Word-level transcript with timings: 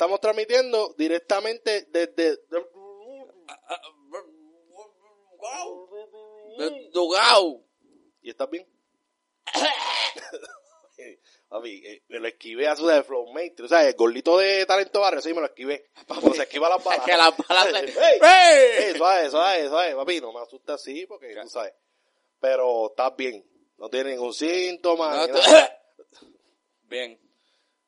estamos 0.00 0.18
transmitiendo 0.18 0.94
directamente 0.96 1.84
desde... 1.90 2.38
De 6.58 6.88
Dugao. 6.90 7.62
¿Y 8.22 8.30
estás 8.30 8.48
bien? 8.48 8.66
Papi, 11.50 11.82
eh, 11.84 12.02
me 12.08 12.18
lo 12.18 12.28
esquivé 12.28 12.66
a 12.66 12.76
su 12.76 12.86
de 12.86 13.02
Flowmate. 13.02 13.62
O 13.62 13.68
sea, 13.68 13.86
el 13.86 13.94
gordito 13.94 14.38
de 14.38 14.64
talento 14.64 15.00
barrio, 15.00 15.20
sí, 15.20 15.34
me 15.34 15.40
lo 15.40 15.46
esquivé. 15.48 15.90
Como 16.08 16.32
se 16.32 16.44
esquiva 16.44 16.70
las 16.70 16.82
balas. 16.82 17.04
que 17.04 17.16
las 17.16 17.36
balas 17.36 17.68
se- 17.68 18.00
¡Ey! 18.00 18.18
¡Ey! 18.86 18.94
Suave, 18.96 19.28
suave, 19.28 19.68
suave, 19.68 19.94
papi, 19.96 20.20
no 20.22 20.32
me 20.32 20.40
asustes 20.40 20.76
así 20.76 21.04
porque 21.06 21.34
tú 21.42 21.48
sabes. 21.48 21.74
Pero 22.40 22.86
estás 22.88 23.14
bien. 23.16 23.44
No 23.76 23.90
tienes 23.90 24.14
ningún 24.14 24.32
síntoma. 24.32 25.14
No, 25.14 25.26
ni 25.26 25.32
nada. 25.34 25.78
Bien. 26.84 27.20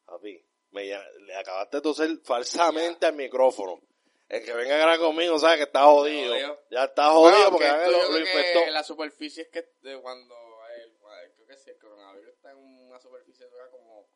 Papi, 0.05 0.45
me, 0.73 0.85
le 0.85 1.35
acabaste 1.37 1.77
de 1.79 1.81
toser 1.83 2.19
falsamente 2.25 3.07
al 3.07 3.15
micrófono. 3.15 3.81
El 4.29 4.43
que 4.45 4.53
venga 4.55 4.75
a 4.75 4.79
grabar 4.79 4.99
conmigo 4.99 5.39
sabe 5.39 5.59
que 5.59 5.63
está 5.65 5.85
jodido. 5.85 6.35
Ya 6.71 6.85
está 6.85 7.11
jodido 7.11 7.51
Bueno, 7.51 7.51
porque 7.51 7.67
esto 7.67 7.91
lo, 7.91 8.13
lo 8.13 8.19
infectó. 8.19 8.71
La 8.71 8.83
superficie 8.83 9.43
es 9.43 9.49
que 9.49 9.69
de 9.83 10.01
cuando 10.01 10.35
el, 10.83 10.93
creo 11.35 11.47
que 11.47 11.57
sí, 11.59 11.71
el 11.71 11.79
coronavirus 11.79 12.29
está 12.35 12.51
en 12.53 12.57
una 12.59 12.99
superficie 12.99 13.47
dura 13.47 13.69
como 13.71 14.09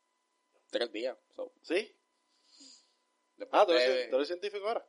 tres 0.71 0.91
días. 0.91 1.15
So, 1.35 1.53
¿Sí? 1.61 1.95
después 3.35 3.61
Ah, 3.61 3.65
¿tú 3.67 3.73
eres, 3.73 3.87
de- 3.87 4.07
tú 4.07 4.15
eres 4.15 4.27
científico 4.27 4.67
ahora. 4.67 4.83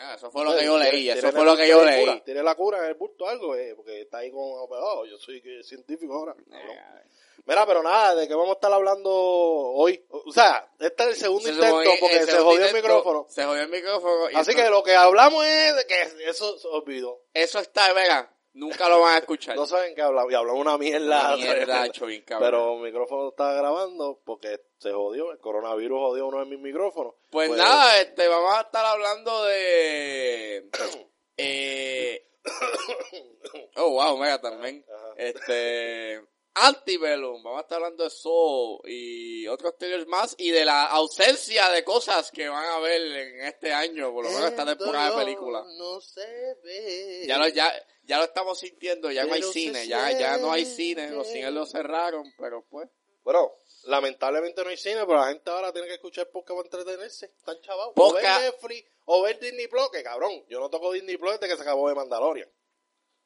Ah, 0.00 0.14
eso 0.16 0.30
fue 0.30 0.44
lo 0.44 0.56
que 0.56 0.64
yo 0.64 0.78
leí, 0.78 1.02
¿Tiene- 1.04 1.18
eso 1.18 1.32
fue 1.32 1.44
lo 1.44 1.56
que 1.56 1.68
yo 1.68 1.84
leí. 1.84 2.20
¿Tiene 2.20 2.42
la 2.42 2.54
cura 2.54 2.78
en 2.78 2.84
el 2.84 2.94
bulto 2.94 3.28
algo? 3.28 3.54
Eh, 3.56 3.74
porque 3.74 4.02
está 4.02 4.18
ahí 4.18 4.30
con... 4.30 4.40
Oh, 4.42 5.04
yo 5.04 5.18
soy 5.18 5.40
que- 5.42 5.62
científico 5.62 6.14
ahora. 6.14 6.34
cabrón. 6.34 6.70
Eh, 6.76 7.02
Mira, 7.46 7.64
pero 7.66 7.82
nada, 7.82 8.14
¿de 8.14 8.28
qué 8.28 8.34
vamos 8.34 8.50
a 8.50 8.54
estar 8.54 8.70
hablando 8.72 9.10
hoy? 9.10 10.04
O 10.10 10.30
sea, 10.32 10.70
este 10.78 11.02
es 11.04 11.08
el 11.08 11.16
segundo 11.16 11.44
se 11.46 11.50
intento 11.54 11.76
supone- 11.82 11.96
porque 12.00 12.24
se 12.26 12.38
jodió 12.38 12.66
el 12.66 12.74
micrófono. 12.74 13.26
Se 13.30 13.44
jodió 13.44 13.62
el 13.62 13.68
micrófono. 13.70 14.26
Así 14.34 14.54
que 14.54 14.68
lo 14.68 14.82
que 14.82 14.94
hablamos 14.94 15.46
es 15.46 15.76
de 15.76 15.86
que 15.86 16.28
eso 16.28 16.58
se 16.58 16.68
olvidó. 16.68 17.22
Eso 17.32 17.58
está, 17.58 17.90
venga, 17.94 18.30
nunca 18.58 18.88
lo 18.88 19.00
van 19.00 19.14
a 19.14 19.18
escuchar. 19.18 19.56
No 19.56 19.66
saben 19.66 19.94
qué 19.94 20.02
hablamos. 20.02 20.32
Y 20.32 20.34
hablamos 20.34 20.60
una 20.60 20.76
mierda. 20.76 21.28
Una 21.28 21.36
mierda, 21.36 21.54
tremenda. 21.54 21.86
hecho 21.86 22.06
bien 22.06 22.22
cabrón. 22.22 22.50
Pero 22.50 22.74
el 22.74 22.82
micrófono 22.82 23.28
está 23.30 23.52
grabando 23.54 24.20
porque 24.24 24.60
se 24.78 24.92
jodió. 24.92 25.32
El 25.32 25.38
coronavirus 25.38 25.98
jodió 25.98 26.26
uno 26.26 26.40
de 26.40 26.46
mis 26.46 26.58
micrófonos. 26.58 27.14
Pues, 27.30 27.50
nada, 27.50 28.00
este, 28.00 28.28
vamos 28.28 28.54
a 28.54 28.60
estar 28.62 28.84
hablando 28.84 29.44
de... 29.44 30.68
eh, 31.36 32.28
oh, 33.76 33.90
wow, 33.90 34.18
mega 34.18 34.40
también. 34.40 34.84
Ajá. 34.88 35.14
Este... 35.16 36.22
Antebellum, 36.60 37.40
vamos 37.42 37.58
a 37.58 37.62
estar 37.62 37.76
hablando 37.76 38.02
de 38.02 38.08
eso 38.08 38.80
y 38.84 39.46
otros 39.46 39.76
thrillers 39.78 40.08
más 40.08 40.34
y 40.38 40.50
de 40.50 40.64
la 40.64 40.86
ausencia 40.86 41.68
de 41.70 41.84
cosas 41.84 42.32
que 42.32 42.48
van 42.48 42.64
a 42.64 42.80
ver 42.80 43.00
en 43.00 43.40
este 43.42 43.72
año, 43.72 44.12
por 44.12 44.24
lo 44.24 44.30
menos 44.30 44.50
esta 44.50 44.66
temporada 44.66 45.10
de 45.10 45.24
películas. 45.24 45.64
No 45.76 46.00
se 46.00 46.56
ve. 46.64 47.24
Ya 47.28 47.38
lo, 47.38 47.46
ya, 47.46 47.72
ya 48.08 48.18
lo 48.18 48.24
estamos 48.24 48.58
sintiendo, 48.58 49.10
ya 49.12 49.24
no 49.24 49.34
hay 49.34 49.42
cine, 49.42 49.86
ya, 49.86 50.10
ya 50.18 50.38
no 50.38 50.50
hay 50.50 50.64
cine, 50.64 51.10
los 51.10 51.28
cines 51.28 51.52
los 51.52 51.70
cerraron, 51.70 52.24
pero 52.38 52.64
pues... 52.68 52.88
Bueno, 53.22 53.52
lamentablemente 53.84 54.64
no 54.64 54.70
hay 54.70 54.78
cine, 54.78 55.04
pero 55.06 55.18
la 55.20 55.28
gente 55.28 55.50
ahora 55.50 55.70
tiene 55.70 55.86
que 55.86 55.94
escuchar 55.94 56.30
podcast 56.30 56.56
para 56.56 56.64
entretenerse. 56.64 57.26
Están 57.26 57.60
chavados. 57.60 57.92
O 57.96 58.12
ver. 58.14 58.24
Netflix 58.24 58.90
o 59.04 59.20
ver 59.22 59.38
Disney 59.38 59.66
Plus, 59.66 59.90
que 59.90 60.02
cabrón. 60.02 60.46
Yo 60.48 60.58
no 60.60 60.70
toco 60.70 60.92
Disney 60.92 61.18
Plus 61.18 61.32
desde 61.32 61.48
que 61.48 61.56
se 61.56 61.62
acabó 61.62 61.90
de 61.90 61.94
Mandalorian. 61.94 62.50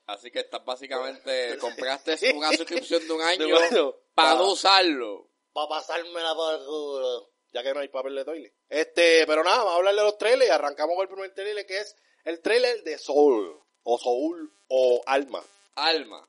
Así 0.06 0.32
que 0.32 0.40
estás 0.40 0.64
básicamente, 0.64 1.56
compraste 1.60 2.32
una 2.34 2.52
suscripción 2.52 3.06
de 3.06 3.12
un 3.12 3.20
año 3.22 3.46
De 3.46 3.52
bueno, 3.52 3.96
para 4.14 4.32
pa- 4.32 4.38
no 4.38 4.50
usarlo. 4.50 5.30
Para 5.52 5.68
pasármela 5.68 6.34
por 6.34 6.54
el 6.54 6.66
culo. 6.66 7.30
Ya 7.52 7.62
que 7.62 7.72
no 7.72 7.78
hay 7.80 7.88
papel 7.88 8.16
de 8.16 8.24
toilet. 8.24 8.54
Este, 8.68 9.24
pero 9.26 9.44
nada, 9.44 9.58
vamos 9.58 9.74
a 9.74 9.76
hablar 9.76 9.94
de 9.94 10.02
los 10.02 10.18
trailers 10.18 10.48
y 10.48 10.52
arrancamos 10.52 10.96
con 10.96 11.02
el 11.02 11.08
primer 11.08 11.32
trailer 11.32 11.64
que 11.64 11.78
es 11.78 11.94
el 12.24 12.40
trailer 12.40 12.82
de 12.82 12.98
Soul. 12.98 13.62
O 13.84 13.98
Soul 13.98 14.50
o 14.68 15.02
Alma. 15.06 15.42
Alma. 15.76 16.26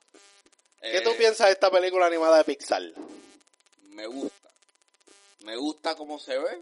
¿Qué 0.82 0.98
Eh, 0.98 1.02
tú 1.02 1.12
piensas 1.18 1.48
de 1.48 1.54
esta 1.54 1.70
película 1.72 2.06
animada 2.08 2.38
de 2.38 2.44
Pixar? 2.44 2.82
Me 3.90 4.06
gusta. 4.08 4.50
Me 5.44 5.56
gusta 5.56 5.96
cómo 5.96 6.20
se 6.20 6.38
ve. 6.38 6.62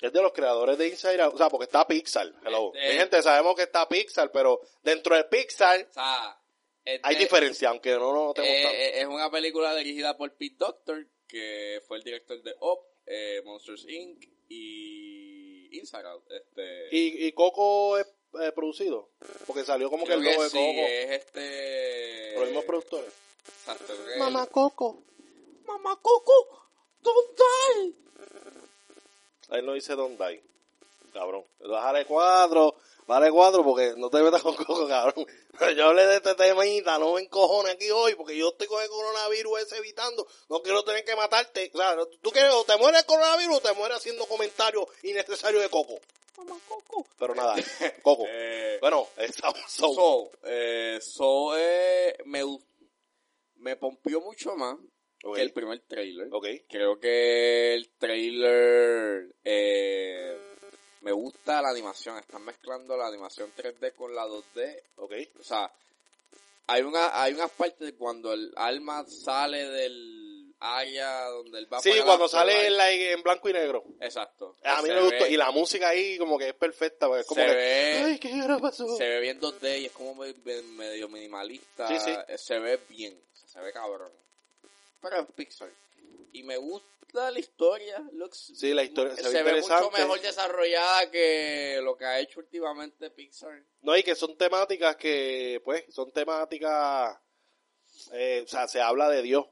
Es 0.00 0.12
de 0.12 0.22
los 0.22 0.32
creadores 0.32 0.78
de 0.78 0.88
Inside 0.88 1.20
Out. 1.22 1.34
O 1.34 1.38
sea, 1.38 1.48
porque 1.48 1.64
está 1.64 1.86
Pixar. 1.86 2.32
Hello. 2.44 2.72
Este- 2.74 2.92
Mi 2.92 2.98
gente, 2.98 3.22
sabemos 3.22 3.54
que 3.56 3.62
está 3.62 3.88
Pixar, 3.88 4.30
pero 4.32 4.60
dentro 4.82 5.16
de 5.16 5.24
Pixar 5.24 5.86
O 5.90 5.92
sea, 5.92 6.36
este, 6.84 7.00
hay 7.06 7.16
diferencia, 7.16 7.68
aunque 7.70 7.90
no 7.92 8.12
nos 8.12 8.24
notemos 8.26 8.50
eh, 8.50 8.62
tanto. 8.62 8.76
eh, 8.78 9.00
es 9.00 9.06
una 9.06 9.30
película 9.30 9.74
dirigida 9.74 10.16
por 10.16 10.32
Pete 10.34 10.56
Doctor, 10.58 11.06
que 11.26 11.82
fue 11.86 11.98
el 11.98 12.04
director 12.04 12.42
de 12.42 12.54
Up, 12.60 12.80
eh, 13.06 13.42
Monsters 13.44 13.86
Inc. 13.88 14.24
y 14.48 15.78
Inside 15.78 16.06
Out. 16.06 16.30
Este, 16.30 16.88
¿Y, 16.96 17.26
y 17.26 17.32
Coco 17.32 17.98
es 17.98 18.06
eh, 18.40 18.52
producido? 18.52 19.08
Porque 19.46 19.64
salió 19.64 19.90
como 19.90 20.04
que 20.06 20.12
el 20.14 20.22
logo 20.22 20.36
que 20.38 20.42
de 20.44 20.50
sí, 20.50 20.56
Coco. 20.56 20.86
es 20.86 21.10
este... 21.20 22.30
Por 22.34 22.40
los 22.42 22.48
mismos 22.50 22.64
productores. 22.64 23.12
Exacto, 23.60 23.84
creo 23.94 24.06
que 24.06 24.16
Mamá 24.18 24.42
el- 24.42 24.48
Coco. 24.48 25.02
Mamá 25.66 25.98
Coco, 26.00 26.66
don't 27.02 27.38
die. 27.38 27.94
Ahí 29.50 29.62
no 29.62 29.72
dice 29.74 29.94
Don't 29.94 30.18
Die. 30.20 30.42
Cabrón. 31.12 31.44
Bájale 31.60 32.04
cuatro. 32.04 32.74
Bájale 33.06 33.30
cuatro 33.30 33.64
porque 33.64 33.94
no 33.96 34.10
te 34.10 34.22
metas 34.22 34.42
con 34.42 34.54
Coco, 34.54 34.86
cabrón. 34.86 35.26
Yo 35.76 35.86
hablé 35.86 36.06
de 36.06 36.16
este 36.16 36.34
temita, 36.34 36.98
no 36.98 37.14
me 37.14 37.22
encojones 37.22 37.74
aquí 37.74 37.90
hoy 37.90 38.14
porque 38.14 38.36
yo 38.36 38.50
estoy 38.50 38.66
con 38.68 38.80
el 38.82 38.88
coronavirus 38.88 39.62
ese 39.62 39.78
evitando. 39.78 40.26
No 40.50 40.62
quiero 40.62 40.84
tener 40.84 41.04
que 41.04 41.16
matarte. 41.16 41.70
O 41.74 41.78
sea, 41.78 41.96
tú 42.20 42.30
quieres 42.30 42.52
o 42.52 42.64
te 42.64 42.76
mueres 42.76 43.00
el 43.00 43.06
coronavirus 43.06 43.56
o 43.56 43.60
te 43.60 43.72
mueres 43.72 43.96
haciendo 43.96 44.24
comentarios 44.26 44.84
innecesarios 45.02 45.62
de 45.62 45.68
Coco. 45.70 45.98
Mamá 46.38 46.56
Coco. 46.68 47.06
Pero 47.18 47.34
nada, 47.34 47.54
Coco. 48.02 48.24
Eh, 48.30 48.78
Bueno, 48.80 49.08
esa 49.16 49.50
son. 49.66 49.94
So, 49.94 50.30
eh, 50.44 50.98
so 51.00 51.56
eh, 51.56 52.16
me, 52.26 52.42
me 53.56 53.76
pompió 53.76 54.20
mucho 54.20 54.54
más 54.54 54.76
que 55.34 55.42
el 55.42 55.52
primer 55.52 55.80
trailer. 55.80 56.28
Creo 56.68 56.98
que 57.00 57.74
el 57.74 57.90
trailer 57.98 59.34
eh, 59.44 60.38
me 61.00 61.12
gusta 61.12 61.60
la 61.60 61.70
animación. 61.70 62.18
Están 62.18 62.44
mezclando 62.44 62.96
la 62.96 63.08
animación 63.08 63.52
3D 63.56 63.94
con 63.94 64.14
la 64.14 64.26
2D. 64.26 64.82
Ok. 64.96 65.12
O 65.40 65.42
sea, 65.42 65.70
hay 66.68 66.82
una 66.82 67.20
hay 67.20 67.32
unas 67.34 67.50
partes 67.50 67.80
de 67.80 67.96
cuando 67.96 68.32
el 68.32 68.52
alma 68.56 69.04
sale 69.06 69.68
del 69.68 70.27
área 70.60 71.24
donde 71.26 71.58
él 71.60 71.72
va 71.72 71.80
Sí, 71.80 71.92
cuando 72.04 72.28
sale 72.28 72.52
en, 72.52 72.58
afterlife. 72.72 72.76
la- 73.06 73.12
en 73.12 73.22
blanco 73.22 73.48
y 73.48 73.52
negro. 73.52 73.84
Exacto. 74.00 74.56
A 74.64 74.82
mí 74.82 74.88
me 74.88 75.00
gustó. 75.02 75.24
ve- 75.24 75.30
Y 75.30 75.36
la 75.36 75.50
música 75.50 75.88
ahí 75.88 76.18
como 76.18 76.38
que 76.38 76.48
es 76.48 76.54
perfecta. 76.54 77.06
porque 77.06 77.20
Es 77.20 77.26
como 77.26 77.40
Se 77.40 77.46
que, 77.46 77.54
ve- 77.54 78.02
Ay, 78.06 78.18
¿qué 78.18 78.38
era 78.38 78.58
pasó? 78.58 78.96
se 78.96 79.08
ve 79.08 79.20
bien 79.20 79.40
2D 79.40 79.78
y 79.80 79.86
es 79.86 79.92
como 79.92 80.14
me- 80.16 80.34
me- 80.44 80.62
medio 80.62 81.08
minimalista. 81.08 81.86
Sí, 81.88 81.98
sí. 82.00 82.10
Eh, 82.28 82.38
Se 82.38 82.58
ve 82.58 82.80
bien, 82.88 83.20
se 83.46 83.60
ve 83.60 83.72
cabrón. 83.72 84.10
Pero 85.00 85.20
es 85.20 85.26
Pixar. 85.36 85.70
Y 86.32 86.42
me 86.42 86.56
gusta 86.56 87.30
la 87.30 87.38
historia. 87.38 87.98
looks- 88.12 88.54
Sí, 88.56 88.74
la 88.74 88.82
historia 88.82 89.14
se, 89.16 89.22
se, 89.22 89.42
ve 89.42 89.52
ve 89.54 89.60
mucho 89.62 89.90
mejor 89.92 90.20
desarrollada 90.20 91.10
que 91.10 91.78
lo 91.82 91.96
que 91.96 92.04
ha 92.04 92.18
hecho 92.18 92.40
últimamente 92.40 93.10
Pixar. 93.10 93.62
No, 93.82 93.96
y 93.96 94.02
que 94.02 94.14
son 94.16 94.36
temáticas 94.36 94.96
que, 94.96 95.62
pues, 95.64 95.84
son 95.88 96.10
temáticas, 96.12 97.16
eh, 98.12 98.42
o 98.44 98.48
sea, 98.48 98.66
se 98.68 98.80
habla 98.80 99.08
de 99.08 99.22
Dios. 99.22 99.46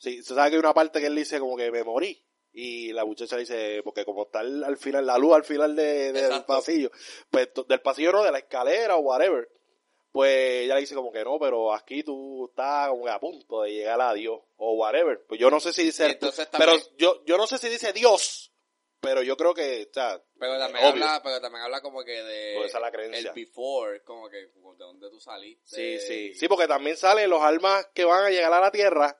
Sí, 0.00 0.22
se 0.22 0.34
sabe 0.34 0.50
que 0.50 0.56
hay 0.56 0.60
una 0.60 0.74
parte 0.74 0.98
que 1.00 1.06
él 1.06 1.14
dice 1.14 1.38
como 1.38 1.56
que 1.56 1.70
me 1.70 1.84
morí. 1.84 2.20
Y 2.52 2.92
la 2.92 3.04
muchacha 3.04 3.36
dice, 3.36 3.80
porque 3.84 4.04
como 4.04 4.22
está 4.24 4.40
al, 4.40 4.64
al 4.64 4.76
final, 4.76 5.06
la 5.06 5.16
luz 5.18 5.34
al 5.34 5.44
final 5.44 5.76
de- 5.76 6.12
del 6.12 6.44
pasillo, 6.44 6.90
pues 7.30 7.50
del 7.68 7.80
pasillo 7.80 8.10
no, 8.10 8.24
de 8.24 8.32
la 8.32 8.38
escalera 8.38 8.96
o 8.96 9.00
whatever, 9.00 9.48
pues 10.10 10.64
ella 10.64 10.76
dice 10.76 10.94
como 10.96 11.12
que 11.12 11.22
no, 11.22 11.38
pero 11.38 11.72
aquí 11.72 12.02
tú 12.02 12.46
estás 12.50 12.88
como 12.88 13.04
que 13.04 13.10
a 13.10 13.20
punto 13.20 13.62
de 13.62 13.72
llegar 13.72 14.00
a 14.00 14.12
Dios 14.14 14.40
o 14.56 14.72
whatever. 14.74 15.22
Pues 15.28 15.38
yo 15.38 15.48
no 15.50 15.60
sé 15.60 15.72
si 15.72 15.84
dice, 15.84 16.06
entonces 16.06 16.48
pero 16.50 16.72
también- 16.72 16.96
yo, 16.98 17.22
yo 17.24 17.36
no 17.36 17.46
sé 17.46 17.58
si 17.58 17.68
dice 17.68 17.92
Dios, 17.92 18.52
pero 19.00 19.22
yo 19.22 19.36
creo 19.36 19.54
que, 19.54 19.86
o 19.88 19.94
sea, 19.94 20.20
Pero 20.38 20.58
también 20.58 20.84
habla, 20.84 21.20
pero 21.22 21.40
también 21.40 21.62
habla 21.64 21.80
como 21.80 22.02
que 22.02 22.20
de 22.22 22.54
Pues 22.56 22.70
esa 22.70 22.78
es 22.78 22.82
la 22.82 22.90
creencia. 22.90 23.28
el 23.28 23.34
before, 23.34 24.02
como 24.02 24.28
que 24.28 24.38
de 24.38 24.50
dónde 24.76 25.08
tú 25.08 25.20
saliste. 25.20 25.76
Sí, 25.76 25.98
sí. 26.00 26.34
Sí, 26.34 26.48
porque 26.48 26.66
también 26.66 26.96
salen 26.96 27.30
los 27.30 27.42
almas 27.42 27.86
que 27.94 28.04
van 28.04 28.24
a 28.24 28.30
llegar 28.30 28.52
a 28.52 28.60
la 28.60 28.72
Tierra 28.72 29.16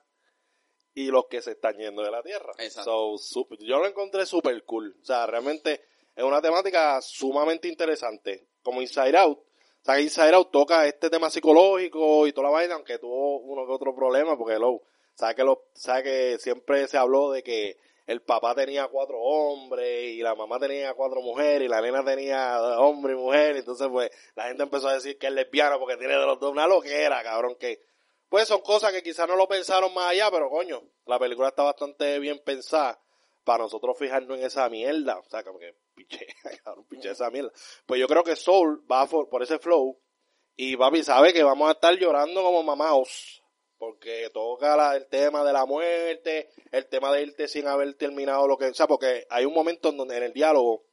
y 0.93 1.07
los 1.07 1.25
que 1.27 1.41
se 1.41 1.51
están 1.51 1.77
yendo 1.77 2.01
de 2.01 2.11
la 2.11 2.21
Tierra. 2.21 2.53
Exacto. 2.57 3.17
So, 3.17 3.47
yo 3.59 3.79
lo 3.79 3.87
encontré 3.87 4.25
super 4.25 4.63
cool. 4.63 4.95
O 5.01 5.05
sea, 5.05 5.25
realmente 5.25 5.81
es 6.15 6.23
una 6.23 6.41
temática 6.41 7.01
sumamente 7.01 7.67
interesante. 7.67 8.47
Como 8.61 8.81
Inside 8.81 9.17
Out. 9.17 9.39
O 9.39 9.83
sea, 9.83 9.99
Inside 9.99 10.35
Out 10.35 10.51
toca 10.51 10.85
este 10.85 11.09
tema 11.09 11.29
psicológico 11.29 12.27
y 12.27 12.33
toda 12.33 12.47
la 12.47 12.53
vaina, 12.53 12.75
aunque 12.75 12.99
tuvo 12.99 13.39
uno 13.39 13.65
que 13.65 13.71
otro 13.71 13.95
problema, 13.95 14.37
porque 14.37 14.59
lo, 14.59 14.81
sabe 15.15 15.35
que 15.35 15.43
lo, 15.43 15.63
sabe 15.73 16.03
que 16.03 16.37
siempre 16.39 16.87
se 16.87 16.97
habló 16.97 17.31
de 17.31 17.41
que 17.41 17.77
el 18.05 18.21
papá 18.21 18.53
tenía 18.53 18.87
cuatro 18.87 19.19
hombres 19.19 20.11
y 20.11 20.21
la 20.21 20.35
mamá 20.35 20.59
tenía 20.59 20.93
cuatro 20.93 21.21
mujeres 21.21 21.63
y 21.63 21.69
la 21.69 21.81
nena 21.81 22.03
tenía 22.03 22.59
hombre 22.79 23.13
y 23.13 23.15
mujer, 23.15 23.55
entonces 23.55 23.87
pues 23.89 24.11
la 24.35 24.47
gente 24.47 24.63
empezó 24.63 24.89
a 24.89 24.95
decir 24.95 25.17
que 25.17 25.27
es 25.27 25.33
lesbiana 25.33 25.79
porque 25.79 25.97
tiene 25.97 26.17
de 26.17 26.25
los 26.25 26.39
dos 26.39 26.51
una 26.51 26.67
loquera, 26.67 27.23
cabrón, 27.23 27.55
que 27.55 27.79
pues 28.31 28.47
son 28.47 28.61
cosas 28.61 28.93
que 28.93 29.03
quizás 29.03 29.27
no 29.27 29.35
lo 29.35 29.45
pensaron 29.45 29.93
más 29.93 30.11
allá, 30.11 30.31
pero 30.31 30.49
coño, 30.49 30.81
la 31.05 31.19
película 31.19 31.49
está 31.49 31.63
bastante 31.63 32.17
bien 32.19 32.39
pensada 32.45 32.97
para 33.43 33.63
nosotros 33.63 33.97
fijarnos 33.99 34.37
en 34.39 34.45
esa 34.45 34.69
mierda. 34.69 35.19
O 35.19 35.23
sea, 35.29 35.43
como 35.43 35.59
que 35.59 35.75
piche, 35.93 36.25
cabrón, 36.63 36.85
piche 36.87 37.11
esa 37.11 37.29
mierda. 37.29 37.51
Pues 37.85 37.99
yo 37.99 38.07
creo 38.07 38.23
que 38.23 38.37
Soul 38.37 38.85
va 38.89 39.05
por, 39.05 39.27
por 39.27 39.43
ese 39.43 39.59
flow 39.59 39.99
y 40.55 40.77
papi 40.77 41.03
sabe 41.03 41.33
que 41.33 41.43
vamos 41.43 41.67
a 41.67 41.73
estar 41.73 41.93
llorando 41.97 42.41
como 42.41 42.63
mamaos. 42.63 43.43
Porque 43.77 44.29
toca 44.31 44.77
la- 44.77 44.95
el 44.95 45.07
tema 45.07 45.43
de 45.43 45.51
la 45.51 45.65
muerte, 45.65 46.51
el 46.71 46.87
tema 46.87 47.11
de 47.11 47.23
irte 47.23 47.47
sin 47.49 47.67
haber 47.67 47.93
terminado 47.95 48.47
lo 48.47 48.55
que... 48.57 48.67
O 48.67 48.73
sea, 48.73 48.87
porque 48.87 49.25
hay 49.29 49.43
un 49.43 49.53
momento 49.53 49.89
en 49.89 49.97
donde 49.97 50.15
en 50.17 50.23
el 50.23 50.33
diálogo, 50.33 50.85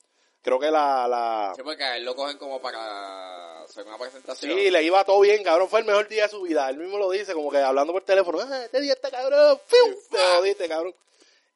creo 0.42 0.58
que 0.58 0.70
la... 0.70 1.06
la 1.08 1.52
Sí, 1.56 1.62
porque 1.62 1.84
a 1.84 1.96
él 1.96 2.04
lo 2.04 2.14
cogen 2.14 2.38
como 2.38 2.60
para 2.60 3.62
hacer 3.62 3.86
una 3.86 3.98
presentación. 3.98 4.56
Sí, 4.56 4.70
le 4.70 4.82
iba 4.82 5.04
todo 5.04 5.20
bien, 5.20 5.42
cabrón. 5.44 5.68
Fue 5.68 5.80
el 5.80 5.86
mejor 5.86 6.08
día 6.08 6.24
de 6.24 6.28
su 6.30 6.42
vida. 6.42 6.68
Él 6.70 6.78
mismo 6.78 6.98
lo 6.98 7.10
dice, 7.10 7.34
como 7.34 7.50
que 7.50 7.58
hablando 7.58 7.92
por 7.92 8.02
teléfono. 8.04 8.38
Ah, 8.40 8.64
este 8.64 8.80
día 8.80 8.92
está 8.92 9.10
cabrón. 9.10 9.58
¡Fiu! 9.66 9.96
Te 10.10 10.18
jodiste, 10.36 10.68
cabrón. 10.68 10.94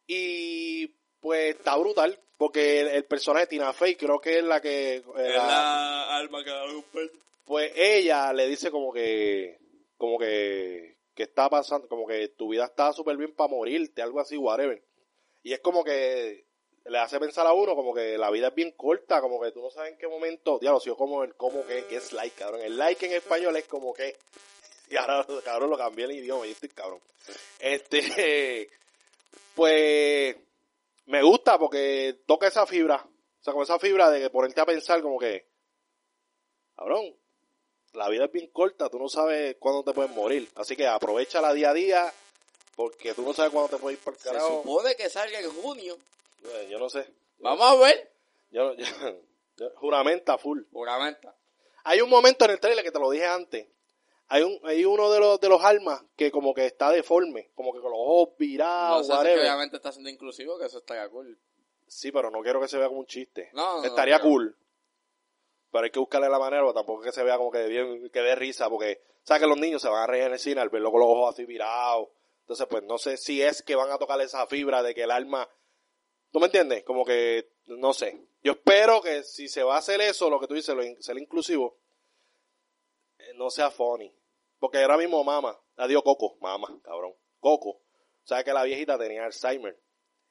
Y 0.06 0.86
pues 1.20 1.56
está 1.56 1.76
brutal, 1.76 2.18
porque 2.36 2.80
el, 2.80 2.88
el 2.88 3.04
personaje 3.04 3.46
de 3.46 3.50
Tina 3.50 3.72
Fey 3.72 3.94
creo 3.96 4.20
que 4.20 4.38
es 4.38 4.44
la 4.44 4.60
que... 4.60 4.96
eh, 4.96 5.02
Es 5.16 5.34
la- 5.36 5.46
la 5.46 6.16
alma 6.16 6.42
que 6.44 6.50
da 6.50 6.64
un 6.64 6.82
perro. 6.84 7.08
pues 7.44 7.72
ella 7.76 8.32
le 8.32 8.46
dice 8.48 8.70
como 8.70 8.92
que... 8.92 9.58
Como 9.96 10.18
que... 10.18 10.96
Que 11.14 11.24
está 11.24 11.48
pasando, 11.50 11.88
como 11.88 12.06
que 12.06 12.28
tu 12.28 12.48
vida 12.48 12.64
está 12.64 12.92
súper 12.92 13.16
bien 13.18 13.34
para 13.34 13.50
morirte, 13.50 14.00
algo 14.02 14.18
así, 14.18 14.36
whatever. 14.36 14.82
Y 15.42 15.52
es 15.52 15.60
como 15.60 15.84
que 15.84 16.46
le 16.84 16.98
hace 16.98 17.20
pensar 17.20 17.46
a 17.46 17.52
uno 17.52 17.74
como 17.74 17.94
que 17.94 18.18
la 18.18 18.30
vida 18.30 18.48
es 18.48 18.54
bien 18.54 18.72
corta, 18.72 19.20
como 19.20 19.40
que 19.40 19.52
tú 19.52 19.62
no 19.62 19.70
sabes 19.70 19.92
en 19.92 19.98
qué 19.98 20.08
momento, 20.08 20.58
diablo, 20.58 20.80
si 20.80 20.86
yo 20.86 20.96
como 20.96 21.22
el 21.22 21.34
como 21.34 21.64
que, 21.66 21.84
que 21.86 21.96
es 21.96 22.12
like, 22.12 22.36
cabrón. 22.36 22.60
El 22.60 22.76
like 22.76 23.06
en 23.06 23.12
español 23.12 23.56
es 23.56 23.66
como 23.66 23.94
que, 23.94 24.16
y 24.90 24.96
ahora, 24.96 25.26
cabrón, 25.44 25.70
lo 25.70 25.78
cambié 25.78 26.06
el 26.06 26.12
idioma, 26.12 26.44
yo 26.44 26.52
estoy 26.52 26.68
cabrón. 26.70 27.00
Este, 27.58 28.68
pues, 29.54 30.36
me 31.06 31.22
gusta 31.22 31.58
porque 31.58 32.20
toca 32.26 32.48
esa 32.48 32.66
fibra, 32.66 32.96
o 32.96 33.44
sea, 33.44 33.52
con 33.52 33.62
esa 33.62 33.78
fibra 33.78 34.10
de 34.10 34.20
que 34.20 34.30
ponerte 34.30 34.60
a 34.60 34.66
pensar 34.66 35.00
como 35.02 35.18
que, 35.18 35.46
cabrón, 36.76 37.14
la 37.92 38.08
vida 38.08 38.24
es 38.24 38.32
bien 38.32 38.48
corta, 38.48 38.88
tú 38.88 38.98
no 38.98 39.08
sabes 39.08 39.56
cuándo 39.58 39.84
te 39.84 39.92
puedes 39.92 40.10
morir, 40.12 40.48
así 40.56 40.74
que 40.74 40.86
aprovecha 40.86 41.40
la 41.40 41.52
día 41.52 41.70
a 41.70 41.74
día, 41.74 42.12
porque 42.74 43.14
tú 43.14 43.22
no 43.22 43.34
sabes 43.34 43.52
cuándo 43.52 43.76
te 43.76 43.80
puedes 43.80 43.98
ir 43.98 44.04
para 44.04 44.16
el 44.16 44.22
Se 44.22 44.28
carajo. 44.28 44.62
supone 44.62 44.94
que 44.96 45.10
salga 45.10 45.38
en 45.38 45.50
junio. 45.50 45.96
Eh, 46.44 46.68
Yo 46.70 46.78
no 46.78 46.88
sé. 46.88 47.12
Vamos 47.38 47.64
a 47.66 47.74
ver. 47.76 48.12
Yo, 48.50 48.74
yo- 48.74 48.84
yo- 49.56 49.70
juramenta 49.76 50.38
full. 50.38 50.62
Juramenta. 50.72 51.34
Hay 51.84 52.00
un 52.00 52.10
momento 52.10 52.44
en 52.44 52.52
el 52.52 52.60
trailer 52.60 52.84
que 52.84 52.92
te 52.92 52.98
lo 53.00 53.10
dije 53.10 53.26
antes. 53.26 53.68
Hay 54.28 54.42
un 54.44 54.58
hay 54.64 54.84
uno 54.84 55.10
de 55.10 55.20
los 55.20 55.40
de 55.40 55.48
los 55.48 55.62
almas 55.62 56.02
que 56.16 56.30
como 56.30 56.54
que 56.54 56.64
está 56.64 56.90
deforme, 56.90 57.50
como 57.54 57.72
que 57.72 57.80
con 57.80 57.90
los 57.90 58.00
ojos 58.00 58.28
No 58.30 58.34
virados, 58.38 59.10
obviamente 59.10 59.76
está 59.76 59.92
siendo 59.92 60.08
inclusivo, 60.08 60.58
que 60.58 60.66
eso 60.66 60.78
estaría 60.78 61.08
cool. 61.08 61.38
Sí, 61.86 62.10
pero 62.12 62.30
no 62.30 62.40
quiero 62.40 62.58
que 62.60 62.68
se 62.68 62.78
vea 62.78 62.88
como 62.88 63.00
un 63.00 63.06
chiste. 63.06 63.50
No, 63.52 63.84
Estaría 63.84 64.20
cool. 64.20 64.56
Pero 65.70 65.84
hay 65.84 65.90
que 65.90 65.98
buscarle 65.98 66.28
la 66.30 66.38
manera, 66.38 66.62
pero 66.62 66.72
tampoco 66.72 67.02
que 67.02 67.12
se 67.12 67.22
vea 67.22 67.36
como 67.36 67.50
que 67.50 67.66
bien, 67.66 68.08
que 68.10 68.20
dé 68.20 68.34
risa, 68.34 68.70
porque 68.70 69.02
sabes 69.22 69.42
que 69.42 69.48
los 69.48 69.58
niños 69.58 69.82
se 69.82 69.88
van 69.88 70.02
a 70.02 70.06
reír 70.06 70.24
en 70.24 70.32
el 70.32 70.38
cine 70.38 70.60
al 70.60 70.68
verlo 70.70 70.90
con 70.90 71.00
los 71.00 71.08
ojos 71.10 71.34
así 71.34 71.44
virados. 71.44 72.08
Entonces, 72.40 72.66
pues 72.70 72.82
no 72.84 72.96
sé 72.98 73.16
si 73.18 73.42
es 73.42 73.62
que 73.62 73.74
van 73.74 73.90
a 73.90 73.98
tocar 73.98 74.20
esa 74.20 74.46
fibra 74.46 74.82
de 74.82 74.94
que 74.94 75.02
el 75.02 75.10
alma, 75.10 75.48
¿tú 76.32 76.40
me 76.40 76.46
entiendes? 76.46 76.82
Como 76.84 77.04
que, 77.04 77.52
no 77.66 77.92
sé. 77.92 78.26
Yo 78.42 78.52
espero 78.52 79.00
que 79.00 79.22
si 79.22 79.48
se 79.48 79.62
va 79.62 79.76
a 79.76 79.78
hacer 79.78 80.00
eso, 80.00 80.28
lo 80.28 80.40
que 80.40 80.48
tú 80.48 80.54
dices, 80.54 80.74
lo 80.74 80.82
in- 80.82 81.00
ser 81.00 81.16
inclusivo, 81.18 81.78
eh, 83.18 83.32
no 83.34 83.50
sea 83.50 83.70
funny. 83.70 84.12
Porque 84.58 84.78
ahora 84.78 84.96
mismo 84.96 85.22
mama, 85.24 85.58
adiós 85.76 86.02
Coco, 86.02 86.36
mama, 86.40 86.80
cabrón. 86.82 87.14
Coco, 87.40 87.82
sabes 88.24 88.44
que 88.44 88.52
la 88.52 88.64
viejita 88.64 88.98
tenía 88.98 89.24
Alzheimer. 89.24 89.78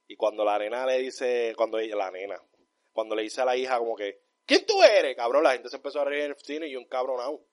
Y 0.08 0.16
cuando 0.16 0.44
la 0.44 0.60
nena 0.60 0.86
le 0.86 0.98
dice, 1.00 1.54
cuando 1.56 1.80
ella, 1.80 1.96
la 1.96 2.12
nena, 2.12 2.42
cuando 2.92 3.16
le 3.16 3.24
dice 3.24 3.42
a 3.42 3.46
la 3.46 3.56
hija 3.56 3.78
como 3.78 3.96
que, 3.96 4.22
¿quién 4.46 4.66
tú 4.66 4.82
eres? 4.84 5.16
Cabrón, 5.16 5.44
la 5.44 5.54
gente 5.54 5.70
se 5.70 5.78
empezó 5.78 6.02
a 6.02 6.06
reír 6.06 6.24
en 6.24 6.32
el 6.32 6.38
cine 6.38 6.68
y 6.68 6.76
un 6.76 6.86
cabronado. 6.86 7.46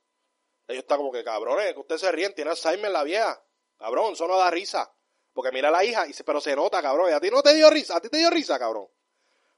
Ellos 0.66 0.82
están 0.82 0.98
como 0.98 1.12
que, 1.12 1.22
cabrones, 1.24 1.72
que 1.72 1.80
ustedes 1.80 2.00
se 2.00 2.10
ríen, 2.12 2.34
tiene 2.34 2.50
Alzheimer 2.50 2.90
la 2.90 3.04
vieja. 3.04 3.42
Cabrón, 3.78 4.12
eso 4.14 4.26
no 4.26 4.36
da 4.36 4.50
risa. 4.50 4.92
Porque 5.32 5.52
mira 5.52 5.68
a 5.68 5.72
la 5.72 5.84
hija, 5.84 6.06
y 6.06 6.12
se, 6.12 6.24
pero 6.24 6.40
se 6.40 6.54
nota, 6.56 6.82
cabrón. 6.82 7.10
Y 7.10 7.12
a 7.12 7.20
ti 7.20 7.30
no 7.30 7.42
te 7.42 7.54
dio 7.54 7.70
risa, 7.70 7.96
a 7.96 8.00
ti 8.00 8.08
te 8.08 8.18
dio 8.18 8.30
risa, 8.30 8.58
cabrón. 8.58 8.88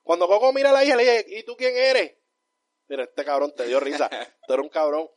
Cuando 0.03 0.27
Coco 0.29 0.53
mira 0.53 0.71
a 0.71 0.73
la 0.73 0.85
hija, 0.85 0.97
le 0.97 1.03
dice, 1.03 1.25
¿y 1.29 1.43
tú 1.45 1.57
quién 1.57 1.77
eres? 1.77 2.17
Mira, 2.89 3.05
este 3.05 3.25
cabrón 3.25 3.55
te 3.55 3.67
dio 3.67 3.79
risa. 3.81 4.09
tú 4.47 4.53
eres 4.55 4.63
un 4.65 4.69
cabrón. 4.71 5.11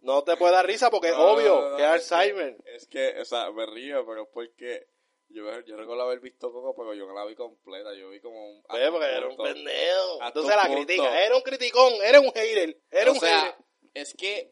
No 0.00 0.22
te 0.22 0.36
puede 0.36 0.52
dar 0.54 0.64
risa 0.66 0.90
porque 0.90 1.08
es 1.08 1.16
No, 1.16 1.32
obvio 1.32 1.60
no, 1.60 1.70
no, 1.70 1.76
que 1.76 1.82
es 1.82 1.88
que- 2.08 2.14
Alzheimer. 2.14 2.56
Es 2.66 2.86
que, 2.86 3.20
o 3.20 3.24
sea, 3.24 3.50
me 3.50 3.66
río, 3.66 4.06
pero 4.06 4.22
es 4.22 4.28
porque 4.32 4.86
yo, 5.28 5.42
yo 5.66 5.76
recuerdo 5.76 6.02
haber 6.04 6.20
visto 6.20 6.50
Coco, 6.52 6.74
pero 6.76 6.94
yo 6.94 7.04
no 7.06 7.14
la 7.14 7.24
vi 7.26 7.34
completa. 7.34 7.92
Yo 7.94 8.08
vi 8.10 8.20
como 8.20 8.48
un. 8.52 8.62
Oye, 8.68 8.90
porque 8.90 9.06
era 9.06 9.26
un 9.28 9.36
pendejo. 9.36 10.22
Entonces 10.24 10.56
la 10.56 10.62
punto. 10.66 10.76
critica. 10.86 11.20
Era 11.24 11.36
un 11.36 11.42
criticón, 11.42 11.92
era 12.02 12.20
un 12.20 12.30
hater. 12.32 12.78
Era 12.90 13.10
O 13.10 13.14
un 13.14 13.20
sea, 13.20 13.40
hater. 13.42 13.54
es 13.94 14.14
que. 14.14 14.50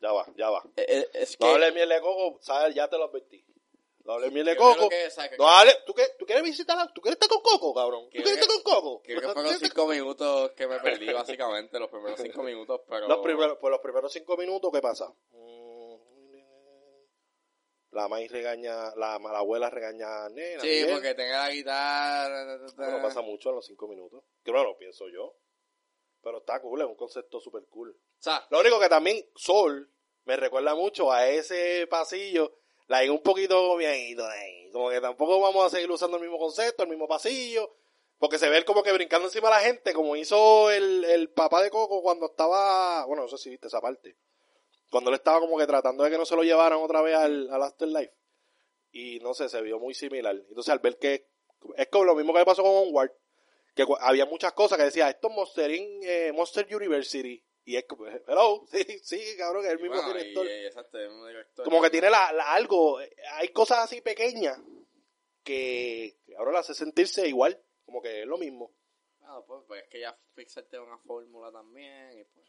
Ya 0.00 0.12
va, 0.12 0.24
ya 0.36 0.48
va. 0.48 0.62
eh, 0.76 0.84
eh, 0.88 1.08
Es 1.12 1.36
que. 1.36 1.44
No 1.44 1.52
hables 1.54 1.74
miel 1.74 1.88
de 1.88 2.00
coco, 2.00 2.38
sabes, 2.40 2.72
ya 2.74 2.88
te 2.88 2.96
lo 2.96 3.04
advertí. 3.06 3.44
No 4.08 4.14
hables 4.14 4.32
miel 4.32 4.46
de 4.46 4.56
coco. 4.56 4.88
que, 4.88 5.08
No 5.38 5.46
hables, 5.48 5.84
¿tú, 5.84 5.92
qué- 5.92 6.08
¿tú 6.18 6.24
quieres 6.24 6.42
visitar? 6.42 6.78
a- 6.78 6.90
¿Tú 6.92 7.02
quieres 7.02 7.16
estar 7.20 7.28
con 7.28 7.42
coco, 7.42 7.74
cabrón? 7.74 8.04
¿Tú 8.06 8.10
quieres 8.22 8.32
estar 8.32 8.48
con 8.48 8.62
coco? 8.62 9.02
Creo 9.02 9.20
que 9.20 9.28
fueron 9.34 9.54
cinco 9.58 9.86
minutos 9.86 10.50
que 10.52 10.66
me 10.66 10.80
perdí, 10.80 11.12
básicamente, 11.12 11.78
los 11.78 11.90
primeros 11.90 12.18
cinco 12.18 12.42
minutos, 12.42 12.80
pero... 12.88 13.06
Los 13.06 13.18
primeros, 13.18 13.58
pues 13.60 13.70
los 13.70 13.80
primeros 13.80 14.10
cinco 14.10 14.36
minutos, 14.38 14.70
¿qué 14.72 14.80
pasa? 14.80 15.12
Mm, 15.32 15.96
La 17.90 18.08
maíz 18.08 18.30
regaña, 18.32 18.94
la 18.96 19.18
mala 19.18 19.38
abuela 19.40 19.68
regaña 19.70 20.24
a 20.24 20.28
nena. 20.30 20.60
Sí, 20.60 20.86
porque 20.90 21.14
tenga 21.14 21.40
la 21.46 21.50
guitarra... 21.50 22.56
No 22.76 23.02
pasa 23.02 23.20
mucho 23.22 23.50
en 23.50 23.56
los 23.56 23.66
cinco 23.66 23.88
minutos. 23.88 24.22
Lo 24.44 24.76
pienso 24.78 25.06
yo. 25.08 25.36
Pero 26.22 26.38
está 26.38 26.60
cool, 26.60 26.80
es 26.80 26.86
un 26.86 26.96
concepto 26.96 27.40
súper 27.40 27.64
cool. 27.68 27.90
O 27.90 28.22
sea, 28.22 28.46
Lo 28.50 28.60
único 28.60 28.80
que 28.80 28.88
también 28.88 29.22
Sol 29.36 29.90
me 30.24 30.36
recuerda 30.36 30.74
mucho 30.74 31.12
a 31.12 31.28
ese 31.28 31.86
pasillo, 31.88 32.58
la 32.88 33.04
en 33.04 33.10
un 33.12 33.22
poquito 33.22 33.76
bien, 33.76 34.16
como 34.72 34.90
que 34.90 35.00
tampoco 35.00 35.40
vamos 35.40 35.66
a 35.66 35.70
seguir 35.70 35.90
usando 35.90 36.16
el 36.16 36.22
mismo 36.22 36.38
concepto, 36.38 36.82
el 36.82 36.88
mismo 36.88 37.06
pasillo, 37.06 37.76
porque 38.18 38.38
se 38.38 38.48
ve 38.48 38.64
como 38.64 38.82
que 38.82 38.92
brincando 38.92 39.28
encima 39.28 39.48
de 39.48 39.54
la 39.54 39.60
gente, 39.60 39.92
como 39.92 40.16
hizo 40.16 40.70
el, 40.70 41.04
el 41.04 41.30
papá 41.30 41.62
de 41.62 41.70
Coco 41.70 42.02
cuando 42.02 42.26
estaba, 42.26 43.04
bueno, 43.06 43.22
no 43.22 43.28
sé 43.28 43.38
si 43.38 43.50
viste 43.50 43.68
esa 43.68 43.80
parte, 43.80 44.16
cuando 44.90 45.10
él 45.10 45.16
estaba 45.16 45.38
como 45.38 45.58
que 45.58 45.66
tratando 45.66 46.02
de 46.02 46.10
que 46.10 46.18
no 46.18 46.24
se 46.24 46.34
lo 46.34 46.42
llevaran 46.42 46.78
otra 46.78 47.02
vez 47.02 47.14
al, 47.14 47.50
al 47.50 47.62
Afterlife, 47.62 48.14
y 48.90 49.20
no 49.20 49.34
sé, 49.34 49.48
se 49.48 49.60
vio 49.60 49.78
muy 49.78 49.94
similar. 49.94 50.34
Entonces 50.48 50.72
al 50.72 50.78
ver 50.78 50.98
que 50.98 51.28
es 51.76 51.88
como 51.88 52.04
lo 52.04 52.14
mismo 52.14 52.32
que 52.32 52.38
le 52.38 52.44
pasó 52.46 52.62
con 52.62 52.74
Onward, 52.74 53.12
que 53.74 53.86
había 54.00 54.24
muchas 54.24 54.54
cosas 54.54 54.78
que 54.78 54.84
decía, 54.84 55.10
esto 55.10 55.28
es 55.28 55.34
Monster, 55.34 55.70
Inc., 55.70 56.04
eh, 56.04 56.32
Monster 56.34 56.66
University, 56.74 57.44
y 57.72 57.76
es 57.76 57.84
como, 57.86 58.06
hello, 58.06 58.64
sí, 58.72 58.84
sí, 59.02 59.20
cabrón, 59.36 59.64
es 59.66 59.72
el 59.72 59.78
mismo 59.80 59.96
bueno, 59.96 60.14
director. 60.14 60.46
y- 60.46 60.66
exacto, 60.66 60.98
es 60.98 61.10
un 61.10 61.26
director. 61.26 61.64
Como 61.64 61.82
que 61.82 61.90
tiene 61.90 62.08
la, 62.10 62.32
la- 62.32 62.52
algo, 62.52 63.00
eh, 63.00 63.14
hay 63.34 63.48
cosas 63.48 63.78
así 63.80 64.00
pequeñas 64.00 64.58
que, 65.44 66.16
que 66.24 66.36
ahora 66.36 66.52
la 66.52 66.58
hace 66.60 66.74
sentirse 66.74 67.26
igual, 67.28 67.60
como 67.84 68.00
que 68.02 68.22
es 68.22 68.26
lo 68.26 68.38
mismo. 68.38 68.72
Ah, 69.22 69.42
pues, 69.46 69.62
pues 69.66 69.82
es 69.82 69.88
que 69.90 70.00
ya 70.00 70.18
Pixar 70.34 70.64
tiene 70.64 70.84
una 70.86 70.98
fórmula 70.98 71.52
también, 71.52 72.18
y 72.18 72.24
pues... 72.24 72.46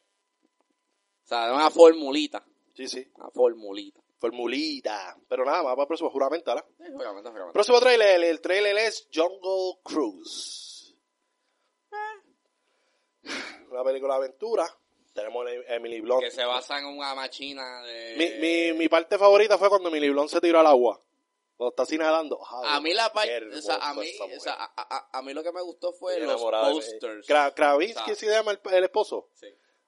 O 1.26 1.28
sea, 1.28 1.54
una 1.54 1.70
formulita, 1.70 2.46
Sí, 2.74 2.88
sí, 2.88 3.12
una 3.16 3.30
formulita. 3.32 4.00
formulita. 4.18 5.18
Pero 5.28 5.44
nada, 5.44 5.64
más 5.64 5.74
para 5.74 5.82
el 5.84 5.88
próximo 5.88 6.10
juramento, 6.12 6.50
¿verdad? 6.56 6.66
Sí, 6.78 6.84
juramento, 6.94 7.30
juramento. 7.30 7.54
Próximo 7.54 7.80
trailer, 7.82 8.16
el, 8.16 8.24
el 8.24 8.40
trailer 8.42 8.78
es 8.78 9.08
Jungle 9.14 9.80
Cruise. 9.84 10.96
Una 13.70 13.84
película 13.84 14.14
de 14.16 14.26
aventura. 14.26 14.66
Tenemos 15.20 15.48
a 15.48 15.76
Emily 15.76 16.02
Blunt. 16.02 16.24
Que 16.24 16.32
se 16.32 16.44
basa 16.46 16.80
en 16.80 16.86
una 16.86 17.14
machina 17.16 17.82
de... 17.84 18.16
Mi, 18.18 18.72
mi, 18.72 18.78
mi 18.80 18.90
parte 18.90 19.18
favorita 19.18 19.58
fue 19.58 19.70
cuando 19.70 19.90
Emily 19.90 20.10
Blunt 20.10 20.30
se 20.30 20.42
tiró 20.42 20.60
al 20.60 20.68
agua. 20.68 21.02
Cuando 21.58 21.72
está 21.72 21.84
así 21.84 21.98
nadando. 21.98 22.40
A 22.66 22.80
mí 22.80 22.94
la 22.94 23.12
parte, 23.12 23.46
o 23.50 23.62
sea, 23.62 23.76
a 23.76 23.94
mí, 23.94 24.10
o 24.36 24.40
sea, 24.40 24.54
a, 24.54 24.72
a- 24.78 25.10
a 25.20 25.22
mí 25.22 25.34
lo 25.34 25.44
que 25.44 25.52
me 25.52 25.62
gustó 25.62 25.92
fue 25.92 26.18
los 26.20 26.42
posters. 26.42 27.28
Kra- 27.28 27.54
Kravinsky 27.54 28.02
O 28.02 28.06
sea, 28.06 28.16
se 28.16 28.26
llama 28.28 28.52
el, 28.52 28.60
el 28.74 28.84
esposo. 28.86 29.30
Sí. 29.34 29.48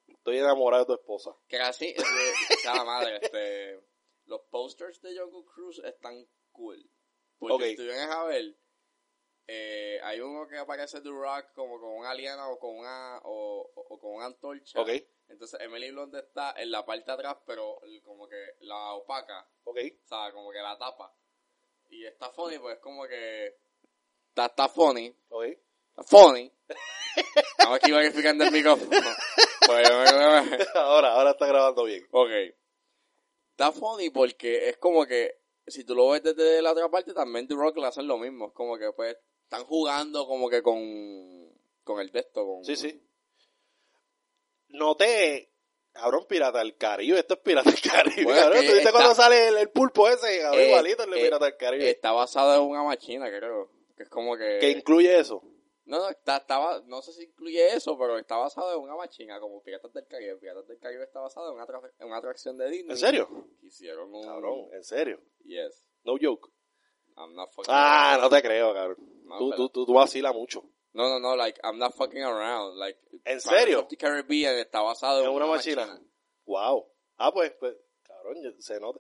Estoy 0.10 0.38
enamorado 0.40 0.84
de 0.84 0.88
tu 0.88 0.94
esposa. 1.02 1.32
Que 1.48 1.58
así, 1.60 1.96
la 2.66 2.84
madre, 2.84 3.20
este, 3.22 3.80
los 4.26 4.42
posters 4.52 5.02
de 5.02 5.18
Jungle 5.18 5.46
Cruise 5.54 5.80
están 5.86 6.28
cool. 6.52 6.78
Porque 7.40 7.54
Ok. 7.56 7.62
si 7.64 7.76
tú 7.78 7.84
vienes 7.84 8.10
a 8.10 8.24
ver, 8.26 8.56
eh, 9.48 10.00
hay 10.04 10.20
uno 10.20 10.48
que 10.48 10.58
aparece 10.58 11.02
The 11.02 11.10
Rock 11.10 11.54
como 11.56 11.80
con 11.80 11.90
un 11.90 12.06
alien 12.06 12.38
o 12.40 12.60
con 12.60 12.76
una, 12.78 13.20
o, 13.24 13.62
o- 13.74 13.86
o 13.96 14.00
con 14.00 14.12
una 14.16 14.26
antorcha. 14.26 14.80
Ok, 14.80 14.90
Entonces 15.32 15.60
Emily 15.62 15.92
Blunt 15.92 16.14
está 16.16 16.54
en 16.62 16.70
la 16.72 16.86
parte 16.86 17.06
de 17.06 17.14
atrás, 17.14 17.38
pero 17.46 17.80
como 18.04 18.28
que 18.28 18.38
la 18.60 18.94
opaca, 18.94 19.48
ok. 19.64 19.78
o 20.04 20.08
sea, 20.08 20.32
como 20.32 20.52
que 20.52 20.60
la 20.60 20.78
tapa. 20.78 21.14
Y 21.90 22.06
está 22.06 22.30
funny, 22.32 22.60
pues 22.60 22.78
como 22.80 23.06
que, 23.08 23.58
está, 24.30 24.46
está 24.46 24.70
funny, 24.70 25.16
ok. 25.30 25.44
está 25.46 26.04
funny. 26.04 26.52
Vamos 27.60 27.76
aquí 27.82 27.92
verificando 27.92 28.44
el 28.46 28.52
micrófono. 28.52 28.90
Pues, 29.66 29.90
me- 29.90 30.66
ahora, 30.76 31.14
ahora 31.14 31.32
está 31.32 31.46
grabando 31.48 31.84
bien. 31.84 32.08
Ok. 32.12 32.30
Está 33.52 33.72
funny 33.72 34.10
porque 34.10 34.70
es 34.70 34.78
como 34.78 35.06
que 35.06 35.40
si 35.68 35.84
tú 35.84 35.94
lo 35.96 36.10
ves 36.10 36.24
desde 36.24 36.62
la 36.62 36.72
otra 36.72 36.90
parte, 36.90 37.14
también 37.14 37.48
The 37.48 37.56
Rock 37.56 37.78
le 37.78 37.88
hacen 37.88 38.08
lo 38.08 38.18
mismo. 38.18 38.48
Es 38.48 38.54
como 38.54 38.78
que 38.78 38.92
pues 38.94 39.16
están 39.44 39.66
jugando 39.66 40.26
como 40.26 40.50
que 40.50 40.62
con, 40.64 40.80
con 41.84 42.00
el. 42.00 42.12
Con, 42.34 42.64
Sí, 42.66 42.76
sí. 42.76 43.02
Noté, 44.74 45.52
cabrón, 45.92 46.26
Pirata 46.28 46.60
del 46.60 46.76
Caribe. 46.78 47.20
Esto 47.20 47.36
es 47.36 47.40
Pirata 47.42 47.70
del 47.72 47.82
Caribe, 47.82 48.24
Bueno, 48.24 48.40
cabrón. 48.42 48.58
es 48.58 48.62
que 48.64 48.68
¿Tú 48.70 48.74
viste 48.74 48.88
está- 48.90 48.92
cuando 48.92 49.16
sale 49.16 49.48
el, 49.50 49.58
el 49.58 49.70
pulpo 49.70 50.08
ese? 50.08 50.40
Cabrón, 50.42 50.60
Eh, 50.62 50.68
igualito 50.68 51.04
el 51.04 51.12
de 51.12 51.20
eh, 51.20 51.24
Pirata 51.24 51.46
del 51.46 51.58
Caribe. 51.58 51.90
Está 51.90 52.12
basado 52.12 52.56
en 52.64 52.70
una 52.70 52.84
máquina, 52.84 53.28
creo. 53.30 53.70
Que 53.96 54.04
es 54.04 54.10
como 54.10 54.36
que... 54.38 54.58
que 54.60 54.70
incluye 54.72 55.20
eso. 55.20 55.44
No, 55.86 55.98
no, 55.98 56.10
está, 56.10 56.38
estaba, 56.38 56.82
no 56.86 57.02
sé 57.02 57.12
si 57.12 57.24
incluye 57.24 57.74
eso, 57.74 57.98
pero 57.98 58.18
está 58.18 58.38
basado 58.38 58.74
en 58.74 58.80
una 58.80 58.96
máquina, 58.96 59.40
como 59.40 59.62
Piratas 59.62 59.92
del 59.92 60.08
Caribe. 60.08 60.38
Piratas 60.38 60.68
del 60.68 60.80
Caribe 60.80 61.04
está 61.04 61.20
basado 61.20 61.50
en 61.50 61.56
una, 61.56 61.66
en 62.00 62.08
una 62.08 62.18
atracción 62.18 62.58
de 62.58 62.70
Disney. 62.70 62.92
¿En 62.92 62.98
serio? 62.98 63.48
Hicieron 63.62 64.14
un... 64.14 64.24
Cabrón, 64.24 64.70
en 64.72 64.84
serio. 64.84 65.20
Yes. 65.44 65.84
No 66.04 66.14
joke. 66.22 66.50
I'm 67.18 67.34
not 67.36 67.52
fucking 67.52 67.74
Ah, 67.76 68.18
no 68.22 68.30
te 68.30 68.42
creo, 68.42 68.74
cabrón. 68.74 68.98
No, 69.26 69.38
Tú, 69.38 69.50
pero- 69.50 69.58
tú, 69.58 69.70
tú, 69.70 69.86
tú 69.88 69.94
vacilas 69.94 70.34
mucho. 70.34 70.64
No, 70.94 71.08
no, 71.08 71.20
no, 71.20 71.36
like, 71.36 71.60
I'm 71.64 71.78
not 71.78 71.94
fucking 71.96 72.22
around. 72.24 72.78
Like, 72.78 73.00
¿En 73.26 73.40
serio? 73.40 73.80
of 73.80 73.88
the 73.88 73.96
Caribbean 73.98 74.58
está 74.58 74.82
basado 74.82 75.24
en, 75.24 75.30
una 75.30 75.46
máquina. 75.46 76.02
Wow. 76.46 76.88
Ah, 77.18 77.32
pues, 77.32 77.52
pues, 77.60 77.76
cabrón, 78.04 78.38
se 78.60 78.80
nota. 78.80 79.00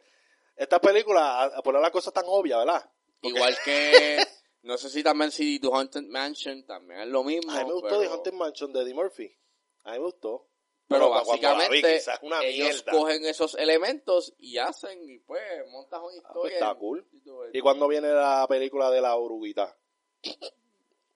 Esta 0.56 0.80
película, 0.80 1.42
a, 1.42 1.46
a 1.58 1.62
poner 1.62 1.82
las 1.82 1.92
cosas 1.92 2.14
tan 2.14 2.24
obvias, 2.28 2.60
¿verdad? 2.60 2.90
Igual 3.24 3.58
que, 3.66 4.24
no 4.64 4.78
sé 4.78 4.90
si 4.90 5.04
también 5.04 5.32
si 5.32 5.60
The 5.60 5.68
Haunted 5.68 6.04
Mansion 6.08 6.66
también 6.66 7.02
es 7.02 7.08
lo 7.08 7.24
mismo. 7.24 7.52
A 7.52 7.60
mí 7.60 7.66
me 7.66 7.74
gustó 7.74 7.88
pero, 7.90 8.02
The 8.02 8.08
Haunted 8.08 8.34
Mansion 8.34 8.72
de 8.74 8.82
Eddie 8.82 8.94
Murphy. 8.94 9.38
A 9.84 9.92
mí 9.92 9.98
me 10.00 10.06
gustó. 10.06 10.48
Pero 10.88 11.08
cuando 11.08 11.24
vi, 11.24 11.42
básicamente 11.42 11.96
es 11.96 12.10
una 12.22 12.44
ellos 12.44 12.68
mierda. 12.84 12.92
cogen 12.92 13.26
esos 13.26 13.56
elementos 13.56 14.34
y 14.38 14.58
hacen 14.58 15.02
y 15.10 15.20
pues 15.20 15.42
montas 15.70 16.00
una 16.02 16.10
Ah, 16.10 16.12
pues, 16.12 16.52
historia. 16.52 16.54
está 16.54 16.76
cool. 16.76 17.08
y. 17.14 17.58
¿Y 17.58 17.62
cuándo 17.62 17.88
viene 17.88 18.10
la 18.14 18.46
película 18.48 18.92
de 18.92 19.00
la 19.02 19.16
oruguita? 19.16 19.76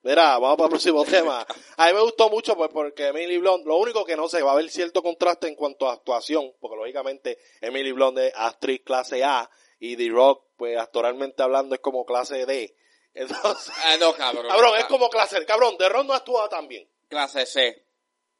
Mira, 0.06 0.38
vamos 0.38 0.56
para 0.58 0.66
el 0.68 0.70
próximo 0.70 1.04
tema. 1.06 1.46
A 1.78 1.88
mí 1.88 1.94
me 1.94 2.02
gustó 2.02 2.30
mucho 2.30 2.56
pues 2.56 2.70
porque 2.72 3.08
Emily 3.08 3.40
Blunt, 3.40 3.66
lo 3.66 3.78
único 3.78 4.06
que 4.06 4.16
no 4.16 4.30
sé, 4.30 4.44
va 4.44 4.52
a 4.52 4.54
haber 4.54 4.70
cierto 4.70 5.02
contraste 5.02 5.48
en 5.48 5.56
cuanto 5.56 5.90
a 5.90 5.94
actuación, 5.94 6.54
porque 6.60 6.78
lógicamente 6.78 7.40
Emily 7.60 7.92
Blunt 7.92 8.20
es 8.20 8.32
actriz 8.36 8.82
clase 8.86 9.24
A 9.24 9.50
y 9.80 9.98
The 9.98 10.10
Rock, 10.10 10.46
pues 10.58 10.78
actoralmente 10.78 11.42
hablando 11.42 11.74
es 11.74 11.82
como 11.82 12.06
clase 12.06 12.46
D. 12.46 12.76
Entonces, 13.16 13.74
Ah, 13.84 13.98
no, 14.00 14.14
cabrón. 14.14 14.48
cabrón, 14.48 14.78
es 14.78 14.86
como 14.86 15.10
clase 15.10 15.40
D. 15.40 15.46
Cabrón, 15.48 15.76
The 15.78 15.90
Rock 15.90 16.06
no 16.06 16.14
actúa 16.14 16.48
tan 16.50 16.68
bien. 16.68 16.88
Clase 17.08 17.46
C. 17.48 17.68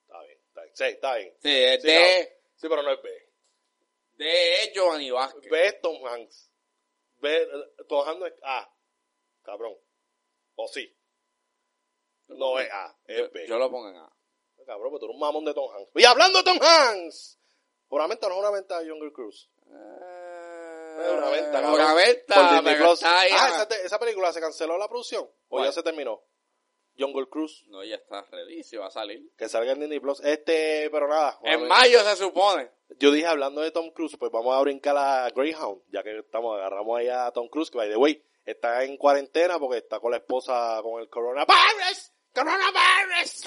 Está 0.06 0.22
bien, 0.22 0.38
está 0.48 0.62
bien. 0.62 0.76
Sí, 0.76 0.84
está 0.84 1.16
bien. 1.16 1.34
Sí, 1.42 1.50
es 1.64 1.82
Sí, 1.82 1.88
de, 1.88 2.40
Sí, 2.58 2.68
pero 2.70 2.84
no 2.84 2.92
es 2.92 3.02
B. 3.02 3.10
de 4.18 4.72
Giovanni 4.74 5.10
Vázquez. 5.10 5.50
B 5.50 5.66
es 5.68 5.82
Tom 5.82 6.06
Hanks. 6.06 6.52
B, 7.22 7.48
Tom 7.90 8.08
Hanks 8.08 8.20
no 8.20 8.26
es 8.28 8.34
A. 8.44 8.70
Cabrón. 9.44 9.74
O 10.56 10.68
sí. 10.68 10.95
No 12.28 12.60
es 12.60 12.70
A, 12.72 12.96
es 13.06 13.32
B. 13.32 13.46
yo 13.48 13.58
lo 13.58 13.70
pongo 13.70 13.90
en 13.90 13.98
A. 13.98 14.12
Cabrón, 14.66 14.90
pero 14.90 15.00
tú 15.00 15.06
eres 15.06 15.14
un 15.14 15.20
mamón 15.20 15.46
de 15.46 15.54
Tom 15.54 15.70
Hanks. 15.72 15.92
Y 15.94 16.06
hablando 16.06 16.40
de 16.40 16.44
Tom 16.44 16.58
Hanks. 16.60 17.38
Juramento 17.88 18.26
o 18.26 18.30
no 18.30 18.36
juramenta 18.38 18.78
a 18.78 18.84
Younger 18.84 19.12
Cruise. 19.12 19.48
Eh, 19.68 21.12
Una 21.18 21.30
venta, 21.30 21.52
cabrón. 21.62 21.74
Una 21.76 21.94
venta, 21.94 22.36
Ah, 22.36 23.24
ah. 23.32 23.68
esa, 23.84 24.00
película 24.00 24.34
se 24.34 24.42
canceló 24.42 24.78
la 24.78 24.88
producción. 24.88 25.24
¿O 25.24 25.30
¿Cuál? 25.50 25.66
ya 25.66 25.72
se 25.72 25.84
terminó? 25.84 26.24
Jungle 26.98 27.28
Cruise. 27.30 27.64
No, 27.68 27.84
ya 27.84 27.96
está 27.96 28.24
ready, 28.32 28.64
si 28.64 28.78
va 28.78 28.88
a 28.88 28.92
salir. 28.92 29.30
Que 29.38 29.50
salga 29.50 29.74
en 29.74 29.82
Disney 29.82 30.00
Plus. 30.00 30.20
Este, 30.22 30.90
pero 30.90 31.08
nada. 31.08 31.38
En 31.44 31.68
mayo 31.68 32.00
se 32.00 32.16
supone. 32.16 32.72
Yo 32.98 33.12
dije, 33.12 33.28
hablando 33.28 33.62
de 33.62 33.72
Tom 33.72 33.92
Cruise, 33.92 34.16
pues 34.18 34.32
vamos 34.32 34.56
a 34.56 34.62
brincar 34.62 34.96
a 34.98 35.30
Greyhound, 35.30 35.82
ya 35.92 36.02
que 36.04 36.20
estamos, 36.20 36.58
agarramos 36.58 36.98
ahí 36.98 37.10
a 37.10 37.30
Tom 37.32 37.50
Cruise, 37.50 37.70
que 37.70 37.78
by 37.78 37.90
the 37.90 37.98
way, 37.98 38.24
está 38.46 38.84
en 38.84 38.96
cuarentena 38.98 39.60
porque 39.60 39.80
está 39.80 40.00
con 40.00 40.12
la 40.12 40.18
esposa 40.18 40.80
con 40.82 41.02
el 41.02 41.10
coronavirus. 41.10 42.12
Coronavirus. 42.36 43.46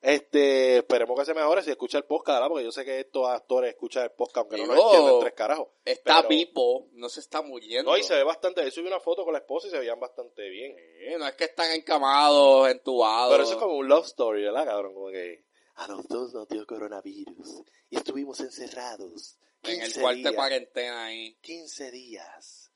Este, 0.00 0.76
esperemos 0.78 1.18
que 1.18 1.24
se 1.24 1.34
mejore 1.34 1.60
si 1.62 1.70
escucha 1.70 1.98
el 1.98 2.04
podcast, 2.04 2.36
¿verdad? 2.36 2.48
Porque 2.50 2.64
yo 2.64 2.70
sé 2.70 2.84
que 2.84 3.00
estos 3.00 3.26
actores 3.26 3.70
escuchan 3.70 4.04
el 4.04 4.12
podcast, 4.12 4.36
aunque 4.38 4.58
no 4.58 4.66
nos 4.66 4.76
Digo, 4.76 4.90
entienden 4.92 5.20
tres 5.20 5.32
carajos. 5.32 5.68
Está 5.84 6.16
Pero- 6.18 6.28
vivo, 6.28 6.88
no 6.92 7.08
se 7.08 7.18
está 7.20 7.42
muriendo. 7.42 7.90
No, 7.90 7.96
y 7.96 8.04
se 8.04 8.14
ve 8.14 8.22
bastante, 8.22 8.62
yo 8.64 8.70
subí 8.70 8.86
una 8.86 9.00
foto 9.00 9.24
con 9.24 9.32
la 9.32 9.40
esposa 9.40 9.66
y 9.66 9.70
se 9.70 9.78
veían 9.78 9.98
bastante 9.98 10.48
bien. 10.48 10.76
Sí, 10.76 11.14
no 11.18 11.26
es 11.26 11.34
que 11.34 11.44
están 11.44 11.72
encamados, 11.72 12.68
entubados. 12.70 13.32
Pero 13.32 13.42
eso 13.42 13.52
es 13.54 13.58
como 13.58 13.74
un 13.76 13.88
love 13.88 14.06
story, 14.06 14.44
¿verdad, 14.44 14.66
cabrón? 14.66 14.94
Como 14.94 15.08
que 15.10 15.44
a 15.74 15.88
los 15.88 16.06
dos 16.06 16.32
nos 16.32 16.46
dio 16.48 16.64
coronavirus 16.64 17.62
y 17.90 17.96
estuvimos 17.96 18.38
encerrados. 18.40 19.36
en 19.64 19.80
el 19.80 19.86
15 19.86 20.00
cuarto 20.00 20.16
de 20.18 20.22
días. 20.22 20.34
cuarentena 20.34 21.04
ahí. 21.06 21.34
15 21.40 21.90
días 21.90 22.70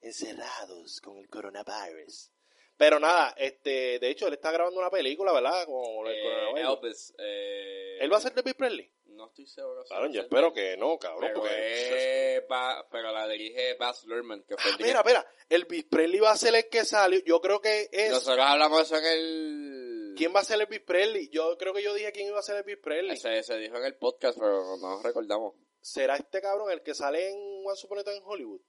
encerrados 0.00 1.00
con 1.02 1.18
el 1.18 1.28
coronavirus. 1.28 2.30
Pero 2.76 2.98
nada, 2.98 3.34
este, 3.36 3.98
de 4.00 4.10
hecho, 4.10 4.26
él 4.26 4.34
está 4.34 4.50
grabando 4.50 4.80
una 4.80 4.90
película, 4.90 5.32
¿verdad? 5.32 5.64
Con 5.66 6.06
el 6.08 6.12
Eh, 6.14 6.22
coronavirus. 6.22 6.78
Elvis. 6.82 7.14
Eh, 7.18 7.98
¿Él 8.00 8.12
va 8.12 8.16
a 8.16 8.20
ser 8.20 8.34
de 8.34 8.42
Bill 8.42 8.54
Presley? 8.54 8.90
No 9.06 9.26
estoy 9.28 9.46
seguro. 9.46 9.84
va 9.88 10.04
a 10.04 10.08
yo 10.10 10.22
espero 10.22 10.52
que 10.52 10.76
no, 10.76 10.98
cabrón. 10.98 11.20
Pero, 11.28 11.40
porque... 11.40 12.36
es 12.38 12.48
Ba- 12.48 12.84
pero 12.90 13.12
la 13.12 13.28
dirige 13.28 13.74
Baz 13.74 14.04
Luhrmann, 14.06 14.42
que 14.42 14.56
fue 14.56 14.64
Ah, 14.72 14.74
el 14.76 14.80
espera, 14.80 14.98
espera. 15.00 15.26
El 15.48 15.64
Bill 15.66 15.86
Presley 15.88 16.18
va 16.18 16.32
a 16.32 16.36
ser 16.36 16.54
el 16.56 16.68
que 16.68 16.84
salió. 16.84 17.20
Yo 17.24 17.40
creo 17.40 17.60
que 17.60 17.88
es... 17.92 18.10
Nosotros 18.10 18.44
hablamos 18.44 18.78
de 18.78 18.82
eso 18.84 18.96
en 18.96 19.04
el... 19.06 20.14
¿Quién 20.16 20.34
va 20.34 20.40
a 20.40 20.44
ser 20.44 20.60
el 20.60 20.66
Bill 20.66 20.82
Presley? 20.82 21.28
Yo 21.30 21.56
creo 21.56 21.72
que 21.72 21.82
yo 21.82 21.94
dije 21.94 22.10
quién 22.10 22.26
iba 22.26 22.40
a 22.40 22.42
ser 22.42 22.56
el 22.56 22.64
Bill 22.64 22.80
Presley. 22.80 23.16
Se, 23.16 23.40
se 23.44 23.56
dijo 23.58 23.76
en 23.76 23.84
el 23.84 23.94
podcast, 23.96 24.36
pero 24.36 24.76
no 24.78 24.94
nos 24.96 25.02
recordamos. 25.04 25.54
¿Será 25.80 26.16
este 26.16 26.40
cabrón 26.40 26.72
el 26.72 26.82
que 26.82 26.94
sale 26.94 27.30
en 27.30 27.36
One 27.64 28.02
Time 28.04 28.16
en 28.16 28.22
Hollywood? 28.24 28.60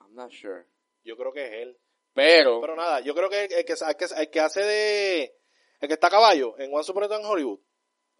I'm 0.00 0.14
not 0.14 0.30
sure. 0.30 0.64
Yo 1.02 1.16
creo 1.16 1.32
que 1.32 1.44
es 1.46 1.52
él. 1.54 1.78
Pero, 2.18 2.60
Pero 2.60 2.76
nada, 2.76 3.00
yo 3.00 3.14
creo 3.14 3.28
que 3.30 3.44
el, 3.44 3.48
que, 3.48 3.72
el 3.72 3.96
que, 3.96 4.04
el 4.16 4.30
que 4.30 4.40
hace 4.40 4.60
de... 4.62 5.34
El 5.80 5.88
que 5.88 5.94
está 5.94 6.08
a 6.08 6.10
caballo 6.10 6.58
en 6.58 6.74
One 6.74 6.84
Time 6.84 7.16
en 7.16 7.24
Hollywood. 7.24 7.60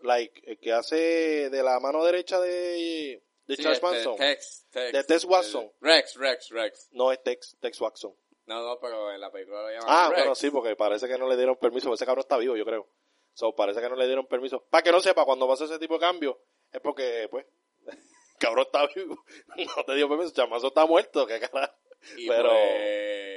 Like, 0.01 0.41
el 0.45 0.59
que 0.61 0.73
hace 0.73 1.51
de 1.51 1.63
la 1.63 1.81
mano 1.81 2.05
derecha 2.05 2.39
de, 2.41 3.21
de 3.47 3.57
sí, 3.57 3.63
Charles 3.63 3.79
este, 3.83 3.87
Manson. 3.87 4.17
Tex, 4.17 4.67
Tex, 4.71 4.93
De 4.93 5.05
Tex 5.05 5.25
Watson. 5.25 5.73
Rex, 5.81 6.15
Rex, 6.15 6.51
Rex. 6.51 6.89
No 6.93 7.11
es 7.11 7.21
Tex, 7.23 7.57
Tex 7.61 7.81
Watson. 7.81 8.15
No, 8.47 8.63
no, 8.63 8.79
pero 8.81 9.13
en 9.13 9.21
la 9.21 9.31
película 9.33 9.63
lo 9.63 9.71
llaman 9.71 9.87
Ah, 9.89 10.07
Rex. 10.09 10.21
bueno, 10.21 10.35
sí, 10.37 10.51
porque 10.51 10.77
parece 10.77 11.09
que 11.09 11.19
no 11.19 11.29
le 11.29 11.37
dieron 11.37 11.57
permiso. 11.57 11.93
Ese 11.93 12.07
cabrón 12.07 12.21
está 12.21 12.39
vivo, 12.39 12.57
yo 12.57 12.65
creo. 12.65 12.89
So, 13.35 13.55
parece 13.55 13.81
que 13.81 13.89
no 13.89 13.97
le 13.97 14.07
dieron 14.07 14.27
permiso. 14.27 14.65
Para 14.71 14.83
que 14.83 14.93
no 14.93 15.01
sepa, 15.01 15.25
cuando 15.25 15.49
pasa 15.49 15.65
ese 15.65 15.79
tipo 15.81 15.95
de 15.95 16.01
cambio, 16.01 16.41
es 16.73 16.81
porque, 16.81 17.27
pues, 17.29 17.45
cabrón 18.39 18.67
está 18.67 18.87
vivo. 18.95 19.25
No 19.77 19.85
te 19.85 19.95
dio 19.97 20.09
permiso. 20.09 20.33
Chamazo 20.33 20.69
está 20.69 20.87
muerto, 20.87 21.27
qué 21.27 21.41
carajo. 21.41 21.75
Y 22.17 22.29
pero- 22.29 22.51
pues, 22.51 23.28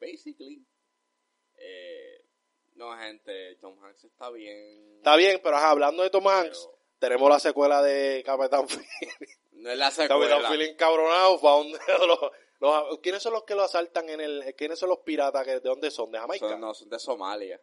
basically, 0.00 0.66
eh, 1.56 2.24
no, 2.74 2.96
gente, 2.96 3.56
Tom 3.56 3.78
Hanks 3.84 4.04
está 4.04 4.30
bien. 4.30 4.96
Está 4.98 5.16
bien, 5.16 5.40
pero 5.42 5.56
ajá, 5.56 5.70
hablando 5.70 6.02
de 6.02 6.10
Tom 6.10 6.26
Hanks, 6.26 6.58
Pero- 6.66 6.78
tenemos 6.98 7.28
la 7.30 7.38
secuela 7.40 7.82
de 7.82 8.22
Capitán 8.24 8.66
Phillips. 8.68 9.38
No 9.52 9.70
es 9.70 9.78
la 9.78 9.90
Capitán 9.90 10.08
secuela. 10.08 10.48
Phillips 10.50 10.70
encabronado. 10.72 11.38
fue 11.38 11.50
a 11.50 11.54
donde 11.54 11.78
los- 12.06 12.30
los- 12.60 12.98
¿Quiénes 13.00 13.22
son 13.22 13.32
los 13.34 13.44
que 13.44 13.54
lo 13.54 13.62
asaltan 13.62 14.08
en 14.08 14.20
el... 14.20 14.54
¿Quiénes 14.56 14.78
son 14.78 14.88
los 14.88 14.98
piratas? 15.00 15.44
Que, 15.44 15.52
¿De 15.52 15.60
dónde 15.60 15.90
son? 15.90 16.10
¿De 16.10 16.18
Jamaica? 16.18 16.48
Son, 16.48 16.60
no, 16.60 16.74
son 16.74 16.88
de 16.88 16.98
Somalia. 16.98 17.60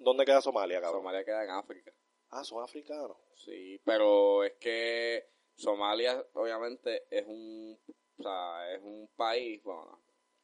¿Dónde 0.00 0.24
queda 0.24 0.40
Somalia, 0.42 0.80
cabrón? 0.80 1.00
Somalia 1.00 1.24
queda 1.24 1.44
en 1.44 1.50
África. 1.50 1.92
Ah, 2.30 2.44
son 2.44 2.62
africanos. 2.62 3.16
Sí, 3.36 3.80
pero 3.84 4.44
es 4.44 4.52
que 4.60 5.30
Somalia 5.56 6.22
obviamente 6.34 7.06
es 7.10 7.26
un, 7.26 7.78
o 8.18 8.22
sea, 8.22 8.74
es 8.74 8.82
un 8.82 9.08
país, 9.16 9.62
bueno, 9.62 9.98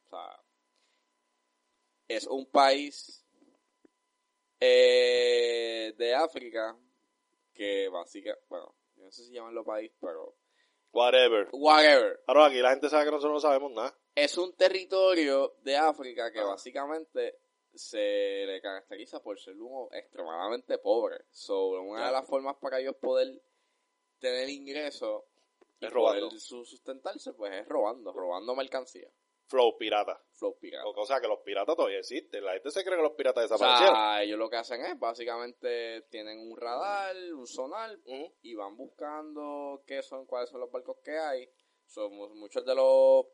o 0.05 0.09
sea, 0.09 0.39
es 2.07 2.27
un 2.27 2.45
país 2.47 3.25
eh, 4.59 5.93
de 5.97 6.13
África 6.15 6.77
que 7.53 7.89
básicamente, 7.89 8.45
bueno, 8.49 8.75
no 8.97 9.11
sé 9.11 9.23
si 9.25 9.33
llamarlo 9.33 9.63
país, 9.63 9.91
pero 9.99 10.35
Whatever. 10.91 11.49
whatever. 11.51 12.21
Claro, 12.25 12.43
aquí 12.45 12.57
la 12.61 12.69
gente 12.71 12.89
sabe 12.89 13.05
que 13.05 13.11
nosotros 13.11 13.33
no 13.33 13.39
sabemos 13.49 13.71
nada. 13.73 13.97
Es 14.15 14.37
un 14.37 14.53
territorio 14.55 15.55
de 15.61 15.75
África 15.75 16.31
que 16.31 16.39
Ah. 16.39 16.45
básicamente 16.45 17.39
se 17.73 18.45
le 18.45 18.61
caracteriza 18.61 19.21
por 19.21 19.37
ser 19.37 19.55
uno 19.59 19.89
extremadamente 19.91 20.77
pobre. 20.77 21.25
So, 21.31 21.71
una 21.81 22.05
de 22.05 22.11
las 22.13 22.25
formas 22.25 22.55
para 22.61 22.79
ellos 22.79 22.95
poder 22.95 23.41
tener 24.19 24.47
ingresos 24.49 25.23
y 25.81 25.85
Es 25.87 25.91
robando. 25.91 26.29
poder 26.29 26.39
sustentarse, 26.39 27.33
pues 27.33 27.51
es 27.53 27.67
robando, 27.67 28.13
robando 28.13 28.55
mercancía. 28.55 29.09
Flow 29.47 29.77
pirata. 29.77 30.19
Flow 30.31 30.57
pirata. 30.59 30.85
O 30.87 31.05
sea, 31.05 31.21
que 31.21 31.27
los 31.27 31.39
piratas 31.39 31.75
todavía 31.75 31.99
existen. 31.99 32.43
La 32.43 32.53
gente 32.53 32.71
se 32.71 32.83
cree 32.83 32.97
que 32.97 33.03
los 33.03 33.13
piratas 33.13 33.43
O 33.43 33.47
desaparecieron. 33.47 33.95
sea, 33.95 34.23
ellos 34.23 34.39
lo 34.39 34.49
que 34.49 34.57
hacen 34.57 34.81
es, 34.85 34.97
básicamente, 34.97 36.01
tienen 36.09 36.39
un 36.39 36.57
radar, 36.57 37.15
un 37.33 37.45
sonar, 37.45 37.97
y 38.41 38.55
van 38.55 38.75
buscando 38.75 39.83
qué 39.85 40.01
son, 40.01 40.25
cuáles 40.25 40.49
son 40.49 40.61
los 40.61 40.71
barcos 40.71 40.97
que 41.03 41.17
hay. 41.17 41.47
Somos 41.85 42.31
muchos 42.33 42.65
de 42.65 42.73
los 42.75 43.25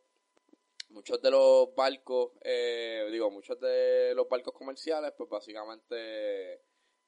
muchos 0.89 1.21
de 1.21 1.31
los 1.31 1.73
barcos, 1.73 2.33
eh, 2.41 3.07
digo, 3.11 3.31
muchos 3.31 3.57
de 3.61 4.13
los 4.13 4.27
barcos 4.27 4.53
comerciales, 4.53 5.13
pues 5.15 5.29
básicamente, 5.29 6.61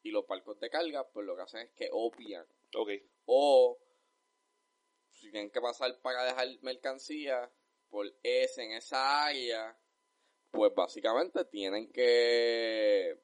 y 0.04 0.12
los 0.12 0.26
barcos 0.26 0.58
de 0.60 0.70
carga, 0.70 1.06
pues 1.12 1.26
lo 1.26 1.36
que 1.36 1.42
hacen 1.42 1.62
es 1.62 1.72
que 1.72 1.90
opian. 1.92 2.46
Ok. 2.78 2.90
O 3.26 3.78
si 5.10 5.32
tienen 5.32 5.52
que 5.52 5.60
pasar 5.60 6.00
para 6.02 6.24
dejar 6.24 6.48
mercancía 6.62 7.52
por 7.94 8.12
ese, 8.24 8.64
en 8.64 8.72
esa 8.72 9.26
área, 9.26 9.78
pues 10.50 10.74
básicamente 10.74 11.46
tienen 11.46 11.92
que 11.92 13.22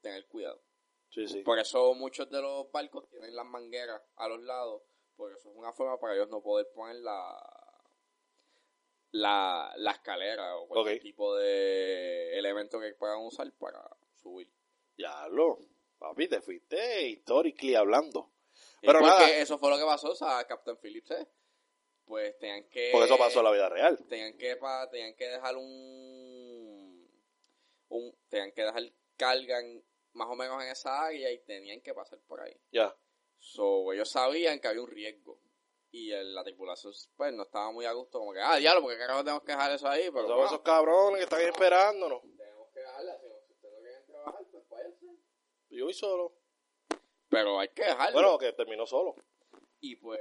tener 0.00 0.26
cuidado. 0.28 0.62
Sí, 1.10 1.28
sí. 1.28 1.42
Por 1.42 1.58
eso 1.58 1.92
muchos 1.92 2.30
de 2.30 2.40
los 2.40 2.72
barcos 2.72 3.06
tienen 3.10 3.36
las 3.36 3.44
mangueras 3.44 4.00
a 4.16 4.28
los 4.28 4.40
lados, 4.40 4.82
porque 5.14 5.36
eso 5.36 5.50
es 5.50 5.56
una 5.56 5.74
forma 5.74 6.00
para 6.00 6.14
ellos 6.14 6.30
no 6.30 6.42
poder 6.42 6.70
poner 6.74 6.96
la, 6.96 7.38
la, 9.10 9.74
la 9.76 9.90
escalera 9.90 10.56
o 10.56 10.68
cualquier 10.68 11.00
tipo 11.00 11.36
de 11.36 12.38
elemento 12.38 12.80
que 12.80 12.94
puedan 12.94 13.20
usar 13.20 13.52
para 13.58 13.86
subir. 14.14 14.50
Ya 14.96 15.28
lo. 15.28 15.58
Papi, 15.98 16.28
te 16.28 16.40
fuiste 16.40 17.08
historically 17.08 17.74
hablando. 17.74 18.32
Pero 18.80 19.02
nada. 19.02 19.28
eso 19.32 19.58
fue 19.58 19.68
lo 19.68 19.76
que 19.76 19.84
pasó, 19.84 20.12
o 20.12 20.16
sea, 20.16 20.46
Captain 20.46 20.78
Phillips, 20.78 21.10
¿eh? 21.10 21.28
Pues 22.08 22.36
tenían 22.38 22.64
que... 22.70 22.88
Porque 22.90 23.04
eso 23.06 23.18
pasó 23.18 23.38
en 23.40 23.44
la 23.44 23.52
vida 23.52 23.68
real. 23.68 23.98
tenían 24.08 24.36
que 24.36 24.56
pa- 24.56 24.88
tenían 24.90 25.14
que 25.14 25.28
dejar 25.28 25.56
un 25.56 27.08
un 27.90 28.14
tenían 28.28 28.52
que 28.52 28.62
dejar 28.62 28.82
carga 29.16 29.60
en- 29.60 29.84
más 30.14 30.28
o 30.28 30.34
menos 30.34 30.62
en 30.62 30.70
esa 30.70 31.04
área 31.06 31.30
y 31.30 31.38
tenían 31.40 31.80
que 31.80 31.94
pasar 31.94 32.18
por 32.26 32.40
ahí 32.40 32.54
Ya. 32.72 32.94
so 33.38 33.92
ellos 33.92 34.10
sabían 34.10 34.58
que 34.60 34.68
había 34.68 34.82
un 34.82 34.90
riesgo 34.90 35.38
y 35.90 36.10
el- 36.12 36.34
la 36.34 36.44
tripulación 36.44 36.92
pues 37.16 37.32
no 37.32 37.44
estaba 37.44 37.70
muy 37.72 37.86
a 37.86 37.92
gusto 37.92 38.18
como 38.18 38.32
que 38.32 38.40
ah 38.40 38.56
diablo 38.56 38.82
porque 38.82 38.98
carajo 38.98 39.22
tenemos 39.24 39.42
que 39.42 39.52
dejar 39.52 39.72
eso 39.72 39.88
ahí 39.88 40.10
pero 40.12 40.26
Son 40.26 40.44
esos 40.46 40.60
cabrones 40.60 41.18
que 41.18 41.24
están 41.24 41.40
esperándonos. 41.42 42.20
tenemos 42.36 42.68
que 42.72 42.80
dejarla 42.80 43.18
si 43.18 43.26
ustedes 43.52 43.72
no 43.74 43.80
quieren 43.80 44.06
trabajar 44.06 44.44
pues 44.50 44.68
váyanse 44.68 45.06
Yo 45.70 45.84
voy 45.84 45.94
solo. 45.94 46.34
pero 47.30 47.58
hay 47.60 47.68
que 47.68 47.84
dejarlo 47.84 48.12
Bueno, 48.14 48.38
que 48.38 48.52
terminó 48.52 48.86
solo. 48.86 49.14
Y 49.80 49.94
pues 49.96 50.18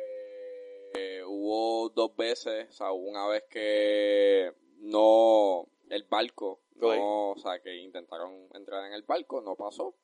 hubo 1.38 1.90
dos 1.90 2.16
veces, 2.16 2.70
o 2.70 2.74
sea, 2.74 2.92
una 2.92 3.28
vez 3.28 3.44
que 3.50 4.54
no, 4.80 5.68
el 5.90 6.04
barco, 6.04 6.64
no, 6.76 7.32
o 7.32 7.38
sea, 7.38 7.62
que 7.62 7.76
intentaron 7.76 8.50
entrar 8.54 8.86
en 8.86 8.94
el 8.94 9.04
barco, 9.04 9.42
no 9.42 9.56
pasó. 9.56 9.96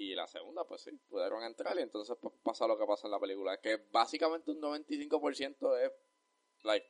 Y 0.00 0.14
la 0.14 0.28
segunda, 0.28 0.64
pues 0.64 0.82
sí, 0.82 0.92
pudieron 1.08 1.42
entrar 1.42 1.76
y 1.76 1.82
entonces 1.82 2.16
pues, 2.20 2.32
pasa 2.42 2.68
lo 2.68 2.78
que 2.78 2.86
pasa 2.86 3.08
en 3.08 3.12
la 3.12 3.18
película, 3.18 3.60
que 3.60 3.76
básicamente 3.90 4.52
un 4.52 4.60
95% 4.60 5.84
es, 5.84 5.92
like, 6.62 6.88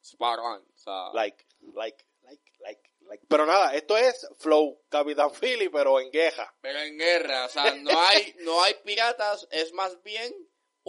spot 0.00 0.38
on, 0.38 0.62
o 0.62 0.78
sea, 0.78 1.12
Like, 1.12 1.46
like, 1.74 2.06
like, 2.22 2.52
like, 2.60 2.90
like. 3.00 3.26
Pero 3.28 3.44
nada, 3.44 3.74
esto 3.74 3.94
es 3.98 4.26
Flow 4.38 4.80
Capitán 4.88 5.30
Philly, 5.32 5.68
pero 5.68 6.00
en 6.00 6.10
queja. 6.10 6.54
pero 6.62 6.78
en 6.78 6.96
guerra, 6.96 7.44
o 7.44 7.48
sea, 7.50 7.74
no 7.74 7.90
hay, 7.90 8.34
no 8.38 8.62
hay 8.62 8.72
piratas, 8.84 9.46
es 9.50 9.74
más 9.74 10.02
bien 10.02 10.32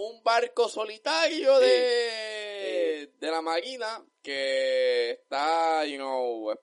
un 0.09 0.23
barco 0.23 0.67
solitario 0.69 1.59
Sí. 1.59 1.65
de, 1.65 3.11
de 3.19 3.31
la 3.31 3.41
marina 3.41 4.05
que 4.21 5.11
está, 5.11 5.85
you 5.85 5.97
know, 5.97 6.53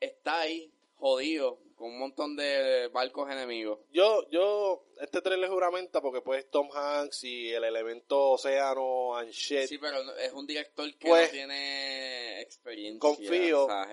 está 0.00 0.40
ahí 0.40 0.72
jodido 0.94 1.60
con 1.76 1.90
un 1.92 1.98
montón 2.00 2.34
de 2.36 2.88
barcos 2.88 3.30
enemigos. 3.30 3.78
Yo, 3.92 4.28
yo, 4.30 4.84
este 5.00 5.20
trailer 5.22 5.48
juramenta 5.48 6.00
porque 6.00 6.20
pues 6.22 6.50
Tom 6.50 6.68
Hanks 6.72 7.22
y 7.24 7.50
el 7.52 7.62
elemento 7.62 8.30
océano 8.32 9.16
and 9.16 9.30
shit. 9.30 9.68
Sí, 9.68 9.78
pero 9.78 9.98
es 10.16 10.32
un 10.32 10.44
director 10.46 10.88
que 10.98 11.08
Pues, 11.08 11.28
no 11.28 11.32
tiene 11.32 12.40
experiencia. 12.40 12.98
confío. 13.00 13.64
O 13.64 13.68
sea, 13.68 13.88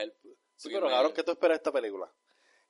Sí, 0.57 0.69
pero 0.71 0.87
cabrón, 0.89 1.13
¿qué 1.13 1.21
tú 1.21 1.31
esperas 1.31 1.57
de 1.57 1.59
esta 1.59 1.71
película? 1.71 2.11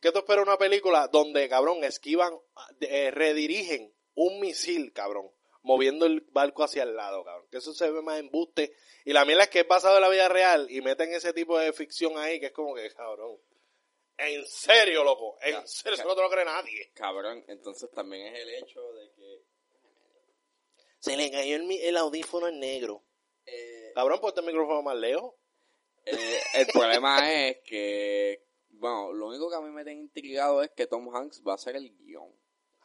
¿Qué 0.02 0.12
tú 0.12 0.18
esperas 0.20 0.44
de 0.46 0.50
una 0.52 0.58
película 0.58 1.08
donde, 1.08 1.48
cabrón, 1.48 1.84
esquivan, 1.86 2.34
eh, 2.82 3.12
redirigen 3.12 3.95
un 4.16 4.40
misil, 4.40 4.92
cabrón, 4.94 5.32
moviendo 5.62 6.06
el 6.06 6.22
barco 6.32 6.64
hacia 6.64 6.84
el 6.84 6.96
lado, 6.96 7.24
cabrón? 7.24 7.48
Que 7.52 7.58
eso 7.58 7.74
se 7.74 7.90
ve 7.92 8.02
más 8.02 8.20
embuste. 8.20 8.76
Y 9.06 9.14
la 9.14 9.24
mierda 9.26 9.44
es 9.44 9.50
que 9.50 9.60
es 9.62 9.68
basado 9.68 9.96
en 9.98 10.02
la 10.02 10.10
vida 10.10 10.28
real 10.30 10.68
y 10.70 10.82
meten 10.82 11.14
ese 11.14 11.34
tipo 11.34 11.58
de 11.60 11.72
ficción 11.74 12.18
ahí 12.18 12.40
que 12.40 12.48
es 12.48 12.52
como 12.52 12.74
que, 12.76 12.90
cabrón. 12.94 13.38
En 14.18 14.46
serio, 14.46 15.04
loco. 15.04 15.38
En 15.42 15.54
Ca- 15.56 15.68
serio, 15.68 15.96
eso 16.00 16.08
no 16.08 16.16
te 16.16 16.22
lo 16.22 16.30
cree 16.30 16.46
nadie. 16.46 16.92
Cabrón, 16.94 17.44
entonces 17.48 17.90
también 17.92 18.34
es 18.34 18.42
el 18.42 18.50
hecho 18.56 18.82
de 18.94 19.12
que... 19.12 19.42
Se 21.00 21.16
le 21.18 21.30
cayó 21.30 21.58
el, 21.58 21.70
el 21.72 21.98
audífono 21.98 22.48
en 22.48 22.60
negro. 22.60 23.04
eh, 23.46 23.92
Cabrón, 23.94 24.20
ponte 24.22 24.40
el 24.40 24.46
micrófono 24.46 24.82
más 24.82 24.96
lejos. 24.96 25.34
Eh, 26.06 26.40
el 26.56 26.68
problema 26.68 27.20
es 27.50 27.58
que, 27.64 28.44
bueno, 28.70 29.12
lo 29.14 29.28
único 29.28 29.50
que 29.50 29.56
a 29.56 29.62
mí 29.62 29.70
me 29.70 29.84
tiene 29.84 30.00
intrigado 30.02 30.64
es 30.64 30.72
que 30.72 30.88
Tom 30.88 31.14
Hanks 31.16 31.44
va 31.46 31.52
a 31.52 31.56
hacer 31.56 31.76
el 31.76 31.96
guion. 31.98 32.32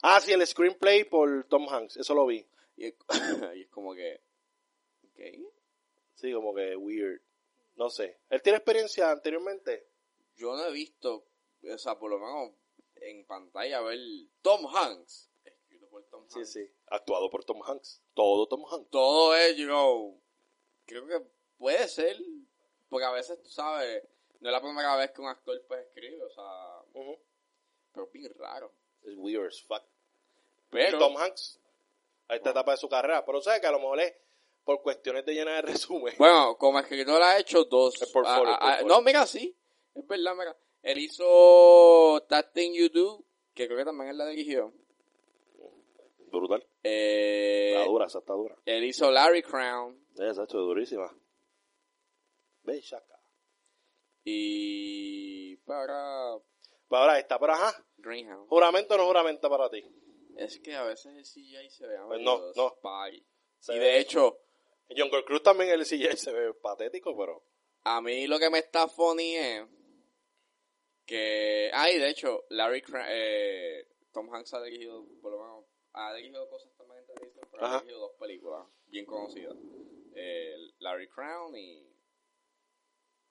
Ah, 0.03 0.21
sí, 0.21 0.33
el 0.33 0.47
screenplay 0.47 1.05
por 1.05 1.45
Tom 1.49 1.69
Hanks. 1.69 1.97
Eso 1.99 2.15
lo 2.15 2.27
vi. 2.27 2.47
Y 2.77 2.87
es, 2.87 2.95
y 3.57 3.63
es 3.63 3.69
como 3.69 3.95
que, 3.95 4.21
¿qué? 5.15 5.43
Sí, 6.15 6.33
como 6.33 6.55
que 6.55 6.77
weird. 6.77 7.21
No 7.77 7.91
sé. 7.91 8.19
¿Él 8.31 8.43
tiene 8.43 8.59
experiencia 8.59 9.11
anteriormente? 9.11 9.87
Yo 10.37 10.55
no 10.57 10.67
he 10.67 10.73
visto, 10.73 11.27
o 11.63 11.79
sea, 11.79 11.99
por 11.99 12.11
lo 12.11 12.19
menos 12.19 12.53
en 12.97 13.25
pantalla 13.27 13.81
ver 13.81 13.99
Tom 14.43 14.67
Hanks, 14.67 15.31
escrito 15.45 15.89
por 15.89 16.05
Tom 16.05 16.25
Sí, 16.29 16.39
Hanks. 16.41 16.53
sí. 16.53 16.71
Actuado 16.89 17.31
por 17.31 17.45
Tom 17.45 17.63
Hanks. 17.63 18.03
Todo 18.15 18.47
Tom 18.47 18.65
Hanks. 18.71 18.91
Todo 18.91 19.35
es, 19.35 19.57
you 19.57 19.67
know, 19.67 20.21
creo 20.87 21.07
que 21.07 21.21
puede 21.59 21.89
ser, 21.89 22.17
porque 22.89 23.05
a 23.07 23.13
veces, 23.13 23.41
tú 23.43 23.49
sabes, 23.51 24.03
no 24.41 24.49
es 24.49 24.53
la 24.53 24.61
primera 24.61 24.97
vez 24.97 25.11
que 25.13 25.21
un 25.21 25.29
actor 25.29 25.63
pues 25.67 25.87
escribe, 25.87 26.23
o 26.23 26.31
sea, 26.31 26.83
pero 27.93 28.07
es 28.07 28.13
bien 28.13 28.33
raro. 28.35 28.73
Es 29.05 29.15
weird 29.17 29.47
as 29.47 29.63
fuck. 29.63 29.83
Pero, 30.71 30.97
Y 30.97 31.01
Tom 31.01 31.17
Hanks, 31.17 31.59
a 32.29 32.37
esta 32.37 32.51
etapa 32.51 32.73
de 32.73 32.77
su 32.77 32.89
carrera. 32.89 33.25
Pero 33.25 33.41
sabes 33.41 33.61
que 33.61 33.67
a 33.67 33.73
lo 33.73 33.79
mejor 33.81 34.01
es 34.01 34.15
por 34.65 34.83
cuestiones 34.83 35.25
de 35.25 35.35
llenar 35.35 35.65
de 35.65 35.73
resumen. 35.73 36.15
Bueno, 36.19 36.57
como 36.59 36.79
escritor 36.79 37.21
ha 37.23 37.39
hecho 37.39 37.65
dos. 37.65 38.01
El 38.03 38.13
portfolio, 38.13 38.53
Ah, 38.53 38.59
ah, 38.61 38.77
ah, 38.81 38.85
no, 38.87 39.01
mira, 39.03 39.27
sí. 39.27 39.57
Es 39.95 40.07
verdad, 40.07 40.35
mira. 40.37 40.57
Él 40.83 40.99
hizo 40.99 42.25
That 42.29 42.53
Thing 42.55 42.73
You 42.73 42.89
Do, 42.89 43.25
que 43.55 43.67
creo 43.67 43.79
que 43.79 43.85
también 43.85 44.11
él 44.11 44.19
la 44.19 44.27
dirigió. 44.29 44.73
Brutal. 46.31 46.65
Eh, 46.85 47.73
Está 47.75 47.85
dura, 47.87 48.07
esa 48.07 48.19
está 48.21 48.33
dura. 48.35 48.57
él 48.65 48.85
hizo 48.85 49.11
Larry 49.11 49.43
Crown. 49.43 49.99
Esa 50.15 50.45
es 50.45 50.49
durísima. 50.49 51.13
Ve, 52.63 52.81
chaca. 52.83 53.19
Y 54.25 55.57
para 55.59 56.37
Pues 56.89 57.01
ahora 57.01 57.19
esta, 57.19 57.39
pero 57.39 57.55
ajá. 57.55 57.85
Greenhouse. 58.01 58.49
Juramento 58.49 58.95
o 58.95 58.99
no 58.99 59.07
juramenta 59.07 59.49
para 59.49 59.69
ti. 59.71 59.85
Es 60.37 60.59
que 60.61 60.75
a 60.75 60.85
veces 60.85 61.07
el 61.17 61.25
CGI 61.25 61.71
se 61.71 61.87
ve 61.87 61.97
Pues 62.07 62.21
no, 62.21 62.39
no. 62.55 62.69
spy. 62.71 63.25
Se 63.59 63.75
y 63.75 63.79
ve- 63.79 63.85
de 63.85 63.99
hecho, 64.01 64.39
Jungle 64.89 65.25
Cruz 65.25 65.43
también 65.43 65.71
el 65.71 65.85
CGI 65.85 66.17
se 66.17 66.33
ve 66.33 66.55
patético, 66.55 67.17
pero. 67.17 67.43
a 67.85 68.01
mí 68.01 68.27
lo 68.27 68.39
que 68.39 68.51
me 68.51 68.59
está 68.59 68.89
funny 68.89 69.37
es 69.37 69.65
que... 71.07 71.71
Ah, 71.73 71.91
y 71.91 71.99
de 71.99 72.09
hecho, 72.11 72.45
Larry 72.51 72.83
Crown... 72.83 73.07
Eh, 73.09 73.87
Tom 74.13 74.33
Hanks 74.35 74.55
ha 74.55 74.63
dirigido, 74.63 75.07
por 75.23 75.33
lo 75.33 75.39
menos, 75.41 75.65
ha 75.93 76.13
dirigido 76.15 76.49
cosas 76.49 76.73
también 76.77 77.01
en 77.01 77.07
televisión, 77.07 77.47
pero 77.51 77.65
Ajá. 77.65 77.77
ha 77.77 77.81
dirigido 77.81 78.01
dos 78.01 78.13
películas 78.19 78.67
bien 78.87 79.07
conocidas. 79.07 79.57
Eh, 80.15 80.55
Larry 80.79 81.09
Crown 81.09 81.57
y... 81.57 81.87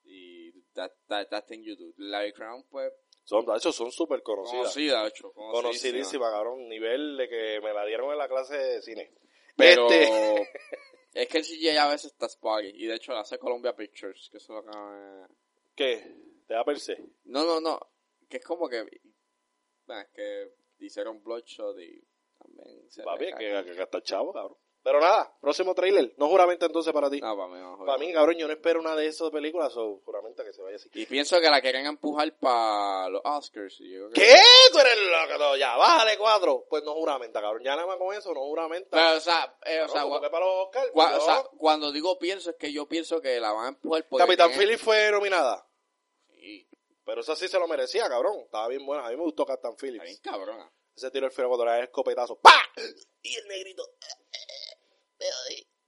Y 0.04 0.52
That, 0.72 0.92
That, 1.08 1.28
That 1.28 1.46
Thing 1.46 1.62
You 1.62 1.76
Do. 1.76 1.92
Larry 1.98 2.32
Crown, 2.32 2.64
pues, 2.70 2.92
Son, 3.24 3.44
de 3.46 3.56
hecho, 3.56 3.72
son 3.72 3.92
súper 3.92 4.22
conocidas. 4.22 4.58
conocida, 4.62 5.06
hecho. 5.06 5.32
conocidísima. 5.32 6.30
Cabrón. 6.30 6.68
Nivel 6.68 7.16
de 7.16 7.28
que 7.28 7.60
me 7.62 7.72
la 7.72 7.84
dieron 7.86 8.10
en 8.12 8.18
la 8.18 8.28
clase 8.28 8.56
de 8.56 8.82
cine. 8.82 9.12
Pero 9.56 9.88
Este- 9.88 10.48
es 11.14 11.28
que 11.28 11.38
el 11.38 11.44
CGI 11.44 11.76
a 11.76 11.88
veces 11.88 12.12
está 12.12 12.28
spaggy. 12.28 12.72
Y 12.74 12.86
de 12.86 12.94
hecho 12.96 13.12
la 13.12 13.20
hace 13.20 13.38
Columbia 13.38 13.74
Pictures, 13.76 14.28
que 14.30 14.38
eso 14.38 14.62
que 14.62 14.68
me- 14.68 15.26
¿Qué? 15.74 16.14
¿Te 16.46 16.54
da 16.54 16.64
per 16.64 16.78
se? 16.80 16.96
No, 17.24 17.44
no, 17.44 17.60
no. 17.60 17.78
Que 18.28 18.38
es 18.38 18.44
como 18.44 18.68
que... 18.68 18.82
bueno, 19.86 20.02
es 20.02 20.08
que 20.10 20.54
hicieron 20.84 21.22
Bloodshot 21.22 21.78
y 21.80 22.02
también... 22.38 22.90
Se 22.90 23.02
Papi, 23.02 23.26
que, 23.38 23.62
que, 23.64 23.72
que 23.76 23.82
está 23.82 24.02
chavo, 24.02 24.32
cabrón. 24.32 24.56
Pero 24.82 24.98
nada, 24.98 25.30
próximo 25.42 25.74
trailer. 25.74 26.14
No 26.16 26.26
juramenta 26.28 26.64
entonces 26.64 26.90
para 26.94 27.10
ti. 27.10 27.20
No, 27.20 27.36
para 27.36 27.48
mí 27.48 27.58
no. 27.60 27.84
para 27.84 27.98
mí, 27.98 28.12
cabrón, 28.14 28.36
yo 28.38 28.46
no 28.46 28.52
espero 28.54 28.80
una 28.80 28.96
de 28.96 29.06
esas 29.08 29.30
películas, 29.30 29.76
o 29.76 30.00
juramenta 30.06 30.42
que 30.42 30.54
se 30.54 30.62
vaya 30.62 30.76
así. 30.76 30.88
Y 30.94 31.04
pienso 31.04 31.38
que 31.38 31.50
la 31.50 31.60
quieren 31.60 31.84
empujar 31.84 32.34
para 32.38 33.10
los 33.10 33.20
Oscars. 33.22 33.78
Y 33.80 33.92
yo 33.92 34.08
¿Qué? 34.10 34.32
Tú 34.72 34.78
eres 34.78 34.96
loco, 34.96 35.38
todo. 35.38 35.56
ya, 35.58 35.76
bájale 35.76 36.16
cuatro. 36.16 36.64
Pues 36.70 36.82
no 36.82 36.94
juramenta, 36.94 37.42
cabrón. 37.42 37.62
Ya 37.62 37.76
nada 37.76 37.86
más 37.86 37.98
con 37.98 38.14
eso, 38.16 38.32
no 38.32 38.40
juramenta. 38.40 38.88
Pero, 38.90 39.18
o 39.18 39.20
sea, 39.20 39.54
eh, 39.66 39.82
o 39.82 39.92
Cabrón, 39.92 40.20
sea, 40.22 40.30
para 40.30 40.46
los 40.46 40.54
Oscar, 40.66 40.86
gua- 40.94 41.10
yo- 41.12 41.18
o 41.18 41.20
sea, 41.26 41.44
cuando 41.58 41.92
digo 41.92 42.18
pienso 42.18 42.48
es 42.50 42.56
que 42.56 42.72
yo 42.72 42.86
pienso 42.88 43.20
que 43.20 43.38
la 43.38 43.52
van 43.52 43.64
a 43.66 43.68
empujar 43.68 44.06
porque... 44.08 44.24
Capitán 44.24 44.50
Phillips 44.52 44.80
fue 44.82 45.10
nominada. 45.10 45.66
Sí, 46.30 46.66
Pero 47.04 47.20
esa 47.20 47.36
sí 47.36 47.48
se 47.48 47.58
lo 47.58 47.68
merecía, 47.68 48.08
cabrón. 48.08 48.38
Estaba 48.46 48.66
bien 48.68 48.86
buena. 48.86 49.06
A 49.06 49.10
mí 49.10 49.16
me 49.16 49.22
gustó 49.24 49.44
Capitán 49.44 49.72
está 49.72 49.82
bien 49.86 50.00
Phillips. 50.02 50.20
cabrona. 50.22 50.72
Ese 50.96 51.10
tiro 51.10 51.26
el 51.26 51.32
filo 51.32 51.48
cuando 51.48 51.64
le 51.66 51.70
da 51.72 51.78
el 51.78 51.84
escopetazo. 51.84 52.38
¡Pa! 52.40 52.50
Y 53.22 53.36
el 53.36 53.46
negrito. 53.48 53.82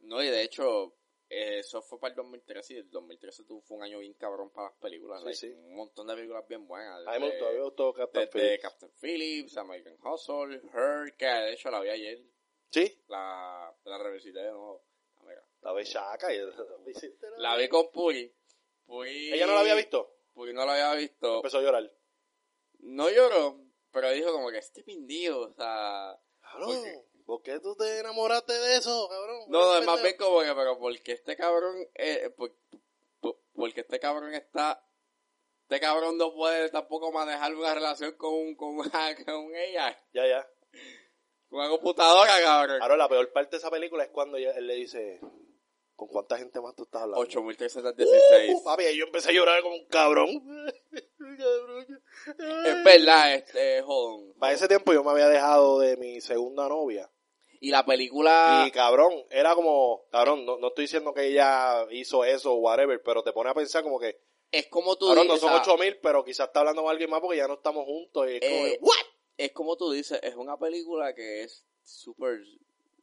No, 0.00 0.22
y 0.22 0.28
de 0.28 0.42
hecho, 0.42 0.94
eh, 1.28 1.58
eso 1.60 1.80
fue 1.82 1.98
para 2.00 2.10
el 2.12 2.16
2013 2.16 2.74
y 2.74 2.76
el 2.78 2.90
2013 2.90 3.44
tuvo, 3.44 3.60
fue 3.62 3.76
un 3.78 3.84
año 3.84 3.98
bien 4.00 4.14
cabrón 4.14 4.50
para 4.50 4.68
las 4.70 4.78
películas. 4.78 5.20
Sí, 5.20 5.24
like, 5.24 5.36
sí. 5.38 5.48
Un 5.52 5.76
montón 5.76 6.06
de 6.08 6.14
películas 6.14 6.46
bien 6.48 6.66
buenas. 6.66 7.06
A 7.06 7.12
mí 7.12 7.20
me 7.20 7.26
desde- 7.26 7.30
gustó, 7.30 7.46
a 7.46 7.50
mí 7.52 7.56
me 7.58 7.64
gustó 7.64 7.92
Capitán 7.94 8.24
desde 8.32 8.38
Phillips. 8.40 8.62
Captain 8.62 8.92
Phillips, 9.00 9.56
American 9.56 9.96
Hustle, 10.04 10.60
Her, 10.74 11.16
que 11.16 11.26
de 11.26 11.52
hecho 11.52 11.70
la 11.70 11.80
vi 11.80 11.88
ayer. 11.90 12.22
Sí, 12.70 13.02
La, 13.08 13.74
la 13.84 13.98
revisité 13.98 14.38
de 14.40 14.50
nuevo. 14.50 14.82
Ah, 15.18 15.24
la 15.62 15.72
bechaca. 15.72 16.34
Y... 16.34 16.38
La 17.38 17.56
vi 17.56 17.68
con 17.68 17.90
Puri. 17.92 18.34
Fui... 18.86 19.32
¿Ella 19.32 19.46
no 19.46 19.54
la 19.54 19.60
había 19.60 19.74
visto? 19.74 20.16
Porque 20.34 20.52
no 20.52 20.64
la 20.66 20.72
había 20.72 20.94
visto. 20.94 21.36
Empezó 21.36 21.58
a 21.58 21.62
llorar. 21.62 21.90
No 22.80 23.08
lloró, 23.10 23.60
pero 23.92 24.10
dijo 24.10 24.32
como 24.32 24.50
que 24.50 24.58
este 24.58 24.82
pindido, 24.82 25.40
o 25.42 25.52
sea... 25.52 26.18
Cabrón, 26.40 26.82
¿por 27.32 27.42
qué 27.42 27.58
tú 27.60 27.74
te 27.76 28.00
enamoraste 28.00 28.52
de 28.52 28.76
eso, 28.76 29.08
cabrón? 29.08 29.38
No, 29.48 29.60
no, 29.60 29.78
es 29.78 29.86
más 29.86 30.02
bien 30.02 30.16
como 30.18 30.40
que, 30.40 30.54
pero 30.54 30.78
porque 30.78 31.12
este 31.12 31.34
cabrón, 31.34 31.76
eh, 31.94 32.28
por- 32.36 32.54
por- 33.20 33.38
porque 33.54 33.80
este 33.80 33.98
cabrón 33.98 34.34
está, 34.34 34.84
este 35.62 35.80
cabrón 35.80 36.18
no 36.18 36.34
puede 36.34 36.68
tampoco 36.68 37.10
manejar 37.10 37.54
una 37.54 37.72
relación 37.74 38.12
con, 38.18 38.34
un- 38.34 38.54
con, 38.54 38.76
una, 38.76 38.90
con 39.26 39.54
ella, 39.56 39.98
Ya, 40.12 40.26
ya. 40.26 40.46
con 41.48 41.60
una 41.60 41.70
computadora, 41.70 42.38
cabrón. 42.42 42.82
Ahora, 42.82 42.96
la 42.98 43.08
peor 43.08 43.32
parte 43.32 43.52
de 43.52 43.56
esa 43.58 43.70
película 43.70 44.04
es 44.04 44.10
cuando 44.10 44.36
él 44.36 44.66
le 44.66 44.74
dice, 44.74 45.18
¿con 45.96 46.08
cuánta 46.08 46.36
gente 46.36 46.60
más 46.60 46.74
tú 46.76 46.82
estás 46.82 47.00
hablando? 47.00 47.22
8316. 47.22 48.54
Uh, 48.56 48.62
papi, 48.62 48.94
yo 48.94 49.06
empecé 49.06 49.30
a 49.30 49.32
llorar 49.32 49.62
como 49.62 49.76
un. 49.76 49.86
Cabrón. 49.86 50.28
Es 52.64 52.84
verdad, 52.84 53.34
este, 53.34 53.80
jodón. 53.82 54.34
Para 54.38 54.52
ese 54.52 54.68
tiempo 54.68 54.92
yo 54.92 55.02
me 55.02 55.10
había 55.12 55.28
dejado 55.28 55.78
de 55.80 55.96
mi 55.96 56.20
segunda 56.20 56.68
novia. 56.68 57.10
Y 57.64 57.70
la 57.70 57.84
película, 57.86 58.64
Y 58.66 58.72
cabrón, 58.72 59.12
era 59.30 59.54
como, 59.54 60.02
cabrón, 60.10 60.44
no, 60.44 60.58
no 60.58 60.68
estoy 60.68 60.82
diciendo 60.84 61.14
que 61.14 61.26
ella 61.28 61.86
hizo 61.92 62.24
eso 62.24 62.52
o 62.54 62.56
whatever, 62.56 63.00
pero 63.04 63.22
te 63.22 63.32
pone 63.32 63.50
a 63.50 63.54
pensar 63.54 63.84
como 63.84 64.00
que, 64.00 64.18
es 64.50 64.66
como 64.66 64.96
tú 64.96 65.06
cabrón, 65.06 65.28
no 65.28 65.36
son 65.36 65.52
ocho 65.54 65.76
mil, 65.78 65.96
pero 66.02 66.24
quizás 66.24 66.48
está 66.48 66.58
hablando 66.58 66.82
con 66.82 66.90
alguien 66.90 67.08
más 67.08 67.20
porque 67.20 67.36
ya 67.36 67.46
no 67.46 67.54
estamos 67.54 67.84
juntos. 67.84 68.26
Y 68.28 68.34
es 68.34 68.40
como, 68.40 68.66
Eh, 68.66 68.78
¿what? 68.80 68.96
es 69.36 69.52
como 69.52 69.76
tú 69.76 69.92
dices, 69.92 70.18
es 70.24 70.34
una 70.34 70.58
película 70.58 71.14
que 71.14 71.42
es 71.44 71.64
súper... 71.84 72.40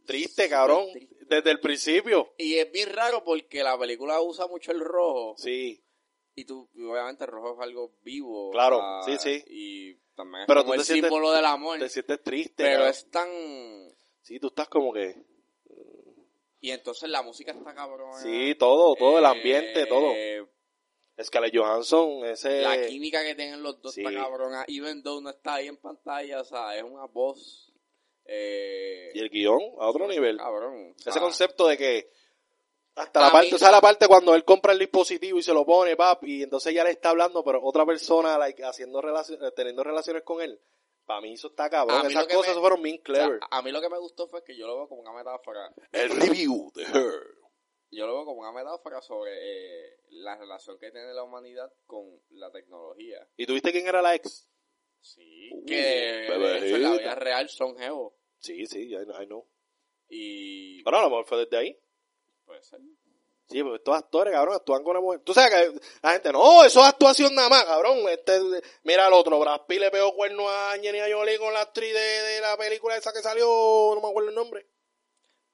Triste, 0.05 0.49
cabrón, 0.49 0.87
triste. 0.91 1.15
desde 1.21 1.51
el 1.51 1.59
principio. 1.61 2.33
Y 2.37 2.55
es 2.57 2.69
bien 2.71 2.89
raro 2.93 3.23
porque 3.23 3.63
la 3.63 3.77
película 3.77 4.19
usa 4.21 4.45
mucho 4.47 4.71
el 4.73 4.81
rojo. 4.81 5.35
Sí, 5.37 5.81
Y 6.35 6.43
tú, 6.45 6.67
obviamente 6.75 7.23
el 7.23 7.29
rojo 7.31 7.53
es 7.53 7.59
algo 7.61 7.93
vivo. 8.03 8.49
Claro, 8.51 8.79
o 8.79 9.03
sí, 9.03 9.17
sí. 9.19 9.41
Y 9.47 9.93
también 10.15 10.41
es 10.41 10.47
Pero 10.47 10.61
como 10.63 10.73
tú 10.73 10.79
el 10.81 10.85
sientes- 10.85 11.09
símbolo 11.09 11.31
del 11.31 11.45
amor. 11.45 11.79
te 11.79 11.87
sientes 11.89 12.21
triste. 12.23 12.63
Pero 12.63 12.87
es 12.87 13.09
tan... 13.09 13.29
Sí, 14.29 14.39
tú 14.39 14.49
estás 14.49 14.69
como 14.69 14.93
que, 14.93 15.15
Y 16.61 16.69
entonces 16.69 17.09
la 17.09 17.23
música 17.23 17.51
está 17.51 17.73
cabrona. 17.73 18.13
sí, 18.21 18.53
todo, 18.59 18.93
todo, 18.93 19.17
el 19.17 19.23
Eh, 19.23 19.27
ambiente, 19.27 19.87
todo. 19.87 20.13
Scarlett 21.23 21.57
Johansson, 21.57 22.23
ese... 22.25 22.61
La 22.61 22.85
química 22.85 23.23
que 23.23 23.33
tienen 23.33 23.63
los 23.63 23.81
dos 23.81 23.91
sí. 23.91 24.03
está 24.05 24.13
cabrona. 24.13 24.65
Even 24.67 25.01
though 25.01 25.19
no 25.19 25.31
está 25.31 25.55
ahí 25.55 25.67
en 25.67 25.77
pantalla, 25.77 26.41
o 26.41 26.43
sea, 26.43 26.77
es 26.77 26.83
una 26.83 27.05
voz... 27.05 27.73
Eh, 28.25 29.09
Y 29.15 29.19
el 29.19 29.31
guion, 29.31 29.59
a 29.79 29.87
otro 29.89 30.07
nivel. 30.07 30.37
Cabrón. 30.37 30.93
Ese 31.03 31.19
concepto 31.19 31.67
de 31.67 31.75
que 31.75 32.11
hasta 32.93 33.21
la 33.21 33.31
parte, 33.31 33.55
o 33.55 33.57
sea, 33.57 33.71
la 33.71 33.81
parte 33.81 34.07
cuando 34.07 34.35
él 34.35 34.45
compra 34.45 34.73
el 34.73 34.77
dispositivo 34.79 35.39
y 35.39 35.43
se 35.43 35.53
lo 35.53 35.65
pone, 35.65 35.95
pap, 35.95 36.23
y 36.25 36.43
entonces 36.43 36.71
ya 36.71 36.83
le 36.83 36.91
está 36.91 37.09
hablando, 37.09 37.43
pero 37.43 37.63
otra 37.63 37.83
persona 37.83 38.37
like, 38.37 38.63
haciendo 38.63 39.01
relaciones, 39.01 39.55
teniendo 39.55 39.83
relaciones 39.83 40.21
con 40.21 40.39
él. 40.39 40.61
Para 41.09 41.21
mí 41.21 41.33
eso 41.33 41.47
está 41.47 41.71
cabrón. 41.71 42.05
Esas 42.05 42.27
cosas 42.27 42.53
me- 42.53 42.61
fueron 42.61 42.83
bien 42.83 42.97
o 43.01 43.13
sea, 43.13 43.23
clever. 43.25 43.39
a 43.49 43.61
mí 43.63 43.71
lo 43.71 43.81
que 43.81 43.89
me 43.89 43.97
gustó 43.97 44.27
fue 44.27 44.43
que 44.43 44.55
yo 44.55 44.67
lo 44.67 44.75
veo 44.77 44.87
como 44.87 45.01
una 45.01 45.11
metáfora. 45.11 45.73
el 45.91 46.09
review 46.11 46.71
de 46.75 46.83
Her. 46.83 47.35
Yo 47.89 48.05
lo 48.05 48.13
veo 48.13 48.25
como 48.25 48.41
una 48.41 48.51
metáfora 48.51 49.01
sobre 49.01 49.31
eh, 49.33 49.97
la 50.09 50.37
relación 50.37 50.77
que 50.77 50.91
tiene 50.91 51.11
la 51.11 51.23
humanidad 51.23 51.73
con 51.87 52.05
la 52.29 52.51
tecnología. 52.51 53.27
¿Y 53.37 53.47
tuviste 53.47 53.71
quién 53.71 53.87
era 53.87 54.03
la 54.03 54.13
ex? 54.13 54.47
Sí. 55.01 55.49
Que 55.65 56.25
hecho, 56.25 56.33
en 56.75 56.83
la 56.83 56.91
vida 56.91 57.15
real 57.15 57.49
son 57.49 57.75
geos. 57.75 58.13
Sí, 58.37 58.67
sí, 58.67 58.83
I 58.93 59.03
know. 59.05 59.19
I 59.19 59.25
know. 59.25 59.47
Y. 60.09 60.83
Bueno, 60.83 60.99
a 60.99 61.01
lo 61.01 61.09
mejor 61.09 61.25
fue 61.25 61.39
desde 61.39 61.57
ahí. 61.57 61.79
Puede 62.45 62.61
ser. 62.61 62.81
Sí, 63.49 63.63
porque 63.63 63.77
estos 63.77 63.95
actores, 63.95 64.31
cabrón, 64.31 64.55
actúan 64.55 64.83
con 64.83 64.91
una 64.91 65.01
mujer. 65.01 65.21
Tú 65.23 65.33
sabes 65.33 65.49
que 65.49 65.79
la 66.03 66.11
gente, 66.11 66.31
no, 66.31 66.63
eso 66.63 66.81
es 66.81 66.85
actuación 66.87 67.33
nada 67.33 67.49
más, 67.49 67.65
cabrón. 67.65 67.97
Este, 68.09 68.39
mira 68.83 69.07
al 69.07 69.13
otro, 69.13 69.39
Brad 69.39 69.61
Pitt 69.67 69.79
le 69.79 69.89
pegó 69.91 70.13
cuerno 70.13 70.47
a 70.47 70.73
Angelina 70.73 71.05
Jolie 71.11 71.39
con 71.39 71.51
la 71.53 71.61
actriz 71.61 71.91
de, 71.93 71.99
de 71.99 72.41
la 72.41 72.55
película 72.57 72.95
esa 72.95 73.11
que 73.11 73.21
salió, 73.21 73.45
no 73.95 74.01
me 74.01 74.07
acuerdo 74.09 74.29
el 74.29 74.35
nombre. 74.35 74.67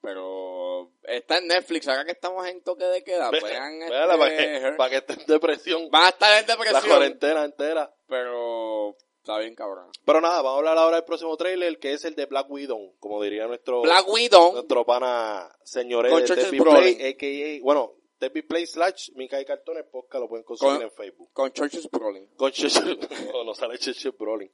Pero 0.02 0.92
está 1.02 1.38
en 1.38 1.48
Netflix, 1.48 1.88
ahora 1.88 2.04
que 2.04 2.12
estamos 2.12 2.46
en 2.46 2.62
toque 2.62 2.84
de 2.84 3.02
queda, 3.02 3.30
vean 3.30 3.82
este, 3.82 3.90
para 3.90 4.28
que, 4.28 4.74
para 4.76 4.90
que 4.90 4.96
esté 4.96 5.12
en 5.14 5.26
depresión. 5.26 5.90
Van 5.90 6.04
a 6.04 6.08
estar 6.10 6.38
en 6.40 6.46
La 6.46 6.54
depresión. 6.54 6.86
cuarentena 6.86 7.44
entera. 7.44 7.92
Pero 8.06 8.96
está 9.26 9.38
bien 9.40 9.56
cabrón. 9.56 9.90
Pero 10.04 10.20
nada, 10.20 10.36
vamos 10.36 10.54
a 10.54 10.58
hablar 10.58 10.78
ahora 10.78 10.96
del 10.96 11.04
próximo 11.04 11.36
trailer, 11.36 11.80
que 11.80 11.92
es 11.92 12.04
el 12.04 12.14
de 12.14 12.26
Black 12.26 12.48
Widow, 12.48 12.94
como 13.00 13.20
diría 13.20 13.46
nuestro, 13.48 13.82
Black 13.82 14.06
Widow. 14.08 14.52
nuestro 14.52 14.86
pana 14.86 15.50
señores 15.64 16.12
Con 16.12 16.20
de 16.20 16.26
Churches 16.28 16.50
Debbie. 16.52 16.62
Play, 16.62 17.08
a.k.a. 17.10 17.64
Bueno, 17.64 17.94
Debbie 18.20 18.44
Play 18.44 18.66
slash 18.66 19.10
Mika 19.16 19.40
y 19.40 19.44
Cartones 19.44 19.84
Podcast 19.90 20.22
lo 20.22 20.28
pueden 20.28 20.44
conseguir 20.44 20.74
Con- 20.76 20.82
en 20.84 20.90
Facebook. 20.92 21.30
Con 21.32 21.52
Churches 21.52 21.90
Brolin. 21.90 22.28
Con 22.36 22.52
Churchill, 22.52 23.00
no, 23.32 23.42
no 23.44 23.52
sale 23.54 23.78
Churchill 23.78 24.12
Brolin. 24.12 24.50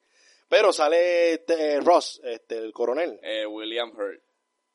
Pero 0.49 0.73
sale 0.73 1.35
este, 1.35 1.81
Ross, 1.81 2.21
este, 2.25 2.57
el 2.57 2.73
coronel. 2.73 3.21
Eh, 3.23 3.47
William 3.47 3.91
Hurt. 3.91 4.23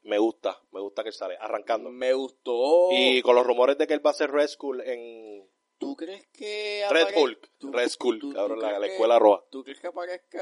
Me 0.03 0.19
gusta, 0.19 0.61
me 0.71 0.79
gusta 0.79 1.03
que 1.03 1.11
sale, 1.11 1.35
arrancando. 1.39 1.89
Me 1.89 2.13
gustó. 2.13 2.89
Y 2.91 3.21
con 3.23 3.35
los 3.35 3.45
rumores 3.45 3.77
de 3.77 3.87
que 3.87 3.93
él 3.93 4.05
va 4.05 4.11
a 4.11 4.13
ser 4.13 4.31
Red 4.31 4.47
Skull 4.47 4.81
en 4.81 5.45
¿Tú 5.79 5.95
crees 5.95 6.27
que 6.33 6.85
Red 6.89 7.15
Hulk, 7.15 7.49
Red 7.71 7.89
Skull, 7.89 8.19
tú- 8.19 8.29
tú 8.29 8.35
cabrón, 8.35 8.59
la, 8.59 8.79
que- 8.79 8.87
escuela 8.93 9.19
roja. 9.19 9.43
¿Tú 9.51 9.63
crees 9.63 9.79
que 9.79 9.87
aparezca 9.87 10.39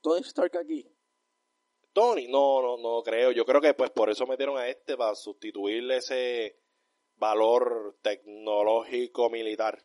Tony 0.00 0.20
Stark 0.22 0.56
aquí? 0.56 0.86
Tony, 1.92 2.28
no, 2.28 2.62
no, 2.62 2.76
no 2.78 3.02
creo. 3.02 3.32
Yo 3.32 3.44
creo 3.44 3.60
que 3.60 3.74
pues 3.74 3.90
por 3.90 4.08
eso 4.10 4.26
metieron 4.26 4.56
a 4.56 4.68
este 4.68 4.96
para 4.96 5.14
sustituirle 5.14 5.96
ese 5.96 6.58
valor 7.16 7.98
tecnológico 8.02 9.28
militar. 9.30 9.82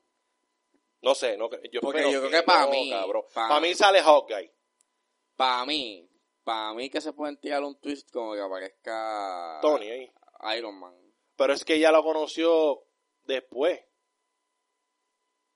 No 1.02 1.16
sé, 1.16 1.36
no, 1.38 1.50
yo 1.72 1.82
Porque 1.82 2.04
yo 2.12 2.20
creo 2.22 2.30
que 2.32 2.44
pa' 2.44 2.66
no, 2.66 2.72
mí, 2.72 2.90
cabrón. 2.90 3.24
pa- 3.34 3.50
Para 3.50 3.60
mí 3.60 3.74
sale 3.74 4.02
Hawkeye. 4.02 4.54
Para 5.36 5.66
mí, 5.66 6.10
para 6.44 6.74
mí 6.74 6.90
que 6.90 7.02
se 7.02 7.12
pueden 7.14 7.38
tirar 7.42 7.64
un 7.64 7.78
twist 7.82 8.10
como 8.12 8.34
que 8.36 8.42
aparezca 8.42 9.60
Tony 9.62 9.90
ahí. 9.90 10.12
Iron 10.58 10.80
Man. 10.80 10.96
Pero 11.36 11.54
es 11.54 11.66
que 11.66 11.76
ella 11.76 11.92
lo 11.92 12.04
conoció 12.04 12.84
después. 13.26 13.80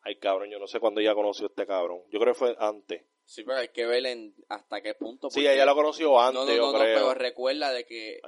Ay, 0.02 0.18
cabrón, 0.18 0.50
yo 0.50 0.60
no 0.60 0.68
sé 0.68 0.80
cuándo 0.80 1.02
ella 1.02 1.14
conoció 1.14 1.48
a 1.48 1.50
este 1.50 1.66
cabrón. 1.66 2.02
Yo 2.10 2.20
creo 2.20 2.34
que 2.34 2.40
fue 2.40 2.56
antes. 2.60 3.04
Sí, 3.26 3.44
pero 3.44 3.58
hay 3.58 3.70
que 3.70 3.86
ver 3.86 4.06
en 4.06 4.34
hasta 4.48 4.82
qué 4.82 4.94
punto. 4.94 5.30
Sí, 5.30 5.46
ella 5.46 5.66
lo 5.66 5.76
conoció 5.76 6.20
antes, 6.20 6.34
No, 6.34 6.46
no, 6.46 6.56
yo 6.56 6.62
no, 6.68 6.72
no, 6.72 6.80
creo. 6.80 6.98
pero 6.98 7.14
recuerda 7.14 7.74
de 7.74 7.86
que 7.86 8.22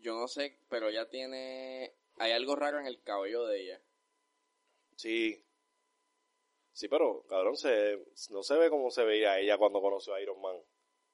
yo 0.00 0.14
no 0.14 0.28
sé, 0.28 0.58
pero 0.68 0.88
ella 0.88 1.08
tiene 1.08 1.94
hay 2.20 2.32
algo 2.32 2.54
raro 2.54 2.78
en 2.78 2.86
el 2.86 3.02
cabello 3.02 3.46
de 3.46 3.62
ella. 3.62 3.82
Sí. 4.96 5.42
Sí, 6.72 6.86
pero, 6.86 7.24
cabrón, 7.28 7.56
se, 7.56 7.98
no 8.28 8.42
se 8.42 8.56
ve 8.56 8.68
como 8.68 8.90
se 8.90 9.04
veía 9.04 9.38
ella 9.38 9.56
cuando 9.56 9.80
conoció 9.80 10.14
a 10.14 10.20
Iron 10.20 10.40
Man. 10.40 10.56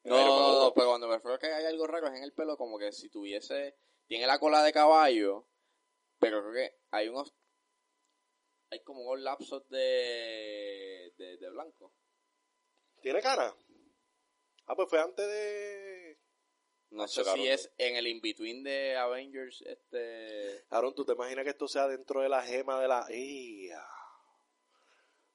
No, 0.03 0.21
Iron 0.21 0.29
Man 0.29 0.53
no, 0.53 0.73
pero 0.75 0.89
cuando 0.89 1.07
me 1.07 1.15
refiero 1.15 1.37
a 1.37 1.39
que 1.39 1.47
hay 1.47 1.65
algo 1.65 1.87
raro 1.87 2.09
es 2.09 2.15
en 2.15 2.25
el 2.25 2.33
pelo, 2.33 2.57
como 2.57 2.77
que 2.77 2.91
si 2.91 3.09
tuviese, 3.09 3.77
tiene 4.07 4.27
la 4.27 4.41
cola 4.41 4.65
de 4.65 4.73
caballo, 4.73 5.47
pero 6.19 6.41
creo 6.43 6.53
que 6.53 6.77
hay 6.91 7.09
unos, 7.09 7.33
hay 8.71 8.83
como 8.83 9.03
unos 9.03 9.21
lapsos 9.23 9.69
de, 9.69 11.13
de, 11.17 11.37
de 11.39 11.51
blanco. 11.51 11.93
¿Tiene 13.01 13.21
cara? 13.23 13.55
Ah, 14.67 14.75
pues 14.75 14.89
fue 14.89 15.01
antes 15.01 15.27
de... 15.27 16.19
No 16.91 17.07
sé 17.09 17.25
si 17.25 17.47
es 17.49 17.73
en 17.79 17.97
el 17.97 18.07
in-between 18.07 18.63
de 18.63 18.97
Avengers, 18.97 19.63
este... 19.63 20.65
Aaron, 20.71 20.95
¿tú 20.95 21.05
te 21.05 21.13
imaginas 21.13 21.45
que 21.45 21.51
esto 21.51 21.69
sea 21.69 21.89
dentro 21.89 22.21
de 22.23 22.29
la 22.29 22.43
gema 22.43 22.81
de 22.81 22.89
la... 22.89 23.07
¡Ia! 23.11 23.83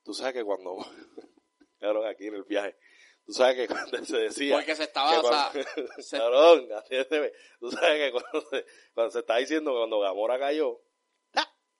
Tú 0.03 0.13
sabes 0.13 0.33
que 0.33 0.43
cuando... 0.43 0.77
Cabrón, 1.79 2.07
aquí 2.07 2.27
en 2.27 2.35
el 2.35 2.43
viaje. 2.43 2.77
Tú 3.25 3.33
sabes 3.33 3.55
que 3.55 3.67
cuando 3.67 4.03
se 4.05 4.17
decía... 4.17 4.55
Porque 4.55 4.75
se 4.75 4.83
estaba, 4.83 5.11
que 5.11 5.17
o 5.19 5.23
sea, 5.23 5.51
cuando- 5.51 6.67
se- 6.67 6.73
atiéndeme. 6.75 7.31
Tú 7.59 7.71
sabes 7.71 7.99
que 7.99 8.11
cuando 8.11 8.49
se, 8.49 8.65
cuando 8.93 9.11
se 9.11 9.19
está 9.19 9.37
diciendo 9.37 9.71
que 9.71 9.77
cuando 9.77 9.99
Gamora 9.99 10.39
cayó. 10.39 10.81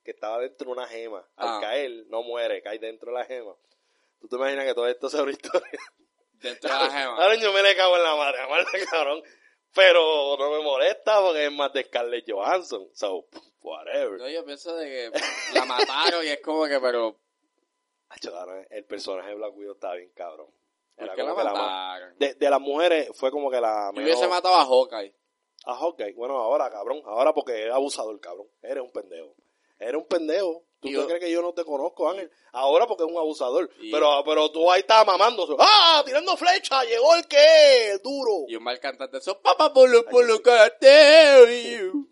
Que 0.04 0.12
estaba 0.12 0.40
dentro 0.40 0.66
de 0.68 0.72
una 0.72 0.88
gema. 0.88 1.28
Al 1.36 1.50
Ah. 1.50 1.60
caer, 1.62 2.06
no 2.08 2.24
muere, 2.24 2.62
cae 2.62 2.80
dentro 2.80 3.12
de 3.12 3.20
la 3.20 3.26
gema. 3.26 3.56
¿Tú 4.20 4.28
te 4.28 4.36
imaginas 4.36 4.66
que 4.66 4.74
todo 4.74 4.88
esto 4.88 5.10
sea 5.10 5.24
una 5.24 5.32
historia? 5.32 5.80
dentro 6.34 6.70
de 6.70 6.76
la 6.76 6.90
gema. 6.92 7.16
Ahora 7.24 7.36
yo 7.36 7.54
me 7.54 7.62
le 7.62 7.76
cago 7.76 7.96
en 7.98 8.04
la 8.04 8.16
madre, 8.16 8.48
madre, 8.48 8.86
cabrón. 8.90 9.24
Pero 9.74 10.36
no 10.38 10.52
me 10.52 10.62
molesta 10.64 11.22
porque 11.22 11.46
es 11.46 11.52
más 11.52 11.72
de 11.72 11.84
Scarlett 11.86 12.30
Johansson. 12.30 12.90
So, 12.94 13.28
whatever. 13.62 14.20
No, 14.20 14.28
yo 14.28 14.44
pienso 14.44 14.76
de 14.76 14.86
que 14.86 15.20
la 15.54 15.66
mataron 15.66 16.26
y 16.26 16.30
es 16.30 16.42
como 16.42 16.66
que, 16.66 16.80
pero, 16.82 17.16
el 18.70 18.86
personaje 18.86 19.30
de 19.30 19.36
Black 19.36 19.56
Widow 19.56 19.74
estaba 19.74 19.96
bien 19.96 20.12
cabrón. 20.14 20.48
¿por 20.96 21.06
Era 21.06 21.16
qué 21.16 21.24
la 21.24 21.30
como 21.30 21.38
que 21.42 21.44
la? 21.46 22.14
De, 22.18 22.34
de 22.36 22.50
las 22.50 22.60
mujeres 22.60 23.10
fue 23.14 23.32
como 23.32 23.50
que 23.50 23.62
la 23.62 23.92
Yo 23.96 24.02
hubiese 24.02 24.28
matado 24.28 24.56
a 24.56 24.66
Hawkeye. 24.66 25.16
A 25.66 25.76
Hawkeye. 25.76 26.14
Bueno, 26.14 26.38
ahora, 26.38 26.70
cabrón. 26.70 27.02
Ahora 27.06 27.34
porque 27.34 27.68
es 27.68 27.72
abusador, 27.72 28.20
cabrón. 28.20 28.48
Eres 28.62 28.84
un 28.84 28.92
pendejo. 28.92 29.36
Eres 29.82 29.96
un 30.02 30.08
pendejo. 30.08 30.66
¿Tú 30.80 30.88
te 30.88 30.94
yo- 30.94 31.06
crees 31.08 31.20
que 31.22 31.32
yo 31.32 31.42
no 31.42 31.54
te 31.54 31.64
conozco, 31.64 32.10
Ángel? 32.10 32.32
Ahora 32.54 32.88
porque 32.88 33.04
es 33.04 33.10
un 33.10 33.18
abusador. 33.18 33.70
Pero, 33.92 34.24
pero 34.26 34.52
tú 34.52 34.70
ahí 34.72 34.82
estás 34.82 35.06
mamando. 35.06 35.46
¡Ah! 35.60 36.02
Tirando 36.06 36.36
flecha. 36.38 36.84
Llegó 36.84 37.16
el 37.16 37.28
que, 37.28 37.92
el 37.92 38.02
duro. 38.02 38.46
Y 38.48 38.56
un 38.56 38.64
mal 38.64 38.80
cantante 38.80 39.18
eso, 39.18 39.40
papá, 39.42 39.74
por 39.74 39.90
lo, 39.90 40.04
por 40.06 40.26
lo 40.26 40.42
que. 40.42 40.52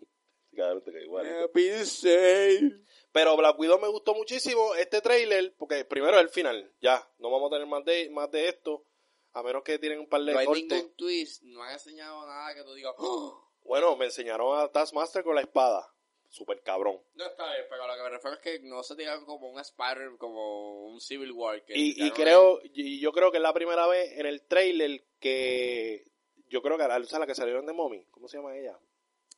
Pero 3.12 3.36
Black 3.36 3.58
Widow 3.58 3.80
me 3.80 3.88
gustó 3.88 4.14
muchísimo 4.14 4.74
este 4.76 5.00
trailer, 5.00 5.54
porque 5.58 5.84
primero 5.84 6.14
es 6.16 6.22
el 6.22 6.28
final, 6.28 6.72
ya, 6.80 7.08
no 7.18 7.28
vamos 7.30 7.50
a 7.50 7.54
tener 7.56 7.66
más 7.66 7.84
de, 7.84 8.08
más 8.10 8.30
de 8.30 8.48
esto, 8.48 8.84
a 9.32 9.42
menos 9.42 9.64
que 9.64 9.78
tienen 9.80 9.98
un 9.98 10.08
par 10.08 10.22
de 10.22 10.32
No 10.32 10.38
hay 10.38 10.46
cortes. 10.46 10.68
ningún 10.68 10.94
twist, 10.94 11.42
no 11.42 11.60
han 11.62 11.72
enseñado 11.72 12.24
nada 12.26 12.54
que 12.54 12.62
tú 12.62 12.72
digas, 12.74 12.94
"Oh". 12.98 13.48
Bueno, 13.64 13.96
me 13.96 14.04
enseñaron 14.06 14.56
a 14.58 14.68
Taskmaster 14.68 15.24
con 15.24 15.34
la 15.34 15.40
espada, 15.40 15.92
super 16.30 16.62
cabrón. 16.62 17.00
No 17.14 17.26
está 17.26 17.46
bien, 17.52 17.66
pero 17.68 17.86
lo 17.86 17.94
que 17.94 18.02
me 18.02 18.08
refiero 18.10 18.36
es 18.36 18.42
que 18.42 18.58
no 18.60 18.82
se 18.82 18.96
tiraron 18.96 19.24
como 19.26 19.50
un 19.50 19.60
Spider, 19.60 20.16
como 20.16 20.86
un 20.86 21.00
Civil 21.00 21.32
War. 21.32 21.62
Que 21.64 21.76
Y, 21.76 22.06
y 22.06 22.10
creo, 22.12 22.60
y 22.62 22.98
yo 23.00 23.12
creo 23.12 23.30
que 23.30 23.36
es 23.36 23.42
la 23.42 23.52
primera 23.52 23.86
vez 23.86 24.12
en 24.18 24.26
el 24.26 24.42
trailer 24.42 25.04
que, 25.18 26.04
yo 26.48 26.62
creo 26.62 26.78
que, 26.78 26.84
o 26.84 27.04
sea, 27.04 27.18
la 27.18 27.26
que 27.26 27.34
salieron 27.34 27.66
de 27.66 27.72
Mommy, 27.72 28.06
¿cómo 28.10 28.28
se 28.28 28.38
llama 28.38 28.56
ella? 28.56 28.78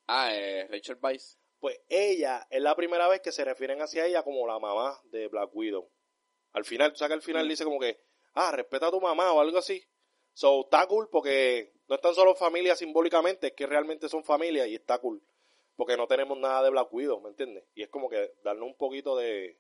Ah, 0.06 0.34
eh, 0.34 0.66
Rachel 0.70 0.98
Weisz. 1.02 1.38
Pues 1.58 1.80
ella 1.88 2.46
es 2.50 2.60
la 2.60 2.74
primera 2.74 3.08
vez 3.08 3.20
que 3.20 3.32
se 3.32 3.44
refieren 3.44 3.80
hacia 3.80 4.04
ella 4.06 4.22
como 4.22 4.46
la 4.46 4.58
mamá 4.58 5.00
de 5.04 5.28
Black 5.28 5.50
Widow. 5.54 5.88
Al 6.52 6.64
final, 6.64 6.92
tú 6.92 6.98
sabes 6.98 7.10
que 7.10 7.14
al 7.14 7.22
final 7.22 7.46
Mm. 7.46 7.48
dice 7.48 7.64
como 7.64 7.78
que, 7.80 8.00
ah, 8.34 8.50
respeta 8.52 8.88
a 8.88 8.90
tu 8.90 9.00
mamá 9.00 9.32
o 9.32 9.40
algo 9.40 9.58
así. 9.58 9.82
So, 10.34 10.62
está 10.64 10.86
cool 10.86 11.08
porque 11.10 11.72
no 11.88 11.94
están 11.94 12.14
solo 12.14 12.34
familias 12.34 12.78
simbólicamente, 12.78 13.48
es 13.48 13.52
que 13.52 13.66
realmente 13.66 14.08
son 14.08 14.24
familias 14.24 14.66
y 14.68 14.74
está 14.74 14.98
cool. 14.98 15.22
Porque 15.76 15.96
no 15.96 16.06
tenemos 16.06 16.38
nada 16.38 16.62
de 16.62 16.70
Black 16.70 16.92
Widow, 16.92 17.20
¿me 17.20 17.30
entiendes? 17.30 17.64
Y 17.74 17.82
es 17.82 17.88
como 17.88 18.08
que 18.08 18.34
darle 18.42 18.62
un 18.62 18.76
poquito 18.76 19.16
de... 19.16 19.58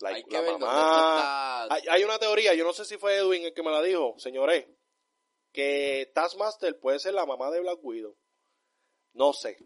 like, 0.00 0.16
Hay 0.18 0.24
que 0.24 0.42
la 0.42 0.58
mamá... 0.58 1.64
Hay, 1.64 1.82
hay 1.88 2.04
una 2.04 2.18
teoría, 2.18 2.54
yo 2.54 2.64
no 2.64 2.72
sé 2.72 2.84
si 2.84 2.98
fue 2.98 3.16
Edwin 3.16 3.44
el 3.44 3.54
que 3.54 3.62
me 3.62 3.70
la 3.70 3.80
dijo, 3.82 4.14
señores, 4.18 4.66
que 5.52 6.10
Taskmaster 6.14 6.78
puede 6.80 6.98
ser 6.98 7.14
la 7.14 7.26
mamá 7.26 7.50
de 7.50 7.60
Black 7.60 7.78
Widow. 7.82 8.16
No 9.12 9.32
sé. 9.32 9.56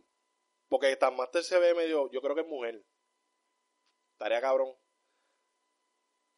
Porque 0.69 0.95
Taskmaster 0.97 1.43
se 1.43 1.59
ve 1.59 1.75
medio, 1.75 2.11
yo 2.11 2.21
creo 2.21 2.35
que 2.35 2.43
es 2.43 2.47
mujer. 2.47 2.85
Estaría 4.13 4.41
cabrón. 4.41 4.77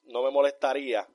No 0.03 0.23
me 0.23 0.31
molestaría. 0.31 1.09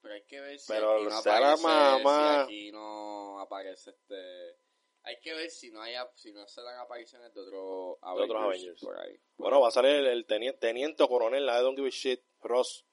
Pero 0.00 0.14
hay 0.14 0.24
que 0.24 0.40
ver 0.40 0.58
si 0.58 0.72
Pero 0.72 0.96
aquí 0.96 1.04
no 1.04 1.22
sea 1.22 1.40
la 1.40 1.52
aparece, 1.52 1.62
mamá. 1.62 2.46
si 2.46 2.52
aquí 2.52 2.72
no 2.72 3.40
aparece 3.40 3.90
este... 3.90 4.58
Hay 5.04 5.18
que 5.20 5.32
ver 5.34 5.50
si 5.50 5.70
no 5.70 5.80
hay, 5.80 5.94
si 6.16 6.32
no 6.32 6.46
se 6.46 6.60
dan 6.62 6.78
apariciones 6.80 7.32
de, 7.32 7.40
otro 7.40 7.98
De 8.02 8.22
otros 8.24 8.42
Avengers 8.42 8.44
Avengers. 8.44 8.80
por 8.84 8.98
ahí. 9.00 9.16
Bueno, 9.36 9.60
va 9.60 9.68
a 9.68 9.70
salir 9.70 9.92
el, 9.92 10.06
el 10.06 10.26
teniente, 10.26 10.58
teniente 10.58 11.02
o 11.02 11.08
coronel, 11.08 11.46
la 11.46 11.56
de 11.56 11.62
Don't 11.62 11.76
Give 11.76 11.88
a 11.88 11.90
Shit, 11.90 12.20
Ross. 12.42 12.84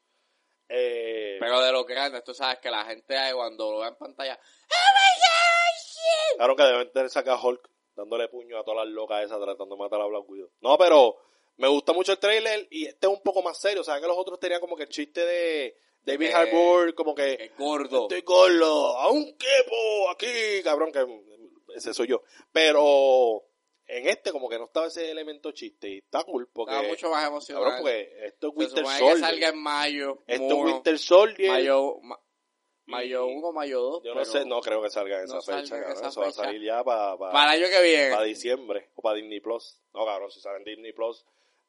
Eh, 0.70 1.38
Pero 1.40 1.62
de 1.62 1.72
los 1.72 1.86
grandes, 1.86 2.24
tú 2.24 2.34
sabes 2.34 2.60
que 2.60 2.72
la 2.72 2.86
gente 2.86 3.18
ahí 3.18 3.34
cuando 3.34 3.72
lo 3.72 3.80
ve 3.80 3.88
en 3.88 3.96
pantalla... 3.96 4.40
Claro 6.38 6.56
que 6.56 6.64
deben 6.64 6.92
tener 6.92 7.10
sacar 7.10 7.38
a 7.38 7.42
Hulk 7.42 7.70
dándole 7.96 8.28
puño 8.28 8.60
a 8.60 8.64
todas 8.64 8.86
las 8.86 8.94
locas 8.94 9.24
esas 9.24 9.40
tratando 9.42 9.76
de 9.76 9.80
matar 9.82 10.02
a 10.02 10.06
Black 10.06 10.28
Widow. 10.30 10.52
No, 10.62 10.78
pero 10.78 11.16
me 11.58 11.68
gusta 11.70 11.94
mucho 11.94 12.12
el 12.12 12.20
trailer 12.20 12.68
y 12.70 12.88
este 12.88 13.08
es 13.08 13.14
un 13.14 13.22
poco 13.22 13.42
más 13.42 13.60
serio. 13.60 13.82
O 13.82 13.84
sea, 13.84 14.00
que 14.02 14.08
los 14.08 14.18
otros 14.18 14.40
tenían 14.40 14.60
como 14.60 14.76
que 14.76 14.84
el 14.84 14.90
chiste 14.90 15.26
de 15.26 15.78
David 16.02 16.32
Harbour, 16.32 16.94
como 16.94 17.16
que 17.16 17.38
Que 17.38 17.48
gordo. 17.58 18.04
estoy 18.04 18.22
gordo, 18.22 18.98
a 18.98 19.10
un 19.12 19.38
quepo 19.38 20.10
aquí, 20.12 20.62
cabrón, 20.64 20.92
que 20.92 21.06
ese 21.76 21.94
soy 21.94 22.08
yo. 22.08 22.22
Pero 22.52 23.44
en 23.88 24.08
este 24.08 24.32
como 24.32 24.50
que 24.50 24.58
no 24.58 24.66
estaba 24.66 24.88
ese 24.88 25.12
elemento 25.12 25.52
chiste 25.52 25.90
y 25.90 25.98
está 26.00 26.24
cool 26.24 26.50
porque, 26.52 26.72
Estaba 26.74 26.88
mucho 26.90 27.10
más 27.10 27.16
cabrón, 27.20 27.34
emocionante. 27.34 27.82
porque 27.82 28.26
esto 28.26 28.48
es 28.48 28.54
Se 28.54 28.60
Winter 28.60 28.78
supone 28.80 28.98
que 28.98 29.20
salga 29.20 29.28
Soldier. 29.30 29.50
en 29.54 29.60
mayo. 29.62 30.24
Esto 30.28 30.46
es 30.46 30.54
Winter 30.74 31.00
Soldier. 31.00 31.52
Mayo, 31.52 31.98
ma- 32.02 32.20
mayo 32.88 33.28
Y- 33.30 33.34
1, 33.36 33.52
mayo 33.52 33.82
2. 33.82 34.04
Yo 34.04 34.16
no 34.16 34.26
sé, 34.26 34.46
no 34.46 34.62
creo 34.62 34.82
que 34.82 34.90
salga 34.90 35.20
en 35.22 35.26
no 35.28 35.40
esa 35.40 35.58
fecha, 35.62 35.76
cabrón. 35.76 35.98
esa 35.98 36.08
Eso 36.08 36.22
va 36.22 36.28
a 36.28 36.32
salir 36.32 36.62
ya 36.64 36.84
para 36.84 37.18
Para 37.18 37.56
el 37.56 37.64
año 37.64 37.72
que 37.72 37.82
viene. 37.84 38.12
para 38.12 38.24
diciembre 38.26 38.92
o 38.96 39.02
para 39.02 39.16
Disney 39.18 39.40
Plus. 39.40 39.80
No, 39.94 40.06
cabrón, 40.06 40.32
si 40.32 40.40
sale 40.42 40.58
en 40.58 40.64
Disney 40.64 40.94
Plus, 40.94 41.26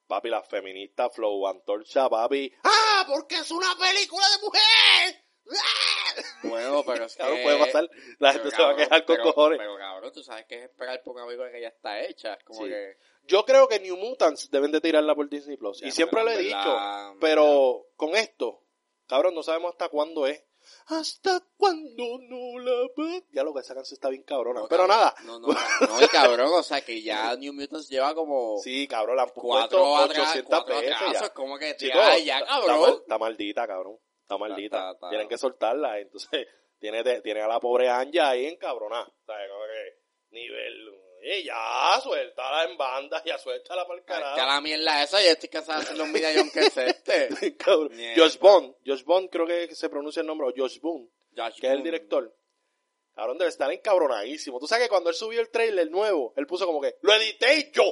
papi, 0.06 0.28
las 0.30 0.46
feministas, 0.48 1.14
Flow, 1.14 1.46
Antorcha, 1.48 2.08
papi. 2.08 2.52
¡Ah! 2.64 3.04
Porque 3.08 3.36
es 3.36 3.50
una 3.50 3.74
película 3.78 4.24
de 4.28 4.42
mujer. 4.44 5.22
¡Ah! 5.52 6.05
Bueno, 6.42 6.82
pero 6.86 7.04
es 7.04 7.12
que... 7.16 7.22
Cabrón, 7.22 7.40
puede 7.42 7.58
pasar. 7.58 7.90
La 8.18 8.32
gente 8.32 8.50
se 8.50 8.62
va 8.62 8.70
a 8.70 8.76
quejar 8.76 9.04
con 9.04 9.16
pero- 9.16 9.24
cojones. 9.32 9.58
Pero 9.58 9.76
cabrón, 9.76 10.12
tú 10.12 10.22
sabes 10.22 10.46
que 10.46 10.56
es 10.58 10.64
esperar 10.70 11.02
por 11.02 11.14
una 11.16 11.26
película 11.26 11.50
que 11.50 11.60
ya 11.60 11.68
está 11.68 12.00
hecha. 12.02 12.38
Como 12.44 12.62
Sí. 12.62 12.68
que... 12.68 12.96
Yo 13.24 13.44
creo 13.44 13.66
que 13.68 13.80
New 13.80 13.96
Mutants 13.96 14.50
deben 14.50 14.70
de 14.70 14.80
tirarla 14.80 15.14
por 15.14 15.28
Disney 15.28 15.56
Plus. 15.56 15.82
Y 15.82 15.90
siempre 15.90 16.22
lo 16.22 16.30
he 16.30 16.38
dicho. 16.38 16.76
Pero 17.20 17.86
con 17.96 18.14
esto, 18.14 18.62
cabrón, 19.08 19.34
no 19.34 19.42
sabemos 19.42 19.72
hasta 19.72 19.88
cuándo 19.88 20.26
es. 20.26 20.42
Hasta 20.88 21.40
cuándo 21.56 22.18
no 22.22 22.58
la 22.58 22.88
ve. 22.96 23.24
Ya 23.32 23.44
lo 23.44 23.54
que 23.54 23.60
esa 23.60 23.74
canción 23.74 23.94
está 23.94 24.08
bien 24.08 24.24
cabrona. 24.24 24.60
no, 24.60 24.68
pero 24.68 24.86
cabrón, 24.88 24.96
nada. 24.98 25.14
No, 25.24 25.38
no, 25.38 25.46
no, 25.48 26.02
y 26.02 26.08
cabrón, 26.08 26.50
o 26.52 26.62
sea 26.62 26.80
que 26.80 27.02
ya 27.02 27.34
New 27.36 27.52
Mutants 27.52 27.88
lleva 27.88 28.14
como... 28.16 28.58
Sí, 28.58 28.88
cabrón, 28.88 29.16
la 29.16 29.22
han 29.24 29.28
Cuatro, 29.32 29.78
puesto 29.80 29.96
atrás, 29.96 30.28
800 30.28 30.48
cuatro 30.48 30.74
veces 30.76 30.92
atrasos, 30.96 31.20
ya. 31.22 31.34
como 31.34 31.58
que 31.58 31.76
ya, 32.24 32.38
Está, 32.38 32.46
cabrón. 32.46 32.98
está 33.00 33.18
maldita, 33.18 33.66
cabrón. 33.66 33.98
Está 34.26 34.38
maldita. 34.38 34.76
está- 34.78 34.90
está- 34.92 35.08
Tienen 35.10 35.28
que 35.28 35.38
soltarla. 35.38 35.98
Entonces, 36.00 36.46
tiene, 36.80 37.20
tiene 37.20 37.42
a 37.42 37.48
la 37.48 37.60
pobre 37.60 37.88
Anja 37.88 38.30
ahí 38.30 38.46
encabronada. 38.46 39.12
¿Sabes? 39.24 39.48
Como 39.50 39.64
que 39.64 40.00
nivel. 40.30 41.02
Eh, 41.22 41.42
ya, 41.44 41.98
suéltala 42.02 42.64
en 42.64 42.76
banda, 42.76 43.22
ya 43.24 43.36
suéltala 43.38 43.84
para 43.86 43.98
el 43.98 44.04
Ya 44.04 44.06
carajo. 44.06 44.36
la 44.36 44.60
mierda 44.60 45.02
esa, 45.02 45.20
yo 45.22 45.30
estoy 45.30 45.48
cansado 45.48 45.78
de 45.80 45.84
hacer 45.86 45.96
los 45.96 46.08
medallón 46.08 46.50
que 46.50 46.60
es 46.60 46.76
este. 46.76 47.28
Cabrón. 47.56 47.90
Josh 48.16 48.38
Bond. 48.38 48.74
Josh 48.86 49.02
Bond 49.04 49.30
creo 49.30 49.46
que 49.46 49.74
se 49.74 49.88
pronuncia 49.88 50.20
el 50.20 50.26
nombre. 50.26 50.46
O 50.48 50.52
Josh 50.56 50.78
Boone, 50.80 51.08
Josh 51.36 51.58
que 51.60 51.66
es 51.68 51.72
el 51.72 51.82
director. 51.82 52.32
Cabrón, 53.14 53.38
debe 53.38 53.48
estar 53.48 53.72
encabronadísimo. 53.72 54.60
Tú 54.60 54.66
sabes 54.66 54.84
que 54.84 54.88
cuando 54.90 55.08
él 55.10 55.16
subió 55.16 55.40
el 55.40 55.50
trailer 55.50 55.90
nuevo, 55.90 56.34
él 56.36 56.46
puso 56.46 56.66
como 56.66 56.80
que, 56.82 56.96
lo 57.00 57.14
edité 57.14 57.72
yo. 57.72 57.84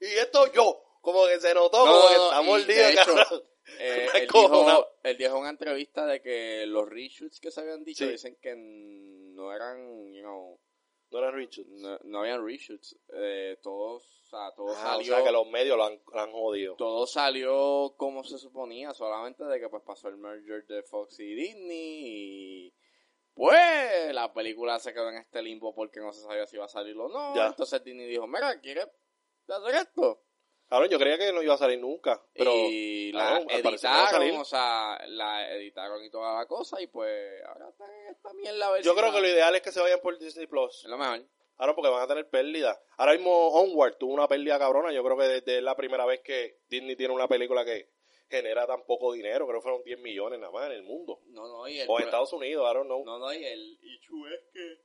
Y 0.00 0.06
esto 0.06 0.52
yo. 0.52 0.82
Como 1.00 1.26
que 1.26 1.40
se 1.40 1.54
notó, 1.54 1.86
No, 1.86 1.92
como 1.94 2.08
que 2.08 2.14
está 2.14 2.42
y 2.42 2.44
mordido, 2.46 2.88
hecho, 2.88 3.14
cabrón. 3.14 3.44
Eh, 3.78 4.06
él, 4.14 4.20
dijo, 4.32 4.88
él 5.02 5.16
dijo 5.18 5.34
en 5.34 5.40
una 5.40 5.50
entrevista 5.50 6.06
de 6.06 6.20
que 6.22 6.64
los 6.66 6.88
reshoots 6.88 7.40
que 7.40 7.50
se 7.50 7.60
habían 7.60 7.84
dicho 7.84 8.04
Sí. 8.04 8.10
dicen 8.12 8.36
que 8.40 8.54
no 8.56 9.52
eran, 9.52 10.12
you 10.12 10.20
know, 10.22 10.60
No 11.10 11.18
era 11.18 11.30
Richard. 11.30 11.66
no, 11.68 11.98
no 12.04 12.20
habían 12.20 12.44
reshoots. 12.46 12.96
Eh, 13.14 13.58
todos, 13.62 14.22
o 14.22 14.26
sea, 14.26 14.52
todo 14.54 14.68
Ah, 14.68 14.72
o 14.96 14.96
salió, 14.98 15.14
sea 15.14 15.24
que 15.24 15.30
los 15.32 15.46
medios 15.48 15.76
lo 15.76 15.84
han, 15.84 16.00
lo 16.12 16.20
han 16.20 16.32
jodido. 16.32 16.76
todo 16.76 17.06
salió 17.06 17.94
como 17.98 18.24
se 18.24 18.38
suponía, 18.38 18.94
solamente 18.94 19.44
de 19.44 19.60
que 19.60 19.68
pues 19.68 19.82
pasó 19.84 20.08
el 20.08 20.16
merger 20.16 20.64
de 20.66 20.82
Fox 20.82 21.20
y 21.20 21.34
Disney 21.34 22.02
y 22.68 22.74
pues 23.34 24.12
la 24.14 24.32
película 24.32 24.78
se 24.78 24.92
quedó 24.92 25.08
en 25.08 25.16
este 25.16 25.42
limbo 25.42 25.74
porque 25.74 26.00
no 26.00 26.12
se 26.12 26.20
sabía 26.22 26.46
si 26.46 26.56
iba 26.56 26.66
a 26.66 26.68
salir 26.68 26.96
o 26.98 27.08
no. 27.08 27.34
Ya. 27.34 27.46
Entonces 27.48 27.82
Disney 27.84 28.06
dijo, 28.06 28.26
mira, 28.26 28.60
¿quieres 28.60 28.88
hacer 29.48 29.74
esto? 29.74 30.22
Cabrón, 30.72 30.88
yo 30.88 30.98
creía 30.98 31.18
que 31.18 31.32
no 31.34 31.42
iba 31.42 31.52
a 31.52 31.58
salir 31.58 31.78
nunca. 31.78 32.24
Pero 32.32 32.50
y 32.50 33.12
la 33.12 33.40
no 33.40 33.50
editaron, 33.50 34.36
o 34.36 34.44
sea, 34.46 34.98
la 35.06 35.52
editaron 35.54 36.02
y 36.02 36.08
toda 36.08 36.34
la 36.34 36.46
cosa 36.46 36.80
y 36.80 36.86
pues 36.86 37.42
ahora 37.46 37.68
están 37.68 37.90
en 37.90 38.06
esta 38.06 38.32
mierda. 38.32 38.68
a 38.68 38.70
ver 38.70 38.82
yo 38.82 38.94
si 38.94 38.98
creo 38.98 39.12
que 39.12 39.20
lo 39.20 39.28
ideal 39.28 39.54
es 39.54 39.60
que 39.60 39.70
se 39.70 39.82
vayan 39.82 40.00
por 40.00 40.18
Disney 40.18 40.46
Plus. 40.46 40.84
Es 40.84 40.88
lo 40.88 40.96
mejor. 40.96 41.26
Ahora 41.58 41.74
porque 41.74 41.90
van 41.90 42.00
a 42.00 42.06
tener 42.06 42.26
pérdida. 42.30 42.80
Ahora 42.96 43.12
mismo 43.12 43.48
Onward 43.48 43.98
tuvo 43.98 44.14
una 44.14 44.26
pérdida 44.26 44.58
cabrona. 44.58 44.94
Yo 44.94 45.04
creo 45.04 45.18
que 45.18 45.24
desde 45.24 45.60
la 45.60 45.76
primera 45.76 46.06
vez 46.06 46.22
que 46.22 46.60
Disney 46.70 46.96
tiene 46.96 47.12
una 47.12 47.28
película 47.28 47.66
que 47.66 47.90
genera 48.30 48.66
tan 48.66 48.82
poco 48.86 49.12
dinero. 49.12 49.46
Creo 49.46 49.60
que 49.60 49.64
fueron 49.64 49.82
10 49.84 49.98
millones 49.98 50.40
nada 50.40 50.52
más 50.52 50.68
en 50.68 50.72
el 50.72 50.84
mundo. 50.84 51.20
No, 51.26 51.48
no, 51.48 51.68
y 51.68 51.80
el 51.80 51.86
O 51.90 51.98
en 51.98 52.06
Estados 52.06 52.32
Unidos, 52.32 52.66
I 52.66 52.74
don't 52.74 52.86
know. 52.86 53.04
No, 53.04 53.18
no, 53.18 53.30
y 53.30 53.44
el 53.44 53.78
issue 53.82 54.26
es 54.26 54.40
que 54.54 54.78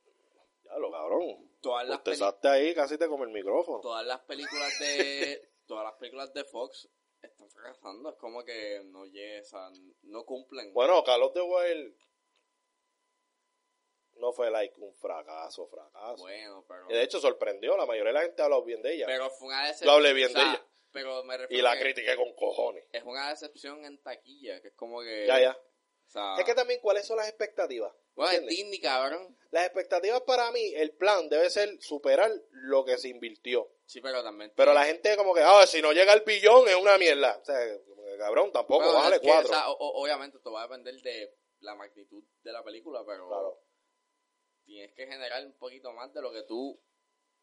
Ya 0.65 0.77
lo 0.77 0.91
cabrón. 0.91 1.49
todas 1.61 1.87
las, 1.87 2.43
ahí, 2.43 2.75
casi 2.75 2.97
te 2.97 3.07
come 3.07 3.23
el 3.23 3.31
micrófono. 3.31 3.79
todas 3.79 4.05
las 4.05 4.19
películas 4.19 4.77
de 4.79 5.49
todas 5.67 5.83
las 5.83 5.93
películas 5.95 6.33
de 6.33 6.43
Fox 6.45 6.89
están 7.21 7.49
fracasando. 7.49 8.09
Es 8.09 8.15
como 8.17 8.43
que 8.43 8.81
no 8.85 9.05
llegan, 9.05 9.73
no 10.03 10.25
cumplen. 10.25 10.73
Bueno, 10.73 11.03
Carlos 11.03 11.33
de 11.33 11.41
Wild 11.41 11.95
no 14.15 14.31
fue 14.31 14.49
like 14.49 14.73
un 14.79 14.93
fracaso, 14.95 15.67
fracaso. 15.67 16.17
Bueno, 16.17 16.65
pero... 16.67 16.87
De 16.87 17.03
hecho 17.03 17.19
sorprendió, 17.19 17.77
la 17.77 17.85
mayoría 17.85 18.13
de 18.13 18.19
la 18.19 18.25
gente 18.25 18.41
habló 18.41 18.63
bien 18.63 18.81
de 18.81 18.95
ella. 18.95 19.05
Pero 19.05 19.29
fue 19.29 19.49
una 19.49 19.67
decepción. 19.67 19.87
Yo 19.87 19.95
hablé 19.95 20.13
bien 20.13 20.29
o 20.29 20.33
sea, 20.33 20.43
de 20.43 20.49
ella. 20.49 20.65
Pero 20.91 21.23
me 21.23 21.37
refiero 21.37 21.59
y 21.59 21.63
la 21.63 21.79
critiqué 21.79 22.15
con 22.15 22.33
cojones. 22.33 22.85
Es 22.91 23.03
una 23.03 23.29
decepción 23.29 23.85
en 23.85 24.01
taquilla, 24.01 24.61
que 24.61 24.69
es 24.69 24.73
como 24.73 25.01
que... 25.01 25.27
Ya, 25.27 25.39
ya. 25.39 25.51
O 25.51 26.09
sea, 26.09 26.35
Es 26.37 26.45
que 26.45 26.55
también, 26.55 26.79
¿cuáles 26.81 27.05
son 27.05 27.17
las 27.17 27.27
expectativas? 27.27 27.93
bueno, 28.15 28.31
es 28.31 28.39
¿entiendes? 28.39 28.57
Disney, 28.57 28.81
cabrón. 28.81 29.37
Las 29.51 29.65
expectativas 29.65 30.21
para 30.21 30.49
mí, 30.51 30.73
el 30.75 30.95
plan 30.95 31.29
debe 31.29 31.49
ser 31.49 31.79
superar 31.81 32.31
lo 32.51 32.85
que 32.85 32.97
se 32.97 33.09
invirtió. 33.09 33.69
Sí, 33.87 34.01
pero 34.01 34.21
también... 34.21 34.51
Pero 34.55 34.73
la 34.73 34.83
gente 34.85 35.15
como 35.15 35.33
que, 35.33 35.41
ah, 35.41 35.65
si 35.65 35.81
no 35.81 35.93
llega 35.93 36.13
el 36.13 36.21
billón 36.21 36.67
es 36.67 36.75
una 36.75 36.97
mierda. 36.97 37.37
O 37.41 37.45
sea, 37.45 37.55
como 37.85 38.03
que, 38.03 38.17
cabrón, 38.17 38.51
tampoco, 38.51 38.83
Bueno, 38.83 38.93
bájale 38.95 39.15
es 39.15 39.21
que, 39.21 39.27
cuatro. 39.27 39.49
o 39.49 39.53
sea, 39.53 39.69
o- 39.71 40.01
obviamente 40.03 40.37
esto 40.37 40.51
va 40.51 40.63
a 40.63 40.67
depender 40.67 40.95
de 41.01 41.33
la 41.61 41.73
magnitud 41.73 42.21
de 42.43 42.51
la 42.51 42.63
película, 42.63 43.03
pero 43.05 43.27
Claro. 43.29 43.59
tienes 44.65 44.93
que 44.93 45.07
generar 45.07 45.45
un 45.45 45.53
poquito 45.57 45.91
más 45.93 46.13
de 46.13 46.21
lo 46.21 46.31
que 46.33 46.43
tú 46.43 46.79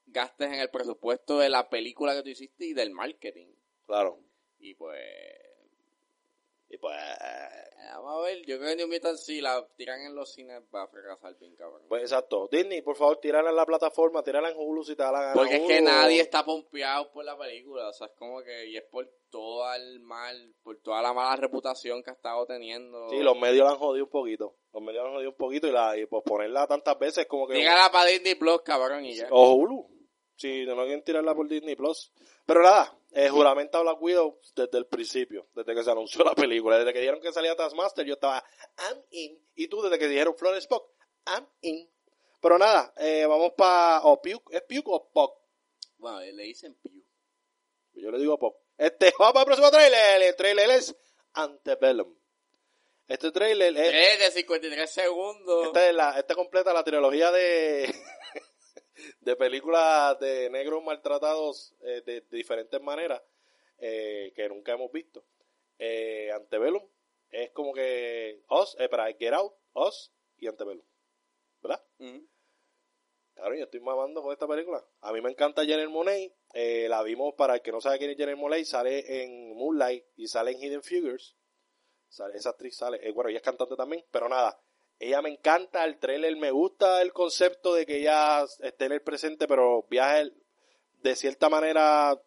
gastes 0.07 0.49
en 0.49 0.61
el 0.61 0.69
presupuesto 0.71 1.39
de 1.39 1.49
la 1.49 1.71
película 1.71 2.15
que 2.15 2.23
tú 2.23 2.29
hiciste 2.29 2.67
y 2.67 2.75
del 2.75 2.91
marketing. 2.91 3.55
Claro. 3.87 4.21
Y 4.59 4.75
pues... 4.75 5.01
Y 6.75 6.79
pues, 6.79 6.97
Eh, 6.97 7.75
Vamos 7.95 8.19
a 8.19 8.21
ver, 8.23 8.45
yo 8.45 8.59
creo 8.59 8.71
que 8.71 8.77
New 8.77 8.89
Mutant 8.89 9.17
si 9.17 9.41
la 9.41 9.65
tiran 9.77 10.01
en 10.01 10.15
los 10.17 10.33
cines 10.33 10.61
va 10.75 10.83
a 10.83 10.89
fracasar 10.89 11.37
bien, 11.39 11.55
cabrón. 11.55 11.83
pues 11.89 12.03
exacto. 12.03 12.49
Disney, 12.51 12.83
por 12.83 12.97
favor, 12.97 13.19
tírala 13.21 13.51
en 13.51 13.57
la 13.57 13.65
plataforma, 13.65 14.23
tírala 14.25 14.51
en 14.51 14.57
Hulu 14.59 14.83
si 14.83 14.97
te 14.97 15.03
da 15.03 15.13
la 15.13 15.21
gana. 15.21 15.35
Porque 15.35 15.57
es 15.57 15.63
que 15.69 15.81
nadie 15.81 16.21
está 16.21 16.45
pompeado 16.45 17.13
por 17.13 17.25
la 17.25 17.39
película, 17.39 17.89
o 17.89 17.93
sea, 17.93 18.09
es 18.09 18.15
como 18.15 18.43
que, 18.43 18.67
y 18.67 18.77
es 18.77 18.83
por 18.91 19.09
todo 19.31 19.73
el 19.75 20.01
mal, 20.01 20.55
por 20.63 20.79
toda 20.81 21.03
la 21.03 21.13
mala 21.13 21.37
reputación 21.37 22.03
que 22.03 22.11
ha 22.11 22.15
estado 22.15 22.45
teniendo. 22.47 23.09
Sí, 23.11 23.19
los 23.19 23.39
medios 23.39 23.65
la 23.65 23.73
han 23.73 23.79
jodido 23.79 24.07
un 24.07 24.11
poquito. 24.11 24.57
Los 24.73 24.83
medios 24.83 25.03
la 25.05 25.09
han 25.11 25.15
jodido 25.15 25.31
un 25.31 25.37
poquito 25.37 25.69
y, 25.69 25.73
la, 25.73 25.97
y 25.97 26.07
pues 26.07 26.25
ponerla 26.25 26.67
tantas 26.67 26.99
veces 26.99 27.27
como 27.27 27.47
que... 27.47 27.55
Dígala 27.55 27.93
para 27.93 28.11
Disney 28.11 28.35
Plus, 28.35 28.63
cabrón, 28.63 29.05
y 29.05 29.15
ya. 29.15 29.29
O 29.31 29.53
Hulu. 29.55 29.94
Si 30.37 30.67
no 30.67 30.75
quieren 30.85 31.05
tirarla 31.05 31.35
por 31.35 31.49
Disney 31.49 31.77
Plus. 31.77 32.13
Pero 32.45 32.63
nada, 32.63 32.99
eh, 33.13 33.29
juramenta 33.29 33.81
Black 33.81 34.03
Widow 34.03 34.41
desde 34.55 34.79
el 34.79 34.87
principio, 34.87 35.47
desde 35.55 35.75
que 35.75 35.85
se 35.85 35.91
anunció 35.91 36.25
la 36.25 36.35
película. 36.35 36.79
Desde 36.79 36.93
que 36.93 36.99
dijeron 36.99 37.21
que 37.21 37.33
salía 37.33 37.55
Taskmaster, 37.55 38.05
yo 38.05 38.15
estaba, 38.15 38.45
I'm 38.79 39.03
in. 39.11 39.39
Y 39.55 39.69
tú, 39.69 39.83
desde 39.83 39.99
que 39.99 40.09
dijeron 40.09 40.35
Florence 40.37 40.65
Spock, 40.65 40.91
I'm 41.27 41.47
in. 41.63 41.89
Pero 42.41 42.59
nada, 42.59 42.93
eh, 42.97 43.25
vamos 43.27 43.53
para. 43.57 44.03
O 44.05 44.21
Puke, 44.21 44.57
¿es 44.57 44.63
Puke 44.63 44.91
o 44.91 45.11
Puck? 45.11 45.39
Bueno, 45.99 46.21
le 46.21 46.43
dicen 46.43 46.75
Pew. 46.75 47.03
Yo 47.95 48.11
le 48.11 48.19
digo 48.19 48.39
Puck. 48.39 48.57
Este, 48.77 49.15
vamos 49.19 49.33
para 49.33 49.43
el 49.43 49.47
próximo 49.47 49.71
trailer. 49.71 50.23
El 50.23 50.37
trailer 50.37 50.71
es 50.71 50.95
Antebellum. 51.33 52.15
Este 53.07 53.31
trailer 53.31 53.77
es. 53.77 53.91
3 53.91 54.19
de 54.19 54.31
53 54.33 54.91
segundos. 54.91 55.67
Esta, 55.69 55.89
es 55.89 55.95
la, 55.95 56.19
esta 56.19 56.35
completa 56.35 56.73
la 56.73 56.83
trilogía 56.83 57.31
de, 57.31 57.95
de 59.21 59.37
películas 59.37 60.19
de 60.21 60.51
negros 60.51 60.83
maltratados 60.83 61.75
eh, 61.83 62.03
de, 62.05 62.21
de 62.23 62.37
diferentes 62.37 62.81
maneras 62.81 63.23
eh, 63.79 64.33
que 64.35 64.49
nunca 64.49 64.73
hemos 64.73 64.91
visto. 64.93 65.25
Eh, 65.79 66.31
Antebellum 66.33 66.87
es 67.31 67.51
como 67.51 67.73
que 67.73 68.43
Us, 68.49 68.77
eh, 68.79 68.89
para 68.89 69.13
Get 69.13 69.33
Out, 69.33 69.53
Us 69.75 70.13
y 70.39 70.47
Antebellum. 70.47 70.85
¿Verdad? 71.63 71.83
Claro, 73.35 73.55
yo 73.57 73.65
estoy 73.65 73.81
mamando 73.81 74.23
con 74.23 74.33
esta 74.33 74.47
película. 74.47 74.85
A 75.01 75.13
mí 75.13 75.21
me 75.21 75.31
encanta 75.31 75.65
Jenner 75.65 75.89
Monet. 75.89 76.33
Eh, 76.53 76.87
la 76.89 77.03
vimos 77.03 77.35
para 77.35 77.55
el 77.55 77.63
que 77.63 77.73
no 77.73 77.81
sabe 77.81 77.99
quién 77.99 78.11
es 78.11 78.17
Jenner 78.17 78.37
Monet. 78.37 78.65
Sale 78.65 79.23
en 79.23 79.57
Moonlight 79.57 80.05
y 80.17 80.29
sale 80.29 80.53
en 80.53 80.63
Hidden 80.63 80.83
Figures. 80.85 81.35
Sale, 82.09 82.37
esa 82.37 82.51
actriz 82.51 82.77
sale. 82.77 82.99
eh, 83.03 83.11
bueno, 83.11 83.31
ella 83.31 83.39
es 83.39 83.43
cantante 83.43 83.75
también, 83.75 84.05
pero 84.13 84.29
nada. 84.29 84.61
Ella 84.99 85.21
me 85.23 85.31
encanta 85.31 85.85
el 85.85 85.99
trailer. 85.99 86.37
Me 86.37 86.51
gusta 86.51 87.03
el 87.03 87.13
concepto 87.13 87.75
de 87.75 87.85
que 87.87 87.99
ella 87.99 88.45
esté 88.61 88.87
en 88.87 88.93
el 88.93 89.03
presente, 89.03 89.47
pero 89.47 89.85
viaja 89.91 90.21
el- 90.21 90.35
de 91.03 91.17
cierta 91.17 91.49
manera. 91.49 92.19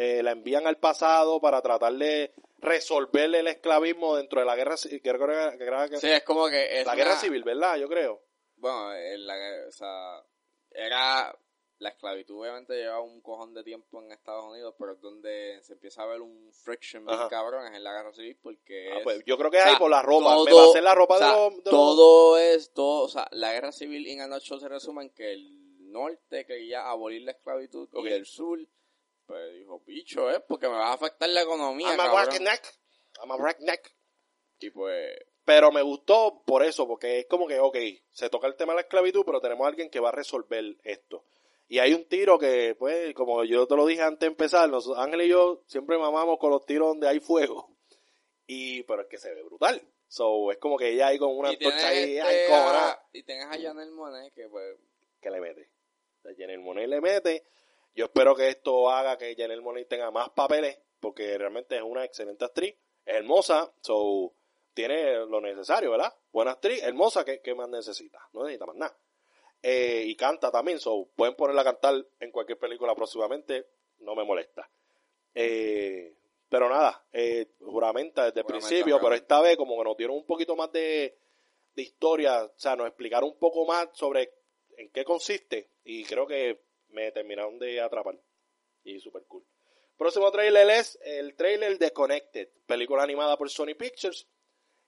eh, 0.00 0.22
la 0.22 0.30
envían 0.30 0.64
al 0.68 0.76
pasado 0.78 1.40
para 1.40 1.60
tratar 1.60 1.92
de 1.94 2.32
resolver 2.58 3.34
el 3.34 3.48
esclavismo 3.48 4.14
dentro 4.14 4.38
de 4.38 4.46
la 4.46 4.54
guerra 4.54 4.76
civil. 4.76 5.00
Sí, 5.98 6.08
es 6.08 6.22
como 6.22 6.48
que 6.48 6.80
es 6.80 6.86
la 6.86 6.94
guerra 6.94 7.16
civil, 7.16 7.42
¿verdad? 7.42 7.76
Yo 7.78 7.88
creo. 7.88 8.22
Bueno, 8.58 8.94
en 8.94 9.26
la, 9.26 9.34
o 9.68 9.72
sea, 9.72 10.22
era 10.70 11.36
la 11.80 11.90
esclavitud 11.90 12.40
obviamente 12.40 12.74
lleva 12.74 13.00
un 13.00 13.20
cojón 13.20 13.54
de 13.54 13.62
tiempo 13.62 14.02
en 14.02 14.10
Estados 14.12 14.44
Unidos, 14.44 14.74
pero 14.78 14.92
es 14.92 15.00
donde 15.00 15.60
se 15.62 15.74
empieza 15.74 16.02
a 16.02 16.06
ver 16.06 16.20
un 16.20 16.52
friction 16.52 17.06
bien 17.06 17.18
cabrón 17.30 17.66
es 17.66 17.74
en 17.76 17.84
la 17.84 17.92
guerra 17.92 18.12
civil 18.12 18.36
porque 18.42 18.90
Ah, 18.92 18.98
es, 18.98 19.04
pues 19.04 19.22
yo 19.24 19.38
creo 19.38 19.50
que 19.50 19.58
es 19.58 19.62
o 19.62 19.66
sea, 19.66 19.72
ahí 19.74 19.78
por 19.78 19.90
la 19.90 20.02
ropa. 20.02 20.30
me 20.44 20.50
todo- 20.50 20.56
va 20.56 20.62
a 20.64 20.66
hacer 20.70 20.82
la 20.82 20.94
ropa 20.94 21.14
o 21.14 21.18
sea, 21.18 21.26
de 21.28 21.32
los... 21.34 21.50
de 21.50 21.56
los- 21.56 21.64
todo 21.70 22.38
es 22.38 22.72
todo, 22.72 23.04
o 23.04 23.08
sea, 23.08 23.28
la 23.30 23.52
guerra 23.52 23.70
civil 23.72 24.06
en 24.08 24.20
a 24.22 24.26
nutshell 24.26 24.58
se 24.60 24.68
resume 24.68 25.04
en 25.04 25.10
que 25.10 25.32
el 25.32 25.92
norte 25.92 26.44
quería 26.46 26.88
abolir 26.90 27.22
la 27.22 27.30
esclavitud 27.32 27.88
y 28.04 28.08
el 28.08 28.26
sur 28.26 28.58
pues 29.26 29.54
dijo, 29.54 29.80
bicho, 29.86 30.30
eh, 30.30 30.40
porque 30.48 30.68
me 30.68 30.74
va 30.74 30.88
a 30.88 30.94
afectar 30.94 31.28
la 31.28 31.42
economía, 31.42 31.88
I'm 31.90 32.00
a 32.00 32.04
cabrón". 32.06 32.26
redneck. 32.32 32.62
I'm 33.22 33.30
a 33.30 33.36
redneck. 33.36 33.94
Y 34.60 34.70
pues 34.70 35.16
Pero 35.44 35.70
me 35.70 35.82
gustó 35.82 36.42
por 36.46 36.64
eso, 36.64 36.88
porque 36.88 37.20
es 37.20 37.26
como 37.26 37.46
que, 37.46 37.58
ok, 37.60 37.76
se 38.10 38.30
toca 38.30 38.46
el 38.46 38.56
tema 38.56 38.72
de 38.72 38.76
la 38.76 38.80
esclavitud, 38.82 39.22
pero 39.26 39.40
tenemos 39.40 39.64
a 39.64 39.68
alguien 39.68 39.90
que 39.90 40.00
va 40.00 40.08
a 40.08 40.12
resolver 40.12 40.76
esto. 40.82 41.24
Y 41.68 41.78
hay 41.80 41.92
un 41.92 42.04
tiro 42.08 42.38
que, 42.38 42.74
pues, 42.78 43.12
como 43.14 43.44
yo 43.44 43.66
te 43.66 43.76
lo 43.76 43.84
dije 43.86 44.02
antes 44.02 44.20
de 44.20 44.26
empezar, 44.28 44.68
los 44.70 44.88
Ángel 44.96 45.22
y 45.22 45.28
yo 45.28 45.62
siempre 45.66 45.98
mamamos 45.98 46.38
con 46.38 46.50
los 46.50 46.64
tiros 46.64 46.88
donde 46.88 47.08
hay 47.08 47.20
fuego. 47.20 47.70
Y, 48.46 48.82
pero 48.84 49.02
es 49.02 49.08
que 49.08 49.18
se 49.18 49.34
ve 49.34 49.42
brutal. 49.42 49.80
So, 50.08 50.50
es 50.50 50.56
como 50.58 50.78
que 50.78 50.88
ella 50.88 51.08
ahí 51.08 51.18
con 51.18 51.36
una 51.36 51.50
antorcha 51.50 51.88
ahí, 51.88 52.16
este, 52.16 52.22
ay, 52.22 52.46
a- 52.92 53.02
y 53.12 53.22
tienes 53.22 53.44
a 53.44 53.50
Janelle 53.60 53.90
Monáe 53.92 54.30
que 54.30 54.48
pues 54.48 54.78
que 55.20 55.30
le 55.30 55.40
mete. 55.40 55.68
O 56.18 56.22
sea, 56.22 56.32
Janelle 56.32 56.58
Monáe 56.62 56.86
le 56.86 57.00
mete. 57.02 57.44
Yo 57.94 58.06
espero 58.06 58.34
que 58.34 58.48
esto 58.48 58.88
haga 58.90 59.18
que 59.18 59.34
Janelle 59.36 59.60
Monáe 59.60 59.84
tenga 59.84 60.10
más 60.10 60.30
papeles, 60.30 60.78
porque 61.00 61.36
realmente 61.36 61.76
es 61.76 61.82
una 61.82 62.04
excelente 62.06 62.46
actriz. 62.46 62.74
Es 63.04 63.16
hermosa, 63.16 63.70
so, 63.82 64.32
tiene 64.72 65.26
lo 65.26 65.42
necesario, 65.42 65.90
¿verdad? 65.90 66.14
Buena 66.32 66.52
actriz, 66.52 66.82
hermosa, 66.82 67.24
¿qué, 67.26 67.40
qué 67.42 67.54
más 67.54 67.68
necesita? 67.68 68.18
No 68.32 68.44
necesita 68.44 68.64
más 68.64 68.76
nada. 68.76 68.96
Eh, 69.62 70.04
y 70.06 70.14
canta 70.14 70.50
también, 70.50 70.78
so, 70.78 71.08
pueden 71.16 71.34
ponerla 71.34 71.62
a 71.62 71.64
cantar 71.64 72.06
en 72.20 72.30
cualquier 72.30 72.58
película 72.58 72.94
próximamente, 72.94 73.66
no 74.00 74.14
me 74.14 74.24
molesta. 74.24 74.70
Eh, 75.34 76.14
pero 76.48 76.68
nada, 76.68 77.04
eh, 77.12 77.52
juramenta 77.60 78.26
desde 78.26 78.40
el 78.40 78.46
principio, 78.46 78.98
pero 79.00 79.14
esta 79.14 79.40
vez 79.40 79.56
como 79.56 79.76
que 79.76 79.84
nos 79.84 79.96
dieron 79.96 80.16
un 80.16 80.26
poquito 80.26 80.56
más 80.56 80.72
de, 80.72 81.18
de 81.74 81.82
historia, 81.82 82.44
o 82.44 82.52
sea, 82.56 82.76
nos 82.76 82.86
explicaron 82.86 83.30
un 83.30 83.38
poco 83.38 83.66
más 83.66 83.88
sobre 83.92 84.32
en 84.76 84.90
qué 84.90 85.04
consiste 85.04 85.70
y 85.84 86.04
creo 86.04 86.26
que 86.26 86.60
me 86.90 87.12
terminaron 87.12 87.58
de 87.58 87.80
atrapar. 87.80 88.18
Y 88.84 88.98
super 89.00 89.24
cool. 89.24 89.44
Próximo 89.96 90.30
trailer 90.30 90.70
es 90.70 90.98
el 91.02 91.34
trailer 91.34 91.76
de 91.76 91.90
Connected, 91.90 92.48
película 92.66 93.02
animada 93.02 93.36
por 93.36 93.50
Sony 93.50 93.74
Pictures. 93.76 94.28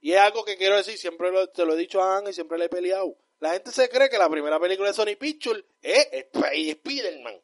Y 0.01 0.13
es 0.13 0.19
algo 0.19 0.45
que 0.45 0.57
quiero 0.57 0.77
decir, 0.77 0.97
siempre 0.97 1.31
lo, 1.31 1.49
te 1.49 1.67
lo 1.67 1.75
he 1.75 1.77
dicho 1.77 2.01
a 2.01 2.17
Ángel 2.17 2.31
y 2.31 2.35
siempre 2.35 2.57
le 2.57 2.67
he 2.67 2.69
peleado. 2.69 3.17
La 3.41 3.53
gente 3.55 3.71
se 3.73 3.89
cree 3.89 4.09
que 4.09 4.19
la 4.19 4.29
primera 4.29 4.61
película 4.61 4.89
de 4.89 4.95
Sony 4.95 5.17
Pictures 5.19 5.65
es 5.83 6.09
Sp- 6.31 6.53
Spider-Man. 6.71 7.43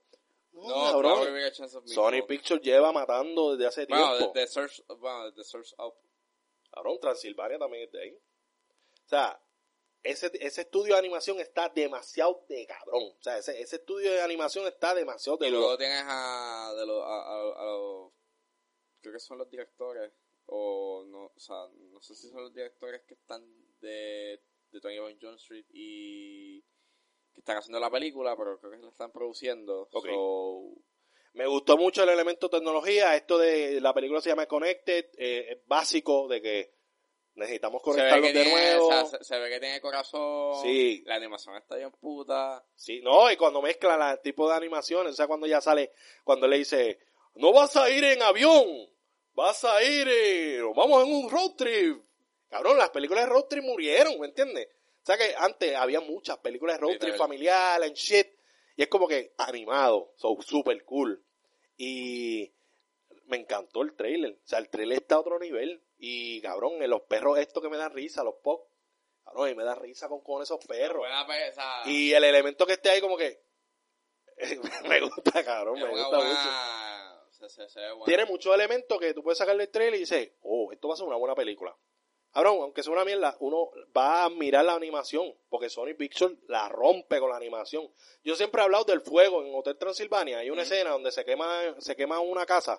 No, 0.52 0.68
no, 0.68 0.92
cabrón. 0.92 1.26
Sony. 1.86 2.22
Pictures 2.26 2.62
lleva 2.62 2.92
matando 2.92 3.56
desde 3.56 3.66
hace 3.66 3.86
Bueno, 3.86 4.16
tiempo. 4.16 4.32
desde 4.34 4.52
Source, 4.52 4.82
bueno, 4.98 5.30
desde 5.30 5.44
Source 5.44 5.74
Up. 5.78 5.94
Cabrón, 6.70 6.98
Transilvania 7.00 7.58
también 7.58 7.84
es 7.84 7.92
de 7.92 8.02
ahí. 8.02 8.14
O 8.14 9.08
sea, 9.08 9.40
ese, 10.02 10.30
ese 10.40 10.62
estudio 10.62 10.94
de 10.94 10.98
animación 11.00 11.40
está 11.40 11.68
demasiado 11.68 12.44
de 12.48 12.66
cabrón. 12.66 13.14
O 13.18 13.22
sea, 13.22 13.38
ese, 13.38 13.60
ese 13.60 13.76
estudio 13.76 14.12
de 14.12 14.20
animación 14.22 14.66
está 14.66 14.94
demasiado 14.94 15.36
de 15.38 15.48
Y 15.48 15.50
luego 15.50 15.76
tienes 15.76 16.02
a, 16.06 16.72
de 16.76 16.86
los, 16.86 17.02
a, 17.02 17.06
a- 17.22 17.60
a 17.60 17.64
los, 17.64 18.12
creo 19.00 19.12
que 19.14 19.20
son 19.20 19.38
los 19.38 19.48
directores, 19.50 20.12
o 20.46 21.04
no, 21.06 21.32
o 21.34 21.38
sea, 21.40 21.56
no 21.90 22.00
sé 22.02 22.14
si 22.14 22.28
son 22.30 22.42
los 22.42 22.54
directores 22.54 23.02
que 23.06 23.14
están 23.14 23.42
de, 23.80 24.40
de 24.80 24.88
21 25.00 25.18
John 25.20 25.34
Street 25.36 25.64
y 25.70 26.60
que 27.32 27.40
están 27.40 27.58
haciendo 27.58 27.78
la 27.80 27.90
película, 27.90 28.34
pero 28.36 28.58
creo 28.58 28.72
que 28.72 28.78
la 28.78 28.88
están 28.88 29.12
produciendo. 29.12 29.88
So, 29.92 30.00
Me 31.34 31.46
gustó 31.46 31.76
mucho 31.76 32.02
el 32.02 32.08
elemento 32.08 32.48
tecnología. 32.48 33.14
Esto 33.14 33.36
de 33.38 33.80
la 33.80 33.92
película 33.92 34.20
se 34.20 34.30
llama 34.30 34.46
Connected. 34.46 35.06
eh, 35.18 35.46
es 35.52 35.58
básico 35.66 36.26
de 36.28 36.40
que 36.40 36.74
necesitamos 37.34 37.82
conectarlos 37.82 38.28
de 38.28 38.32
tiene, 38.32 38.50
nuevo. 38.50 38.86
o 38.86 38.90
sea, 38.90 39.04
se, 39.04 39.22
se 39.22 39.38
ve 39.38 39.50
que 39.50 39.60
tiene 39.60 39.78
corazón, 39.82 40.54
Sí. 40.62 41.02
la 41.04 41.16
animación 41.16 41.54
está 41.56 41.76
bien 41.76 41.90
puta. 41.92 42.64
Sí, 42.74 43.02
no, 43.02 43.30
y 43.30 43.36
cuando 43.36 43.60
mezcla 43.60 43.98
la- 43.98 44.12
el 44.12 44.20
tipo 44.22 44.48
de 44.48 44.56
animaciones, 44.56 45.12
o 45.12 45.16
sea, 45.16 45.26
cuando 45.26 45.46
ya 45.46 45.60
sale, 45.60 45.92
cuando 46.24 46.48
le 46.48 46.56
dice, 46.56 46.98
no 47.34 47.52
vas 47.52 47.76
a 47.76 47.90
ir 47.90 48.02
en 48.04 48.22
avión, 48.22 48.64
vas 49.34 49.62
a 49.64 49.82
ir, 49.84 50.08
eh, 50.10 50.62
vamos 50.74 51.04
en 51.06 51.12
un 51.14 51.28
road 51.30 51.50
trip. 51.58 52.02
Cabrón, 52.48 52.78
las 52.78 52.90
películas 52.90 53.24
de 53.24 53.30
road 53.30 53.44
trip 53.44 53.64
murieron, 53.64 54.18
¿me 54.20 54.26
entiendes? 54.26 54.68
O 55.02 55.06
sea 55.06 55.16
que 55.18 55.34
antes 55.36 55.74
había 55.76 56.00
muchas 56.00 56.38
películas 56.38 56.76
de 56.76 56.80
road 56.80 56.90
trip 56.92 57.02
Literal. 57.02 57.18
familiar, 57.18 57.82
en 57.84 57.92
shit, 57.94 58.26
y 58.76 58.82
es 58.82 58.88
como 58.88 59.06
que 59.08 59.34
animado, 59.38 60.12
so 60.16 60.36
super 60.42 60.84
cool. 60.84 61.24
Y 61.76 62.52
me 63.26 63.36
encantó 63.36 63.82
el 63.82 63.94
trailer, 63.94 64.32
o 64.32 64.46
sea, 64.46 64.58
el 64.58 64.68
trailer 64.68 64.98
está 64.98 65.16
a 65.16 65.20
otro 65.20 65.38
nivel. 65.38 65.82
Y 65.98 66.40
cabrón, 66.42 66.82
en 66.82 66.90
los 66.90 67.02
perros 67.02 67.38
estos 67.38 67.62
que 67.62 67.68
me 67.68 67.76
dan 67.76 67.92
risa, 67.92 68.22
los 68.22 68.34
pop, 68.42 68.68
cabrón, 69.24 69.50
y 69.50 69.54
me 69.54 69.64
da 69.64 69.74
risa 69.74 70.08
con, 70.08 70.20
con 70.22 70.42
esos 70.42 70.58
perros. 70.66 70.98
Buena 70.98 71.26
pe- 71.26 71.50
o 71.50 71.52
sea, 71.54 71.82
Y 71.86 72.12
el 72.12 72.22
elemento 72.24 72.66
que 72.66 72.74
esté 72.74 72.90
ahí 72.90 73.00
como 73.00 73.16
que 73.16 73.40
me 74.88 75.00
gusta, 75.00 75.42
cabrón, 75.44 75.78
es 75.78 75.84
me 75.84 75.90
gusta 75.90 76.16
mucho. 76.18 77.30
se- 77.30 77.48
se- 77.48 77.68
se. 77.68 77.80
Tiene 78.04 78.24
muchos 78.26 78.54
elementos 78.54 78.98
que 79.00 79.14
tú 79.14 79.22
puedes 79.22 79.38
sacarle 79.38 79.64
el 79.64 79.70
trailer 79.70 79.94
y 79.96 80.00
dices, 80.00 80.32
oh, 80.42 80.70
esto 80.72 80.88
va 80.88 80.94
a 80.94 80.96
ser 80.96 81.06
una 81.06 81.16
buena 81.16 81.34
película. 81.34 81.74
Cabrón, 82.36 82.58
aunque 82.60 82.82
sea 82.82 82.92
una 82.92 83.06
mierda, 83.06 83.34
uno 83.40 83.70
va 83.96 84.24
a 84.24 84.28
mirar 84.28 84.62
la 84.62 84.74
animación, 84.74 85.34
porque 85.48 85.70
Sony 85.70 85.94
Pictures 85.96 86.36
la 86.48 86.68
rompe 86.68 87.18
con 87.18 87.30
la 87.30 87.36
animación. 87.38 87.90
Yo 88.22 88.36
siempre 88.36 88.60
he 88.60 88.64
hablado 88.64 88.84
del 88.84 89.00
fuego 89.00 89.42
en 89.42 89.54
Hotel 89.54 89.78
Transilvania. 89.78 90.40
Hay 90.40 90.50
una 90.50 90.60
escena 90.60 90.90
donde 90.90 91.12
se 91.12 91.24
quema, 91.24 91.74
se 91.78 91.96
quema 91.96 92.20
una 92.20 92.44
casa. 92.44 92.78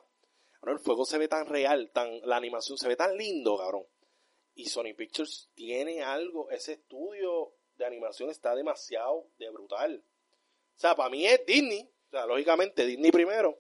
Cabrón, 0.59 0.77
el 0.77 0.79
fuego 0.79 1.05
se 1.05 1.17
ve 1.17 1.27
tan 1.27 1.47
real, 1.47 1.89
tan, 1.91 2.21
la 2.21 2.35
animación 2.35 2.77
se 2.77 2.87
ve 2.87 2.95
tan 2.95 3.17
lindo, 3.17 3.57
cabrón. 3.57 3.87
Y 4.53 4.65
Sony 4.65 4.93
Pictures 4.95 5.49
tiene 5.55 6.03
algo, 6.03 6.51
ese 6.51 6.73
estudio 6.73 7.55
de 7.77 7.85
animación 7.87 8.29
está 8.29 8.53
demasiado 8.53 9.25
de 9.39 9.49
brutal. 9.49 10.03
O 10.75 10.79
sea, 10.79 10.95
para 10.95 11.09
mí 11.09 11.25
es 11.25 11.43
Disney, 11.47 11.81
o 11.81 12.11
sea, 12.11 12.27
lógicamente 12.27 12.85
Disney 12.85 13.09
primero. 13.09 13.57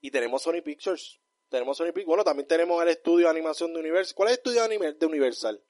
Y 0.00 0.10
tenemos 0.10 0.42
Sony 0.42 0.60
Pictures. 0.60 1.20
Tenemos 1.52 1.76
Sony 1.76 1.86
Pictures. 1.86 2.06
Bueno, 2.06 2.24
también 2.24 2.48
tenemos 2.48 2.82
el 2.82 2.88
estudio 2.88 3.26
de 3.26 3.30
animación 3.30 3.72
de 3.72 3.80
Universal. 3.80 4.14
¿Cuál 4.16 4.28
es 4.28 4.32
el 4.32 4.38
estudio 4.38 4.94
de, 4.94 5.06
Universal? 5.06 5.62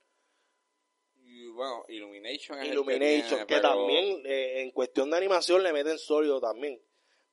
Y, 1.17 1.47
bueno, 1.49 1.85
Illumination 1.89 2.59
es 2.59 2.67
el 2.67 2.73
Illumination, 2.73 3.29
tiene, 3.29 3.47
que 3.47 3.55
pero- 3.57 3.69
también 3.69 4.23
eh, 4.25 4.63
en 4.63 4.71
cuestión 4.71 5.11
de 5.11 5.17
animación 5.17 5.63
le 5.63 5.73
meten 5.73 5.99
sólido 5.99 6.41
también. 6.41 6.81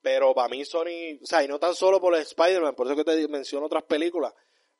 Pero 0.01 0.33
para 0.33 0.49
mí 0.49 0.65
Sony, 0.65 1.19
o 1.21 1.25
sea, 1.25 1.43
y 1.43 1.47
no 1.47 1.59
tan 1.59 1.75
solo 1.75 2.01
por 2.01 2.15
Spider-Man, 2.15 2.75
por 2.75 2.87
eso 2.87 2.95
que 2.95 3.03
te 3.03 3.27
menciono 3.27 3.65
otras 3.67 3.83
películas, 3.83 4.33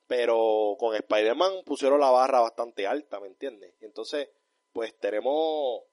pero 0.08 0.76
con 0.80 0.96
Spider-Man 0.96 1.64
pusieron 1.66 2.00
la 2.00 2.10
barra 2.10 2.40
bastante 2.40 2.88
alta, 2.88 3.20
¿me 3.20 3.28
entiendes? 3.28 3.76
Y 3.82 3.86
entonces, 3.86 4.30
pues 4.72 4.98
tenemos 4.98 5.84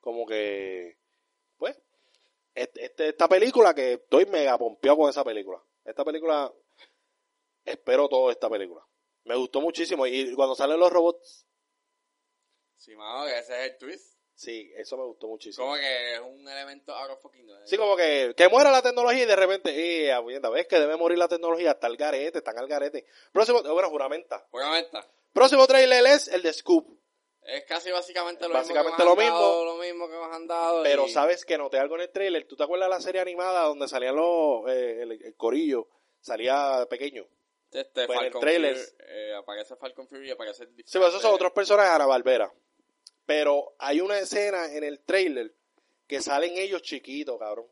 como 0.00 0.26
que, 0.26 0.98
pues, 1.56 1.76
este, 2.54 2.84
este- 2.84 3.08
esta 3.08 3.26
película 3.26 3.74
que 3.74 3.94
estoy 3.94 4.26
mega 4.26 4.56
pompeado 4.58 4.98
con 4.98 5.10
esa 5.10 5.24
película. 5.24 5.60
Esta 5.84 6.04
película, 6.04 6.52
espero 7.64 8.08
todo 8.08 8.30
esta 8.30 8.48
película. 8.50 8.84
Me 9.24 9.36
gustó 9.36 9.60
muchísimo 9.60 10.06
y 10.06 10.34
cuando 10.34 10.54
salen 10.54 10.78
los 10.78 10.92
robots, 10.92 11.46
Sí, 12.76 12.94
mano, 12.96 13.24
que 13.26 13.38
ese 13.38 13.54
es 13.64 13.72
el 13.72 13.78
twist. 13.78 14.18
sí, 14.34 14.70
eso 14.76 14.96
me 14.98 15.04
gustó 15.04 15.26
muchísimo. 15.28 15.64
Como 15.66 15.76
que 15.78 16.14
es 16.14 16.20
un 16.20 16.46
elemento 16.46 16.92
out 16.94 17.12
of 17.12 17.22
fucking 17.22 17.46
nowhere. 17.46 17.66
Sí, 17.66 17.78
como 17.78 17.96
que, 17.96 18.34
que 18.36 18.48
muera 18.48 18.70
la 18.70 18.82
tecnología 18.82 19.22
y 19.22 19.26
de 19.26 19.36
repente, 19.36 20.04
eh, 20.04 20.12
abuela, 20.12 20.50
ves 20.50 20.66
que 20.66 20.78
debe 20.78 20.96
morir 20.98 21.16
la 21.16 21.28
tecnología, 21.28 21.70
está 21.72 21.86
el 21.86 21.96
garete, 21.96 22.38
están 22.38 22.58
al 22.58 22.68
garete. 22.68 23.06
Próximo, 23.32 23.62
bueno, 23.62 23.88
juramenta. 23.88 24.46
Obviamente, 24.50 24.98
Próximo 25.32 25.66
trailer 25.66 26.04
es 26.06 26.28
el 26.28 26.42
de 26.42 26.52
Scoop. 26.52 26.86
es 27.42 27.64
casi 27.64 27.90
básicamente 27.90 28.46
lo 28.48 28.54
Básicamente 28.54 29.02
mismo 29.02 29.10
lo 29.10 29.16
que 29.16 29.22
han 29.24 29.32
mismo. 29.32 29.64
lo 29.64 29.76
mismo 29.76 30.08
que 30.08 30.14
nos 30.14 30.34
han 30.36 30.46
dado. 30.46 30.82
Pero 30.82 31.06
y- 31.06 31.10
sabes 31.10 31.44
que 31.46 31.56
noté 31.56 31.78
algo 31.78 31.94
en 31.94 32.02
el 32.02 32.10
trailer. 32.12 32.46
¿Tú 32.46 32.56
te 32.56 32.64
acuerdas 32.64 32.88
de 32.90 32.94
la 32.96 33.00
serie 33.00 33.20
animada 33.22 33.62
donde 33.64 33.88
salían 33.88 34.16
los, 34.16 34.68
eh, 34.68 35.02
el, 35.02 35.12
el 35.12 35.34
corillo? 35.36 35.88
Salía 36.20 36.86
pequeño. 36.90 37.26
Este, 37.74 38.06
Pues 38.06 38.18
en 38.20 38.24
el 38.26 38.32
Falcon 38.32 38.40
trailer- 38.40 38.76
Fury, 38.76 38.96
eh, 39.08 39.34
aparece 39.34 39.76
Falcon 39.76 40.08
Fury 40.08 40.28
y 40.28 40.30
aparece 40.30 40.66
Sí, 40.66 40.84
pero 40.92 41.08
esos 41.08 41.20
son 41.20 41.34
otros 41.34 41.52
personajes 41.52 41.90
Ana 41.92 42.06
Barbera. 42.06 42.52
Pero 43.26 43.74
hay 43.78 44.00
una 44.00 44.18
escena 44.18 44.72
en 44.72 44.84
el 44.84 45.00
trailer 45.00 45.52
que 46.06 46.20
salen 46.22 46.56
ellos 46.56 46.82
chiquitos, 46.82 47.38
cabrón. 47.38 47.66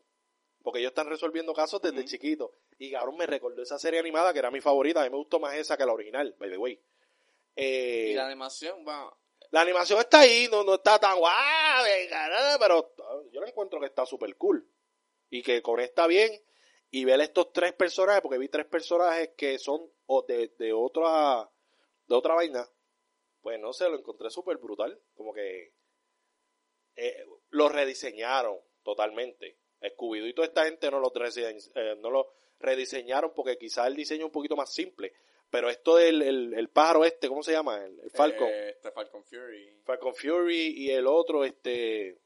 Porque 0.63 0.81
ellos 0.81 0.91
están 0.91 1.09
resolviendo 1.09 1.53
casos 1.55 1.81
desde 1.83 2.05
chiquitos. 2.05 2.51
Y 2.79 2.91
cabrón, 2.91 3.17
me 3.17 3.27
recordó 3.27 3.63
esa 3.63 3.79
serie 3.79 4.01
animada 4.01 4.33
que 4.33 4.39
era 4.41 4.51
mi 4.51 4.61
favorita. 4.61 5.01
A 5.01 5.05
mí 5.05 5.11
me 5.11 5.17
gustó 5.17 5.39
más 5.39 5.55
esa 5.55 5.77
que 5.77 5.87
la 5.87 5.93
original, 5.93 6.35
by 6.39 6.51
the 6.51 6.57
way. 6.57 6.81
Eh, 7.57 8.09
Y 8.11 8.15
la 8.15 8.27
animación, 8.27 8.85
bueno, 8.85 9.17
La 9.51 9.61
animación 9.61 10.01
está 10.01 10.21
ahí, 10.21 10.49
no, 10.51 10.65
no 10.65 10.75
está 10.77 10.99
tan 10.99 11.19
guau, 11.19 11.85
pero 12.59 12.95
yo 13.31 13.41
la 13.41 13.49
encuentro 13.49 13.79
que 13.79 13.87
está 13.87 14.07
súper 14.07 14.35
cool. 14.37 14.67
Y 15.31 15.43
que 15.43 15.61
conecta 15.61 16.07
bien. 16.07 16.33
Y 16.95 17.05
ver 17.07 17.21
estos 17.21 17.53
tres 17.53 17.73
personajes, 17.73 18.21
porque 18.23 18.39
vi 18.39 18.49
tres 18.49 18.67
personajes 18.67 19.31
que 19.37 19.59
son 19.59 19.91
o 20.07 20.23
de, 20.23 20.49
de 20.59 20.73
otra 20.75 21.51
de 22.07 22.15
otra 22.15 22.35
vaina. 22.35 22.69
Pues 23.41 23.59
no 23.59 23.73
sé, 23.73 23.89
lo 23.89 23.99
encontré 23.99 24.31
súper 24.31 24.59
brutal. 24.59 25.01
Como 25.15 25.33
que 25.33 25.73
eh, 26.97 27.27
lo 27.51 27.69
rediseñaron 27.71 28.59
totalmente. 28.83 29.57
Scooby-Doo 29.81 30.29
y 30.29 30.35
toda 30.35 30.47
esta 30.47 30.65
gente 30.65 30.91
no 30.91 31.01
lo, 31.01 31.11
eh, 31.17 31.97
no 31.99 32.11
lo 32.11 32.29
rediseñaron 32.61 33.33
porque 33.35 33.57
quizás 33.57 33.87
el 33.87 33.97
diseño 33.97 34.21
es 34.21 34.27
un 34.27 34.33
poquito 34.33 34.55
más 34.55 34.73
simple. 34.73 35.15
Pero 35.51 35.71
esto 35.71 35.97
del 35.97 36.23
el, 36.23 36.55
el 36.55 36.69
pájaro 36.69 37.05
este, 37.05 37.27
¿cómo 37.29 37.43
se 37.43 37.53
llama? 37.53 37.85
El, 37.85 37.99
el 38.01 38.11
Falcon. 38.11 38.49
eh, 38.49 38.71
este 38.71 38.91
Falcon 38.91 39.25
Fury. 39.25 39.81
Falcon 39.85 40.15
Fury 40.15 40.75
y 40.77 40.91
el 40.91 41.07
otro, 41.07 41.45
este, 41.45 42.19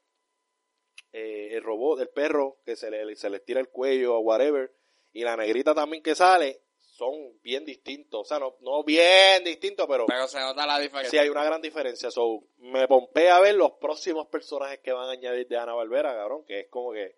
eh, 1.19 1.57
el 1.57 1.63
robot, 1.63 1.99
el 2.01 2.11
perro, 2.11 2.59
que 2.63 2.77
se 2.77 2.91
le, 2.91 3.17
se 3.17 3.31
le 3.31 3.41
tira 3.41 3.59
el 3.59 3.71
cuello 3.71 4.17
o 4.17 4.21
whatever, 4.21 4.71
y 5.13 5.23
la 5.23 5.35
negrita 5.35 5.75
también 5.75 6.03
que 6.03 6.15
sale, 6.15 6.61
son 6.79 7.41
bien 7.43 7.65
distintos. 7.65 8.21
O 8.21 8.25
sea, 8.25 8.39
no, 8.39 8.57
no 8.61 8.85
bien 8.85 9.43
distintos, 9.43 9.87
pero 9.89 10.05
Pero 10.05 10.29
se 10.29 10.39
nota 10.41 10.67
la 10.67 10.79
diferencia. 10.79 11.11
sí 11.11 11.17
hay 11.17 11.31
una 11.31 11.43
gran 11.43 11.63
diferencia. 11.63 12.11
So, 12.11 12.45
me 12.59 12.87
pompea 12.87 13.37
a 13.37 13.41
ver 13.41 13.55
los 13.55 13.73
próximos 13.81 14.27
personajes 14.27 14.81
que 14.81 14.93
van 14.93 15.09
a 15.09 15.13
añadir 15.13 15.49
de 15.49 15.57
Ana 15.57 15.73
Barbera, 15.73 16.15
cabrón, 16.15 16.45
que 16.45 16.61
es 16.61 16.69
como 16.69 16.93
que... 16.93 17.17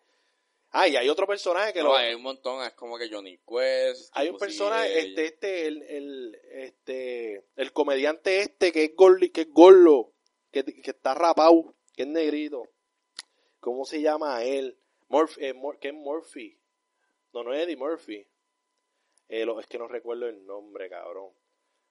Ah, 0.71 0.87
y 0.87 0.95
hay 0.95 1.09
otro 1.09 1.27
personaje 1.27 1.73
que 1.73 1.81
No, 1.81 1.89
lo... 1.89 1.97
hay 1.97 2.15
un 2.15 2.23
montón, 2.23 2.65
es 2.65 2.75
como 2.75 2.99
que 2.99 3.09
Johnny 3.11 3.39
Quest. 3.39 4.13
Hay 4.13 4.29
un 4.29 4.37
personaje, 4.37 4.97
este, 4.97 5.25
este, 5.25 5.67
el, 5.67 5.83
el, 5.83 6.41
este, 6.53 7.47
el 7.57 7.73
comediante 7.73 8.43
este 8.43 8.71
que 8.71 8.85
es 8.85 8.95
gordo, 8.95 9.27
que 9.33 9.41
es 9.41 9.51
gordo, 9.51 10.13
que, 10.53 10.63
que 10.63 10.91
está 10.91 11.15
rapado, 11.15 11.75
que 11.97 12.03
es 12.03 12.09
negrito. 12.09 12.63
¿Cómo 13.61 13.85
se 13.85 14.01
llama 14.01 14.43
él? 14.45 14.79
Murphy, 15.09 15.47
eh, 15.47 15.55
¿qué 15.81 15.89
es 15.89 15.95
Murphy? 15.95 16.61
No, 17.33 17.43
no 17.43 17.53
es 17.53 17.65
Eddie 17.65 17.77
Murphy. 17.77 18.27
Eh, 19.29 19.47
es 19.61 19.67
que 19.67 19.79
no 19.79 19.89
recuerdo 19.89 20.27
el 20.27 20.45
nombre, 20.47 20.89
cabrón. 20.89 21.33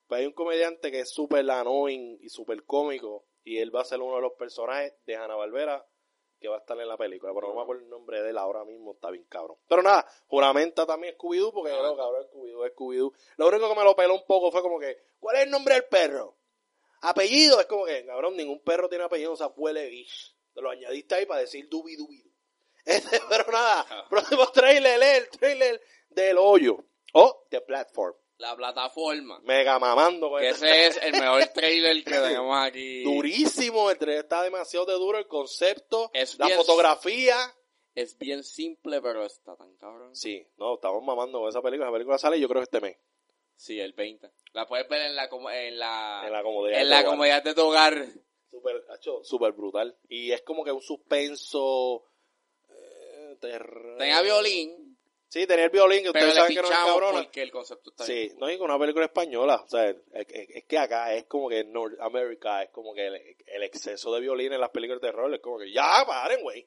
Pues 0.06 0.20
hay 0.20 0.26
un 0.26 0.32
comediante 0.32 0.90
que 0.90 1.00
es 1.00 1.10
súper 1.10 1.48
annoying 1.50 2.18
y 2.20 2.28
súper 2.30 2.64
cómico, 2.64 3.26
y 3.44 3.58
él 3.58 3.74
va 3.74 3.82
a 3.82 3.84
ser 3.84 4.00
uno 4.00 4.16
de 4.16 4.22
los 4.22 4.32
personajes 4.32 4.94
de 5.06 5.16
Hanna 5.16 5.36
Barbera 5.36 5.86
que 6.40 6.48
va 6.48 6.56
a 6.56 6.60
estar 6.60 6.78
en 6.80 6.88
la 6.88 6.96
película, 6.96 7.32
pero 7.34 7.48
no 7.48 7.54
me 7.56 7.62
acuerdo 7.62 7.82
el 7.82 7.90
nombre 7.90 8.22
de 8.22 8.30
él 8.30 8.38
ahora 8.38 8.64
mismo, 8.64 8.92
está 8.92 9.10
bien 9.10 9.24
cabrón. 9.28 9.56
Pero 9.68 9.82
nada, 9.82 10.06
juramenta 10.28 10.86
también 10.86 11.16
Scooby-Doo, 11.16 11.52
porque 11.52 11.72
no, 11.72 11.96
cabrón, 11.96 12.26
Scooby-Doo 12.28 12.74
Scooby-Doo. 12.74 13.12
Lo 13.36 13.48
único 13.48 13.68
que 13.68 13.74
me 13.74 13.84
lo 13.84 13.96
peló 13.96 14.14
un 14.14 14.24
poco 14.24 14.52
fue 14.52 14.62
como 14.62 14.78
que, 14.78 14.98
¿cuál 15.18 15.36
es 15.36 15.42
el 15.42 15.50
nombre 15.50 15.74
del 15.74 15.84
perro? 15.86 16.36
Apellido, 17.00 17.60
es 17.60 17.66
como 17.66 17.86
que, 17.86 18.06
cabrón, 18.06 18.36
ningún 18.36 18.60
perro 18.60 18.88
tiene 18.88 19.04
apellido, 19.04 19.32
o 19.32 19.36
sea, 19.36 19.48
huele. 19.48 20.06
Te 20.58 20.62
lo 20.62 20.70
añadiste 20.70 21.14
ahí 21.14 21.24
para 21.24 21.42
decir 21.42 21.68
dubi 21.68 21.94
dubi. 21.94 22.20
Este, 22.84 23.20
pero 23.28 23.44
nada, 23.52 23.86
próximo 24.10 24.50
trailer 24.50 25.00
es 25.00 25.18
el 25.18 25.28
trailer 25.28 25.80
del 26.08 26.36
hoyo, 26.36 26.84
o 27.12 27.46
The 27.48 27.60
Platform. 27.60 28.16
La 28.38 28.56
plataforma. 28.56 29.38
Mega 29.44 29.78
mamando 29.78 30.28
con 30.30 30.40
Que 30.40 30.48
este- 30.48 30.86
ese 30.86 30.86
es 30.86 30.96
el 31.04 31.12
mejor 31.20 31.44
trailer 31.54 32.02
que 32.02 32.10
tenemos 32.10 32.56
aquí. 32.66 33.04
Durísimo, 33.04 33.88
el 33.90 33.98
trailer 33.98 34.24
está 34.24 34.42
demasiado 34.42 34.86
de 34.86 34.94
duro, 34.94 35.18
el 35.18 35.28
concepto, 35.28 36.10
Es 36.12 36.36
la 36.40 36.46
bien- 36.46 36.58
fotografía. 36.58 37.36
Es 37.94 38.18
bien 38.18 38.42
simple, 38.42 39.00
pero 39.00 39.24
está 39.24 39.54
tan 39.54 39.76
cabrón. 39.76 40.16
Sí, 40.16 40.44
no, 40.56 40.74
estamos 40.74 41.02
mamando 41.04 41.38
con 41.40 41.48
esa 41.50 41.62
película. 41.62 41.86
Esa 41.88 41.92
película 41.92 42.18
sale 42.18 42.40
yo 42.40 42.48
creo 42.48 42.60
que 42.62 42.64
este 42.64 42.80
mes. 42.80 42.96
Sí, 43.54 43.78
el 43.78 43.92
20. 43.92 44.30
La 44.54 44.66
puedes 44.66 44.88
ver 44.88 45.02
en 45.02 45.14
la, 45.14 45.24
en 45.52 45.78
la, 45.78 46.22
En 46.26 46.32
la 46.32 46.42
comodidad. 46.42 46.78
en 46.80 46.84
de 46.84 46.90
la 46.90 47.02
tu 47.04 47.10
comodidad 47.10 47.42
de 47.44 47.54
tu 47.54 47.62
hogar. 47.62 48.06
Super, 48.58 48.84
hacho, 48.90 49.22
super 49.24 49.52
brutal. 49.52 49.96
Y 50.08 50.32
es 50.32 50.42
como 50.42 50.64
que 50.64 50.72
un 50.72 50.82
suspenso. 50.82 52.04
eh, 52.70 53.36
terror. 53.40 53.96
Tenía 53.98 54.20
violín, 54.22 54.84
Sí, 55.30 55.46
tenía 55.46 55.66
el 55.66 55.70
violín, 55.70 56.04
que 56.04 56.10
pero 56.12 56.26
ustedes 56.28 56.34
saben 56.36 56.56
que 56.56 56.62
no 56.62 56.68
es 56.70 56.74
cabrona. 56.74 57.22
porque 57.22 57.42
el 57.42 57.50
concepto 57.50 57.90
está 57.90 58.04
Sí, 58.04 58.14
bien. 58.14 58.38
no 58.38 58.48
es 58.48 58.58
una 58.60 58.78
película 58.78 59.04
española. 59.04 59.60
O 59.62 59.68
sea, 59.68 59.90
es, 59.90 59.96
es- 60.14 60.26
es 60.48 60.64
que 60.64 60.78
acá 60.78 61.14
es 61.14 61.26
como 61.26 61.50
que 61.50 61.58
en 61.58 61.70
North 61.72 62.00
America 62.00 62.62
es 62.62 62.70
como 62.70 62.94
que 62.94 63.06
el, 63.08 63.36
el 63.46 63.62
exceso 63.62 64.10
de 64.14 64.20
violín 64.20 64.54
en 64.54 64.60
las 64.60 64.70
películas 64.70 65.02
de 65.02 65.08
terror 65.08 65.32
es 65.34 65.40
como 65.40 65.58
que 65.58 65.70
ya 65.70 66.02
paren, 66.06 66.40
güey. 66.42 66.66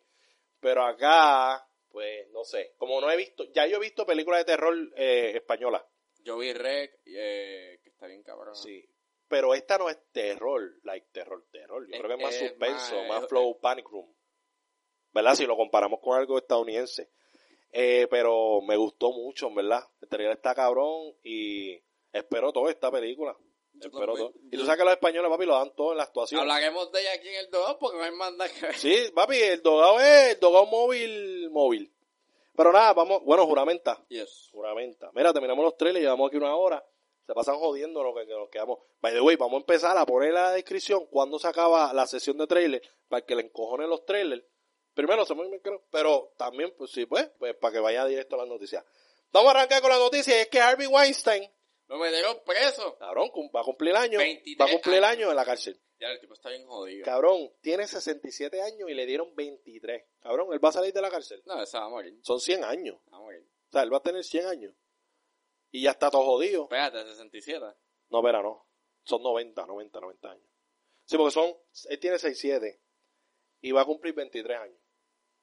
Pero 0.59 0.85
acá, 0.85 1.67
pues 1.89 2.29
no 2.29 2.43
sé. 2.43 2.73
Como 2.77 3.01
no 3.01 3.09
he 3.09 3.17
visto, 3.17 3.45
ya 3.51 3.65
yo 3.65 3.77
he 3.77 3.79
visto 3.79 4.05
películas 4.05 4.41
de 4.41 4.45
terror 4.53 4.75
eh, 4.95 5.31
españolas. 5.37 5.83
Yo 6.23 6.37
vi 6.37 6.53
Rec, 6.53 6.99
eh, 7.07 7.79
que 7.81 7.89
está 7.89 8.05
bien 8.05 8.21
cabrón. 8.21 8.55
Sí. 8.55 8.87
Pero 9.31 9.55
esta 9.55 9.77
no 9.77 9.89
es 9.89 9.97
terror, 10.11 10.61
like 10.83 11.07
terror, 11.13 11.43
terror. 11.51 11.87
Yo 11.89 11.97
creo 11.97 12.09
que 12.17 12.23
es 12.23 12.29
más 12.29 12.35
suspenso, 12.37 13.03
más- 13.05 13.27
flow 13.27 13.59
panic 13.59 13.87
room. 13.89 14.13
¿Verdad? 15.13 15.35
Si 15.35 15.45
lo 15.45 15.55
comparamos 15.57 15.99
con 16.01 16.17
algo 16.17 16.37
estadounidense. 16.37 17.09
Eh, 17.71 18.07
pero 18.09 18.61
me 18.61 18.75
gustó 18.75 19.11
mucho, 19.11 19.49
verdad. 19.53 19.83
El 20.01 20.09
trailer 20.09 20.35
está 20.35 20.53
cabrón 20.53 21.15
y 21.23 21.81
espero 22.11 22.51
toda 22.51 22.69
esta 22.69 22.91
película. 22.91 23.35
Yo 23.73 23.87
espero 23.87 24.15
todo. 24.15 24.33
Y 24.51 24.57
tú 24.57 24.65
sabes 24.65 24.79
que 24.79 24.83
los 24.83 24.93
españoles, 24.93 25.31
papi, 25.31 25.45
lo 25.45 25.53
dan 25.55 25.73
todo 25.75 25.91
en 25.93 25.97
la 25.97 26.03
actuación. 26.03 26.41
Hablaremos 26.41 26.91
de 26.91 26.99
ella 26.99 27.13
aquí 27.15 27.29
en 27.29 27.35
el 27.35 27.49
2 27.49 27.77
porque 27.79 27.97
no 27.97 28.03
hay 28.43 28.49
que 28.51 28.65
ver. 28.65 28.75
Sí, 28.75 28.95
papi, 29.15 29.37
el 29.37 29.61
dogado 29.61 29.99
es 30.01 30.33
el 30.35 30.39
dogado 30.41 30.65
móvil, 30.65 31.49
móvil. 31.51 31.93
Pero 32.53 32.73
nada, 32.73 32.91
vamos, 32.93 33.23
bueno, 33.23 33.45
juramenta. 33.47 34.03
Yes. 34.09 34.49
Juramenta. 34.51 35.09
Mira, 35.13 35.31
terminamos 35.31 35.63
los 35.63 35.77
trailers, 35.77 36.03
llevamos 36.03 36.27
aquí 36.27 36.35
una 36.37 36.53
hora. 36.55 36.85
Se 37.31 37.35
pasan 37.35 37.55
jodiendo 37.55 38.03
lo 38.03 38.13
que, 38.13 38.27
que 38.27 38.33
nos 38.33 38.49
quedamos. 38.49 38.79
By 38.99 39.13
the 39.13 39.21
way, 39.21 39.37
vamos 39.37 39.53
a 39.53 39.61
empezar 39.61 39.97
a 39.97 40.05
poner 40.05 40.27
en 40.29 40.35
la 40.35 40.51
descripción 40.51 41.05
cuando 41.05 41.39
se 41.39 41.47
acaba 41.47 41.93
la 41.93 42.05
sesión 42.05 42.37
de 42.37 42.45
trailer 42.45 42.81
para 43.07 43.25
que 43.25 43.37
le 43.37 43.43
encojonen 43.43 43.89
los 43.89 44.03
trailers. 44.03 44.43
Primero 44.93 45.23
se 45.23 45.33
me 45.33 45.61
creo, 45.61 45.81
pero 45.89 46.33
también, 46.35 46.73
pues 46.77 46.91
sí, 46.91 47.05
pues, 47.05 47.31
pues 47.39 47.55
para 47.55 47.71
que 47.71 47.79
vaya 47.79 48.05
directo 48.05 48.35
a 48.35 48.39
las 48.39 48.49
noticias. 48.49 48.83
Vamos 49.31 49.47
a 49.47 49.59
arrancar 49.59 49.81
con 49.81 49.91
la 49.91 49.97
noticia, 49.97 50.37
y 50.37 50.41
es 50.41 50.49
que 50.49 50.59
Harvey 50.59 50.87
Weinstein, 50.87 51.49
Lo 51.87 51.99
metieron 51.99 52.37
preso. 52.45 52.97
cabrón, 52.97 53.31
va 53.55 53.61
a 53.61 53.63
cumplir 53.63 53.95
año, 53.95 54.17
23 54.17 54.59
va 54.59 54.69
a 54.69 54.73
cumplir 54.73 54.97
el 54.97 55.05
año 55.05 55.29
en 55.29 55.35
la 55.37 55.45
cárcel. 55.45 55.79
Ya 56.01 56.07
el 56.09 56.19
tipo 56.19 56.33
está 56.33 56.49
bien 56.49 56.65
jodido. 56.67 57.05
Cabrón, 57.05 57.49
tiene 57.61 57.87
67 57.87 58.61
años 58.61 58.89
y 58.89 58.93
le 58.93 59.05
dieron 59.05 59.33
23. 59.37 60.03
Cabrón, 60.19 60.49
él 60.51 60.61
va 60.61 60.67
a 60.67 60.73
salir 60.73 60.91
de 60.91 61.01
la 61.01 61.09
cárcel. 61.09 61.41
No, 61.45 61.63
ese 61.63 61.77
va 61.77 61.85
a 61.85 61.89
morir. 61.89 62.19
Son 62.23 62.41
100 62.41 62.65
años. 62.65 62.97
Va 63.09 63.19
a 63.19 63.21
morir. 63.21 63.47
O 63.69 63.71
sea, 63.71 63.83
él 63.83 63.93
va 63.93 63.99
a 63.99 64.03
tener 64.03 64.21
100 64.21 64.47
años. 64.47 64.73
Y 65.71 65.83
ya 65.83 65.91
está 65.91 66.09
todo 66.11 66.23
jodido. 66.23 66.63
Espérate, 66.63 67.03
67. 67.03 67.65
No, 68.09 68.19
espera, 68.19 68.41
no. 68.41 68.67
Son 69.03 69.23
90, 69.23 69.65
90, 69.65 69.99
90 69.99 70.29
años. 70.31 70.45
Sí, 71.05 71.17
porque 71.17 71.31
son, 71.31 71.53
él 71.89 71.99
tiene 71.99 72.17
67 72.19 72.81
y 73.61 73.71
va 73.71 73.81
a 73.81 73.85
cumplir 73.85 74.13
23 74.13 74.57
años. 74.59 74.79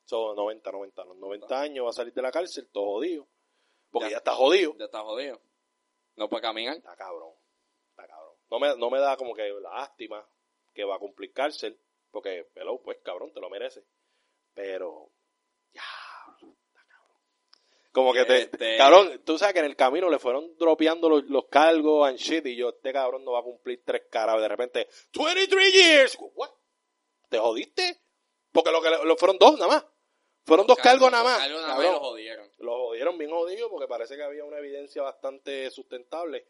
Son 0.04 0.34
90, 0.36 0.70
90, 0.70 1.04
los 1.04 1.16
90 1.16 1.60
años 1.60 1.84
va 1.86 1.90
a 1.90 1.92
salir 1.92 2.12
de 2.14 2.22
la 2.22 2.30
cárcel 2.30 2.68
todo 2.70 2.86
jodido. 2.86 3.28
Porque 3.90 4.06
Ya. 4.06 4.12
ya, 4.12 4.16
está 4.18 4.34
jodido. 4.34 4.74
Ya 4.78 4.84
está 4.86 5.00
jodido. 5.02 5.40
No 6.16 6.28
puede 6.28 6.42
caminar. 6.42 6.76
Está 6.76 6.96
cabrón. 6.96 7.32
Está 7.90 8.06
cabrón. 8.06 8.34
No 8.50 8.58
me, 8.58 8.76
no 8.76 8.90
me 8.90 8.98
da 9.00 9.16
como 9.16 9.34
que 9.34 9.48
lástima 9.60 10.26
que 10.72 10.84
va 10.84 10.96
a 10.96 10.98
cumplir 10.98 11.32
cárcel. 11.32 11.78
Porque, 12.10 12.50
hello, 12.54 12.80
pues 12.82 12.98
cabrón, 13.02 13.32
te 13.32 13.40
lo 13.40 13.50
merece. 13.50 13.84
Pero, 14.54 15.10
ya. 15.72 15.82
Como 17.98 18.12
que 18.12 18.24
te, 18.24 18.42
Este- 18.42 18.76
cabrón, 18.76 19.22
tú 19.24 19.36
sabes 19.38 19.54
que 19.54 19.58
en 19.58 19.64
el 19.64 19.74
camino 19.74 20.08
le 20.08 20.20
fueron 20.20 20.56
dropeando 20.56 21.08
los, 21.08 21.24
los 21.24 21.46
cargos 21.48 22.08
and 22.08 22.16
shit. 22.16 22.46
Y 22.46 22.54
yo, 22.54 22.68
este 22.68 22.92
cabrón 22.92 23.24
no 23.24 23.32
va 23.32 23.40
a 23.40 23.42
cumplir 23.42 23.82
tres 23.84 24.02
caras. 24.08 24.40
De 24.40 24.46
repente, 24.46 24.86
23 25.12 25.72
years. 25.72 26.16
What? 26.34 26.50
¿Te 27.28 27.38
jodiste? 27.38 27.98
Porque 28.52 28.70
lo 28.70 28.80
que 28.80 28.90
lo 29.04 29.16
fueron 29.16 29.36
dos 29.36 29.54
nada 29.58 29.66
más. 29.66 29.86
Fueron 30.46 30.64
dos 30.68 30.78
cargos 30.78 31.10
nada 31.10 31.24
más. 31.24 31.38
Cargos 31.38 31.60
nada 31.60 31.74
más 31.74 31.84
lo 31.86 31.98
jodieron. 31.98 32.52
Lo 32.58 32.76
jodieron 32.86 33.18
bien 33.18 33.32
jodido 33.32 33.68
porque 33.68 33.88
parece 33.88 34.14
que 34.16 34.22
había 34.22 34.44
una 34.44 34.58
evidencia 34.58 35.02
bastante 35.02 35.68
sustentable. 35.72 36.46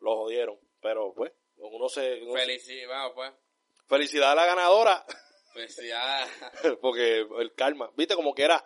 Lo 0.00 0.16
jodieron. 0.16 0.58
Pero 0.82 1.14
pues, 1.14 1.32
uno 1.56 1.88
se. 1.88 2.22
uno- 2.24 2.34
Felicidades, 2.34 2.88
vamos 2.88 3.12
pues. 3.14 3.32
Felicidad 3.88 4.32
a 4.32 4.34
la 4.34 4.44
ganadora 4.44 5.02
Felicidades. 5.54 6.28
porque 6.82 7.20
el 7.38 7.54
karma. 7.54 7.90
Viste 7.96 8.14
como 8.14 8.34
que 8.34 8.42
era 8.42 8.62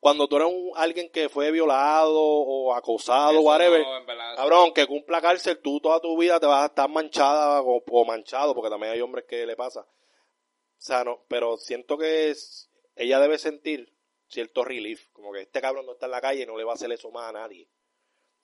cuando 0.00 0.28
tú 0.28 0.36
eres 0.36 0.48
un, 0.48 0.70
alguien 0.76 1.10
que 1.10 1.28
fue 1.28 1.50
violado 1.50 2.20
o 2.20 2.72
acosado, 2.74 3.32
Eso 3.32 3.40
whatever. 3.42 3.82
no, 3.82 4.06
Cabrón, 4.36 4.72
que 4.72 4.86
cumpla 4.86 5.20
cárcel, 5.20 5.58
tú 5.60 5.80
toda 5.80 6.00
tu 6.00 6.16
vida 6.16 6.38
te 6.38 6.46
vas 6.46 6.62
a 6.62 6.66
estar 6.66 6.88
manchada 6.88 7.62
o, 7.62 7.82
o 7.90 8.04
manchado, 8.04 8.54
porque 8.54 8.70
también 8.70 8.92
hay 8.92 9.00
hombres 9.00 9.24
que 9.28 9.44
le 9.46 9.56
pasa. 9.56 9.80
O 9.80 10.80
sea, 10.80 11.02
no, 11.04 11.24
pero 11.28 11.56
siento 11.56 11.98
que 11.98 12.30
es- 12.30 12.70
ella 12.94 13.18
debe 13.18 13.38
sentir 13.38 13.92
cierto 14.28 14.62
relief, 14.64 15.08
como 15.12 15.32
que 15.32 15.40
este 15.42 15.60
cabrón 15.60 15.86
no 15.86 15.92
está 15.92 16.06
en 16.06 16.12
la 16.12 16.20
calle 16.20 16.42
y 16.42 16.46
no 16.46 16.56
le 16.56 16.64
va 16.64 16.72
a 16.72 16.74
hacer 16.74 16.92
eso 16.92 17.10
más 17.10 17.28
a 17.30 17.32
nadie. 17.32 17.68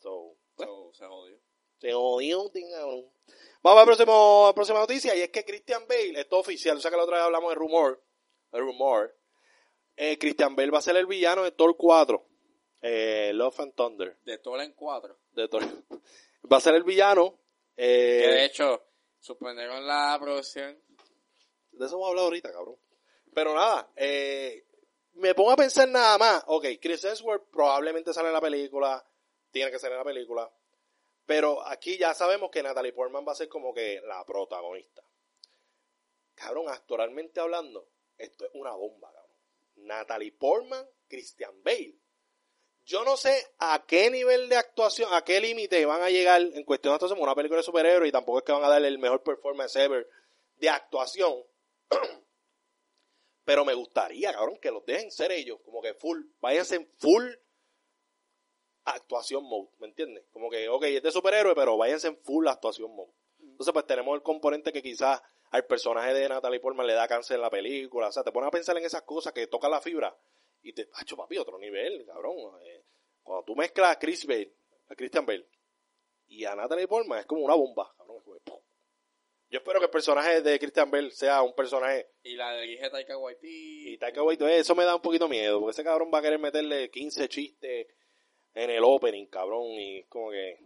So, 0.00 0.36
pues, 0.56 0.68
So, 0.68 0.90
se 0.94 1.06
jodió. 1.06 1.36
se 1.78 1.92
jodió, 1.92 2.50
cabrón. 2.72 3.10
Vamos 3.62 3.80
al 3.80 3.86
próximo, 3.86 4.44
a 4.44 4.48
la 4.48 4.54
próxima 4.54 4.78
noticia, 4.80 5.14
y 5.14 5.20
es 5.22 5.30
que 5.30 5.44
Christian 5.44 5.86
Bale, 5.88 6.20
esto 6.20 6.36
es 6.36 6.40
oficial, 6.40 6.76
o 6.76 6.80
sea 6.80 6.90
que 6.90 6.96
la 6.96 7.04
otra 7.04 7.16
vez 7.16 7.24
hablamos 7.24 7.50
de 7.50 7.54
rumor, 7.54 8.02
el 8.52 8.60
rumor, 8.60 9.16
eh, 9.96 10.18
Christian 10.18 10.56
Bale 10.56 10.70
va 10.70 10.78
a 10.78 10.82
ser 10.82 10.96
el 10.96 11.06
villano 11.06 11.44
de 11.44 11.52
Thor 11.52 11.76
4, 11.76 12.26
eh, 12.82 13.32
Love 13.34 13.60
and 13.60 13.74
Thunder, 13.74 14.18
De 14.24 14.38
Thor 14.38 14.60
en 14.60 14.72
cuatro. 14.72 15.18
de 15.32 15.48
Thor. 15.48 15.62
va 16.52 16.56
a 16.56 16.60
ser 16.60 16.74
el 16.74 16.82
villano, 16.84 17.38
eh, 17.76 18.20
Que 18.22 18.28
de 18.28 18.44
hecho, 18.44 18.84
suspendieron 19.20 19.86
la 19.86 20.18
producción. 20.20 20.78
De 21.72 21.86
eso 21.86 21.94
vamos 21.94 22.06
a 22.06 22.10
hablar 22.10 22.24
ahorita, 22.24 22.52
cabrón. 22.52 22.76
Pero 23.34 23.54
nada, 23.54 23.90
eh, 23.96 24.64
me 25.14 25.34
pongo 25.34 25.50
a 25.52 25.56
pensar 25.56 25.88
nada 25.88 26.18
más. 26.18 26.44
Ok, 26.46 26.66
Chris 26.80 27.04
Hemsworth 27.04 27.50
probablemente 27.50 28.12
sale 28.12 28.28
en 28.28 28.34
la 28.34 28.40
película, 28.40 29.04
tiene 29.50 29.70
que 29.70 29.78
salir 29.78 29.94
en 29.94 29.98
la 29.98 30.04
película. 30.04 30.50
Pero 31.26 31.66
aquí 31.66 31.96
ya 31.96 32.12
sabemos 32.14 32.50
que 32.50 32.62
Natalie 32.62 32.92
Portman 32.92 33.24
va 33.26 33.32
a 33.32 33.36
ser 33.36 33.48
como 33.48 33.72
que 33.72 34.00
la 34.04 34.24
protagonista. 34.24 35.02
Cabrón, 36.34 36.68
actoralmente 36.68 37.40
hablando, 37.40 37.88
esto 38.18 38.44
es 38.44 38.50
una 38.54 38.72
bomba, 38.72 39.10
cabrón. 39.12 39.23
Natalie 39.84 40.32
Portman, 40.32 40.86
Christian 41.08 41.62
Bale. 41.62 41.96
Yo 42.86 43.04
no 43.04 43.16
sé 43.16 43.46
a 43.58 43.84
qué 43.86 44.10
nivel 44.10 44.48
de 44.48 44.56
actuación, 44.56 45.08
a 45.12 45.24
qué 45.24 45.40
límite 45.40 45.86
van 45.86 46.02
a 46.02 46.10
llegar 46.10 46.42
en 46.42 46.64
cuestión 46.64 46.92
de 46.92 46.96
actuación, 46.96 47.20
una 47.20 47.34
película 47.34 47.58
de 47.58 47.64
superhéroes 47.64 48.08
y 48.08 48.12
tampoco 48.12 48.38
es 48.38 48.44
que 48.44 48.52
van 48.52 48.64
a 48.64 48.68
darle 48.68 48.88
el 48.88 48.98
mejor 48.98 49.22
performance 49.22 49.76
ever 49.76 50.06
de 50.56 50.68
actuación. 50.68 51.34
Pero 53.44 53.64
me 53.64 53.74
gustaría, 53.74 54.32
cabrón, 54.32 54.58
que 54.58 54.70
los 54.70 54.84
dejen 54.84 55.10
ser 55.10 55.32
ellos, 55.32 55.60
como 55.64 55.80
que 55.80 55.94
full, 55.94 56.24
váyanse 56.40 56.76
en 56.76 56.86
full 56.98 57.24
actuación 58.84 59.44
mode, 59.44 59.70
¿me 59.78 59.86
entiendes? 59.86 60.24
Como 60.30 60.50
que, 60.50 60.68
ok, 60.68 60.84
es 60.84 61.02
de 61.02 61.10
superhéroe, 61.10 61.54
pero 61.54 61.76
váyanse 61.76 62.08
en 62.08 62.18
full 62.18 62.46
actuación 62.46 62.94
mode. 62.94 63.12
Entonces, 63.40 63.72
pues 63.72 63.86
tenemos 63.86 64.14
el 64.14 64.22
componente 64.22 64.72
que 64.72 64.82
quizás 64.82 65.22
al 65.54 65.66
personaje 65.66 66.12
de 66.12 66.28
Natalie 66.28 66.58
Portman 66.58 66.84
le 66.84 66.94
da 66.94 67.06
cáncer 67.06 67.36
en 67.36 67.42
la 67.42 67.48
película, 67.48 68.08
o 68.08 68.12
sea, 68.12 68.24
te 68.24 68.32
pones 68.32 68.48
a 68.48 68.50
pensar 68.50 68.76
en 68.76 68.84
esas 68.84 69.02
cosas 69.02 69.32
que 69.32 69.46
toca 69.46 69.68
la 69.68 69.80
fibra 69.80 70.12
y 70.60 70.72
te, 70.72 70.88
hacho 70.94 71.16
papi, 71.16 71.38
otro 71.38 71.60
nivel, 71.60 72.04
cabrón. 72.04 72.60
Eh, 72.64 72.82
cuando 73.22 73.44
tú 73.44 73.54
mezclas 73.54 73.92
a 73.92 73.98
Chris 74.00 74.26
Bale, 74.26 74.52
a 74.88 74.96
Christian 74.96 75.24
Bale 75.24 75.46
y 76.26 76.44
a 76.44 76.56
Natalie 76.56 76.88
Portman, 76.88 77.20
es 77.20 77.26
como 77.26 77.42
una 77.42 77.54
bomba, 77.54 77.94
cabrón. 77.96 78.20
Yo 79.48 79.58
espero 79.58 79.78
que 79.78 79.84
el 79.84 79.92
personaje 79.92 80.42
de 80.42 80.58
Christian 80.58 80.90
Bale 80.90 81.12
sea 81.12 81.40
un 81.42 81.54
personaje 81.54 82.08
Y 82.24 82.34
la 82.34 82.56
dirige 82.56 82.90
Taika 82.90 83.16
Waititi. 83.16 83.92
y 83.92 83.98
Taika 83.98 84.24
Waititi, 84.24 84.50
eso 84.50 84.74
me 84.74 84.82
da 84.82 84.96
un 84.96 85.02
poquito 85.02 85.28
miedo, 85.28 85.60
porque 85.60 85.70
ese 85.70 85.84
cabrón 85.84 86.10
va 86.12 86.18
a 86.18 86.22
querer 86.22 86.40
meterle 86.40 86.90
15 86.90 87.28
chistes 87.28 87.86
en 88.54 88.70
el 88.70 88.82
opening, 88.82 89.26
cabrón, 89.26 89.66
y 89.68 90.00
es 90.00 90.08
como 90.08 90.32
que... 90.32 90.58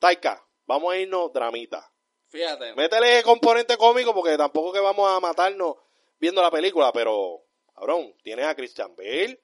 Taika, 0.00 0.44
vamos 0.66 0.92
a 0.92 0.98
irnos 0.98 1.32
dramita. 1.32 1.92
Fíjate. 2.28 2.74
Métele 2.74 3.22
componente 3.22 3.76
cómico 3.76 4.14
porque 4.14 4.36
tampoco 4.36 4.72
que 4.72 4.80
vamos 4.80 5.08
a 5.08 5.20
matarnos 5.20 5.76
viendo 6.18 6.42
la 6.42 6.50
película, 6.50 6.92
pero, 6.92 7.44
cabrón, 7.74 8.14
tienes 8.22 8.46
a 8.46 8.54
Christian 8.54 8.94
Bale 8.96 9.42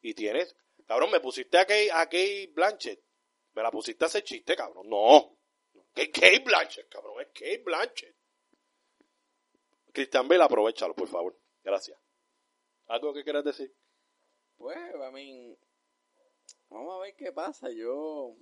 y 0.00 0.14
tienes... 0.14 0.56
Cabrón, 0.86 1.10
me 1.10 1.20
pusiste 1.20 1.56
a 1.58 1.64
Kate, 1.64 1.90
a 1.92 2.04
Kate 2.04 2.50
Blanchett. 2.54 3.02
Me 3.54 3.62
la 3.62 3.70
pusiste 3.70 4.04
a 4.04 4.06
hacer 4.06 4.24
chiste, 4.24 4.56
cabrón. 4.56 4.88
No. 4.88 5.38
Que 5.94 6.10
Kate 6.10 6.42
Blanchett, 6.44 6.88
cabrón. 6.88 7.20
Es 7.20 7.28
Kate 7.28 7.62
Blanchett. 7.64 8.14
Christian 9.92 10.26
Bale, 10.26 10.42
aprovechalo, 10.42 10.94
por 10.94 11.08
favor. 11.08 11.38
Gracias. 11.62 11.98
¿Algo 12.88 13.14
que 13.14 13.22
quieras 13.22 13.44
decir? 13.44 13.72
Pues, 14.56 14.76
a 14.76 15.10
mí. 15.10 15.56
Vamos 16.68 16.96
a 16.96 16.98
ver 17.00 17.14
qué 17.14 17.32
pasa. 17.32 17.70
Yo. 17.70 18.34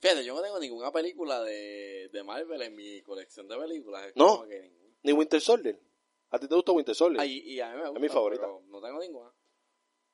Fíjate, 0.00 0.24
yo 0.24 0.34
no 0.34 0.42
tengo 0.42 0.58
ninguna 0.58 0.90
película 0.90 1.42
de, 1.42 2.08
de 2.12 2.22
Marvel 2.24 2.60
en 2.62 2.74
mi 2.74 3.02
colección 3.02 3.46
de 3.48 3.56
películas. 3.58 4.06
Es 4.06 4.16
No. 4.16 4.38
como 4.38 4.48
que. 4.48 4.70
Ni 5.02 5.12
Winter 5.12 5.40
Soldier. 5.40 5.78
¿A 6.30 6.38
ti 6.38 6.48
te 6.48 6.54
gusta 6.54 6.72
Winter 6.72 6.94
Soldier? 6.94 7.20
Ay, 7.20 7.38
y 7.44 7.60
a 7.60 7.70
mí 7.70 7.76
me 7.76 7.84
gusta. 7.86 8.00
mi 8.00 8.08
favorita. 8.08 8.42
pero 8.42 8.62
No 8.66 8.80
tengo 8.80 8.98
ninguna. 9.00 9.32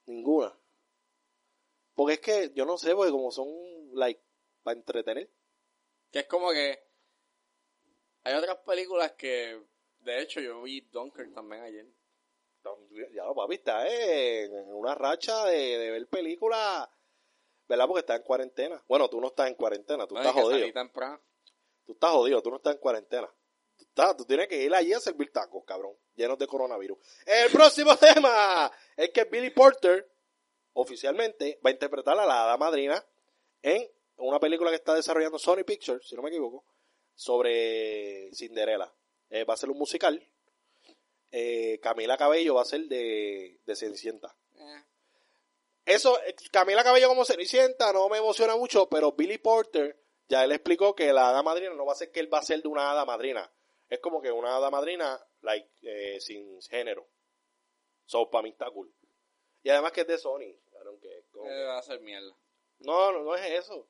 Ninguna. 0.07 0.59
Porque 1.95 2.15
es 2.15 2.21
que, 2.21 2.53
yo 2.55 2.65
no 2.67 2.77
sé, 2.79 2.95
porque 2.95 3.11
como 3.11 3.31
son, 3.31 3.49
like, 3.95 4.21
para 4.63 4.77
entretener. 4.79 5.31
Que 6.11 6.21
es 6.21 6.27
como 6.27 6.51
que. 6.51 6.79
Hay 8.25 8.35
otras 8.35 8.59
películas 8.59 9.13
que. 9.13 9.61
De 10.01 10.21
hecho, 10.23 10.41
yo 10.41 10.63
vi 10.63 10.81
Dunkirk 10.83 11.33
también 11.33 11.63
ayer. 11.63 11.87
Ya 13.15 13.25
lo 13.25 13.35
papi, 13.35 13.55
está 13.55 13.87
eh, 13.89 14.45
en 14.47 14.75
una 14.75 14.97
racha 14.97 15.45
de, 15.45 15.79
de 15.79 15.91
ver 15.93 16.09
películas, 16.09 16.89
¿verdad? 17.69 17.87
Porque 17.87 18.01
está 18.01 18.17
en 18.17 18.23
cuarentena. 18.23 18.83
Bueno, 18.89 19.09
tú 19.09 19.21
no 19.21 19.29
estás 19.29 19.49
en 19.49 19.55
cuarentena, 19.55 20.07
tú 20.07 20.15
No, 20.15 20.21
estás 20.21 20.35
es 20.37 20.43
que 20.43 20.43
jodido. 20.49 20.73
temprano. 20.73 21.21
Tú 21.85 21.93
estás 21.93 22.11
jodido, 22.11 22.43
tú 22.43 22.51
no 22.51 22.57
estás 22.57 22.75
en 22.75 22.81
cuarentena. 22.81 23.29
Tú, 23.77 23.85
estás, 23.85 24.17
tú 24.17 24.25
tienes 24.25 24.49
que 24.49 24.63
ir 24.63 24.75
allí 24.75 24.93
a 24.93 25.01
servir 25.01 25.31
tacos, 25.33 25.65
cabrón, 25.65 25.93
llenos 26.15 26.39
de 26.39 26.47
coronavirus. 26.47 26.99
El 27.27 27.51
próximo 27.53 27.97
tema 27.99 28.71
es 28.97 29.11
que 29.11 29.25
Billy 29.25 29.51
Porter 29.51 30.09
oficialmente 30.73 31.59
va 31.65 31.71
a 31.71 31.73
interpretar 31.73 32.19
a 32.19 32.27
la 32.27 32.45
hada 32.45 32.57
madrina 32.57 33.05
en 33.63 33.89
una 34.19 34.39
película 34.41 34.71
que 34.71 34.77
está 34.77 34.95
desarrollando 34.95 35.39
Sony 35.39 35.65
Pictures, 35.65 36.07
si 36.09 36.15
no 36.17 36.23
me 36.23 36.29
equivoco, 36.31 36.65
sobre 37.15 38.31
Cinderella. 38.35 38.93
Eh, 39.31 39.45
va 39.45 39.55
a 39.55 39.57
ser 39.57 39.71
un 39.71 39.79
musical. 39.79 40.23
Eh, 41.31 41.79
Camila 41.83 42.17
Cabello 42.17 42.55
va 42.55 42.63
a 42.63 42.67
ser 42.67 42.83
de, 42.87 43.59
de 43.65 43.77
Cenicienta. 43.77 44.35
Eh, 44.55 44.83
Eso, 45.87 46.21
eh, 46.25 46.35
Camila 46.53 46.83
Cabello 46.85 47.09
como 47.09 47.25
Cenicienta 47.25 47.93
no 47.93 48.09
me 48.09 48.19
emociona 48.19 48.57
mucho, 48.57 48.89
pero 48.89 49.13
Billy 49.13 49.39
Porter 49.39 49.99
ya 50.29 50.45
él 50.45 50.53
explicó 50.53 50.95
que 50.95 51.13
la 51.13 51.29
hada 51.31 51.43
madrina 51.43 51.73
no 51.75 51.87
va 51.87 51.93
a 51.93 51.97
ser 51.97 52.11
que 52.11 52.21
él 52.21 52.33
va 52.33 52.39
a 52.39 52.43
ser 52.43 52.61
de 52.61 52.69
una 52.69 52.91
hada 52.91 53.05
madrina. 53.05 53.51
Es 53.89 54.01
como 54.01 54.21
que 54.21 54.33
una 54.33 54.57
hada 54.57 54.69
madrina, 54.71 55.25
like, 55.43 55.69
eh, 55.83 56.21
sin 56.21 56.61
género. 56.63 57.07
So, 58.05 58.29
para 58.29 58.43
mí 58.43 58.51
está 58.51 58.69
cool. 58.71 58.93
Y 59.63 59.71
además 59.71 59.93
que 59.93 60.01
es 60.03 60.07
de 60.09 60.19
Sony. 60.19 60.53
cabrón, 60.73 60.99
que 61.01 61.19
es 61.19 61.25
como 61.31 61.47
eh, 61.47 61.51
que- 61.55 61.65
va 61.65 61.79
a 61.79 61.83
ser 61.83 62.01
mierda. 62.01 62.35
No, 62.81 63.13
no, 63.13 63.23
no 63.23 63.35
es 63.37 63.45
eso. 63.65 63.87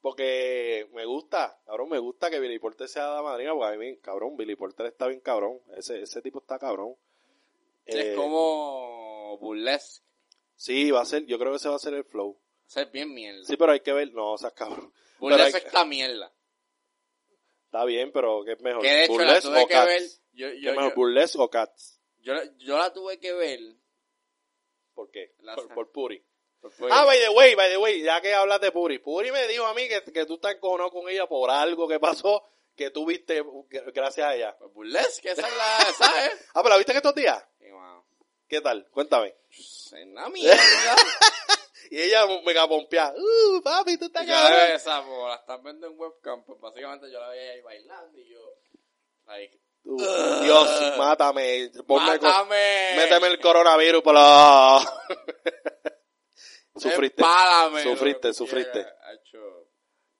Porque 0.00 0.88
me 0.92 1.04
gusta, 1.04 1.60
cabrón, 1.66 1.88
me 1.90 1.98
gusta 1.98 2.30
que 2.30 2.38
Billy 2.38 2.58
Porter 2.58 2.88
sea 2.88 3.08
hada 3.08 3.22
madrina, 3.22 3.52
porque 3.52 3.74
a 3.74 3.78
mí, 3.78 3.96
cabrón, 3.98 4.36
Billy 4.36 4.54
Porter 4.56 4.86
está 4.86 5.06
bien 5.08 5.20
cabrón. 5.20 5.60
Ese, 5.76 6.00
ese 6.02 6.22
tipo 6.22 6.38
está 6.38 6.58
cabrón. 6.58 6.96
Eh, 7.86 8.12
Es 8.12 8.16
como 8.16 9.36
burlesque. 9.38 10.06
Sí, 10.58 10.90
va 10.90 11.00
a 11.02 11.04
ser, 11.04 11.24
yo 11.26 11.38
creo 11.38 11.52
que 11.52 11.56
ese 11.56 11.68
va 11.68 11.76
a 11.76 11.78
ser 11.78 11.94
el 11.94 12.04
flow. 12.04 12.34
Va 12.34 12.66
a 12.66 12.70
ser 12.70 12.90
bien 12.90 13.14
mierda. 13.14 13.44
Sí, 13.44 13.56
pero 13.56 13.72
hay 13.72 13.80
que 13.80 13.92
ver, 13.92 14.12
no, 14.12 14.32
o 14.32 14.38
sea, 14.38 14.50
cabrón. 14.50 14.92
Burlesque 15.18 15.56
hay- 15.58 15.64
esta 15.66 15.84
mierda. 15.84 16.32
Está 17.66 17.84
bien, 17.84 18.10
pero 18.12 18.42
¿qué 18.44 18.52
es 18.52 18.60
mejor? 18.60 18.82
Que 18.82 18.88
de 18.88 19.04
hecho 19.04 19.12
la 19.12 19.24
¿Burlesque 19.24 19.48
tuve 19.48 19.62
o 19.62 19.66
que 19.66 19.74
Cats? 19.74 19.86
ver. 19.86 20.02
Yo, 20.32 20.46
¿Qué 20.50 20.56
es 20.56 20.60
yo, 20.62 20.70
mejor, 20.72 20.88
yo, 20.90 20.94
Burlesque 20.96 21.38
o 21.40 21.50
Cats? 21.50 22.00
yo, 22.18 22.34
yo 22.58 22.76
la 22.78 22.92
tuve 22.92 23.18
que 23.20 23.32
ver. 23.32 23.60
¿Por 24.94 25.10
qué? 25.10 25.34
La- 25.40 25.54
Por, 25.54 25.68
por 25.74 25.92
Puri. 25.92 26.24
Ah, 26.90 27.04
by 27.04 27.16
the 27.20 27.28
way, 27.30 27.54
by 27.54 27.70
the 27.70 27.76
way, 27.78 28.02
ya 28.02 28.20
que 28.20 28.34
hablas 28.34 28.60
de 28.60 28.72
Puri. 28.72 28.98
Puri 28.98 29.30
me 29.30 29.46
dijo 29.46 29.64
a 29.64 29.74
mí 29.74 29.86
que, 29.88 30.02
que 30.12 30.26
tú 30.26 30.34
estás 30.34 30.56
encojonado 30.56 30.90
con 30.90 31.08
ella 31.08 31.26
por 31.28 31.50
algo 31.50 31.86
que 31.86 32.00
pasó 32.00 32.44
que 32.74 32.90
tú 32.90 33.06
viste 33.06 33.42
gracias 33.94 34.26
a 34.26 34.34
ella. 34.36 34.56
pues 34.58 34.72
burlesque, 34.72 35.30
esa 35.30 35.46
es 35.46 35.56
la, 35.56 35.92
¿sabes? 35.92 36.30
Ah, 36.54 36.62
pero 36.62 36.70
¿la 36.70 36.76
viste 36.78 36.92
que 36.92 36.98
estos 36.98 37.14
días? 37.14 37.44
Y, 37.60 37.70
wow, 37.70 37.97
¿Qué 38.48 38.60
tal? 38.60 38.88
Cuéntame. 38.90 39.34
una 40.04 40.28
mierda. 40.30 40.56
y 41.90 42.00
ella 42.00 42.26
mega 42.44 42.66
pompeada. 42.66 43.14
Uh, 43.16 43.62
papi, 43.62 43.98
tú 43.98 44.06
estás 44.06 44.26
cabrón. 44.26 44.70
esa, 44.74 45.02
como 45.02 45.28
la 45.28 45.34
están 45.36 45.62
viendo 45.62 45.86
en 45.86 45.98
webcam, 45.98 46.42
pues 46.44 46.58
básicamente 46.60 47.10
yo 47.10 47.20
la 47.20 47.28
veía 47.28 47.52
ahí 47.52 47.60
bailando 47.60 48.18
y 48.18 48.28
yo, 48.30 48.40
like, 49.26 49.60
Uh, 49.84 50.42
Dios, 50.42 50.98
mátame. 50.98 51.70
Ponme 51.86 52.06
¡Mátame! 52.18 52.94
méteme 52.96 53.28
el 53.28 53.40
coronavirus 53.40 54.02
por 54.02 54.12
la... 54.12 54.80
sufriste. 56.76 57.22
Empálame, 57.22 57.82
Sufriste, 57.84 58.34
sufriste. 58.34 58.86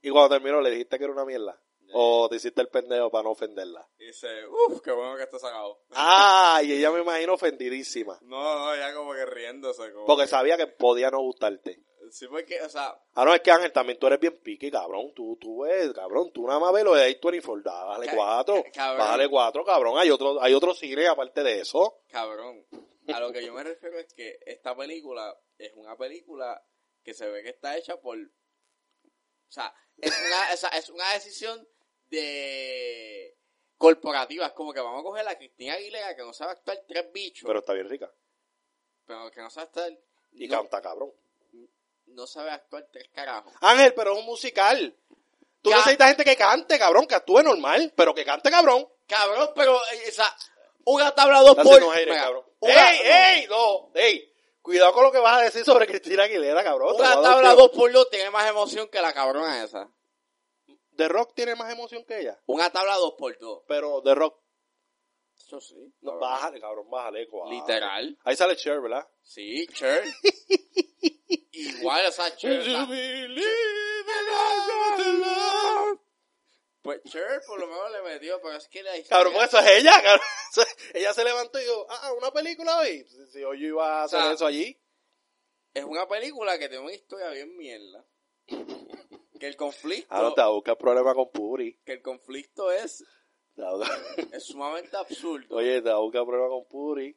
Y 0.00 0.10
cuando 0.10 0.30
terminó 0.30 0.62
le 0.62 0.70
dijiste 0.70 0.96
que 0.96 1.04
era 1.04 1.12
una 1.12 1.26
mierda. 1.26 1.60
O 1.92 2.28
te 2.28 2.36
hiciste 2.36 2.60
el 2.60 2.68
pendejo 2.68 3.10
para 3.10 3.24
no 3.24 3.30
ofenderla. 3.30 3.88
Y 3.98 4.06
dice, 4.06 4.28
uff, 4.46 4.80
qué 4.82 4.92
bueno 4.92 5.16
que 5.16 5.22
está 5.24 5.38
sacado. 5.38 5.80
Ah, 5.92 6.60
y 6.62 6.72
ella 6.72 6.90
me 6.90 7.00
imagino 7.00 7.34
ofendidísima. 7.34 8.18
No, 8.22 8.58
no, 8.58 8.76
ya 8.76 8.94
como 8.94 9.12
que 9.14 9.24
riéndose. 9.26 9.92
Como 9.92 10.06
Porque 10.06 10.24
que- 10.24 10.28
sabía 10.28 10.56
que 10.56 10.66
podía 10.66 11.10
no 11.10 11.20
gustarte. 11.20 11.82
Sí, 12.10 12.26
porque, 12.26 12.60
o 12.62 12.68
sea, 12.70 12.98
Ah, 13.14 13.24
no, 13.26 13.34
es 13.34 13.40
que 13.42 13.50
Ángel, 13.50 13.70
también 13.70 13.98
tú 13.98 14.06
eres 14.06 14.18
bien 14.18 14.40
piqui, 14.42 14.70
cabrón. 14.70 15.12
Tú, 15.14 15.36
tú 15.38 15.62
ves, 15.64 15.92
cabrón, 15.92 16.30
tú 16.32 16.46
nada 16.46 16.58
más 16.58 16.72
ves 16.72 16.84
lo 16.84 16.94
de 16.94 17.20
A24. 17.20 17.62
Bájale 17.64 18.06
Ca- 18.06 18.14
cuatro. 18.16 18.62
ca- 18.64 18.70
cabrón. 18.72 18.98
Bájale 18.98 19.28
cuatro, 19.28 19.64
cabrón. 19.64 19.98
Hay 19.98 20.10
otro, 20.10 20.40
hay 20.40 20.54
otro 20.54 20.72
cine 20.74 21.06
aparte 21.06 21.42
de 21.42 21.60
eso. 21.60 22.00
cabrón, 22.08 22.64
a 23.12 23.20
lo 23.20 23.30
que 23.32 23.44
yo 23.44 23.52
me 23.52 23.62
refiero 23.62 23.98
es 23.98 24.12
que 24.14 24.38
esta 24.46 24.74
película 24.74 25.38
es 25.58 25.72
una 25.74 25.96
película 25.96 26.62
que 27.02 27.12
se 27.12 27.28
ve 27.28 27.42
que 27.42 27.50
está 27.50 27.76
hecha 27.76 27.96
por... 27.98 28.16
O 28.18 29.50
sea, 29.50 29.74
es 29.98 30.10
una, 30.26 30.52
o 30.54 30.56
sea, 30.56 30.68
es 30.70 30.88
una 30.90 31.12
decisión 31.14 31.66
de 32.10 33.36
corporativa. 33.76 34.46
Es 34.46 34.52
como 34.52 34.72
que 34.72 34.80
vamos 34.80 35.00
a 35.00 35.04
coger 35.04 35.28
a 35.28 35.36
Cristina 35.36 35.74
Aguilera 35.74 36.14
que 36.16 36.22
no 36.22 36.32
sabe 36.32 36.52
actuar 36.52 36.78
tres 36.86 37.12
bichos, 37.12 37.46
Pero 37.46 37.60
está 37.60 37.72
bien 37.74 37.88
rica. 37.88 38.10
pero 39.06 39.30
que 39.30 39.40
no 39.40 39.50
sabe 39.50 39.66
actuar... 39.66 39.92
Y 40.32 40.46
no, 40.48 40.58
canta, 40.58 40.82
cabrón. 40.82 41.12
no 42.06 42.26
sabe 42.26 42.50
actuar 42.50 42.86
tres 42.92 43.08
carajos. 43.14 43.52
Ángel, 43.60 43.94
pero 43.94 44.12
es 44.12 44.18
un 44.20 44.26
musical. 44.26 44.94
Tú 45.62 45.70
Ya. 45.70 45.76
necesitas 45.76 46.08
gente 46.08 46.24
que 46.24 46.36
cante, 46.36 46.78
cabrón, 46.78 47.06
que 47.06 47.14
actúe 47.14 47.42
normal, 47.42 47.92
pero 47.96 48.14
que 48.14 48.24
cante, 48.24 48.50
cabrón. 48.50 48.86
Cabrón, 49.06 49.50
pero, 49.54 49.76
eh, 49.92 50.08
o 50.08 50.12
sea, 50.12 50.36
una 50.84 51.14
tabla 51.14 51.40
dos 51.40 51.54
por... 51.56 51.64
haciendo 51.66 51.90
aire, 51.92 52.14
cabrón. 52.14 52.44
una- 52.60 52.90
¡Ey, 52.92 53.40
ey! 53.42 53.46
No, 53.48 53.90
ey. 53.94 54.32
Cuidado 54.60 54.92
con 54.92 55.04
lo 55.04 55.10
que 55.12 55.18
vas 55.18 55.38
a 55.38 55.44
decir 55.44 55.64
sobre 55.64 55.86
Cristina 55.86 56.24
Aguilera, 56.24 56.62
cabrón. 56.62 56.94
Una 56.96 57.14
tabla 57.22 57.54
dos 57.54 57.70
por 57.70 57.90
dos 57.90 58.10
tiene 58.10 58.28
más 58.30 58.48
emoción 58.50 58.86
que 58.88 59.00
la 59.00 59.14
cabrona 59.14 59.64
esa. 59.64 59.88
The 60.98 61.06
Rock 61.06 61.32
tiene 61.32 61.54
más 61.54 61.72
emoción 61.72 62.04
que 62.04 62.18
ella. 62.18 62.40
Una 62.46 62.70
tabla 62.70 62.96
dos 62.96 63.14
por 63.16 63.38
dos. 63.38 63.62
Pero 63.68 64.02
The 64.02 64.16
Rock, 64.16 64.42
Eso 65.36 65.60
sí. 65.60 65.76
no, 66.00 66.10
cabrón. 66.10 66.20
bájale, 66.20 66.60
cabrón, 66.60 66.90
bájale. 66.90 67.28
cuadro. 67.28 67.52
Literal. 67.52 68.18
Ahí 68.24 68.34
sale 68.34 68.56
Cher, 68.56 68.80
¿verdad? 68.80 69.08
Sí, 69.22 69.64
Cher. 69.68 70.02
Igual, 71.52 72.04
o 72.04 72.10
sea, 72.10 72.34
Cher. 72.36 72.64
Pues 76.82 77.00
Cher 77.04 77.42
por 77.46 77.60
lo 77.60 77.68
menos 77.68 77.92
le 77.92 78.02
metió, 78.02 78.40
pero 78.42 78.56
es 78.56 78.66
que 78.66 78.82
la 78.82 78.96
historia... 78.96 79.18
Cabrón, 79.18 79.34
pues 79.34 79.48
eso 79.48 79.58
es 79.60 79.78
ella, 79.78 80.02
cabrón. 80.02 80.26
ella 80.94 81.14
se 81.14 81.22
levantó 81.24 81.60
y 81.60 81.62
dijo, 81.62 81.86
ah, 81.90 82.12
una 82.14 82.32
película 82.32 82.76
hoy. 82.78 83.04
Si, 83.08 83.24
si 83.28 83.44
hoy 83.44 83.60
yo 83.60 83.68
iba 83.68 84.00
a 84.00 84.02
hacer 84.02 84.18
O 84.18 84.22
sea, 84.22 84.32
eso 84.32 84.46
allí. 84.46 84.76
Es 85.74 85.84
una 85.84 86.08
película 86.08 86.58
que 86.58 86.68
tiene 86.68 86.82
una 86.82 86.92
historia 86.92 87.28
bien 87.30 87.56
mierda. 87.56 88.04
Que 89.38 89.46
el 89.46 89.56
conflicto... 89.56 90.06
Ah, 90.10 90.22
no 90.22 90.34
te 90.34 90.40
va 90.40 90.48
a 90.48 90.50
buscar 90.50 90.76
problema 90.78 91.14
con 91.14 91.30
Puri. 91.30 91.78
Que 91.84 91.92
el 91.92 92.02
conflicto 92.02 92.70
es, 92.72 93.04
es 94.32 94.44
sumamente 94.44 94.96
absurdo. 94.96 95.56
Oye, 95.56 95.80
te 95.82 95.88
va 95.90 95.96
a 95.96 96.00
buscar 96.00 96.24
problema 96.24 96.48
con 96.48 96.66
Puri. 96.66 97.16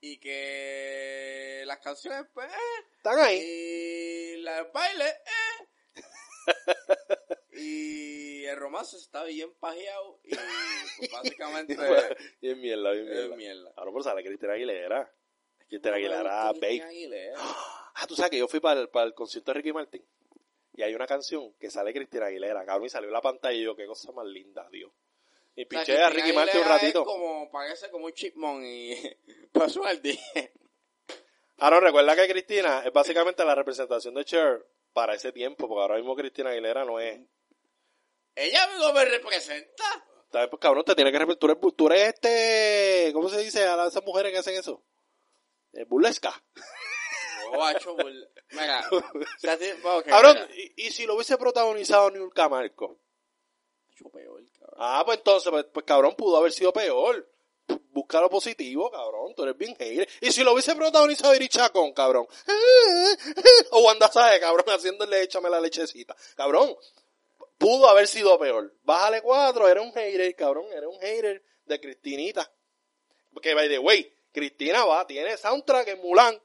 Y 0.00 0.18
que 0.18 1.62
las 1.66 1.78
canciones, 1.78 2.26
pues... 2.34 2.48
eh, 2.52 2.84
Están 2.96 3.18
ahí. 3.20 3.38
Y 3.40 4.36
la 4.42 4.64
baile, 4.64 5.04
eh. 5.06 6.02
y 7.52 8.44
el 8.44 8.56
romance 8.56 8.96
está 8.96 9.22
bien 9.24 9.52
pajeado 9.60 10.18
y 10.24 10.34
pues, 10.34 11.10
básicamente 11.12 11.76
bien 12.40 12.60
mierda, 12.60 12.90
bien 12.92 13.06
es 13.08 13.14
mierda. 13.14 13.36
mierda. 13.36 13.72
Ahora 13.76 13.92
por 13.92 14.02
sale 14.02 14.24
Cristina 14.24 14.54
Aguilera. 14.54 15.12
Cristina 15.68 15.94
Aguilera, 15.96 16.50
Cristina 16.50 16.68
babe. 16.68 16.82
Aguilera. 16.82 17.38
Ah, 17.94 18.06
tú 18.06 18.16
sabes 18.16 18.30
que 18.30 18.38
yo 18.38 18.48
fui 18.48 18.58
para 18.58 18.80
el, 18.80 18.88
para 18.88 19.04
el 19.04 19.12
concierto 19.14 19.50
de 19.52 19.58
Ricky 19.58 19.70
Martin. 19.70 20.02
Y 20.82 20.84
hay 20.84 20.94
una 20.96 21.06
canción 21.06 21.52
que 21.60 21.70
sale 21.70 21.92
Cristina 21.92 22.26
Aguilera. 22.26 22.64
Cabrón, 22.64 22.86
y 22.86 22.90
salió 22.90 23.08
en 23.08 23.12
la 23.12 23.20
pantalla 23.20 23.56
y 23.56 23.62
yo, 23.62 23.76
qué 23.76 23.86
cosa 23.86 24.10
más 24.10 24.26
linda, 24.26 24.68
Dios. 24.72 24.90
Y 25.54 25.64
piché 25.64 26.00
a 26.02 26.10
Ricky 26.10 26.32
Martin 26.32 26.60
un 26.60 26.66
ratito. 26.66 27.00
Es 27.02 27.06
como, 27.06 27.48
parece 27.52 27.88
como 27.90 28.06
un 28.06 28.12
chipmunk 28.12 28.64
y 28.64 28.96
pasó 29.52 29.84
al 29.84 30.02
día. 30.02 30.18
Ah, 31.58 31.70
no, 31.70 31.78
recuerda 31.78 32.16
que 32.16 32.26
Cristina 32.28 32.82
es 32.84 32.92
básicamente 32.92 33.44
la 33.44 33.54
representación 33.54 34.14
de 34.14 34.24
Cher 34.24 34.66
para 34.92 35.14
ese 35.14 35.30
tiempo, 35.30 35.68
porque 35.68 35.82
ahora 35.82 35.96
mismo 35.98 36.16
Cristina 36.16 36.50
Aguilera 36.50 36.84
no 36.84 36.98
es. 36.98 37.20
Ella 38.34 38.66
no 38.78 38.92
me 38.92 39.04
representa. 39.04 39.84
¿Sabes? 40.32 40.48
Pues 40.48 40.60
cabrón, 40.60 40.84
te 40.84 40.96
tiene 40.96 41.12
que 41.12 41.18
representar. 41.20 41.56
Tú 41.76 41.86
eres, 41.86 42.14
este. 42.14 43.10
¿Cómo 43.12 43.28
se 43.28 43.38
dice 43.40 43.64
a 43.66 43.76
las- 43.76 43.88
esas 43.92 44.02
mujeres 44.04 44.32
que 44.32 44.38
hacen 44.38 44.56
eso? 44.58 44.82
Eh, 45.74 45.84
burlesca. 45.84 46.42
No, 47.52 47.58
macho, 47.58 47.94
bol- 47.96 48.28
Mira, 48.50 48.84
o 48.90 49.00
sea, 49.38 49.56
sí, 49.56 49.66
ok, 49.82 50.06
Cabrón, 50.06 50.34
mira. 50.34 50.48
y, 50.76 50.86
y 50.86 50.90
si 50.90 51.06
lo 51.06 51.14
hubiese 51.14 51.36
protagonizado 51.38 52.10
Niurka 52.10 52.48
Marco. 52.48 52.98
Macho, 53.88 54.10
peor, 54.10 54.42
cabrón. 54.58 54.76
Ah, 54.78 55.02
pues 55.04 55.18
entonces, 55.18 55.50
pues, 55.50 55.64
pues, 55.72 55.86
cabrón, 55.86 56.14
pudo 56.16 56.36
haber 56.36 56.52
sido 56.52 56.72
peor. 56.72 57.28
Busca 57.90 58.20
lo 58.20 58.28
positivo, 58.30 58.90
cabrón. 58.90 59.34
Tú 59.34 59.42
eres 59.44 59.56
bien 59.56 59.74
hater. 59.76 60.08
Y 60.22 60.32
si 60.32 60.42
lo 60.42 60.52
hubiese 60.54 60.74
protagonizado 60.74 61.34
Iri 61.34 61.48
Chacón, 61.48 61.92
cabrón. 61.92 62.26
O 63.70 63.80
Wanda 63.84 64.08
Sae, 64.08 64.40
cabrón, 64.40 64.64
haciéndole 64.68 65.22
échame 65.22 65.48
la 65.50 65.60
lechecita. 65.60 66.16
Cabrón, 66.36 66.74
pudo 67.58 67.88
haber 67.88 68.06
sido 68.08 68.38
peor. 68.38 68.74
Bájale 68.82 69.20
cuatro, 69.22 69.68
eres 69.68 69.82
un 69.84 69.92
hater, 69.92 70.34
cabrón. 70.36 70.66
Eres 70.72 70.88
un 70.88 70.98
hater 71.00 71.42
de 71.66 71.80
Cristinita. 71.80 72.50
Porque, 73.32 73.54
by 73.54 73.68
the 73.68 73.78
way, 73.78 74.12
Cristina 74.32 74.84
va, 74.84 75.06
tiene 75.06 75.36
soundtrack 75.36 75.88
en 75.88 76.00
Mulan. 76.00 76.40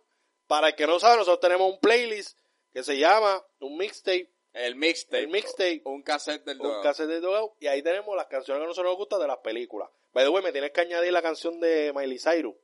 Para 0.48 0.70
el 0.70 0.76
que 0.76 0.88
no 0.88 1.00
sabe, 1.00 1.18
nosotros 1.18 1.40
tenemos 1.42 1.72
un 1.72 1.80
playlist 1.80 2.38
que 2.74 2.84
se 2.84 2.98
llama, 2.98 3.44
un 3.60 3.78
mixtape, 3.78 4.30
El 4.54 4.76
mixtape. 4.76 5.20
el 5.20 5.28
mixtape, 5.28 5.82
Un 5.86 6.02
cassette 6.04 6.44
del 6.46 6.58
un 6.62 6.64
dogado. 6.68 6.84
cassette 6.84 7.08
de 7.10 7.20
Dogao, 7.20 7.56
y 7.60 7.68
ahí 7.68 7.82
tenemos 7.84 8.16
las 8.16 8.28
canciones 8.28 8.62
que 8.62 8.66
a 8.66 8.68
nosotros 8.68 8.92
nos 8.92 8.98
gustan 8.98 9.20
de 9.20 9.28
las 9.28 9.38
películas. 9.40 9.90
By 10.14 10.24
the 10.24 10.30
way, 10.30 10.44
me 10.44 10.52
tienes 10.52 10.72
que 10.72 10.82
añadir 10.82 11.12
la 11.12 11.22
canción 11.22 11.60
de 11.60 11.92
Miley 11.94 12.18
Cyrus. 12.20 12.56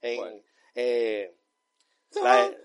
En, 0.00 0.44
eh, 0.74 1.34
la 2.22 2.48
de- 2.48 2.56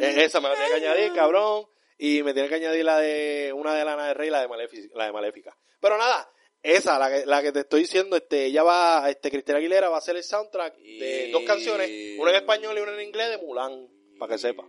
eh, 0.00 0.24
esa 0.24 0.40
me 0.40 0.48
la 0.48 0.54
tienes 0.54 0.70
que 0.72 0.86
añadir, 0.86 1.12
cabrón. 1.12 1.66
Y 1.98 2.22
me 2.22 2.32
tienes 2.32 2.48
que 2.48 2.56
añadir 2.56 2.84
la 2.84 2.98
de 2.98 3.52
una 3.54 3.74
de 3.74 3.84
Lana 3.84 4.06
del 4.08 4.14
Rey, 4.16 4.30
la 4.30 4.40
de 4.40 4.48
Maléfica. 4.48 4.88
La 4.96 5.04
de 5.06 5.12
Maléfica. 5.12 5.56
Pero 5.80 5.96
nada, 5.98 6.28
esa, 6.62 6.98
la 6.98 7.10
que, 7.10 7.26
la 7.26 7.42
que 7.42 7.52
te 7.52 7.60
estoy 7.60 7.80
diciendo, 7.82 8.16
este, 8.16 8.46
ella 8.46 8.62
va, 8.62 9.08
este, 9.10 9.30
Cristina 9.30 9.58
Aguilera 9.58 9.88
va 9.88 9.96
a 9.96 9.98
hacer 9.98 10.16
el 10.16 10.22
soundtrack 10.24 10.76
de 10.76 11.28
Y- 11.28 11.30
dos 11.32 11.42
canciones, 11.44 11.90
una 12.18 12.30
en 12.30 12.36
español 12.36 12.78
y 12.78 12.80
una 12.80 12.92
en 12.94 13.00
inglés 13.08 13.30
de 13.30 13.38
Mulan, 13.38 13.88
para 14.18 14.32
que 14.32 14.38
sepa. 14.38 14.64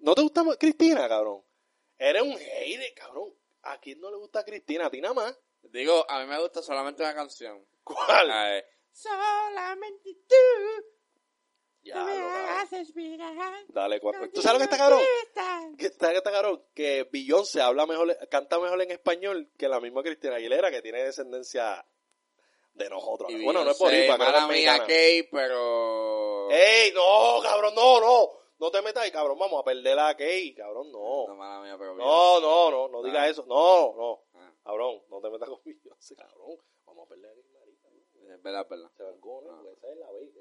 ¿No 0.00 0.14
te 0.14 0.22
gusta 0.22 0.42
Cristina, 0.58 1.08
cabrón? 1.08 1.42
Eres 1.98 2.22
un 2.22 2.36
hater, 2.36 2.94
cabrón. 2.94 3.34
¿A 3.62 3.78
quién 3.78 4.00
no 4.00 4.10
le 4.10 4.16
gusta 4.16 4.44
Cristina? 4.44 4.86
¿A 4.86 4.90
ti 4.90 5.00
nada 5.00 5.14
más? 5.14 5.38
Digo, 5.62 6.04
a 6.10 6.20
mí 6.20 6.26
me 6.26 6.40
gusta 6.40 6.62
solamente 6.62 7.02
una 7.02 7.14
canción. 7.14 7.66
¿Cuál? 7.84 8.64
Solamente 8.92 10.16
tú 10.26 10.34
Ya, 11.82 11.94
no, 11.94 12.58
haces 12.58 12.94
mirar. 12.94 13.34
Dale, 13.68 14.00
cuatro. 14.00 14.28
¿Tú 14.30 14.42
sabes 14.42 14.54
lo 14.54 14.58
que 14.58 14.64
está 14.64 14.76
cabrón? 14.76 15.00
Que 15.78 15.86
está, 15.86 16.10
que 16.10 16.16
está 16.18 16.30
cabrón 16.30 16.62
que 16.74 17.08
Beyoncé 17.10 17.62
habla 17.62 17.86
mejor, 17.86 18.14
canta 18.28 18.58
mejor 18.58 18.82
en 18.82 18.90
español 18.90 19.50
que 19.56 19.66
la 19.68 19.80
misma 19.80 20.02
Cristina 20.02 20.36
Aguilera 20.36 20.70
que 20.70 20.82
tiene 20.82 21.02
descendencia 21.02 21.84
de 22.74 22.90
nosotros. 22.90 23.30
Y 23.30 23.42
bueno, 23.42 23.64
no 23.64 23.70
es 23.70 23.78
que 23.78 24.08
mala 24.08 24.40
es 24.40 24.48
mía. 24.48 24.84
Kay, 24.86 25.22
pero... 25.30 26.50
¡Ey, 26.50 26.92
no, 26.92 27.40
cabrón, 27.42 27.74
no, 27.74 28.00
no! 28.00 28.28
No 28.58 28.70
te 28.70 28.82
metas 28.82 29.04
ahí, 29.04 29.10
cabrón, 29.10 29.38
vamos 29.38 29.58
a 29.60 29.64
perder 29.64 29.98
a 29.98 30.14
Kay, 30.14 30.54
cabrón, 30.54 30.92
No, 30.92 31.26
no. 31.28 31.34
mala 31.34 31.62
mía, 31.62 31.76
pero... 31.78 31.94
No, 31.94 32.40
no, 32.40 32.70
no, 32.70 32.88
no 32.88 33.02
digas 33.02 33.22
Ah. 33.22 33.28
eso, 33.28 33.44
no, 33.46 33.94
no. 33.96 34.24
Ah, 34.34 34.52
Cabrón, 34.62 35.00
no 35.08 35.18
te 35.22 35.30
metas 35.30 35.48
con 35.48 35.60
Beyoncé, 35.64 36.14
cabrón. 36.14 36.58
Vamos 36.84 37.06
a 37.06 37.08
perder 37.08 37.30
a 37.30 37.34
Kay, 37.34 37.44
marica. 37.54 37.88
es 38.34 38.42
verdad, 38.42 38.62
es 38.62 38.68
verdad. 38.68 38.90
Se. 38.96 39.02
Ah. 39.04 39.62
Esa 39.72 39.88
es 39.92 39.96
la 39.98 40.06
baby 40.12 40.32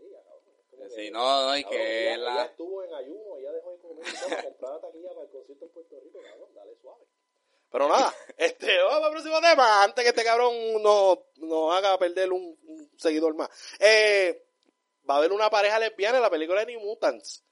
Sí, 0.89 1.11
no, 1.11 1.47
no, 1.47 1.57
y 1.57 1.63
que 1.65 2.07
ella, 2.13 2.17
la... 2.17 2.31
ella 2.33 2.45
estuvo 2.45 2.83
en 2.83 2.93
ayuno, 2.93 3.37
ella 3.37 3.51
dejó 3.51 3.71
de 3.71 3.79
comer 3.79 4.05
para 4.29 4.43
comprar 4.43 4.73
la 4.75 4.81
taquilla 4.81 5.09
para 5.09 5.21
el 5.25 5.29
concierto 5.31 5.65
en 5.65 5.71
Puerto 5.71 5.99
Rico, 6.03 6.19
cabrón, 6.21 6.53
dale 6.53 6.75
suave. 6.81 7.05
Pero 7.71 7.87
nada, 7.87 8.13
este, 8.37 8.81
vamos 8.81 9.05
al 9.05 9.11
próximo 9.11 9.41
tema, 9.41 9.83
antes 9.83 10.03
que 10.03 10.09
este 10.09 10.23
cabrón 10.23 10.81
nos, 10.81 11.19
nos 11.37 11.73
haga 11.75 11.97
perder 11.97 12.31
un, 12.31 12.57
un 12.63 12.91
seguidor 12.97 13.35
más. 13.35 13.49
Eh, 13.79 14.45
va 15.09 15.15
a 15.15 15.17
haber 15.17 15.31
una 15.31 15.49
pareja 15.49 15.77
lesbiana 15.79 16.17
en 16.17 16.23
la 16.23 16.29
película 16.29 16.61
de 16.65 16.67
New 16.73 16.81
Mutants. 16.81 17.43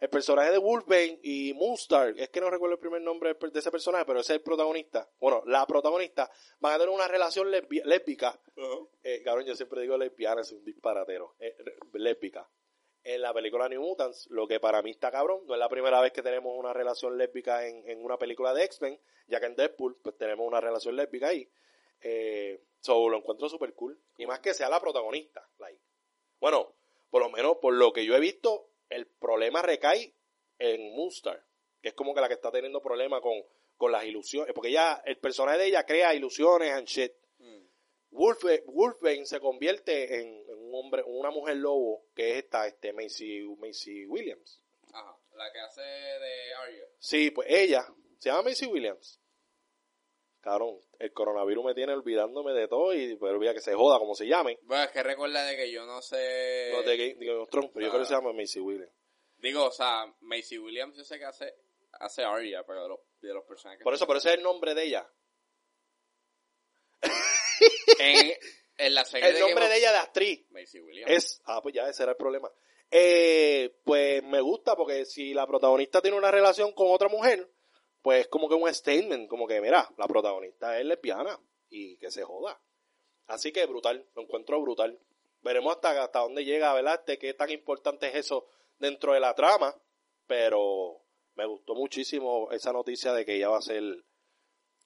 El 0.00 0.08
personaje 0.08 0.50
de 0.50 0.56
Wolverine 0.56 1.20
y 1.22 1.52
Moonstar, 1.52 2.14
es 2.16 2.30
que 2.30 2.40
no 2.40 2.48
recuerdo 2.48 2.72
el 2.76 2.80
primer 2.80 3.02
nombre 3.02 3.34
de 3.34 3.58
ese 3.58 3.70
personaje, 3.70 4.06
pero 4.06 4.20
ese 4.20 4.32
es 4.32 4.36
el 4.38 4.42
protagonista. 4.42 5.06
Bueno, 5.20 5.42
la 5.44 5.66
protagonista 5.66 6.30
van 6.58 6.72
a 6.72 6.78
tener 6.78 6.88
una 6.88 7.06
relación 7.06 7.48
lesbi- 7.52 7.82
lésbica 7.84 8.28
Ajá. 8.28 8.78
eh, 9.02 9.20
cabrón, 9.22 9.44
yo 9.44 9.54
siempre 9.54 9.82
digo 9.82 9.98
lesbiana, 9.98 10.40
es 10.40 10.52
un 10.52 10.64
disparatero. 10.64 11.34
Eh, 11.38 11.54
lésbica. 11.92 12.48
En 13.04 13.22
la 13.22 13.32
película 13.32 13.68
New 13.68 13.80
Mutants, 13.80 14.28
lo 14.30 14.46
que 14.46 14.60
para 14.60 14.82
mí 14.82 14.90
está 14.90 15.10
cabrón. 15.10 15.42
No 15.46 15.54
es 15.54 15.60
la 15.60 15.68
primera 15.68 16.00
vez 16.00 16.12
que 16.12 16.22
tenemos 16.22 16.52
una 16.56 16.72
relación 16.72 17.16
lésbica 17.16 17.66
en, 17.66 17.88
en 17.88 18.04
una 18.04 18.18
película 18.18 18.52
de 18.52 18.64
X-Men, 18.64 19.00
ya 19.26 19.40
que 19.40 19.46
en 19.46 19.56
Deadpool 19.56 19.96
pues 20.02 20.16
tenemos 20.16 20.46
una 20.46 20.60
relación 20.60 20.96
lésbica 20.96 21.28
ahí. 21.28 21.48
Eh, 22.02 22.60
so, 22.80 23.08
lo 23.08 23.18
encuentro 23.18 23.48
súper 23.48 23.74
cool. 23.74 23.98
Y 24.16 24.26
más 24.26 24.40
que 24.40 24.54
sea 24.54 24.68
la 24.68 24.80
protagonista. 24.80 25.48
Like. 25.58 25.80
Bueno, 26.40 26.74
por 27.10 27.22
lo 27.22 27.30
menos 27.30 27.56
por 27.58 27.74
lo 27.74 27.92
que 27.92 28.04
yo 28.04 28.14
he 28.14 28.20
visto, 28.20 28.68
el 28.88 29.06
problema 29.06 29.62
recae 29.62 30.14
en 30.58 30.94
Moonstar, 30.94 31.42
que 31.82 31.88
es 31.88 31.94
como 31.94 32.14
que 32.14 32.20
la 32.20 32.28
que 32.28 32.34
está 32.34 32.50
teniendo 32.50 32.82
problemas 32.82 33.20
con, 33.20 33.42
con 33.76 33.92
las 33.92 34.04
ilusiones. 34.04 34.54
Porque 34.54 34.70
ella, 34.70 35.02
el 35.04 35.18
personaje 35.18 35.58
de 35.58 35.66
ella 35.66 35.86
crea 35.86 36.14
ilusiones 36.14 36.72
and 36.72 36.86
shit. 36.86 37.12
Wolfe- 38.12 38.64
Wolfbane 38.66 39.24
se 39.26 39.38
convierte 39.40 40.20
en, 40.20 40.44
en 40.48 40.58
un 40.58 40.74
hombre, 40.74 41.02
una 41.06 41.30
mujer 41.30 41.56
lobo, 41.56 42.04
que 42.14 42.30
es 42.32 42.36
esta, 42.44 42.66
este, 42.66 42.92
Macy, 42.92 43.42
Macy 43.58 44.04
Williams. 44.06 44.60
Ajá, 44.92 45.16
la 45.36 45.52
que 45.52 45.60
hace 45.60 45.80
de 45.80 46.54
Arya. 46.54 46.84
Sí, 46.98 47.30
pues 47.30 47.46
ella, 47.50 47.86
se 48.18 48.28
llama 48.30 48.42
Macy 48.50 48.66
Williams. 48.66 49.20
Cabrón, 50.40 50.80
el 50.98 51.12
coronavirus 51.12 51.64
me 51.66 51.74
tiene 51.74 51.92
olvidándome 51.92 52.52
de 52.54 52.66
todo 52.66 52.94
y 52.94 53.14
pero 53.16 53.32
olvida 53.36 53.52
que 53.52 53.60
se 53.60 53.74
joda 53.74 53.98
como 53.98 54.14
se 54.14 54.26
llame. 54.26 54.58
Bueno, 54.62 54.84
es 54.84 54.90
que 54.90 55.02
recuerda 55.02 55.44
de 55.44 55.54
que 55.54 55.70
yo 55.70 55.84
no 55.84 56.00
sé... 56.00 56.70
No 56.72 56.82
de 56.82 56.96
de 56.96 57.46
Thrones, 57.50 57.70
pero 57.74 57.80
yo 57.84 57.88
Ah. 57.88 57.90
creo 57.90 58.00
que 58.00 58.06
se 58.06 58.14
llama 58.14 58.32
Macy 58.32 58.58
Williams. 58.58 58.90
Digo, 59.36 59.66
o 59.66 59.70
sea, 59.70 60.06
Macy 60.20 60.58
Williams 60.58 60.96
yo 60.96 61.04
sé 61.04 61.18
que 61.18 61.26
hace, 61.26 61.54
hace 61.92 62.24
Arya, 62.24 62.64
pero 62.66 62.82
de 62.82 62.88
los, 62.88 62.98
de 63.20 63.34
los 63.34 63.44
personajes... 63.44 63.84
Por 63.84 63.92
eso, 63.94 64.06
por 64.06 64.16
eso 64.16 64.28
es 64.30 64.36
el 64.36 64.42
nombre 64.42 64.74
de 64.74 64.82
ella. 64.84 65.06
En, 68.00 68.32
en 68.78 68.94
la 68.94 69.04
serie 69.04 69.28
El 69.28 69.34
de 69.34 69.40
nombre 69.40 69.60
Game 69.64 69.70
de 69.74 69.78
ella 69.78 69.92
de 69.92 69.98
actriz 69.98 70.40
of- 70.46 70.50
Macy 70.52 70.80
Williams. 70.80 71.10
es... 71.12 71.42
Ah, 71.44 71.60
pues 71.62 71.74
ya, 71.74 71.88
ese 71.88 72.02
era 72.02 72.12
el 72.12 72.18
problema. 72.18 72.50
Eh, 72.90 73.72
pues 73.84 74.22
me 74.24 74.40
gusta 74.40 74.74
porque 74.74 75.04
si 75.04 75.32
la 75.32 75.46
protagonista 75.46 76.00
tiene 76.02 76.16
una 76.16 76.30
relación 76.30 76.72
con 76.72 76.88
otra 76.90 77.08
mujer, 77.08 77.48
pues 78.02 78.22
es 78.22 78.28
como 78.28 78.48
que 78.48 78.54
un 78.56 78.72
statement, 78.72 79.28
como 79.28 79.46
que 79.46 79.60
mira, 79.60 79.88
la 79.96 80.06
protagonista 80.08 80.78
es 80.78 80.84
lesbiana 80.84 81.38
y 81.68 81.96
que 81.98 82.10
se 82.10 82.24
joda. 82.24 82.60
Así 83.26 83.52
que 83.52 83.64
brutal, 83.66 84.04
lo 84.16 84.22
encuentro 84.22 84.60
brutal. 84.60 84.98
Veremos 85.42 85.74
hasta, 85.76 86.02
hasta 86.02 86.18
dónde 86.18 86.44
llega, 86.44 86.74
¿verdad? 86.74 86.96
Este, 86.98 87.16
qué 87.18 87.32
tan 87.34 87.50
importante 87.50 88.08
es 88.08 88.14
eso 88.16 88.46
dentro 88.78 89.12
de 89.12 89.20
la 89.20 89.34
trama, 89.34 89.74
pero 90.26 91.02
me 91.36 91.46
gustó 91.46 91.74
muchísimo 91.74 92.50
esa 92.50 92.72
noticia 92.72 93.12
de 93.12 93.24
que 93.24 93.36
ella 93.36 93.48
va 93.50 93.58
a 93.58 93.62
ser, 93.62 93.82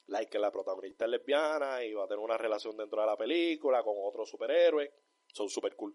like, 0.06 0.30
que 0.30 0.38
la 0.38 0.50
protagonista 0.50 1.04
es 1.04 1.10
lesbiana 1.10 1.82
y 1.84 1.94
va 1.94 2.04
a 2.04 2.08
tener 2.08 2.22
una 2.22 2.36
relación 2.36 2.76
dentro 2.76 3.00
de 3.00 3.06
la 3.06 3.16
película 3.16 3.82
con 3.82 3.94
otro 3.98 4.24
superhéroe. 4.26 4.92
Son 5.32 5.48
super 5.48 5.74
cool. 5.76 5.94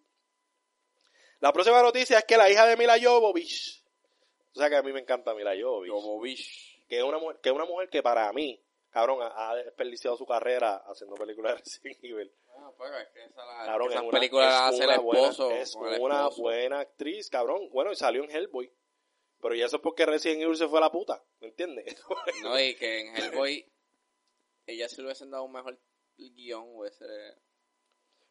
La 1.39 1.53
próxima 1.53 1.81
noticia 1.81 2.17
es 2.19 2.25
que 2.25 2.35
la 2.37 2.49
hija 2.49 2.65
de 2.65 2.75
Mila 2.75 2.97
Jovovich, 3.01 3.83
o 4.53 4.59
sea 4.59 4.69
que 4.69 4.75
a 4.75 4.81
mí 4.83 4.91
me 4.91 4.99
encanta 4.99 5.33
Mila 5.33 5.53
Jovovich, 5.59 5.91
Jovovich. 5.91 6.85
que 6.87 6.97
es 6.97 7.03
una 7.03 7.17
mujer, 7.17 7.39
que 7.41 7.49
es 7.49 7.55
una 7.55 7.65
mujer 7.65 7.89
que 7.89 8.03
para 8.03 8.31
mí, 8.33 8.61
cabrón, 8.89 9.19
ha, 9.21 9.51
ha 9.51 9.55
desperdiciado 9.55 10.17
su 10.17 10.25
carrera 10.25 10.83
haciendo 10.87 11.15
películas 11.15 11.55
de 11.55 11.59
Resident 11.61 12.03
Evil. 12.03 12.31
Ah, 12.57 12.71
pero 12.77 12.97
es 12.97 13.07
que 13.13 13.23
esa 13.23 13.45
la, 13.45 13.65
Cabrón, 13.67 13.91
esas 13.91 14.03
es 14.03 14.09
una- 14.09 14.17
es 14.19 14.23
el 14.25 14.29
buena- 14.31 14.69
es 14.69 15.75
el 15.75 16.01
una 16.01 16.19
esposo. 16.25 16.41
buena 16.41 16.79
actriz, 16.81 17.29
cabrón. 17.29 17.69
Bueno, 17.71 17.91
y 17.93 17.95
salió 17.95 18.23
en 18.25 18.31
Hellboy. 18.31 18.69
Pero 19.41 19.55
ya 19.55 19.67
eso 19.67 19.77
es 19.77 19.81
porque 19.81 20.05
Resident 20.05 20.41
Evil 20.41 20.57
se 20.57 20.67
fue 20.67 20.79
a 20.79 20.81
la 20.81 20.91
puta, 20.91 21.23
¿me 21.39 21.47
entiendes? 21.47 21.85
No, 22.43 22.59
y 22.59 22.75
que 22.75 22.99
en 22.99 23.15
Hellboy 23.15 23.65
ella 24.69 24.87
si 24.89 24.97
le 24.97 25.03
hubiesen 25.07 25.29
dado 25.31 25.43
un 25.45 25.51
mejor 25.51 25.79
guion 26.17 26.65
hubiese... 26.75 27.05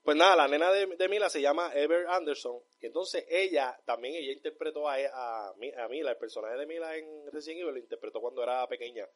Pues 0.02 0.16
nada, 0.16 0.36
la 0.36 0.48
nena 0.48 0.72
de, 0.72 0.86
de 0.86 1.08
Mila 1.08 1.28
se 1.28 1.40
llama 1.42 1.70
Ever 1.74 2.06
Anderson. 2.08 2.62
Y 2.80 2.86
entonces 2.86 3.26
ella, 3.28 3.78
también 3.84 4.14
ella 4.14 4.32
interpretó 4.32 4.88
a, 4.88 4.94
a, 4.94 5.54
Mi- 5.58 5.72
a 5.74 5.86
Mila, 5.88 6.12
el 6.12 6.16
personaje 6.16 6.56
de 6.56 6.64
Mila 6.66 6.96
en 6.96 7.30
Resident 7.30 7.60
Evil, 7.60 7.74
lo 7.74 7.80
interpretó 7.80 8.20
cuando 8.20 8.42
era 8.42 8.66
pequeña. 8.68 9.06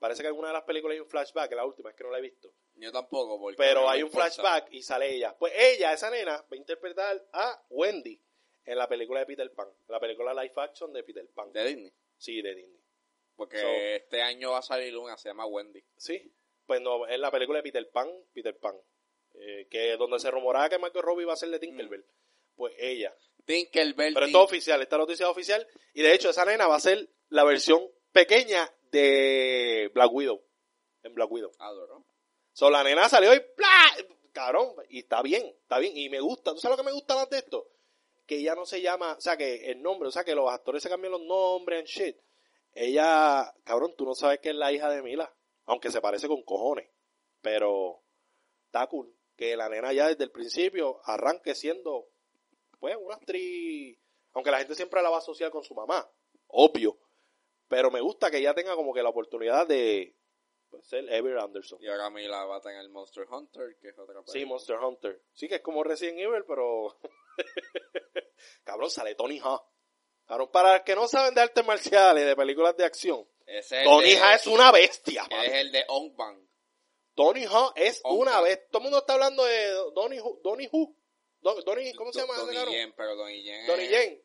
Parece 0.00 0.22
que 0.22 0.28
en 0.30 0.34
una 0.34 0.48
de 0.48 0.54
las 0.54 0.64
películas 0.64 0.94
hay 0.94 1.00
un 1.00 1.08
flashback, 1.08 1.52
la 1.52 1.64
última 1.64 1.90
es 1.90 1.96
que 1.96 2.02
no 2.02 2.10
la 2.10 2.18
he 2.18 2.22
visto. 2.22 2.52
Yo 2.74 2.90
tampoco, 2.90 3.38
porque 3.38 3.56
Pero 3.56 3.82
no 3.82 3.90
hay 3.90 4.02
un 4.02 4.08
importa. 4.08 4.30
flashback 4.32 4.72
y 4.72 4.82
sale 4.82 5.14
ella. 5.14 5.36
Pues 5.38 5.52
ella, 5.56 5.92
esa 5.92 6.10
nena, 6.10 6.38
va 6.38 6.46
a 6.50 6.56
interpretar 6.56 7.24
a 7.32 7.64
Wendy 7.70 8.20
en 8.64 8.78
la 8.78 8.88
película 8.88 9.20
de 9.20 9.26
Peter 9.26 9.52
Pan. 9.52 9.68
La 9.88 10.00
película 10.00 10.32
live 10.34 10.54
action 10.56 10.92
de 10.92 11.04
Peter 11.04 11.28
Pan. 11.32 11.52
De 11.52 11.64
Disney. 11.64 11.92
Sí, 12.16 12.42
de 12.42 12.54
Disney. 12.54 12.80
Porque 13.36 13.58
So- 13.60 13.66
este 13.68 14.22
año 14.22 14.52
va 14.52 14.58
a 14.58 14.62
salir 14.62 14.96
una, 14.96 15.16
se 15.18 15.28
llama 15.28 15.46
Wendy. 15.46 15.84
Sí. 15.96 16.32
Pues 16.66 16.80
no, 16.80 17.06
es 17.06 17.18
la 17.18 17.30
película 17.30 17.58
de 17.58 17.62
Peter 17.62 17.90
Pan, 17.90 18.08
Peter 18.32 18.56
Pan. 18.58 18.76
Eh, 19.34 19.66
que 19.70 19.96
donde 19.96 20.18
se 20.18 20.30
rumoraba 20.30 20.68
que 20.68 20.78
Michael 20.78 21.02
Robbie 21.02 21.22
iba 21.22 21.32
a 21.32 21.36
ser 21.36 21.50
de 21.50 21.58
Tinkerbell. 21.58 22.04
Pues 22.54 22.74
ella. 22.78 23.14
Tinkerbell. 23.44 24.14
Pero 24.14 24.26
esto 24.26 24.38
es 24.38 24.44
oficial, 24.44 24.82
esta 24.82 24.98
noticia 24.98 25.24
es 25.24 25.30
oficial. 25.30 25.66
Y 25.94 26.02
de 26.02 26.14
hecho, 26.14 26.30
esa 26.30 26.44
nena 26.44 26.66
va 26.66 26.76
a 26.76 26.80
ser 26.80 27.08
la 27.28 27.44
versión 27.44 27.88
pequeña 28.12 28.70
de 28.90 29.90
Black 29.94 30.12
Widow. 30.12 30.42
En 31.02 31.14
Black 31.14 31.30
Widow. 31.30 31.50
Adoro. 31.58 32.04
So, 32.52 32.70
la 32.70 32.84
nena 32.84 33.08
salió 33.08 33.34
y 33.34 33.40
¡plá! 33.40 33.96
Cabrón, 34.32 34.74
y 34.88 35.00
está 35.00 35.22
bien, 35.22 35.44
está 35.62 35.78
bien. 35.78 35.96
Y 35.96 36.08
me 36.08 36.20
gusta. 36.20 36.52
¿Tú 36.52 36.58
sabes 36.58 36.78
lo 36.78 36.82
que 36.82 36.88
me 36.88 36.94
gusta 36.94 37.14
más 37.14 37.28
de 37.28 37.38
esto? 37.38 37.68
Que 38.26 38.36
ella 38.36 38.54
no 38.54 38.64
se 38.64 38.80
llama, 38.80 39.14
o 39.14 39.20
sea, 39.20 39.36
que 39.36 39.70
el 39.70 39.82
nombre, 39.82 40.08
o 40.08 40.12
sea, 40.12 40.24
que 40.24 40.34
los 40.34 40.50
actores 40.50 40.82
se 40.82 40.88
cambian 40.88 41.12
los 41.12 41.22
nombres 41.22 41.80
and 41.80 41.88
shit. 41.88 42.16
Ella, 42.74 43.52
cabrón, 43.64 43.94
tú 43.96 44.04
no 44.04 44.14
sabes 44.14 44.38
que 44.40 44.50
es 44.50 44.54
la 44.54 44.72
hija 44.72 44.88
de 44.90 45.02
Mila. 45.02 45.34
Aunque 45.66 45.90
se 45.90 46.00
parece 46.00 46.28
con 46.28 46.42
cojones. 46.42 46.90
Pero 47.40 48.02
está 48.66 48.86
cool. 48.86 49.14
Que 49.36 49.56
la 49.56 49.68
nena 49.68 49.92
ya 49.92 50.08
desde 50.08 50.24
el 50.24 50.30
principio 50.30 51.00
arranque 51.04 51.54
siendo, 51.54 52.08
pues, 52.78 52.96
una 53.00 53.16
actriz. 53.16 53.98
Aunque 54.32 54.50
la 54.50 54.58
gente 54.58 54.74
siempre 54.74 55.02
la 55.02 55.10
va 55.10 55.16
a 55.16 55.20
asociar 55.20 55.50
con 55.50 55.64
su 55.64 55.74
mamá. 55.74 56.10
Obvio. 56.48 56.98
Pero 57.68 57.90
me 57.90 58.00
gusta 58.00 58.30
que 58.30 58.38
ella 58.38 58.54
tenga 58.54 58.74
como 58.74 58.92
que 58.92 59.02
la 59.02 59.08
oportunidad 59.08 59.66
de 59.66 60.16
pues, 60.72 60.86
ser 60.86 61.10
Ever 61.12 61.38
Anderson. 61.38 61.78
Y 61.82 61.88
ahora 61.88 62.10
Mila 62.10 62.44
va 62.46 62.56
a 62.56 62.60
tener 62.60 62.88
Monster 62.88 63.26
Hunter, 63.30 63.76
que 63.78 63.88
es 63.88 63.98
otra 63.98 64.20
Sí, 64.20 64.32
película. 64.32 64.54
Monster 64.54 64.76
Hunter. 64.78 65.22
Sí, 65.32 65.48
que 65.48 65.56
es 65.56 65.60
como 65.60 65.84
Resident 65.84 66.18
Evil, 66.18 66.44
pero. 66.46 66.98
Cabrón, 68.64 68.90
sale 68.90 69.14
Tony 69.14 69.38
Hawk. 69.38 69.64
Cabrón, 70.26 70.50
para 70.50 70.74
los 70.74 70.82
que 70.82 70.94
no 70.94 71.06
saben 71.08 71.34
de 71.34 71.42
artes 71.42 71.66
marciales, 71.66 72.26
de 72.26 72.36
películas 72.36 72.76
de 72.76 72.84
acción, 72.84 73.28
Ese 73.46 73.78
es 73.78 73.84
Tony 73.84 74.12
Hawk 74.14 74.34
es 74.34 74.46
una 74.46 74.72
bestia. 74.72 75.26
es 75.30 75.52
el 75.52 75.72
de 75.72 75.84
On 75.88 76.14
Bang. 76.16 76.38
Tony 77.14 77.44
Hawk 77.44 77.72
es 77.76 78.00
una 78.04 78.40
bestia. 78.40 78.68
Todo 78.70 78.78
el 78.78 78.82
mundo 78.84 78.98
está 78.98 79.12
hablando 79.14 79.44
de 79.44 79.68
Donnie 79.94 80.20
Who. 80.20 80.40
Donnie 80.42 80.68
Who. 80.72 80.96
Don- 81.40 81.62
Donnie, 81.64 81.92
¿Cómo 81.94 82.12
se 82.12 82.20
llama 82.20 82.36
Donnie? 82.36 82.64
Yen, 82.70 82.94
pero 82.96 83.16
Donnie 83.16 83.42
Yen. 83.42 83.66
Donnie 83.66 83.84
es- 83.86 83.90
Yen. 83.90 84.22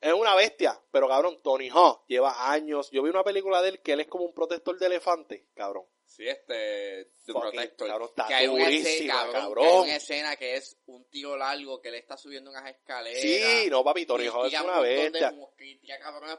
Es 0.00 0.12
una 0.12 0.34
bestia. 0.34 0.80
Pero 0.90 1.08
cabrón, 1.08 1.40
Tony 1.42 1.68
Hawk 1.70 2.04
lleva 2.06 2.50
años. 2.52 2.90
Yo 2.90 3.02
vi 3.02 3.10
una 3.10 3.24
película 3.24 3.60
de 3.62 3.70
él 3.70 3.82
que 3.82 3.92
él 3.92 4.00
es 4.00 4.06
como 4.08 4.24
un 4.24 4.32
protector 4.34 4.78
de 4.78 4.86
elefante, 4.86 5.46
cabrón. 5.54 5.86
Sí, 6.10 6.26
este. 6.26 7.04
The 7.24 7.32
Fucking, 7.32 7.40
Protector. 7.52 7.86
cabrón, 7.88 8.08
está 8.08 8.26
que 8.26 8.34
hay 8.34 8.48
una 8.48 8.68
escena, 8.68 9.14
cabrón, 9.14 9.32
cabrón. 9.42 9.64
que 9.64 9.70
hay 9.70 9.82
una 9.84 9.96
escena 9.96 10.36
que 10.36 10.54
es 10.56 10.76
un 10.86 11.04
tío 11.08 11.36
largo 11.36 11.80
que 11.80 11.92
le 11.92 11.98
está 11.98 12.16
subiendo 12.16 12.50
unas 12.50 12.68
escaleras. 12.68 13.20
Sí, 13.22 13.70
no, 13.70 13.84
papi, 13.84 14.06
Tony 14.06 14.26
Hawk 14.26 14.46
es 14.52 14.60
una 14.60 14.80
bestia. 14.80 15.32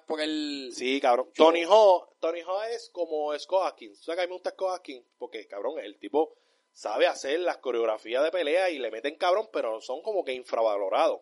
por 0.05 0.19
el. 0.19 0.71
Sí, 0.75 0.99
cabrón. 0.99 1.27
Yo- 1.33 1.45
Tony 1.45 1.63
Hawk, 1.63 2.15
Tony 2.19 2.41
Hawk 2.41 2.65
es 2.71 2.89
como 2.89 3.37
Scott 3.39 3.67
Atkins. 3.67 3.99
¿Tú 3.99 4.03
sabes 4.03 4.17
que 4.17 4.21
a 4.23 4.25
mí 4.25 4.29
me 4.31 4.35
gusta 4.35 4.51
Scott 4.51 4.75
Atkins? 4.75 5.05
Porque, 5.17 5.47
cabrón, 5.47 5.79
el 5.79 5.97
tipo 5.97 6.35
sabe 6.73 7.07
hacer 7.07 7.39
las 7.39 7.57
coreografías 7.59 8.23
de 8.23 8.31
pelea 8.31 8.69
y 8.69 8.77
le 8.77 8.91
meten 8.91 9.15
cabrón, 9.15 9.49
pero 9.53 9.79
son 9.79 10.01
como 10.01 10.25
que 10.25 10.33
infravalorados. 10.33 11.21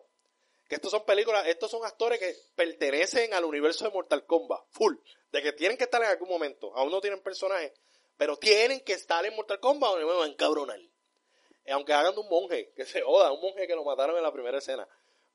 Que 0.68 0.74
estos 0.76 0.90
son 0.90 1.04
películas, 1.04 1.46
estos 1.46 1.70
son 1.70 1.84
actores 1.84 2.18
que 2.18 2.34
pertenecen 2.54 3.32
al 3.34 3.44
universo 3.44 3.84
de 3.84 3.90
Mortal 3.92 4.24
Kombat, 4.26 4.60
full. 4.70 4.94
De 5.32 5.42
que 5.42 5.52
tienen 5.52 5.76
que 5.76 5.84
estar 5.84 6.02
en 6.02 6.08
algún 6.08 6.28
momento. 6.28 6.72
Aún 6.76 6.90
no 6.90 7.00
tienen 7.00 7.20
personajes, 7.22 7.72
pero 8.20 8.36
tienen 8.36 8.80
que 8.80 8.92
estar 8.92 9.24
en 9.24 9.34
Mortal 9.34 9.58
Kombat 9.60 9.94
o 9.94 9.96
me 9.96 10.04
van 10.04 10.20
a 10.20 10.26
encabronar. 10.26 10.78
Eh, 11.64 11.72
Aunque 11.72 11.94
hagan 11.94 12.14
de 12.14 12.20
un 12.20 12.28
monje, 12.28 12.70
que 12.76 12.84
se 12.84 13.00
joda, 13.00 13.32
un 13.32 13.40
monje 13.40 13.66
que 13.66 13.74
lo 13.74 13.82
mataron 13.82 14.14
en 14.14 14.22
la 14.22 14.30
primera 14.30 14.58
escena. 14.58 14.86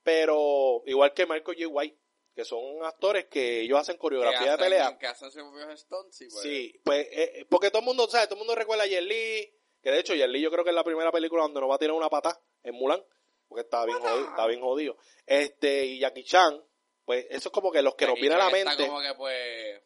Pero, 0.04 0.84
igual 0.86 1.12
que 1.12 1.26
Michael 1.26 1.58
J. 1.58 1.66
White, 1.66 1.98
que 2.32 2.44
son 2.44 2.84
actores 2.84 3.24
que 3.24 3.62
ellos 3.62 3.80
hacen 3.80 3.96
que 3.96 3.98
coreografía 3.98 4.52
de 4.52 4.58
pelea. 4.58 4.96
Que 4.98 5.08
hacen 5.08 5.32
sus 5.32 5.42
propios 5.42 5.80
stunts. 5.80 6.20
y 6.20 6.28
pues, 6.28 6.42
Sí, 6.42 6.80
pues, 6.84 7.06
eh, 7.10 7.32
eh, 7.40 7.46
porque 7.50 7.70
todo 7.70 7.80
el 7.80 7.86
mundo, 7.86 8.06
¿sabes? 8.06 8.28
Todo 8.28 8.36
el 8.36 8.46
mundo 8.46 8.54
recuerda 8.54 8.84
a 8.84 8.86
Jet 8.86 9.02
Li, 9.02 9.52
que 9.82 9.90
de 9.90 9.98
hecho 9.98 10.14
Jet 10.14 10.28
Li 10.28 10.40
yo 10.40 10.52
creo 10.52 10.62
que 10.62 10.70
es 10.70 10.76
la 10.76 10.84
primera 10.84 11.10
película 11.10 11.42
donde 11.42 11.60
no 11.60 11.66
va 11.66 11.74
a 11.74 11.78
tirar 11.78 11.96
una 11.96 12.08
pata 12.08 12.40
en 12.62 12.76
Mulan, 12.76 13.04
porque 13.48 13.62
está 13.62 13.84
bien 13.84 13.98
jodido, 13.98 14.28
está 14.28 14.46
bien 14.46 14.60
jodido. 14.60 14.96
Este, 15.26 15.86
y 15.86 15.98
Jackie 15.98 16.22
Chan, 16.22 16.64
pues 17.04 17.26
eso 17.30 17.48
es 17.48 17.52
como 17.52 17.72
que 17.72 17.82
los 17.82 17.96
que 17.96 18.06
nos 18.06 18.14
viene 18.14 18.36
a 18.36 18.38
la 18.38 18.44
Chan 18.48 18.58
está 18.58 18.70
mente. 18.70 18.86
como 18.86 19.00
que 19.00 19.14
pues. 19.16 19.82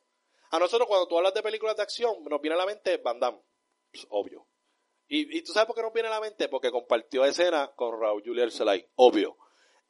A 0.51 0.59
nosotros 0.59 0.87
cuando 0.89 1.07
tú 1.07 1.17
hablas 1.17 1.35
de 1.35 1.43
películas 1.43 1.77
de 1.77 1.83
acción, 1.83 2.25
nos 2.25 2.41
viene 2.41 2.55
a 2.55 2.59
la 2.59 2.67
mente 2.67 2.97
Van 2.99 3.19
Damme, 3.21 3.41
Pues, 3.93 4.07
obvio. 4.11 4.47
Y, 5.09 5.39
y 5.39 5.43
tú 5.43 5.53
sabes 5.53 5.67
por 5.67 5.75
qué 5.77 5.83
nos 5.83 5.93
viene 5.93 6.09
a 6.09 6.13
la 6.13 6.21
mente, 6.21 6.49
porque 6.49 6.71
compartió 6.71 7.25
escena 7.25 7.73
con 7.75 8.01
Raúl 8.01 8.23
Julián 8.25 8.51
Celay, 8.51 8.87
obvio. 8.97 9.37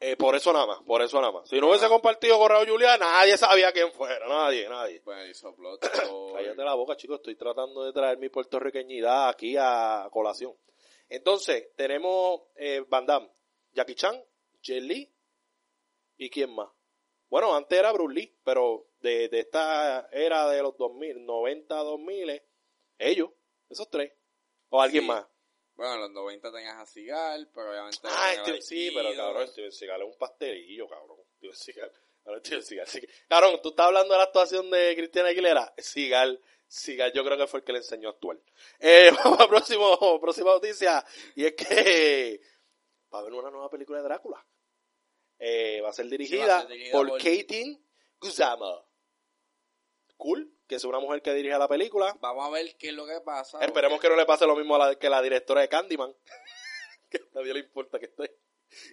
Eh, 0.03 0.17
por 0.17 0.35
eso 0.35 0.51
nada 0.51 0.67
más, 0.67 0.79
por 0.87 1.03
eso 1.03 1.21
nada 1.21 1.31
más. 1.33 1.47
Si 1.49 1.61
no 1.61 1.69
hubiese 1.69 1.85
Ah. 1.85 1.89
compartido 1.91 2.39
con 2.39 2.49
Raúl 2.49 2.67
Julián, 2.71 2.99
nadie 3.01 3.37
sabía 3.37 3.71
quién 3.71 3.93
fuera, 3.93 4.27
nadie, 4.27 4.67
nadie. 4.67 5.01
Pues 5.03 5.31
hizo 5.31 5.53
Blood. 5.55 5.79
Cállate 5.81 6.63
la 6.65 6.73
boca, 6.75 6.97
chicos. 6.97 7.17
Estoy 7.17 7.37
tratando 7.37 7.85
de 7.85 7.93
traer 7.93 8.17
mi 8.17 8.31
puertorriqueñidad 8.31 9.29
aquí 9.29 9.57
a 9.59 10.09
colación. 10.11 10.55
Entonces, 11.11 11.69
tenemos 11.77 12.41
eh, 12.57 12.83
Van 12.89 13.05
Damme, 13.05 13.31
Jackie 13.73 13.95
Chan, 13.95 14.25
Jet 14.63 14.83
Li 14.83 15.13
¿Y 16.17 16.31
quién 16.31 16.55
más? 16.55 16.69
Bueno, 17.29 17.55
antes 17.55 17.79
era 17.79 17.93
Bruce 17.93 18.15
Lee, 18.15 18.35
pero 18.45 18.87
de, 19.01 19.29
de 19.29 19.41
esta 19.41 20.09
era 20.13 20.49
de 20.49 20.63
los 20.63 20.77
2000, 20.77 21.25
90, 21.25 21.75
2000, 21.77 22.43
ellos, 22.99 23.31
esos 23.69 23.89
tres. 23.91 24.13
O 24.69 24.81
alguien 24.81 25.03
Sí. 25.03 25.09
más. 25.09 25.27
Bueno, 25.75 25.95
en 25.95 26.01
los 26.03 26.11
90 26.11 26.53
tenías 26.53 26.77
a 26.77 26.85
Cigal, 26.87 27.51
pero 27.55 27.71
obviamente... 27.71 27.99
Ah, 28.05 28.33
Steven, 28.43 28.63
sí, 28.63 28.91
pero 28.95 29.15
cabrón, 29.17 29.49
Steven 29.49 29.73
Seagal 29.73 30.03
es 30.03 30.09
un 30.09 30.19
pastelillo, 30.19 30.87
cabrón. 30.89 31.17
Steven 31.39 31.55
Seagal. 31.57 31.93
Cabrón, 32.23 32.43
Steven 32.45 33.63
tú 33.63 33.71
estás 33.71 33.87
hablando 33.87 34.13
de 34.13 34.19
la 34.19 34.25
actuación 34.25 34.71
de 34.71 34.95
Cristiana 34.95 35.31
Aguilera. 35.31 35.73
Seagal, 35.79 36.39
Seagal, 36.69 37.13
yo 37.15 37.25
creo 37.25 37.39
que 37.39 37.47
fue 37.47 37.61
el 37.61 37.65
que 37.65 37.73
le 37.73 37.79
enseñó 37.79 38.09
a 38.09 38.13
actuar. 38.13 38.39
Eh, 38.79 39.11
vamos 39.25 39.41
a 39.41 39.49
próximo, 39.49 40.21
próxima 40.21 40.51
noticia. 40.53 41.03
Y 41.35 41.47
es 41.47 41.55
que 41.55 42.41
va 43.13 43.19
a 43.19 43.23
haber 43.23 43.33
una 43.33 43.51
nueva 43.51 43.71
película 43.71 43.99
de 43.99 44.05
Drácula. 44.05 44.47
Eh, 45.39 45.81
va 45.81 45.89
a 45.89 45.93
ser 45.95 46.07
dirigida, 46.09 46.61
ser 46.61 46.69
dirigida 46.69 46.93
por, 46.93 47.09
por- 47.09 47.19
Katin 47.23 47.83
Guzama. 48.21 48.85
Cool, 50.21 50.55
que 50.69 50.75
es 50.77 50.85
una 50.85 51.01
mujer 51.01 51.23
que 51.23 51.33
dirige 51.33 51.57
la 51.59 51.67
película. 51.67 52.15
Vamos 52.21 52.47
a 52.47 52.51
ver 52.51 52.77
qué 52.79 52.89
es 52.91 52.95
lo 52.95 53.07
que 53.07 53.21
pasa. 53.25 53.59
Esperemos 53.65 53.99
que 54.01 54.09
no 54.11 54.17
le 54.17 54.27
pase 54.27 54.47
lo 54.47 54.55
mismo 54.55 54.75
a 54.77 54.79
la, 54.87 54.95
que 54.97 55.09
la 55.09 55.23
directora 55.23 55.63
de 55.63 55.69
Candyman. 55.71 56.15
que 57.11 57.17
a 57.19 57.39
nadie 57.39 57.55
le 57.55 57.61
importa 57.61 57.99
que 57.99 58.05
esté. 58.07 58.37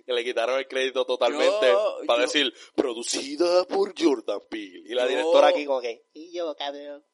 Que 0.06 0.14
le 0.14 0.24
quitaron 0.24 0.58
el 0.58 0.68
crédito 0.68 1.06
totalmente 1.06 1.68
Yo- 1.68 2.00
para 2.08 2.22
yo- 2.22 2.26
decir, 2.28 2.54
producida 2.76 3.66
por 3.66 3.94
Jordan 4.02 4.42
Peele. 4.50 4.84
Y 4.90 4.94
la 4.96 5.04
Yo- 5.04 5.10
directora 5.10 5.50
aquí 5.50 5.66
como 5.66 5.82
que, 5.82 6.08
y 6.14 6.34
yo, 6.34 6.56
cabrón. 6.56 7.06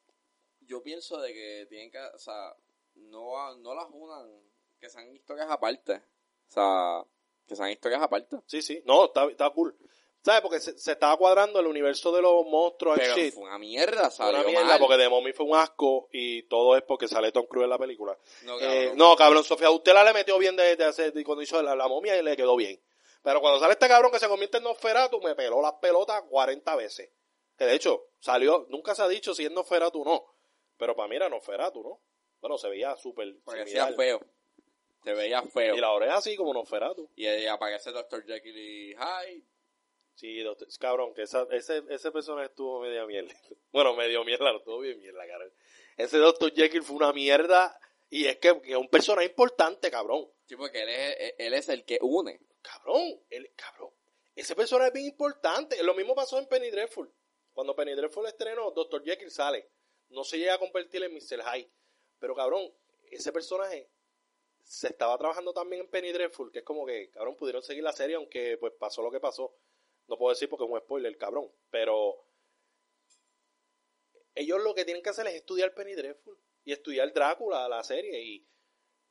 Yo 0.61 0.81
pienso 0.83 1.19
de 1.19 1.33
que 1.33 1.65
tienen 1.67 1.91
que... 1.91 1.97
O 1.99 2.17
sea, 2.19 2.55
no, 2.93 3.57
no 3.57 3.73
las 3.75 3.87
unan. 3.91 4.29
Que 4.79 4.89
sean 4.89 5.13
historias 5.13 5.47
aparte. 5.49 5.95
O 5.95 6.51
sea, 6.53 7.03
que 7.47 7.55
sean 7.55 7.71
historias 7.71 8.01
aparte. 8.01 8.37
Sí, 8.45 8.61
sí. 8.61 8.81
No, 8.85 9.05
está, 9.05 9.25
está 9.25 9.49
cool. 9.49 9.75
¿Sabes? 10.23 10.41
Porque 10.41 10.59
se, 10.61 10.77
se 10.77 10.93
estaba 10.93 11.17
cuadrando 11.17 11.59
el 11.59 11.67
universo 11.67 12.11
de 12.13 12.21
los 12.21 12.45
monstruos 12.45 12.97
Pero 12.97 13.13
shit. 13.15 13.33
fue 13.33 13.43
una 13.43 13.57
mierda, 13.59 14.09
salió 14.09 14.39
una 14.39 14.47
mierda 14.47 14.65
mal. 14.65 14.79
porque 14.79 14.97
The 14.97 15.09
Mommy 15.09 15.33
fue 15.33 15.45
un 15.45 15.55
asco 15.55 16.07
y 16.13 16.43
todo 16.43 16.77
es 16.77 16.83
porque 16.83 17.07
sale 17.09 17.31
Tom 17.33 17.45
Cruise 17.45 17.65
en 17.65 17.69
la 17.71 17.77
película. 17.77 18.17
No, 18.43 18.57
Eh, 18.59 18.61
cabrón. 18.61 18.97
no, 18.97 19.15
cabrón, 19.17 19.43
Sofía 19.43 19.69
Utela 19.69 20.01
le 20.03 20.13
metió 20.13 20.37
bien 20.37 20.55
de, 20.55 20.77
de 20.77 20.85
hacer, 20.85 21.11
de 21.11 21.23
cuando 21.25 21.41
hizo 21.41 21.61
la, 21.61 21.75
la 21.75 21.87
momia 21.89 22.17
y 22.17 22.23
le 22.23 22.37
quedó 22.37 22.55
bien. 22.55 22.81
Pero 23.21 23.41
cuando 23.41 23.59
sale 23.59 23.73
este 23.73 23.87
cabrón 23.89 24.11
que 24.11 24.19
se 24.19 24.27
convierte 24.29 24.57
en 24.57 24.63
Nosferatu, 24.63 25.19
me 25.21 25.35
peló 25.35 25.61
las 25.61 25.73
pelotas 25.73 26.21
40 26.29 26.75
veces. 26.77 27.09
Que 27.57 27.65
de 27.65 27.73
hecho, 27.75 28.05
salió, 28.19 28.65
nunca 28.69 28.95
se 28.95 29.01
ha 29.03 29.07
dicho 29.09 29.35
si 29.35 29.43
es 29.45 29.51
Nosferatu 29.51 30.01
o 30.01 30.05
no. 30.05 30.25
Pero 30.77 30.95
para 30.95 31.07
mí 31.09 31.17
era 31.17 31.27
Nosferatu, 31.29 31.83
¿no? 31.83 31.99
Bueno, 32.39 32.57
se 32.57 32.69
veía 32.69 32.95
súper 32.95 33.33
hacía 33.45 33.87
feo. 33.93 34.21
Se 35.03 35.13
veía 35.13 35.41
feo. 35.43 35.75
Y 35.75 35.79
la 35.81 35.91
oreja 35.91 36.15
así 36.15 36.35
como 36.37 36.53
Nosferatu. 36.53 37.09
Y 37.15 37.25
ahí 37.27 37.45
aparece 37.45 37.91
Dr. 37.91 38.25
Jekyll 38.25 38.57
y 38.57 38.95
Hyde. 38.95 39.43
Sí, 40.15 40.39
doctor- 40.41 40.67
cabrón, 40.79 41.13
que 41.13 41.23
esa, 41.23 41.47
ese, 41.51 41.83
ese 41.89 42.11
personaje 42.11 42.47
estuvo 42.47 42.79
media 42.81 43.05
mierda. 43.05 43.33
Bueno, 43.71 43.95
medio 43.95 44.23
mierda, 44.23 44.51
no 44.51 44.59
estuvo 44.59 44.79
bien 44.79 44.99
mierda, 44.99 45.25
cabrón. 45.27 45.51
Ese 45.97 46.17
Dr. 46.17 46.53
Jekyll 46.53 46.83
fue 46.83 46.95
una 46.97 47.11
mierda 47.11 47.79
y 48.09 48.25
es 48.25 48.37
que, 48.37 48.61
que 48.61 48.71
es 48.71 48.77
un 48.77 48.87
personaje 48.89 49.27
importante, 49.27 49.89
cabrón. 49.89 50.29
Sí, 50.45 50.55
porque 50.55 50.83
él 50.83 50.89
es, 50.89 51.33
él 51.39 51.53
es 51.55 51.69
el 51.69 51.83
que 51.83 51.97
une. 52.01 52.39
Cabrón, 52.61 53.19
el, 53.31 53.51
cabrón. 53.55 53.89
Ese 54.35 54.55
personaje 54.55 54.89
es 54.89 54.93
bien 54.93 55.07
importante. 55.07 55.81
Lo 55.83 55.93
mismo 55.95 56.13
pasó 56.15 56.37
en 56.39 56.47
Penny 56.47 56.69
Dreadful. 56.69 57.11
Cuando 57.53 57.75
Penny 57.75 57.93
Dreadful 57.95 58.25
estrenó, 58.27 58.71
Dr. 58.71 59.03
Jekyll 59.03 59.31
sale. 59.31 59.69
No 60.09 60.23
se 60.23 60.37
llega 60.37 60.55
a 60.55 60.59
convertir 60.59 61.03
en 61.03 61.13
Mr. 61.13 61.41
Hyde. 61.43 61.71
Pero 62.19 62.35
cabrón, 62.35 62.71
ese 63.11 63.31
personaje 63.31 63.89
se 64.63 64.87
estaba 64.87 65.17
trabajando 65.17 65.53
también 65.53 65.81
en 65.83 65.89
Penny 65.89 66.11
Dreadful, 66.11 66.51
que 66.51 66.59
es 66.59 66.65
como 66.65 66.85
que, 66.85 67.09
cabrón, 67.09 67.35
pudieron 67.35 67.61
seguir 67.63 67.83
la 67.83 67.93
serie, 67.93 68.15
aunque 68.15 68.57
pues 68.59 68.73
pasó 68.79 69.01
lo 69.01 69.11
que 69.11 69.19
pasó. 69.19 69.55
No 70.07 70.17
puedo 70.17 70.31
decir 70.31 70.49
porque 70.49 70.65
es 70.65 70.71
un 70.71 70.79
spoiler, 70.79 71.17
cabrón. 71.17 71.51
Pero 71.69 72.25
ellos 74.35 74.61
lo 74.63 74.73
que 74.73 74.85
tienen 74.85 75.03
que 75.03 75.09
hacer 75.09 75.27
es 75.27 75.35
estudiar 75.35 75.73
Penny 75.73 75.93
Dreadful 75.93 76.37
y 76.63 76.71
estudiar 76.71 77.13
Drácula, 77.13 77.67
la 77.69 77.83
serie. 77.83 78.21
Y, 78.21 78.47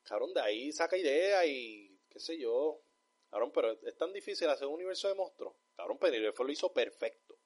cabrón, 0.03 0.33
de 0.35 0.41
ahí 0.41 0.73
saca 0.73 0.97
idea 0.97 1.45
y 1.47 1.99
qué 2.09 2.19
sé 2.19 2.39
yo. 2.39 2.83
Cabrón, 3.31 3.51
pero 3.53 3.73
es 3.73 3.97
tan 3.97 4.13
difícil 4.13 4.49
hacer 4.49 4.67
un 4.67 4.75
universo 4.75 5.09
de 5.09 5.15
monstruos. 5.15 5.55
Cabrón, 5.75 5.99
Penny 5.99 6.19
Dreadful 6.19 6.47
lo 6.47 6.53
hizo 6.53 6.73
perfecto. 6.73 7.39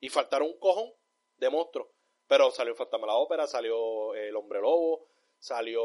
Y 0.00 0.08
faltaron 0.08 0.48
un 0.48 0.58
cojón 0.58 0.92
de 1.36 1.50
monstruos. 1.50 1.88
Pero 2.26 2.50
salió 2.50 2.74
Fantasma 2.74 3.08
la 3.08 3.16
Ópera, 3.16 3.46
salió 3.46 4.14
eh, 4.14 4.28
El 4.28 4.36
Hombre 4.36 4.60
Lobo, 4.60 5.08
salió 5.38 5.82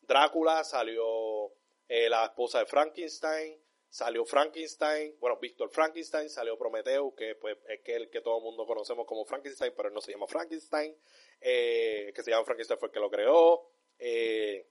Drácula, 0.00 0.64
salió 0.64 1.52
eh, 1.88 2.08
la 2.08 2.24
esposa 2.24 2.60
de 2.60 2.66
Frankenstein, 2.66 3.62
salió 3.92 4.24
Frankenstein, 4.24 5.14
bueno, 5.20 5.36
Víctor 5.38 5.68
Frankenstein, 5.68 6.30
salió 6.30 6.56
Prometeo, 6.56 7.14
que 7.14 7.34
pues 7.34 7.58
es 7.68 7.82
que 7.82 7.94
el 7.94 8.08
que 8.08 8.22
todo 8.22 8.38
el 8.38 8.42
mundo 8.42 8.64
conocemos 8.64 9.06
como 9.06 9.26
Frankenstein, 9.26 9.74
pero 9.76 9.88
él 9.88 9.94
no 9.94 10.00
se 10.00 10.12
llama 10.12 10.26
Frankenstein, 10.26 10.96
eh, 11.38 12.10
que 12.14 12.22
se 12.22 12.30
llama 12.30 12.46
Frankenstein 12.46 12.80
fue 12.80 12.88
el 12.88 12.92
que 12.94 13.00
lo 13.00 13.10
creó. 13.10 13.68
Eh, 13.98 14.66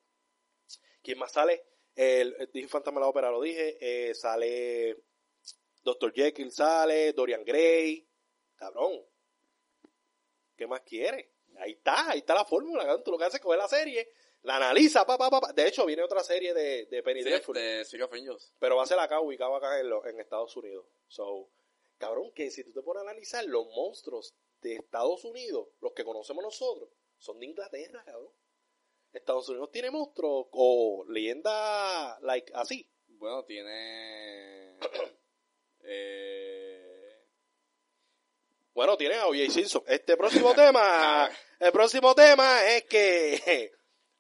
¿Quién 1.04 1.20
más 1.20 1.32
sale? 1.32 1.64
El, 1.96 2.36
el- 2.40 2.52
dije 2.52 2.68
Fantasma 2.68 3.00
la 3.00 3.08
Ópera, 3.10 3.30
lo 3.30 3.40
dije, 3.42 3.78
eh, 3.80 4.16
sale 4.16 4.98
Dr. 5.84 6.12
Jekyll, 6.14 6.52
sale 6.52 7.14
Dorian 7.14 7.46
Gray, 7.46 8.08
cabrón. 8.56 9.06
¿Qué 10.58 10.66
más 10.66 10.82
quiere? 10.82 11.32
Ahí 11.58 11.74
está, 11.74 12.10
ahí 12.10 12.20
está 12.20 12.34
la 12.34 12.46
fórmula. 12.46 13.02
Tú 13.04 13.12
lo 13.12 13.20
que 13.20 13.26
haces 13.26 13.36
es 13.36 13.42
coger 13.42 13.60
la 13.60 13.68
serie, 13.68 14.10
la 14.44 14.56
analiza, 14.58 15.06
pa, 15.06 15.18
pa, 15.18 15.30
pa, 15.30 15.40
pa. 15.42 15.54
De 15.54 15.68
hecho, 15.68 15.86
viene 15.86 16.02
otra 16.04 16.24
serie 16.24 16.54
de, 16.54 16.86
de 16.88 17.04
Penny 17.04 17.22
Sí, 17.22 17.30
Dreadful, 17.30 17.56
de 17.56 17.86
City 17.86 18.02
of 18.04 18.14
Angels. 18.14 18.54
pero 18.60 18.76
va 18.78 18.84
a 18.84 18.88
ser 18.88 18.98
acá, 19.00 19.20
ubicado 19.20 19.56
acá 19.56 19.80
en, 19.80 19.90
lo- 19.90 20.06
en 20.06 20.20
Estados 20.20 20.56
Unidos. 20.58 20.86
So, 21.08 21.50
cabrón, 21.98 22.32
que 22.34 22.50
si 22.50 22.64
tú 22.64 22.74
te 22.74 22.82
pones 22.82 23.02
a 23.02 23.10
analizar 23.10 23.46
los 23.46 23.68
monstruos 23.68 24.34
de 24.62 24.76
Estados 24.76 25.24
Unidos, 25.26 25.68
los 25.80 25.94
que 25.94 26.04
conocemos 26.04 26.44
nosotros, 26.44 26.90
son 27.18 27.40
de 27.40 27.46
Inglaterra, 27.48 28.04
cabrón. 28.06 28.32
Estados 29.14 29.48
Unidos 29.50 29.70
tiene 29.72 29.92
monstruos 29.92 30.48
o 30.52 31.06
leyenda 31.10 32.18
like 32.22 32.52
así. 32.56 32.90
Bueno, 33.08 33.44
tiene... 33.44 34.78
eh, 35.84 37.26
Bueno, 38.74 38.98
tiene 38.98 39.16
a 39.16 39.28
O.J. 39.28 39.52
Simpson. 39.52 39.84
Este 39.88 40.16
próximo 40.18 40.54
tema, 40.56 41.30
el 41.60 41.72
próximo 41.72 42.16
tema 42.16 42.66
es 42.72 42.86
que 42.86 43.72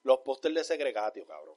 los 0.04 0.20
pósters 0.20 0.56
de 0.56 0.64
Segregatio, 0.64 1.26
cabrón. 1.26 1.56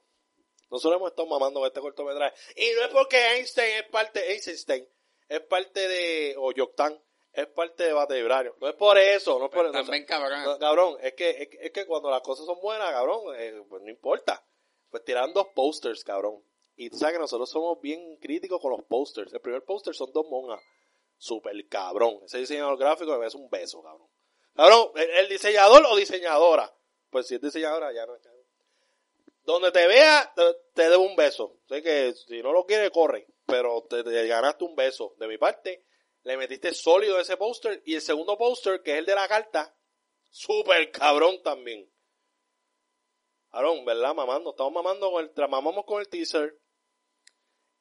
Nosotros 0.69 0.97
hemos 0.99 1.11
estado 1.11 1.27
mamando 1.27 1.59
con 1.59 1.67
este 1.67 1.79
cortometraje. 1.79 2.35
Y 2.55 2.71
no 2.75 2.81
es 2.83 2.89
porque 2.89 3.17
Einstein 3.35 3.77
es 3.83 3.89
parte, 3.89 4.31
Einstein 4.33 4.87
es 5.29 5.39
parte 5.41 5.87
de, 5.87 6.35
o 6.37 6.51
Yoctán 6.51 7.01
es 7.33 7.47
parte 7.47 7.83
de 7.83 7.93
Bate 7.93 8.15
Vibrario. 8.15 8.55
No 8.61 8.67
es 8.69 8.75
por 8.75 8.97
eso, 8.97 9.37
no 9.39 9.45
es 9.45 9.51
por 9.51 9.65
eso. 9.65 9.73
también 9.73 10.05
cabrón. 10.05 10.43
No, 10.43 10.57
cabrón, 10.57 10.97
es 11.01 11.13
que, 11.13 11.29
es, 11.31 11.49
que- 11.49 11.57
es 11.61 11.71
que 11.71 11.85
cuando 11.85 12.09
las 12.09 12.21
cosas 12.21 12.45
son 12.45 12.59
buenas, 12.61 12.89
cabrón, 12.91 13.21
eh, 13.37 13.61
pues 13.69 13.83
no 13.83 13.89
importa. 13.89 14.43
Pues 14.89 15.03
tiran 15.03 15.33
dos 15.33 15.47
posters, 15.53 16.03
cabrón. 16.03 16.43
Y 16.77 16.89
tú 16.89 16.97
sabes 16.97 17.13
que 17.13 17.19
nosotros 17.19 17.49
somos 17.49 17.79
bien 17.81 18.17
críticos 18.17 18.59
con 18.61 18.71
los 18.71 18.83
posters. 18.85 19.33
El 19.33 19.41
primer 19.41 19.63
póster 19.63 19.93
son 19.93 20.11
dos 20.13 20.25
monjas. 20.27 20.61
Super 21.17 21.53
cabrón. 21.69 22.19
Ese 22.25 22.39
diseñador 22.39 22.77
gráfico 22.77 23.17
me 23.17 23.27
es 23.27 23.35
un 23.35 23.49
beso, 23.49 23.81
cabrón. 23.81 24.07
Cabrón, 24.55 24.91
el, 24.95 25.09
el 25.09 25.29
diseñador 25.29 25.85
o 25.85 25.95
diseñadora. 25.95 26.73
Pues 27.09 27.27
si 27.27 27.35
es 27.35 27.41
diseñadora, 27.41 27.93
ya 27.93 28.05
no 28.05 28.15
es. 28.15 28.21
Donde 29.45 29.71
te 29.71 29.85
vea, 29.85 30.33
te, 30.35 30.43
te 30.73 30.89
debo 30.89 31.03
un 31.03 31.15
beso. 31.15 31.59
Sé 31.67 31.83
que 31.83 32.13
si 32.13 32.41
no 32.41 32.51
lo 32.51 32.65
quiere, 32.65 32.89
corre. 32.91 33.27
Pero 33.45 33.85
te, 33.87 34.03
te 34.03 34.27
ganaste 34.27 34.63
un 34.63 34.75
beso. 34.75 35.13
De 35.17 35.27
mi 35.27 35.37
parte, 35.37 35.85
le 36.23 36.35
metiste 36.35 36.73
sólido 36.73 37.19
ese 37.19 37.37
póster. 37.37 37.81
Y 37.85 37.95
el 37.95 38.01
segundo 38.01 38.37
póster, 38.37 38.81
que 38.81 38.93
es 38.93 38.97
el 38.97 39.05
de 39.05 39.13
la 39.13 39.27
carta, 39.27 39.77
super 40.29 40.91
cabrón 40.91 41.41
también. 41.43 41.89
Cabrón, 43.51 43.85
¿verdad? 43.85 44.15
Mamando. 44.15 44.49
Estamos 44.49 44.73
mamando 44.73 45.11
con 45.11 45.23
el, 45.23 45.49
mamamos 45.49 45.85
con 45.85 46.01
el 46.01 46.09
teaser. 46.09 46.59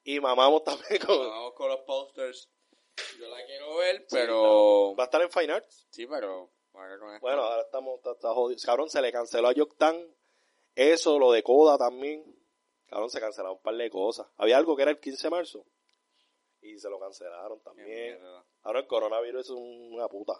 Y 0.04 0.20
mamamos 0.20 0.62
también 0.64 1.00
con... 1.04 1.18
Vamos 1.18 1.54
con 1.54 1.68
los 1.70 1.80
posters. 1.80 2.50
Yo 3.18 3.26
la 3.26 3.44
quiero 3.46 3.76
ver, 3.76 4.00
Sí, 4.00 4.06
pero... 4.10 4.94
Va 4.94 5.04
a 5.04 5.06
estar 5.06 5.22
en 5.22 5.30
Fine 5.30 5.52
Arts. 5.54 5.86
Sí, 5.90 6.06
pero... 6.06 6.52
Bueno, 7.20 7.42
ahora 7.42 7.62
estamos, 7.62 7.96
está, 7.96 8.12
está 8.12 8.34
jodido. 8.34 8.60
Cabrón, 8.64 8.90
se 8.90 9.00
le 9.00 9.10
canceló 9.12 9.48
a 9.48 9.52
Yoctan. 9.52 10.14
Eso, 10.74 11.18
lo 11.18 11.32
de 11.32 11.42
Coda 11.42 11.78
también. 11.78 12.24
Cabrón, 12.88 13.10
se 13.10 13.20
cancelaron 13.20 13.56
un 13.56 13.62
par 13.62 13.74
de 13.76 13.90
cosas. 13.90 14.26
Había 14.36 14.56
algo 14.56 14.76
que 14.76 14.82
era 14.82 14.90
el 14.90 15.00
15 15.00 15.22
de 15.26 15.30
marzo. 15.30 15.64
Y 16.60 16.78
se 16.78 16.88
lo 16.88 16.98
cancelaron 16.98 17.60
también. 17.60 18.18
Ahora 18.62 18.80
el 18.80 18.86
coronavirus 18.86 19.44
es 19.46 19.50
una 19.50 20.08
puta. 20.08 20.32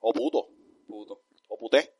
O 0.00 0.12
puto. 0.12 0.48
Puto. 0.86 1.22
O 1.48 1.58
puté. 1.58 1.94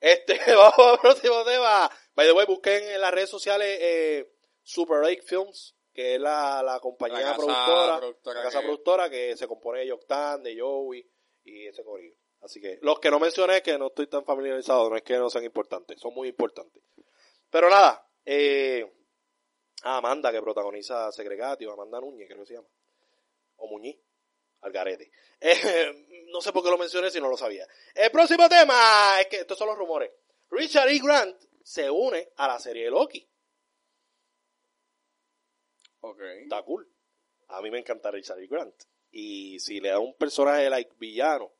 Este, 0.00 0.38
vamos 0.54 0.78
al 0.78 0.98
próximo 0.98 1.44
tema. 1.44 1.90
By 2.14 2.26
the 2.26 2.32
way, 2.32 2.46
busquen 2.46 2.84
en 2.88 3.00
las 3.00 3.12
redes 3.12 3.30
sociales 3.30 3.78
eh, 3.80 4.32
Super 4.62 4.98
8 4.98 5.22
Films, 5.24 5.74
que 5.92 6.14
es 6.14 6.20
la, 6.20 6.62
la 6.62 6.80
compañía 6.80 7.18
La 7.20 7.24
casa 7.24 7.36
productora, 7.36 7.98
productora 7.98 8.38
la 8.38 8.44
casa 8.44 8.60
que- 8.60 8.64
productora 8.66 9.10
que 9.10 9.36
se 9.36 9.46
compone 9.48 9.80
de 9.80 9.86
Yoctan, 9.88 10.42
de 10.42 10.58
Joey 10.58 11.06
y 11.44 11.66
ese 11.66 11.84
corillo. 11.84 12.14
Así 12.40 12.60
que 12.60 12.78
los 12.82 12.98
que 13.00 13.10
no 13.10 13.18
mencioné, 13.18 13.62
que 13.62 13.78
no 13.78 13.86
estoy 13.86 14.06
tan 14.06 14.24
familiarizado, 14.24 14.88
no 14.90 14.96
es 14.96 15.02
que 15.02 15.16
no 15.16 15.30
sean 15.30 15.44
importantes, 15.44 15.98
son 16.00 16.12
muy 16.14 16.28
importantes. 16.28 16.82
Pero 17.54 17.70
nada, 17.70 18.04
eh, 18.24 18.84
ah, 19.84 19.98
Amanda 19.98 20.32
que 20.32 20.42
protagoniza 20.42 21.12
Segregatio, 21.12 21.70
Amanda 21.70 22.00
Núñez, 22.00 22.26
creo 22.26 22.40
que 22.40 22.46
se 22.46 22.54
llama. 22.54 22.66
O 23.58 23.68
Muñiz. 23.68 23.96
al 24.62 24.72
garete. 24.72 25.12
Eh, 25.40 26.24
no 26.32 26.40
sé 26.40 26.52
por 26.52 26.64
qué 26.64 26.70
lo 26.70 26.78
mencioné 26.78 27.10
si 27.10 27.20
no 27.20 27.28
lo 27.28 27.36
sabía. 27.36 27.64
El 27.94 28.10
próximo 28.10 28.48
tema 28.48 29.20
es 29.20 29.28
que 29.28 29.36
estos 29.36 29.56
son 29.56 29.68
los 29.68 29.78
rumores. 29.78 30.10
Richard 30.50 30.88
E. 30.88 30.98
Grant 30.98 31.40
se 31.62 31.88
une 31.88 32.32
a 32.34 32.48
la 32.48 32.58
serie 32.58 32.86
de 32.86 32.90
Loki. 32.90 33.24
Ok. 36.00 36.20
Está 36.42 36.60
cool. 36.64 36.90
A 37.48 37.62
mí 37.62 37.70
me 37.70 37.78
encanta 37.78 38.10
Richard 38.10 38.40
E. 38.40 38.48
Grant. 38.48 38.82
Y 39.12 39.60
si 39.60 39.78
le 39.78 39.90
da 39.90 40.00
un 40.00 40.14
personaje 40.14 40.68
like 40.68 40.96
villano, 40.98 41.52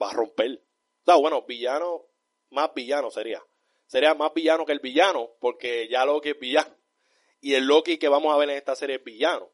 va 0.00 0.10
a 0.10 0.12
romper. 0.12 0.62
O 1.00 1.04
sea, 1.06 1.14
bueno, 1.14 1.40
villano, 1.46 2.08
más 2.50 2.74
villano 2.74 3.10
sería. 3.10 3.42
Sería 3.92 4.14
más 4.14 4.32
villano 4.32 4.64
que 4.64 4.72
el 4.72 4.78
villano, 4.78 5.32
porque 5.38 5.86
ya 5.86 6.06
Loki 6.06 6.30
es 6.30 6.38
villano. 6.38 6.74
Y 7.42 7.52
el 7.52 7.66
Loki 7.66 7.98
que 7.98 8.08
vamos 8.08 8.32
a 8.32 8.38
ver 8.38 8.48
en 8.48 8.56
esta 8.56 8.74
serie 8.74 8.96
es 8.96 9.04
villano. 9.04 9.50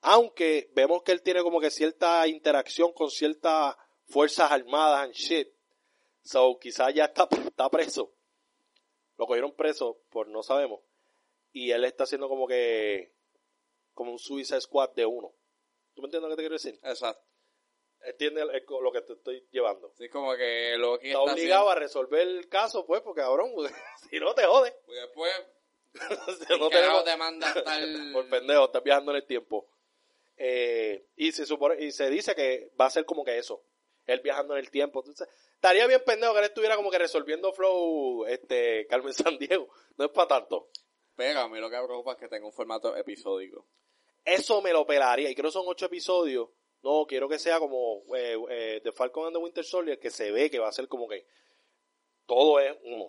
Aunque 0.00 0.70
vemos 0.72 1.02
que 1.02 1.12
él 1.12 1.20
tiene 1.20 1.42
como 1.42 1.60
que 1.60 1.70
cierta 1.70 2.26
interacción 2.26 2.94
con 2.94 3.10
ciertas 3.10 3.76
fuerzas 4.06 4.50
armadas 4.50 5.04
and 5.04 5.12
shit. 5.12 5.48
So, 6.22 6.58
quizás 6.58 6.94
ya 6.94 7.04
está, 7.04 7.28
está 7.44 7.68
preso. 7.68 8.14
Lo 9.18 9.26
cogieron 9.26 9.54
preso 9.54 10.00
por 10.08 10.28
no 10.28 10.42
sabemos. 10.42 10.80
Y 11.52 11.70
él 11.70 11.84
está 11.84 12.04
haciendo 12.04 12.26
como 12.30 12.46
que 12.46 13.12
como 13.92 14.12
un 14.12 14.18
Suicide 14.18 14.62
Squad 14.62 14.94
de 14.94 15.04
uno. 15.04 15.34
¿Tú 15.92 16.00
me 16.00 16.06
entiendes 16.06 16.30
lo 16.30 16.34
que 16.34 16.36
te 16.36 16.42
quiero 16.42 16.54
decir? 16.54 16.80
Exacto. 16.82 17.22
¿Entiendes 18.04 18.44
el- 18.44 18.50
el- 18.50 18.64
lo 18.82 18.92
que 18.92 19.02
te 19.02 19.12
estoy 19.14 19.44
llevando? 19.50 19.92
Sí, 19.96 20.08
como 20.08 20.34
que 20.36 20.76
lo 20.78 20.98
que 20.98 21.08
Está 21.08 21.20
está 21.20 21.32
obligado 21.32 21.62
haciendo. 21.64 21.70
a 21.70 21.74
resolver 21.74 22.20
el 22.20 22.48
caso, 22.48 22.86
pues, 22.86 23.00
porque 23.02 23.22
cabrón, 23.22 23.52
si 24.10 24.18
no 24.20 24.34
te 24.34 24.44
jode. 24.44 24.74
Y 24.86 24.92
después, 24.94 25.32
no 26.50 26.58
no 26.58 26.68
tenemos- 26.70 27.04
te 27.04 27.16
manda 27.16 27.52
tal... 27.64 28.10
por 28.12 28.28
pendejo, 28.30 28.64
estás 28.66 28.82
viajando 28.82 29.10
en 29.12 29.16
el 29.16 29.26
tiempo. 29.26 29.68
Eh, 30.36 31.06
y 31.16 31.32
se 31.32 31.44
supone, 31.46 31.82
y 31.82 31.90
se 31.90 32.08
dice 32.10 32.34
que 32.34 32.70
va 32.80 32.86
a 32.86 32.90
ser 32.90 33.04
como 33.04 33.24
que 33.24 33.36
eso, 33.38 33.62
él 34.06 34.20
viajando 34.20 34.54
en 34.54 34.60
el 34.60 34.70
tiempo. 34.70 35.00
Entonces, 35.00 35.28
estaría 35.54 35.86
bien 35.86 36.02
pendejo 36.06 36.32
que 36.32 36.38
él 36.38 36.44
estuviera 36.44 36.76
como 36.76 36.90
que 36.92 36.98
resolviendo 36.98 37.52
flow, 37.52 38.24
este, 38.26 38.86
Carmen 38.86 39.12
San 39.12 39.36
Diego. 39.38 39.68
No 39.96 40.04
es 40.04 40.10
para 40.12 40.28
tanto. 40.28 40.68
Mí 41.16 41.24
lo 41.34 41.68
que 41.68 41.76
me 41.76 41.84
preocupa 41.84 42.12
es 42.12 42.18
que 42.18 42.28
tenga 42.28 42.46
un 42.46 42.52
formato 42.52 42.94
episódico. 42.96 43.66
Eso 44.24 44.62
me 44.62 44.72
lo 44.72 44.86
pelaría. 44.86 45.28
Y 45.28 45.34
creo 45.34 45.46
que 45.46 45.52
son 45.54 45.64
ocho 45.66 45.86
episodios. 45.86 46.48
No, 46.82 47.06
quiero 47.06 47.28
que 47.28 47.38
sea 47.38 47.58
como 47.58 48.02
eh, 48.14 48.36
eh, 48.50 48.80
The 48.82 48.92
Falcon 48.92 49.26
and 49.26 49.36
the 49.36 49.42
Winter 49.42 49.64
Soldier, 49.64 49.98
que 49.98 50.10
se 50.10 50.30
ve 50.30 50.50
que 50.50 50.58
va 50.60 50.68
a 50.68 50.72
ser 50.72 50.86
como 50.88 51.08
que 51.08 51.26
todo 52.26 52.60
es 52.60 52.76
uno. 52.84 53.08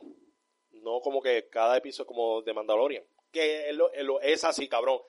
No 0.72 1.02
como 1.02 1.22
que 1.22 1.50
cada 1.50 1.78
episodio 1.78 2.08
como 2.08 2.42
de 2.42 2.54
Mandalorian. 2.54 3.04
Que 3.32 3.70
es, 3.70 3.76
lo- 3.76 3.92
es 3.92 4.04
lo- 4.04 4.22
es 4.22 4.44
así, 4.44 4.68
cabrón. 4.68 5.00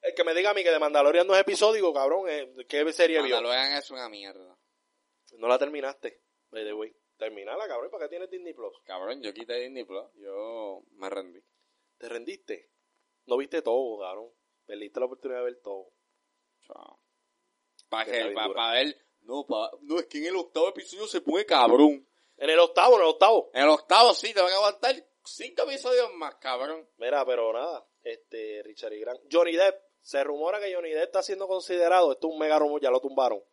El 0.00 0.14
que 0.14 0.24
me 0.24 0.34
diga 0.34 0.50
a 0.50 0.54
mí 0.54 0.62
que 0.62 0.70
de 0.70 0.78
Mandalorian 0.78 1.26
no 1.26 1.34
es 1.34 1.40
episódico, 1.42 1.92
cabrón, 1.92 2.28
eh, 2.28 2.52
¿qué 2.68 2.90
serie 2.92 3.20
vio? 3.22 3.36
Mandalorian 3.36 3.76
es 3.78 3.90
una 3.90 4.08
mierda. 4.08 4.58
No 5.38 5.48
la 5.48 5.58
terminaste, 5.58 6.22
by 6.50 6.64
the 6.64 6.72
way. 6.74 6.94
Terminala, 7.18 7.68
cabrón, 7.68 7.90
¿para 7.90 8.04
qué 8.06 8.08
tienes 8.10 8.30
Disney 8.30 8.52
Plus? 8.52 8.72
Cabrón, 8.84 9.22
yo 9.22 9.32
quité 9.32 9.54
Disney 9.60 9.84
Plus. 9.84 10.04
Yo 10.14 10.82
me 10.92 11.08
rendí. 11.08 11.40
¿Te 11.98 12.08
rendiste? 12.08 12.70
No 13.26 13.36
viste 13.36 13.62
todo, 13.62 14.00
cabrón. 14.00 14.30
Perdiste 14.66 14.98
la 14.98 15.06
oportunidad 15.06 15.40
de 15.40 15.44
ver 15.44 15.60
todo. 15.62 15.90
Chao. 16.66 16.98
Para 17.92 18.06
Que 18.06 18.22
bien 18.22 18.34
para. 18.34 18.84
No, 19.20 19.46
no, 19.82 19.98
es 19.98 20.06
que 20.06 20.18
en 20.18 20.26
el 20.26 20.36
octavo 20.36 20.70
episodio 20.70 21.06
se 21.06 21.20
pone 21.20 21.44
cabrón. 21.44 22.08
En 22.38 22.48
el 22.48 22.58
octavo, 22.58 22.96
en 22.96 23.02
el 23.02 23.08
octavo. 23.08 23.50
En 23.52 23.62
el 23.64 23.68
octavo 23.68 24.14
sí, 24.14 24.32
te 24.32 24.40
van 24.40 24.50
a 24.50 24.56
aguantar 24.56 24.94
cinco 25.22 25.64
episodios 25.64 26.10
más, 26.14 26.36
cabrón. 26.36 26.88
Mira, 26.96 27.24
pero 27.26 27.52
nada, 27.52 27.86
este, 28.02 28.62
Richard 28.64 28.94
y 28.94 29.00
Grant. 29.00 29.20
Johnny 29.30 29.54
Depp, 29.54 29.78
se 30.00 30.24
rumora 30.24 30.58
que 30.58 30.74
Johnny 30.74 30.90
Depp 30.90 31.04
está 31.04 31.22
siendo 31.22 31.46
considerado, 31.46 32.12
esto 32.12 32.28
es 32.28 32.32
un 32.32 32.38
mega 32.38 32.58
rumor, 32.58 32.80
ya 32.80 32.90
lo 32.90 32.98
tumbaron. 33.00 33.44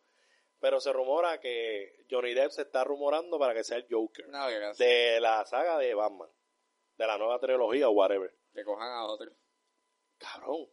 Pero 0.58 0.80
se 0.80 0.90
rumora 0.90 1.38
que 1.38 2.06
Johnny 2.10 2.32
Depp 2.32 2.50
se 2.50 2.62
está 2.62 2.82
rumorando 2.82 3.38
para 3.38 3.52
que 3.52 3.62
sea 3.62 3.76
el 3.76 3.86
Joker. 3.90 4.26
No, 4.28 4.46
De 4.78 5.20
la 5.20 5.44
saga 5.44 5.76
de 5.76 5.94
Batman. 5.94 6.30
De 6.96 7.06
la 7.06 7.18
nueva 7.18 7.38
trilogía 7.38 7.88
o 7.88 7.92
whatever. 7.92 8.34
que 8.54 8.64
cojan 8.64 8.90
a 8.90 9.04
otro. 9.04 9.30
Cabrón. 10.18 10.66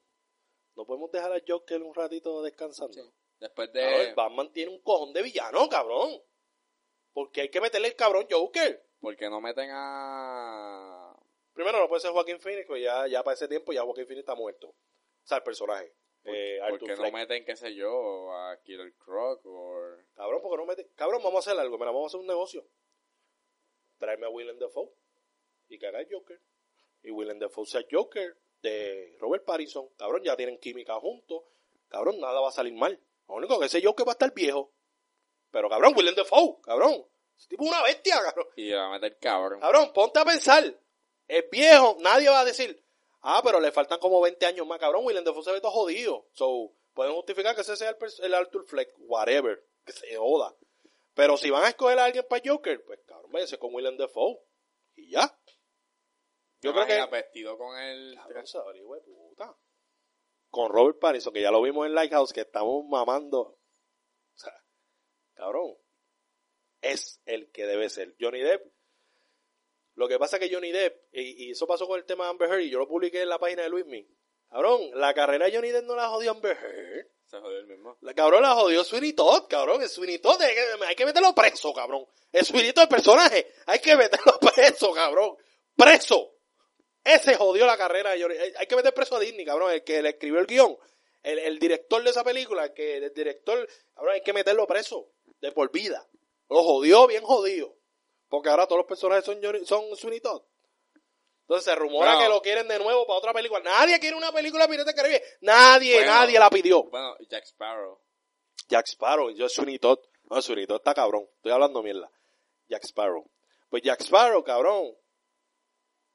No 0.76 0.86
podemos 0.86 1.12
dejar 1.12 1.34
al 1.34 1.44
Joker 1.46 1.82
un 1.84 1.94
ratito 1.94 2.42
descansando. 2.42 2.94
Sí. 2.94 3.02
Después 3.40 3.72
de... 3.72 4.10
el 4.10 4.16
Batman 4.16 4.52
tiene 4.52 4.72
un 4.72 4.82
cojón 4.82 5.14
de 5.14 5.22
villano, 5.22 5.70
cabrón. 5.70 6.22
Porque 7.14 7.42
hay 7.42 7.50
que 7.50 7.62
meterle 7.62 7.90
el 7.90 7.96
cabrón 7.96 8.28
Joker. 8.30 8.84
Porque 9.00 9.30
no 9.30 9.42
meten 9.42 9.70
a... 9.72 11.16
Primero 11.54 11.80
no 11.80 11.88
puede 11.88 12.02
ser 12.02 12.12
Joaquín 12.12 12.40
Phoenix, 12.40 12.68
porque 12.68 12.84
ya, 12.84 13.08
ya 13.08 13.24
para 13.24 13.34
ese 13.34 13.48
tiempo 13.48 13.74
ya 13.74 13.82
Joaquín 13.82 14.06
Phoenix 14.06 14.22
está 14.22 14.36
muerto. 14.36 14.68
O 14.68 14.76
sea, 15.24 15.38
el 15.38 15.44
personaje. 15.44 15.94
Eh, 16.24 16.60
Arthur 16.62 16.80
Porque 16.80 16.96
no 16.96 17.12
meten, 17.12 17.46
qué 17.46 17.56
sé 17.56 17.74
yo, 17.74 18.32
a 18.34 18.62
Killer 18.62 18.94
Croc 18.96 19.46
o... 19.46 19.96
Cabrón, 20.14 20.42
porque 20.42 20.58
no 20.58 20.66
mete. 20.66 20.90
Cabrón, 20.96 21.22
vamos 21.24 21.48
a 21.48 21.50
hacer 21.50 21.60
algo. 21.60 21.78
Mira, 21.78 21.92
vamos 21.92 22.06
a 22.06 22.08
hacer 22.08 22.20
un 22.20 22.28
negocio. 22.28 22.68
Tráeme 23.98 24.26
a 24.26 24.30
Willem 24.30 24.60
Dafoe 24.60 24.92
y 25.70 25.80
que 25.80 25.88
haga 25.88 26.02
el 26.02 26.08
Joker. 26.12 26.40
Y 27.02 27.12
Willem 27.12 27.40
Dafoe 27.40 27.66
sea 27.66 27.82
Joker 27.90 28.38
de 28.62 29.16
Robert 29.20 29.46
Pattinson. 29.46 29.90
Cabrón, 29.98 30.24
ya 30.24 30.36
tienen 30.36 30.60
química 30.60 31.00
juntos. 31.00 31.44
Cabrón, 31.88 32.20
nada 32.20 32.42
va 32.42 32.50
a 32.50 32.52
salir 32.52 32.74
mal. 32.74 33.02
Lo 33.28 33.36
único 33.36 33.60
que 33.60 33.66
ese 33.66 33.84
Joker 33.84 34.08
va 34.08 34.12
a 34.12 34.14
estar 34.14 34.34
viejo. 34.34 34.74
Pero 35.52 35.70
cabrón, 35.70 35.94
Willem 35.96 36.16
Dafoe, 36.16 36.58
cabrón. 36.64 37.06
Ese 37.38 37.50
tipo 37.50 37.64
es 37.64 37.70
una 37.70 37.84
bestia, 37.84 38.22
cabrón. 38.22 38.48
Y 38.56 38.72
va 38.72 38.88
a 38.88 38.92
meter 38.92 39.18
cabrón. 39.20 39.60
Cabrón, 39.60 39.92
ponte 39.94 40.20
a 40.20 40.26
pensar. 40.26 40.64
Es 41.28 41.50
viejo, 41.50 41.98
nadie 42.00 42.30
va 42.30 42.42
a 42.42 42.46
decir. 42.46 42.84
Ah, 43.22 43.42
pero 43.44 43.60
le 43.60 43.72
faltan 43.72 44.00
como 44.00 44.22
20 44.22 44.46
años 44.46 44.66
más, 44.66 44.80
cabrón. 44.80 45.06
Willem 45.06 45.24
Dafoe 45.24 45.44
se 45.44 45.52
ve 45.52 45.62
todo 45.62 45.72
jodido. 45.72 46.28
So, 46.34 46.74
pueden 46.94 47.14
justificar 47.14 47.56
que 47.56 47.62
ese 47.62 47.76
sea 47.76 47.90
el, 47.90 47.98
el 48.24 48.34
Arthur 48.34 48.66
Fleck, 48.66 48.94
whatever. 49.00 49.64
Que 49.86 49.94
se 49.94 50.16
joda. 50.16 50.56
Pero 51.14 51.36
si 51.38 51.50
van 51.50 51.64
a 51.64 51.70
escoger 51.70 51.98
a 52.00 52.06
alguien 52.06 52.26
para 52.30 52.42
Joker, 52.46 52.84
pues 52.86 53.00
cabrón, 53.06 53.32
váyase 53.32 53.58
con 53.58 53.74
Willem 53.74 53.98
Dafoe. 53.98 54.40
Y 54.96 55.12
ya. 55.12 55.38
Yo 56.62 56.74
creo 56.74 56.86
que. 56.86 57.06
vestido 57.12 57.58
con 57.58 57.78
el... 57.78 58.16
Cabrón, 58.16 58.48
se 58.48 58.60
puta. 59.06 59.56
Con 60.50 60.72
Robert 60.72 61.00
Pattinson, 61.00 61.34
que 61.34 61.42
ya 61.42 61.52
lo 61.52 61.62
vimos 61.62 61.86
en 61.86 61.94
Lighthouse, 61.94 62.34
que 62.34 62.42
estamos 62.42 62.86
mamando. 62.88 63.40
O 63.40 64.38
sea, 64.38 64.54
cabrón. 65.34 65.76
Es 66.82 67.22
el 67.26 67.52
que 67.52 67.66
debe 67.66 67.90
ser. 67.90 68.16
Johnny 68.20 68.40
Depp. 68.40 68.66
Lo 69.96 70.08
que 70.08 70.20
pasa 70.20 70.38
es 70.38 70.44
que 70.48 70.54
Johnny 70.54 70.72
Depp, 70.72 70.96
y, 71.12 71.48
y 71.48 71.52
eso 71.52 71.66
pasó 71.66 71.88
con 71.88 71.98
el 71.98 72.06
tema 72.06 72.26
de 72.26 72.30
Amber 72.30 72.50
Heard, 72.50 72.62
y 72.62 72.70
yo 72.70 72.78
lo 72.78 72.88
publiqué 72.88 73.24
en 73.24 73.30
la 73.30 73.40
página 73.40 73.64
de 73.64 73.70
Luismi. 73.70 74.08
Cabrón, 74.50 74.92
la 74.94 75.14
carrera 75.14 75.46
de 75.46 75.56
Johnny 75.56 75.72
Depp 75.72 75.86
no 75.86 75.96
la 75.96 76.08
jodió 76.08 76.32
Amber 76.32 76.56
Heard. 76.56 77.08
Se 77.28 77.40
jodió 77.40 77.60
el 77.60 77.68
mismo. 77.68 77.98
La 78.02 78.14
cabrón 78.14 78.42
la 78.42 78.54
jodió 78.54 78.86
Sweeney 78.86 79.12
Todd, 79.12 79.48
cabrón. 79.50 79.82
El 79.82 79.90
Sweeney 79.90 80.20
Todd 80.20 80.42
hay 80.42 80.54
que, 80.56 80.86
hay 80.86 80.96
que 80.96 81.06
meterlo 81.06 81.36
preso, 81.36 81.74
cabrón. 81.74 82.06
El 82.32 82.46
Sweeney 82.46 82.72
Todd, 82.72 82.84
el 82.84 82.90
personaje, 82.90 83.54
hay 83.66 83.80
que 83.80 83.98
meterlo 83.98 84.40
preso, 84.56 84.94
cabrón. 84.94 85.36
Preso. 85.76 86.37
Ese 87.08 87.36
jodió 87.36 87.66
la 87.66 87.78
carrera 87.78 88.12
de 88.12 88.22
Johnny. 88.22 88.36
Hay 88.58 88.68
que 88.68 88.76
meter 88.76 88.94
preso 88.94 89.16
a 89.16 89.20
Disney, 89.20 89.46
cabrón. 89.46 89.72
El 89.72 89.84
que 89.84 90.02
le 90.02 90.10
escribió 90.10 90.40
el 90.40 90.46
guion. 90.48 90.78
El, 91.24 91.40
el 91.40 91.60
director 91.60 92.04
de 92.04 92.10
esa 92.10 92.24
película, 92.24 92.66
el 92.66 92.74
que 92.74 92.98
el 92.98 93.14
director, 93.14 93.68
cabrón, 93.96 94.14
hay 94.14 94.22
que 94.22 94.34
meterlo 94.34 94.66
preso. 94.68 95.12
De 95.42 95.52
por 95.52 95.72
vida. 95.72 96.08
Lo 96.50 96.64
jodió 96.64 97.06
bien 97.08 97.24
jodido. 97.24 97.76
Porque 98.30 98.50
ahora 98.50 98.66
todos 98.66 98.80
los 98.80 98.88
personajes 98.88 99.24
son, 99.26 99.40
Johnny- 99.42 99.66
son 99.66 99.96
Sweeney 99.96 100.20
Todd. 100.22 100.42
Entonces 101.42 101.64
se 101.66 101.76
rumora 101.76 102.18
que 102.20 102.28
lo 102.28 102.42
quieren 102.42 102.68
de 102.68 102.78
nuevo 102.80 103.06
para 103.08 103.20
otra 103.20 103.34
película. 103.34 103.62
Nadie 103.62 104.00
quiere 104.00 104.18
una 104.18 104.32
película 104.34 104.68
del 104.68 104.84
Caribe. 104.94 105.24
Nadie, 105.42 105.96
Bueno. 105.96 106.12
nadie 106.12 106.40
la 106.40 106.50
pidió. 106.50 106.84
Bueno, 106.84 107.16
Jack 107.30 107.46
Sparrow. 107.46 108.02
Jack 108.68 108.86
Sparrow, 108.88 109.30
yo 109.32 109.48
Sweeney 109.48 109.80
Todd. 109.80 110.00
No, 110.30 110.42
Sweeney 110.42 110.68
Todd 110.68 110.78
está 110.78 110.94
cabrón. 110.94 111.26
Estoy 111.38 111.54
hablando 111.54 111.82
mierda. 111.82 112.12
Jack 112.68 112.84
Sparrow. 112.84 113.32
Pues 113.70 113.82
Jack 113.84 114.02
Sparrow, 114.02 114.44
cabrón, 114.44 114.94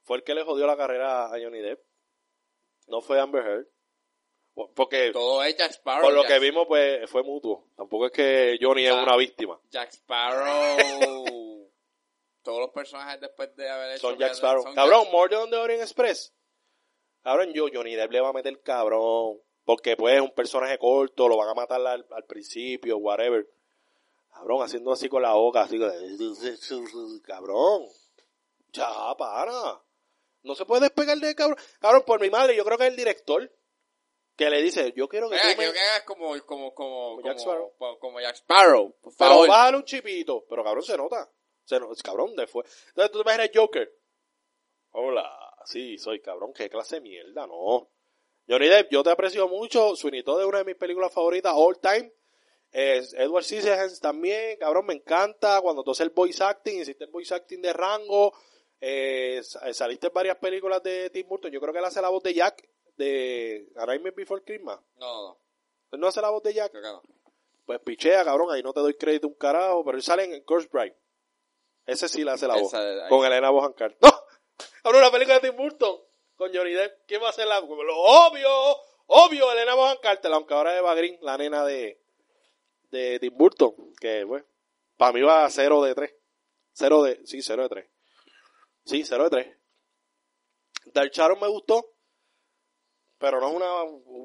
fue 0.03 0.19
el 0.19 0.25
que 0.25 0.35
le 0.35 0.45
jodió 0.45 0.67
la 0.67 0.77
carrera 0.77 1.27
a 1.27 1.31
Johnny 1.31 1.61
Depp. 1.61 1.81
No 2.89 3.01
fue 3.01 3.21
Amber 3.21 3.45
Heard. 3.45 3.67
Porque 4.75 5.13
Todo 5.13 5.43
es 5.43 5.57
Jack 5.57 5.73
Sparrow. 5.73 6.03
por 6.03 6.13
lo 6.13 6.23
Jack, 6.23 6.33
que 6.33 6.39
vimos, 6.41 6.67
pues 6.67 7.09
fue 7.11 7.23
mutuo. 7.23 7.69
Tampoco 7.75 8.07
es 8.07 8.13
que 8.13 8.59
Johnny 8.61 8.85
es 8.85 8.93
una 8.93 9.17
víctima. 9.17 9.59
Jack 9.71 9.93
Sparrow. 9.93 11.71
Todos 12.43 12.61
los 12.61 12.71
personajes 12.71 13.21
después 13.21 13.55
de 13.57 13.71
haber 13.71 13.93
hecho... 13.93 14.09
Son 14.09 14.19
Jack 14.19 14.35
Sparrow. 14.35 14.63
son 14.63 14.75
Cabrón, 14.75 15.07
Murder 15.11 15.39
on 15.39 15.51
the 15.51 15.57
Orient 15.57 15.83
Express. 15.83 16.35
Cabrón, 17.23 17.53
yo, 17.55 17.69
Johnny 17.73 17.95
Depp 17.95 18.13
le 18.13 18.21
va 18.21 18.29
a 18.29 18.33
meter 18.33 18.61
cabrón. 18.63 19.41
Porque 19.65 19.97
pues 19.97 20.17
es 20.17 20.21
un 20.21 20.33
personaje 20.35 20.77
corto, 20.77 21.29
lo 21.29 21.37
van 21.37 21.49
a 21.49 21.55
matar 21.55 21.81
al, 21.87 22.05
al 22.11 22.25
principio, 22.25 22.99
whatever. 22.99 23.49
Cabrón, 24.35 24.63
haciendo 24.63 24.93
así 24.93 25.09
con 25.09 25.23
la 25.23 25.35
boca, 25.35 25.63
así. 25.63 25.79
Cabrón. 27.25 27.85
Ya, 28.73 29.15
para. 29.17 29.81
No 30.43 30.55
se 30.55 30.65
puede 30.65 30.83
despegar 30.83 31.19
de 31.19 31.35
cabrón. 31.35 31.59
Cabrón, 31.81 32.03
por 32.07 32.21
mi 32.21 32.31
madre, 32.31 32.57
yo 32.57 32.65
creo 32.65 32.77
que 32.79 32.85
es 32.85 32.91
el 32.91 32.97
director 32.97 33.51
que 34.37 34.51
le 34.51 34.63
dice, 34.63 34.93
yo 34.97 35.09
quiero 35.09 35.29
que 35.29 35.37
tú 35.37 35.47
me... 35.59 35.73
que 35.73 35.79
hagas 35.81 36.03
como, 36.05 36.29
como, 36.47 36.75
como, 36.75 37.17
Como 37.17 37.23
Jack 37.23 37.39
Sparrow. 37.39 37.73
como- 37.79 37.99
como 37.99 38.21
Jack 38.21 38.37
Sparrow, 38.37 38.97
por 39.01 39.15
Pero 39.17 39.77
un 39.77 39.85
chipito. 39.85 40.45
Pero 40.49 40.65
cabrón, 40.65 40.83
se 40.83 40.97
nota. 40.97 41.31
Se 41.65 41.79
nota. 41.79 41.95
Cabrón, 42.03 42.35
de 42.35 42.47
fue. 42.47 42.65
Entonces 42.89 43.13
tú 43.13 43.19
te 43.19 43.23
imaginas 43.23 43.51
Joker. 43.55 43.93
Hola. 44.91 45.29
Sí, 45.65 45.97
soy 45.99 46.21
cabrón. 46.21 46.53
Qué 46.53 46.69
clase 46.69 46.97
de 46.97 47.03
mierda, 47.03 47.47
no. 47.47 47.91
Johnny 48.49 48.67
Depp, 48.69 48.91
yo 48.91 49.03
te 49.03 49.11
aprecio 49.11 49.47
mucho. 49.49 49.95
Todd 50.25 50.41
es 50.41 50.47
una 50.47 50.59
de 50.59 50.65
mis 50.65 50.77
películas 50.77 51.13
favoritas 51.13 51.53
all 51.55 51.79
time. 51.79 52.13
Es 52.73 53.13
Edward 53.15 53.45
Scissorhands 53.45 54.01
también, 54.01 54.59
cabrón, 54.59 54.87
me 54.87 54.95
encanta. 54.95 55.61
Cuando 55.61 55.85
tú 55.85 55.91
haces 55.93 56.07
el 56.07 56.11
voice 56.11 56.43
acting, 56.43 56.81
hiciste 56.81 57.05
el 57.05 57.11
voice 57.11 57.35
acting 57.35 57.61
de 57.61 57.73
rango. 57.73 58.33
Eh, 58.85 59.41
sa- 59.45 59.73
saliste 59.73 60.09
en 60.09 60.13
varias 60.13 60.37
películas 60.39 60.83
de 60.83 61.09
Tim 61.11 61.29
Burton. 61.29 61.53
Yo 61.53 61.61
creo 61.61 61.73
que 61.73 61.79
él 61.79 61.85
hace 61.85 62.03
la 62.03 62.09
voz 62.09 62.21
de 62.25 62.35
Jack 62.35 62.69
de 62.97 63.69
A 63.77 63.87
Nightmare 63.87 64.15
Before 64.17 64.43
Christmas. 64.43 64.81
No, 64.97 65.23
no, 65.29 65.39
Él 65.93 66.01
no 66.01 66.09
hace 66.09 66.21
la 66.21 66.31
voz 66.31 66.43
de 66.43 66.53
Jack. 66.55 66.73
creo 66.73 66.83
que 66.83 66.89
no. 66.89 67.03
Pues 67.65 67.79
pichea, 67.79 68.25
cabrón, 68.25 68.51
ahí 68.51 68.61
no 68.63 68.73
te 68.73 68.81
doy 68.81 68.95
crédito 68.95 69.29
un 69.29 69.35
carajo, 69.35 69.85
pero 69.85 69.97
él 69.97 70.03
sale 70.03 70.25
en 70.25 70.43
Curse 70.43 70.69
Bride. 70.73 70.97
Ese 71.87 72.09
sí 72.09 72.25
le 72.25 72.33
hace 72.33 72.49
la 72.49 72.55
voz. 72.55 72.65
Esa 72.75 72.83
de 72.83 73.03
ahí. 73.05 73.09
Con 73.09 73.25
Elena 73.25 73.51
Bohan 73.51 73.73
Carter. 73.73 73.99
¡No! 74.03 74.11
Una 74.99 75.11
película 75.13 75.39
de 75.39 75.49
Tim 75.49 75.57
Burton. 75.57 75.97
Con 76.35 76.53
Johnny 76.53 76.73
Depp. 76.73 77.07
¿Quién 77.07 77.23
va 77.23 77.29
a 77.29 77.31
hacer 77.31 77.47
la 77.47 77.61
Lo 77.61 77.97
obvio, 77.99 78.49
obvio, 79.07 79.53
Elena 79.53 79.75
Bohan 79.77 79.99
Carter, 80.03 80.33
aunque 80.33 80.55
ahora 80.55 80.73
es 80.73 80.81
Eva 80.81 80.95
Green, 80.97 81.19
la 81.23 81.39
nena 81.39 81.65
de, 81.65 82.01
de 82.91 83.21
Tim 83.21 83.33
Burton. 83.37 83.75
Que, 84.01 84.25
bueno, 84.25 84.45
para 84.97 85.13
mí 85.13 85.23
va 85.23 85.45
a 85.45 85.51
0 85.51 85.83
de 85.85 85.95
3. 85.95 86.15
0 86.73 87.03
de, 87.05 87.21
sí, 87.27 87.43
0 87.43 87.63
de 87.63 87.69
3. 87.69 87.89
Sí, 88.85 89.05
0 89.05 89.25
de 89.25 89.31
3. 89.31 89.59
Dark 90.87 91.11
Shadow 91.13 91.37
me 91.39 91.49
gustó, 91.49 91.95
pero 93.19 93.41
no 93.41 93.49
es 93.51 93.55
una 93.55 93.83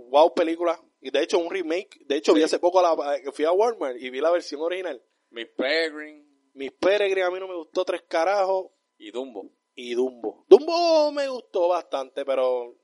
wow 0.10 0.34
película. 0.34 0.82
Y 1.00 1.12
de 1.12 1.22
hecho, 1.22 1.38
un 1.38 1.52
remake. 1.52 2.00
De 2.06 2.18
hecho, 2.18 2.34
vi 2.34 2.42
hace 2.44 2.60
poco 2.60 2.82
la, 2.82 3.18
eh, 3.18 3.32
fui 3.32 3.46
a 3.46 3.52
Walmart 3.52 3.98
y 4.00 4.10
vi 4.10 4.20
la 4.20 4.32
versión 4.32 4.62
original. 4.62 5.02
Miss 5.30 5.48
Peregrine 5.56 6.26
Mis 6.54 6.72
Peregrine 6.72 7.24
a 7.28 7.30
mí 7.30 7.40
no 7.40 7.48
me 7.48 7.56
gustó 7.56 7.86
tres 7.86 8.02
carajos. 8.08 8.72
y 8.98 9.12
Dumbo. 9.12 9.52
Y 9.76 9.94
Dumbo. 9.94 10.46
Dumbo 10.48 11.12
me 11.12 11.28
gustó 11.28 11.68
bastante, 11.68 12.26
pero 12.26 12.76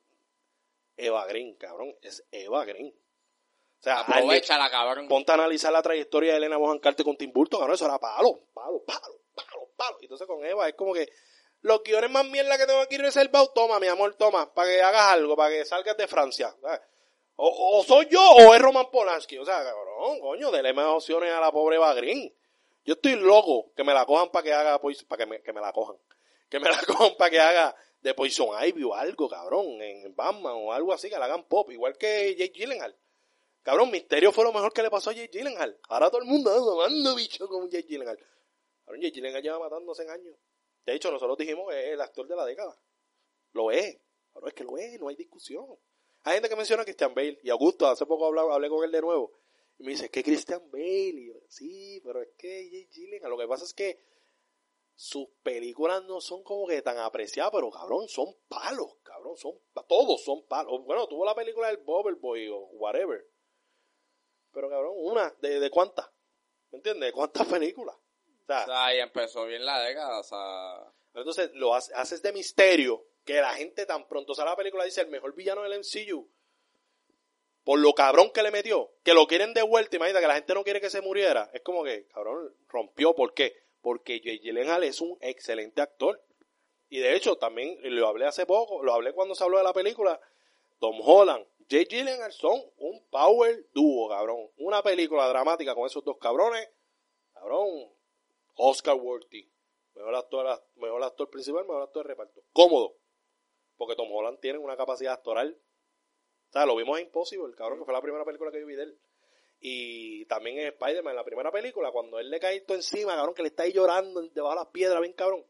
Eva 0.96 1.26
Green, 1.26 1.56
cabrón, 1.56 1.96
es 2.02 2.24
Eva 2.30 2.66
Green. 2.66 2.94
O 3.80 3.84
sea, 3.84 4.02
Aprovechala, 4.02 4.70
cabrón. 4.70 5.08
ponte 5.08 5.32
a 5.32 5.36
analizar 5.36 5.74
la 5.74 5.82
trayectoria 5.82 6.34
de 6.34 6.38
Elena 6.38 6.58
Bohan 6.58 6.78
Carter 6.80 7.04
con 7.04 7.18
Tim 7.18 7.32
Burton, 7.34 7.60
cabrón, 7.60 7.74
eso 7.74 7.86
era 7.86 7.98
palo, 8.00 8.48
palo, 8.54 8.84
palo, 8.86 9.22
palo, 9.34 9.72
palo. 9.76 9.98
Y 10.00 10.06
entonces 10.06 10.28
con 10.28 10.46
Eva 10.46 10.70
es 10.70 10.76
como 10.76 10.94
que 10.94 11.08
los 11.64 11.82
guiones 11.82 12.12
más 12.12 12.26
mierda 12.26 12.58
que 12.58 12.66
tengo 12.66 12.82
aquí 12.82 12.98
reservados, 12.98 13.54
toma, 13.54 13.80
mi 13.80 13.88
amor, 13.88 14.14
toma, 14.16 14.54
para 14.54 14.70
que 14.70 14.82
hagas 14.82 15.14
algo, 15.14 15.36
para 15.36 15.50
que 15.50 15.66
salgas 15.66 15.96
de 15.96 16.08
Francia. 16.08 16.54
O, 17.38 17.80
o 17.80 17.84
soy 17.84 18.08
yo 18.10 18.22
o 18.22 18.54
es 18.54 18.62
Roman 18.62 18.92
Polanski. 18.92 19.38
O 19.38 19.46
sea, 19.46 19.64
cabrón, 19.64 20.20
coño, 20.20 20.52
dele 20.52 20.74
más 20.74 20.88
opciones 20.88 21.32
a 21.32 21.40
la 21.40 21.52
pobre 21.52 21.78
Eva 21.78 21.94
Green. 21.94 22.32
Yo 22.84 22.96
estoy 22.96 23.16
loco 23.16 23.72
que 23.76 23.84
me 23.86 23.94
la 23.94 24.06
cojan 24.06 24.30
para 24.30 24.44
que 24.44 24.54
haga, 24.54 24.80
para 24.80 25.24
que 25.24 25.26
me, 25.26 25.42
que 25.42 25.54
me 25.54 25.62
la 25.62 25.72
cojan. 25.72 25.96
Que 26.50 26.60
me 26.60 26.70
la 26.70 26.78
cojan 26.86 27.16
para 27.18 27.32
que 27.32 27.40
haga 27.40 27.76
de 28.02 28.14
Poison 28.14 28.50
Ivy 28.62 28.84
o 28.84 28.94
algo, 28.94 29.30
cabrón, 29.30 29.82
en 29.82 30.14
Batman 30.14 30.54
o 30.56 30.74
algo 30.74 30.92
así, 30.92 31.10
que 31.10 31.18
la 31.18 31.26
hagan 31.26 31.46
pop, 31.46 31.72
igual 31.72 31.98
que 31.98 32.36
Jake 32.36 32.60
Gyllenhaal. 32.60 32.94
Cabrón, 33.62 33.90
Misterio 33.90 34.34
fue 34.34 34.44
lo 34.44 34.52
mejor 34.52 34.74
que 34.74 34.84
le 34.84 34.90
pasó 34.90 35.12
a 35.12 35.14
Jake 35.14 35.30
Gyllenhaal. 35.32 35.80
Ahora 35.88 36.10
todo 36.10 36.20
el 36.20 36.28
mundo 36.28 36.52
anda 36.52 36.66
mamando 36.66 37.16
bicho 37.16 37.48
con 37.48 37.70
Jake 37.70 37.88
Gyllenhaal. 37.88 38.20
Cabrón, 38.84 39.02
Jake 39.02 39.16
Gyllenhaal 39.16 39.42
lleva 39.42 39.60
matándose 39.60 40.04
en 40.04 40.10
años. 40.10 40.36
De 40.86 40.94
hecho, 40.94 41.12
nosotros 41.12 41.38
dijimos 41.38 41.70
que 41.70 41.88
es 41.88 41.94
el 41.94 42.02
actor 42.02 42.28
de 42.28 42.36
la 42.36 42.46
década. 42.46 42.78
Lo 43.52 43.72
es. 43.72 44.00
Pero 44.34 44.48
es 44.48 44.54
que 44.54 44.64
lo 44.64 44.78
es, 44.78 45.00
no 45.00 45.08
hay 45.08 45.16
discusión. 45.16 45.66
Hay 46.24 46.36
gente 46.36 46.50
que 46.50 46.56
menciona 46.56 46.82
a 46.82 46.86
Christian 46.86 47.14
Bale. 47.14 47.40
Y 47.44 47.50
Augusto, 47.50 47.88
hace 47.88 48.06
poco 48.06 48.26
hablé, 48.26 48.70
con 48.70 48.84
él 48.84 48.92
de 48.92 49.02
nuevo. 49.02 49.32
Y 49.78 49.84
me 49.84 49.92
dice, 49.92 50.10
que 50.10 50.24
Christian 50.24 50.70
Bale. 50.72 50.84
Y 50.84 51.34
sí, 51.48 52.02
pero 52.04 52.22
es 52.22 52.30
que 52.38 52.70
Jake 52.70 52.90
Gyllenhaal. 52.92 53.32
Lo 53.32 53.38
que 53.38 53.48
pasa 53.48 53.66
es 53.66 53.74
que 53.74 54.00
sus 54.96 55.28
películas 55.42 56.04
no 56.06 56.22
son 56.22 56.44
como 56.44 56.68
que 56.68 56.82
tan 56.82 56.98
apreciadas, 56.98 57.52
pero 57.52 57.70
cabrón, 57.72 58.08
son 58.08 58.36
palos, 58.48 58.96
cabrón, 59.02 59.36
son 59.38 59.54
todos 59.88 60.24
son 60.24 60.46
palos. 60.48 60.84
Bueno, 60.86 61.08
tuvo 61.08 61.26
la 61.26 61.36
película 61.36 61.68
del 61.68 61.78
Boy 61.78 62.48
o 62.50 62.60
whatever. 62.74 63.28
Pero 64.52 64.70
cabrón, 64.70 64.94
una, 64.96 65.36
¿de, 65.42 65.60
de 65.60 65.70
cuántas? 65.70 66.10
¿Me 66.72 66.78
entiendes? 66.78 67.08
¿De 67.08 67.12
cuántas 67.12 67.48
películas? 67.48 67.96
O 68.44 68.46
sea, 68.48 68.64
O 68.64 68.66
sea, 68.66 68.86
ahí 68.86 69.00
empezó 69.00 69.46
bien 69.46 69.66
la 69.66 69.80
década, 69.82 70.20
o 70.20 70.24
sea... 70.24 70.92
entonces 71.16 71.52
lo 71.54 71.74
hace- 71.76 71.94
haces 71.96 72.22
de 72.22 72.34
misterio 72.34 73.06
que 73.26 73.36
la 73.42 73.54
gente 73.54 73.86
tan 73.86 74.06
pronto 74.08 74.36
sale 74.36 74.50
la 74.50 74.56
película 74.58 74.84
dice 74.84 75.02
el 75.02 75.08
mejor 75.08 75.34
villano 75.34 75.62
del 75.64 75.80
MCU. 75.80 76.28
Por 77.64 77.80
lo 77.80 77.94
cabrón 77.94 78.32
que 78.32 78.44
le 78.44 78.52
metió, 78.52 78.92
que 79.04 79.14
lo 79.14 79.26
quieren 79.26 79.54
de 79.54 79.62
vuelta, 79.62 79.96
imagínate 79.96 80.22
que 80.24 80.28
la 80.28 80.36
gente 80.36 80.54
no 80.54 80.64
quiere 80.66 80.82
que 80.82 80.90
se 80.90 81.02
muriera. 81.02 81.50
Es 81.54 81.62
como 81.62 81.84
que, 81.86 82.06
cabrón, 82.08 82.54
rompió. 82.68 83.16
¿Por 83.16 83.34
qué? 83.34 83.56
Porque 83.82 84.20
Jake 84.20 84.40
Gyllenhaal 84.44 84.84
es 84.84 85.00
un 85.00 85.18
excelente 85.22 85.82
actor. 85.82 86.22
Y 86.90 87.00
de 87.00 87.16
hecho, 87.16 87.38
también 87.38 87.78
lo 87.84 88.08
hablé 88.08 88.26
hace 88.26 88.46
poco, 88.46 88.84
lo 88.84 88.94
hablé 88.94 89.14
cuando 89.14 89.34
se 89.34 89.44
habló 89.46 89.58
de 89.60 89.64
la 89.64 89.72
película. 89.72 90.20
Tom 90.80 91.00
Holland, 91.02 91.46
Jake 91.70 91.86
Gyllenhaal 91.90 92.34
son 92.34 92.62
un 92.78 93.02
power 93.10 93.66
dúo, 93.74 94.10
cabrón. 94.10 94.50
Una 94.58 94.84
película 94.84 95.30
dramática 95.30 95.74
con 95.74 95.86
esos 95.86 96.04
dos 96.04 96.18
cabrones, 96.18 96.68
cabrón, 97.34 97.70
Oscar 98.56 98.96
worthy. 98.96 99.50
Mejor 99.96 100.16
actor, 100.16 100.64
mejor 100.76 101.04
actor 101.04 101.30
principal, 101.30 101.64
mejor 101.64 101.84
actor 101.84 102.04
de 102.04 102.10
reparto. 102.10 102.42
Cómodo. 102.52 102.98
Porque 103.78 103.96
Tom 103.96 104.12
Holland 104.12 104.40
tiene 104.40 104.60
una 104.60 104.78
capacidad 104.78 105.14
actoral. 105.14 105.60
O 106.50 106.52
sea, 106.52 106.66
lo 106.66 106.76
vimos 106.76 107.00
en 107.00 107.08
Impossible, 107.08 107.48
el 107.48 107.56
cabrón, 107.56 107.80
que 107.80 107.86
fue 107.86 107.94
la 107.94 108.02
primera 108.02 108.26
película 108.26 108.52
que 108.52 108.60
yo 108.60 108.68
vi 108.68 108.76
de 108.76 108.84
él. 108.84 109.00
Y 109.60 110.26
también 110.26 110.60
en 110.60 110.68
Spider-Man, 110.68 111.12
en 111.12 111.16
la 111.16 111.24
primera 111.24 111.52
película, 111.52 111.92
cuando 111.92 112.20
él 112.20 112.30
le 112.30 112.40
cae 112.40 112.62
todo 112.62 112.78
encima, 112.78 113.16
cabrón, 113.16 113.34
que 113.34 113.44
le 113.44 113.48
está 113.48 113.64
ahí 113.64 113.72
llorando 113.72 114.22
debajo 114.22 114.56
de 114.56 114.60
las 114.62 114.70
piedras, 114.72 115.02
bien 115.02 115.14
cabrón. 115.14 115.46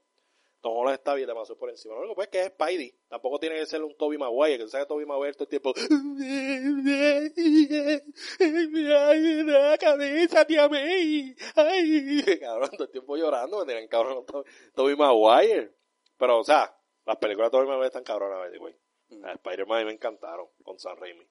Holland 0.71 0.95
está 0.97 1.13
bien 1.13 1.27
demasiado 1.27 1.57
por 1.57 1.69
encima. 1.69 1.95
Lo 1.95 2.01
único 2.01 2.15
pues, 2.15 2.27
es 2.27 2.31
que 2.31 2.41
es 2.41 2.47
Spidey. 2.47 2.95
Tampoco 3.09 3.39
tiene 3.39 3.55
que 3.55 3.65
ser 3.65 3.83
un 3.83 3.95
Toby 3.97 4.17
Maguire, 4.17 4.65
que 4.65 4.71
que 4.71 4.85
Toby 4.85 5.05
Maguire 5.05 5.33
todo 5.33 5.43
el 5.43 5.49
tiempo. 5.49 5.73
¡Ay, 8.99 9.43
la 9.43 9.77
cabeza, 9.77 10.45
tía 10.45 10.69
May! 10.69 11.35
¡Ay! 11.55 12.39
Cabrón, 12.39 12.69
todo 12.71 12.83
el 12.83 12.91
tiempo 12.91 13.17
llorando, 13.17 13.59
me 13.59 13.65
tienen 13.65 13.87
cabrón 13.87 14.25
Toby, 14.73 14.95
Maguire. 14.95 15.73
Pero, 16.17 16.39
o 16.39 16.43
sea, 16.43 16.75
las 17.05 17.17
películas 17.17 17.51
de 17.51 17.57
Toby 17.57 17.67
Maguire 17.67 17.87
están 17.87 18.03
cabronas, 18.03 18.49
güey. 18.57 18.75
Las 19.09 19.35
Spider-Man 19.35 19.77
a 19.77 19.81
mí 19.81 19.85
me 19.85 19.93
encantaron 19.93 20.47
con 20.63 20.79
San 20.79 20.97
Raimi. 20.97 21.27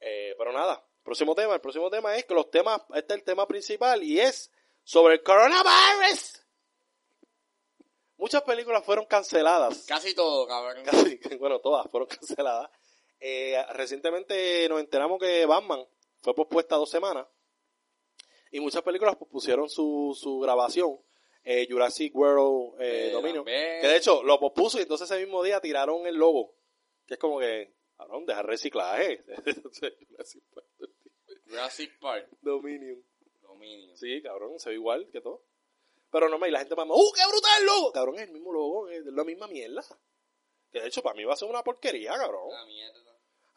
Eh, 0.00 0.34
pero 0.38 0.52
nada, 0.52 0.84
próximo 1.02 1.34
tema. 1.34 1.54
El 1.54 1.60
próximo 1.60 1.90
tema 1.90 2.16
es 2.16 2.24
que 2.24 2.34
los 2.34 2.50
temas, 2.50 2.82
este 2.94 3.14
es 3.14 3.18
el 3.18 3.24
tema 3.24 3.46
principal 3.46 4.02
y 4.02 4.20
es 4.20 4.50
sobre 4.84 5.14
el 5.14 5.22
coronavirus. 5.22 6.47
Muchas 8.18 8.42
películas 8.42 8.84
fueron 8.84 9.06
canceladas. 9.06 9.86
Casi 9.86 10.14
todo, 10.14 10.46
cabrón. 10.46 10.84
Casi, 10.84 11.18
bueno, 11.38 11.60
todas 11.60 11.90
fueron 11.90 12.08
canceladas. 12.08 12.70
Eh, 13.20 13.56
recientemente 13.72 14.68
nos 14.68 14.80
enteramos 14.80 15.18
que 15.20 15.46
Batman 15.46 15.86
fue 16.20 16.34
pospuesta 16.34 16.76
dos 16.76 16.90
semanas 16.90 17.26
y 18.50 18.60
muchas 18.60 18.82
películas 18.82 19.16
pospusieron 19.16 19.68
su, 19.68 20.16
su 20.20 20.40
grabación. 20.40 20.98
Eh, 21.44 21.66
Jurassic 21.70 22.14
World 22.14 22.80
eh, 22.80 23.08
Eh, 23.08 23.12
Dominion. 23.12 23.44
Que 23.44 23.86
de 23.86 23.96
hecho 23.96 24.22
lo 24.22 24.38
pospuso 24.38 24.78
y 24.78 24.82
entonces 24.82 25.10
ese 25.10 25.20
mismo 25.20 25.42
día 25.42 25.60
tiraron 25.60 26.06
el 26.06 26.16
logo. 26.16 26.54
Que 27.06 27.14
es 27.14 27.20
como 27.20 27.38
que, 27.38 27.74
cabrón, 27.96 28.26
dejar 28.26 28.46
reciclaje. 28.46 29.24
Jurassic 31.46 31.98
Park. 32.00 32.28
Dominion. 32.42 33.02
Dominio. 33.40 33.96
Sí, 33.96 34.20
cabrón, 34.22 34.58
se 34.58 34.70
ve 34.70 34.74
igual 34.74 35.08
que 35.10 35.20
todo. 35.20 35.44
Pero 36.10 36.28
no 36.28 36.38
me, 36.38 36.48
y 36.48 36.50
la 36.50 36.60
gente 36.60 36.74
mama, 36.74 36.94
¡uh, 36.94 37.12
qué 37.12 37.26
brutal 37.26 37.60
el 37.60 37.66
logo! 37.66 37.92
Cabrón, 37.92 38.16
es 38.16 38.22
el 38.22 38.32
mismo 38.32 38.52
logo, 38.52 38.88
es 38.88 39.04
la 39.04 39.24
misma 39.24 39.46
mierda. 39.46 39.84
Que 40.72 40.80
de 40.80 40.88
hecho 40.88 41.02
para 41.02 41.14
mí 41.14 41.24
va 41.24 41.34
a 41.34 41.36
ser 41.36 41.48
una 41.48 41.62
porquería, 41.62 42.14
cabrón. 42.14 42.48
Una 42.48 42.64
mierda. 42.66 43.08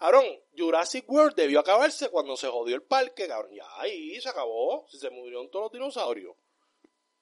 Cabrón, 0.02 0.26
Jurassic 0.58 1.08
World 1.10 1.36
debió 1.36 1.60
acabarse 1.60 2.10
cuando 2.10 2.36
se 2.36 2.48
jodió 2.48 2.76
el 2.76 2.82
parque, 2.82 3.28
cabrón. 3.28 3.54
Ya 3.54 3.66
ahí 3.78 4.20
se 4.20 4.30
acabó. 4.30 4.88
Si 4.90 4.98
se 4.98 5.12
murieron 5.12 5.52
todos 5.52 5.66
los 5.66 5.72
dinosaurios. 5.74 6.36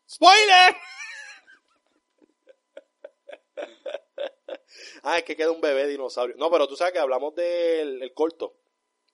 ¡Spoiler! 0.10 0.76
ah, 5.04 5.18
es 5.18 5.26
que 5.26 5.36
queda 5.36 5.52
un 5.52 5.60
bebé 5.60 5.88
dinosaurio. 5.88 6.38
No, 6.38 6.50
pero 6.50 6.70
tú 6.70 6.78
sabes 6.78 6.94
que 6.94 7.00
hablamos 7.00 7.36
del 7.36 8.02
el 8.02 8.14
corto. 8.14 8.56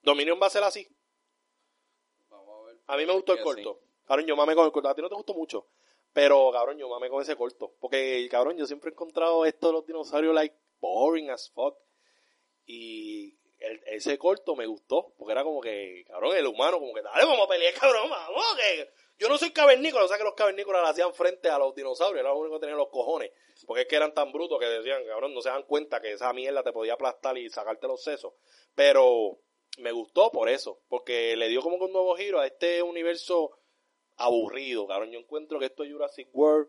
Dominion 0.00 0.38
va 0.40 0.46
a 0.46 0.50
ser 0.50 0.62
así. 0.62 0.88
Vamos 2.30 2.62
a 2.62 2.66
ver. 2.66 2.78
A 2.86 2.96
mí 2.96 3.04
me 3.04 3.14
gustó 3.14 3.32
el 3.32 3.42
corto. 3.42 3.80
Cabrón, 4.06 4.26
yo 4.26 4.36
mame 4.36 4.54
con 4.54 4.64
el 4.64 4.70
corto. 4.70 4.88
A 4.88 4.94
ti 4.94 5.02
no 5.02 5.08
te 5.08 5.16
gustó 5.16 5.34
mucho. 5.34 5.66
Pero, 6.16 6.50
cabrón, 6.50 6.78
yo 6.78 6.88
mame 6.88 7.10
con 7.10 7.20
ese 7.20 7.36
corto. 7.36 7.74
Porque, 7.78 8.26
cabrón, 8.30 8.56
yo 8.56 8.64
siempre 8.64 8.88
he 8.88 8.92
encontrado 8.94 9.44
esto 9.44 9.66
de 9.66 9.72
los 9.74 9.84
dinosaurios, 9.84 10.34
like, 10.34 10.56
boring 10.80 11.28
as 11.28 11.50
fuck. 11.50 11.76
Y 12.64 13.36
ese 13.84 14.16
corto 14.16 14.56
me 14.56 14.64
gustó. 14.66 15.12
Porque 15.18 15.32
era 15.32 15.44
como 15.44 15.60
que, 15.60 16.06
cabrón, 16.08 16.34
el 16.34 16.46
humano, 16.46 16.80
como 16.80 16.94
que, 16.94 17.02
dale, 17.02 17.26
vamos 17.26 17.44
a 17.44 17.48
pelear, 17.48 17.74
cabrón, 17.74 18.08
vamos. 18.08 18.42
Que... 18.56 18.88
Yo 19.18 19.28
no 19.28 19.36
soy 19.36 19.50
cavernícola. 19.50 20.06
O 20.06 20.08
sea 20.08 20.16
que 20.16 20.24
los 20.24 20.32
cavernícolas 20.32 20.84
le 20.84 20.88
hacían 20.88 21.12
frente 21.12 21.50
a 21.50 21.58
los 21.58 21.74
dinosaurios. 21.74 22.20
Era 22.20 22.30
lo 22.30 22.38
único 22.38 22.54
que 22.54 22.60
tenían 22.60 22.78
los 22.78 22.88
cojones. 22.88 23.30
Porque 23.66 23.82
es 23.82 23.86
que 23.86 23.96
eran 23.96 24.14
tan 24.14 24.32
brutos 24.32 24.58
que 24.58 24.64
decían, 24.64 25.04
cabrón, 25.04 25.34
no 25.34 25.42
se 25.42 25.50
dan 25.50 25.64
cuenta 25.64 26.00
que 26.00 26.12
esa 26.12 26.32
mierda 26.32 26.62
te 26.62 26.72
podía 26.72 26.94
aplastar 26.94 27.36
y 27.36 27.50
sacarte 27.50 27.86
los 27.86 28.02
sesos. 28.02 28.32
Pero 28.74 29.38
me 29.80 29.92
gustó 29.92 30.32
por 30.32 30.48
eso. 30.48 30.80
Porque 30.88 31.36
le 31.36 31.48
dio 31.48 31.60
como 31.60 31.76
que 31.76 31.84
un 31.84 31.92
nuevo 31.92 32.16
giro 32.16 32.40
a 32.40 32.46
este 32.46 32.82
universo 32.82 33.50
aburrido, 34.16 34.86
cabrón. 34.86 35.10
Yo 35.10 35.18
encuentro 35.18 35.58
que 35.58 35.66
esto 35.66 35.82
de 35.82 35.92
Jurassic 35.92 36.28
World 36.32 36.68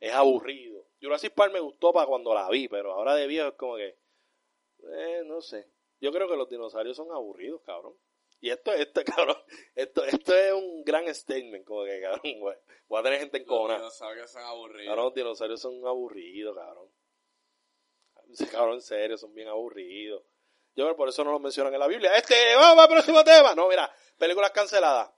es 0.00 0.12
aburrido. 0.12 0.86
Jurassic 1.00 1.34
Park 1.34 1.52
me 1.52 1.60
gustó 1.60 1.92
para 1.92 2.06
cuando 2.06 2.34
la 2.34 2.48
vi, 2.48 2.68
pero 2.68 2.92
ahora 2.92 3.14
de 3.14 3.26
viejo 3.26 3.48
es 3.48 3.54
como 3.54 3.76
que, 3.76 3.98
eh, 4.92 5.22
no 5.24 5.40
sé. 5.40 5.70
Yo 6.00 6.12
creo 6.12 6.28
que 6.28 6.36
los 6.36 6.48
dinosaurios 6.48 6.96
son 6.96 7.10
aburridos, 7.12 7.62
cabrón. 7.62 7.94
Y 8.40 8.50
esto, 8.50 8.72
esto, 8.72 9.02
cabrón, 9.16 9.36
esto, 9.74 10.04
esto 10.04 10.34
es 10.34 10.52
un 10.52 10.84
gran 10.84 11.12
statement, 11.14 11.64
como 11.64 11.84
que, 11.84 12.00
cabrón, 12.00 12.40
güey, 12.40 12.56
voy 12.88 13.00
a 13.00 13.02
tener 13.02 13.20
gente 13.20 13.38
en 13.38 13.46
Los 13.46 13.68
dinosaurios 13.68 14.30
son 14.30 14.42
aburridos. 14.42 14.86
Cabrón, 14.86 15.04
los 15.06 15.14
dinosaurios 15.14 15.60
son 15.60 15.86
aburridos, 15.86 16.56
cabrón. 16.56 16.90
Cabrón, 18.50 18.74
en 18.74 18.82
serio, 18.82 19.16
son 19.16 19.32
bien 19.34 19.46
aburridos. 19.46 20.22
Yo 20.74 20.84
creo 20.84 20.94
que 20.94 20.98
por 20.98 21.08
eso 21.08 21.24
no 21.24 21.32
los 21.32 21.40
mencionan 21.40 21.72
en 21.72 21.80
la 21.80 21.86
Biblia. 21.86 22.14
Este, 22.16 22.34
vamos 22.56 22.84
al 22.84 22.90
próximo 22.90 23.24
tema. 23.24 23.54
No, 23.54 23.68
mira, 23.68 23.90
películas 24.18 24.50
canceladas. 24.50 25.10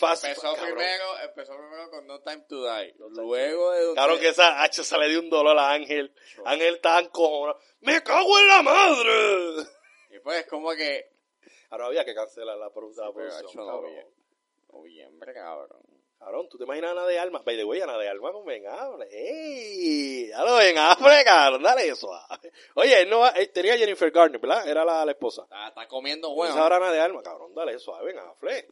Fast, 0.00 0.24
Empezó 0.24 0.54
cabrón. 0.54 0.64
primero, 0.74 1.18
empezó 1.22 1.52
primero 1.56 1.90
con 1.90 2.06
No 2.06 2.20
Time 2.22 2.44
to 2.48 2.64
Die. 2.64 2.94
Luego 3.10 3.70
de 3.72 3.94
Cabrón, 3.94 4.18
que 4.18 4.28
esa 4.28 4.62
H 4.62 4.82
se 4.82 4.98
le 4.98 5.08
dio 5.10 5.20
un 5.20 5.30
dolor 5.30 5.56
a 5.58 5.70
Ángel. 5.72 6.12
Ángel 6.44 6.74
está 6.76 7.06
cojones. 7.10 7.56
¡Me 7.80 8.02
cago 8.02 8.38
en 8.38 8.48
la 8.48 8.62
madre! 8.62 9.68
Y 10.10 10.18
pues 10.20 10.46
como 10.46 10.70
que 10.72 11.10
Ahora 11.70 11.86
había 11.86 12.04
que 12.04 12.14
cancelar 12.14 12.56
la, 12.58 12.68
produ- 12.70 12.96
la 12.96 13.12
producción, 13.12 13.66
cabrón. 13.66 13.92
noviembre, 14.72 15.32
cabrón. 15.34 15.80
Cabrón, 16.18 16.48
¿tú 16.50 16.58
te 16.58 16.64
imaginas 16.64 16.90
Ana 16.90 17.06
de 17.06 17.18
Alma? 17.18 17.40
By 17.44 17.56
the 17.56 17.64
way, 17.64 17.80
Ana 17.80 17.96
de 17.96 18.08
Alma 18.08 18.30
con 18.32 18.44
Ben 18.44 18.66
Affleck. 18.66 19.08
¡Ey! 19.10 20.28
Ya 20.28 20.44
lo 20.44 20.56
Ben 20.56 20.76
Affleck, 20.76 21.24
cabrón, 21.24 21.62
dale 21.62 21.88
eso. 21.88 22.10
Oye, 22.74 23.02
él 23.02 23.08
no 23.08 23.20
va, 23.20 23.28
él 23.30 23.50
tenía 23.50 23.78
Jennifer 23.78 24.10
Garner, 24.10 24.38
¿verdad? 24.40 24.68
Era 24.68 24.84
la, 24.84 25.04
la 25.04 25.12
esposa. 25.12 25.42
Está, 25.44 25.68
está 25.68 25.88
comiendo 25.88 26.28
Esa 26.28 26.34
bueno. 26.34 26.54
ahora 26.62 26.76
Ana 26.76 26.92
de 26.92 27.00
Alma, 27.00 27.22
cabrón, 27.22 27.54
dale 27.54 27.72
eso 27.74 27.94
a 27.94 28.02
Ben 28.02 28.18
Affleck. 28.18 28.68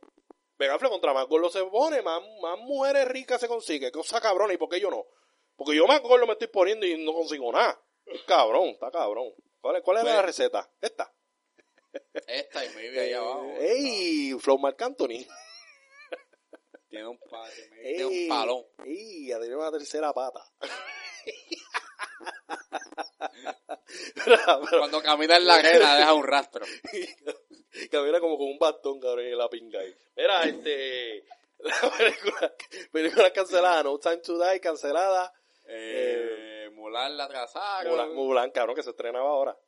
Ben 0.59 0.71
Affleck 0.71 0.91
contra 0.91 1.13
más 1.15 1.27
gordo 1.27 1.49
se 1.51 1.65
pone, 1.65 2.03
más, 2.03 2.21
más 2.43 2.59
mujeres 2.59 3.07
ricas 3.07 3.41
se 3.41 3.47
consigue. 3.49 3.93
Cosa 3.93 4.21
cabrona, 4.21 4.53
¿y 4.53 4.57
por 4.57 4.69
qué 4.69 4.81
yo 4.81 4.91
no? 4.91 5.07
Porque 5.57 5.77
yo 5.77 5.87
más 5.87 6.01
gordo 6.03 6.27
me 6.27 6.33
estoy 6.33 6.49
poniendo 6.49 6.85
y 6.87 7.03
no 7.05 7.13
consigo 7.13 7.53
nada. 7.53 7.81
Es 8.07 8.23
cabrón, 8.25 8.69
está 8.71 8.91
cabrón. 8.91 9.33
¿Cuál, 9.61 9.77
es- 9.77 9.83
cuál 9.83 9.97
era 9.99 10.05
Pues- 10.05 10.15
la 10.17 10.23
receta? 10.23 10.71
Esta. 10.81 11.15
Esta 12.27 12.65
y 12.65 12.69
maybe 12.75 13.01
ahí 13.01 13.13
abajo. 13.13 13.45
¡Ey! 13.61 14.33
Flow 14.41 14.59
Marc 14.59 14.81
Anthony. 14.83 15.25
Tiene 16.89 17.07
un, 17.07 17.19
pa- 17.19 17.49
tiene 17.83 18.05
un 18.07 18.13
¡Ey! 18.13 18.29
palón. 18.29 18.65
¡Ey! 18.85 19.27
Ya 19.29 19.39
tiene 19.41 19.57
una 19.57 19.71
tercera 19.71 20.13
pata. 20.13 20.43
Cuando 24.71 25.03
camina 25.03 25.37
en 25.37 25.47
la 25.47 25.57
arena 25.57 25.97
deja 25.97 26.15
un 26.15 26.25
rastro. 26.25 26.65
Camina 27.91 28.21
como 28.21 28.37
con 28.37 28.49
un 28.49 28.59
bastón, 28.59 28.99
cabrón, 28.99 29.27
en 29.27 29.39
la 29.39 29.49
pinga 29.49 29.81
ahí. 29.81 29.95
Mira, 30.17 30.43
este... 30.45 31.25
La 31.59 31.91
película, 31.97 32.55
película 32.93 33.33
cancelada, 33.33 33.83
No 33.83 33.99
Time 33.99 34.19
to 34.19 34.39
Die, 34.39 34.61
cancelada. 34.61 35.33
Eh, 35.67 36.71
Mulan 36.73 37.17
la 37.17 37.25
atrasaron. 37.25 37.93
Mulan, 37.93 38.15
Mulan, 38.15 38.51
cabrón, 38.53 38.77
que 38.77 38.83
se 38.83 38.91
estrenaba 38.91 39.29
ahora. 39.29 39.59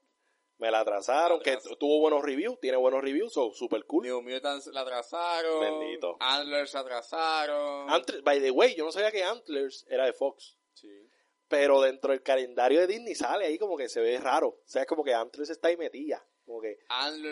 Me 0.59 0.70
la 0.70 0.81
atrasaron, 0.81 1.40
que 1.40 1.57
tuvo 1.78 2.01
buenos 2.01 2.23
reviews, 2.23 2.61
tiene 2.61 2.77
buenos 2.77 3.02
reviews, 3.02 3.32
so, 3.32 3.51
super 3.52 3.85
cool. 3.86 4.05
New 4.05 4.23
Mutants 4.23 4.66
la 4.69 4.82
atrasaron. 4.82 5.61
Bendito. 5.61 6.16
Antlers 6.20 6.74
la 6.74 6.81
atrasaron. 6.81 7.86
By 8.23 8.40
the 8.40 8.51
way, 8.51 8.74
yo 8.74 8.85
no 8.85 8.93
sabía 8.93 9.11
que 9.11 9.24
Antlers 9.24 9.86
era 9.89 10.05
de 10.05 10.12
Fox. 10.12 10.59
Sí. 10.74 11.10
Pero 11.51 11.81
dentro 11.82 12.12
del 12.12 12.22
calendario 12.22 12.78
de 12.81 12.86
Disney 12.86 13.14
sale 13.16 13.44
ahí 13.44 13.59
como 13.59 13.77
que 13.77 13.89
se 13.89 14.01
ve 14.01 14.18
raro. 14.18 14.48
O 14.51 14.60
sea, 14.64 14.82
es 14.82 14.89
como 14.89 15.02
que 15.02 15.12
Antlers 15.12 15.51
está 15.51 15.66
ahí 15.66 15.77
metida. 15.77 16.24
Como 16.47 16.60
que, 16.60 16.78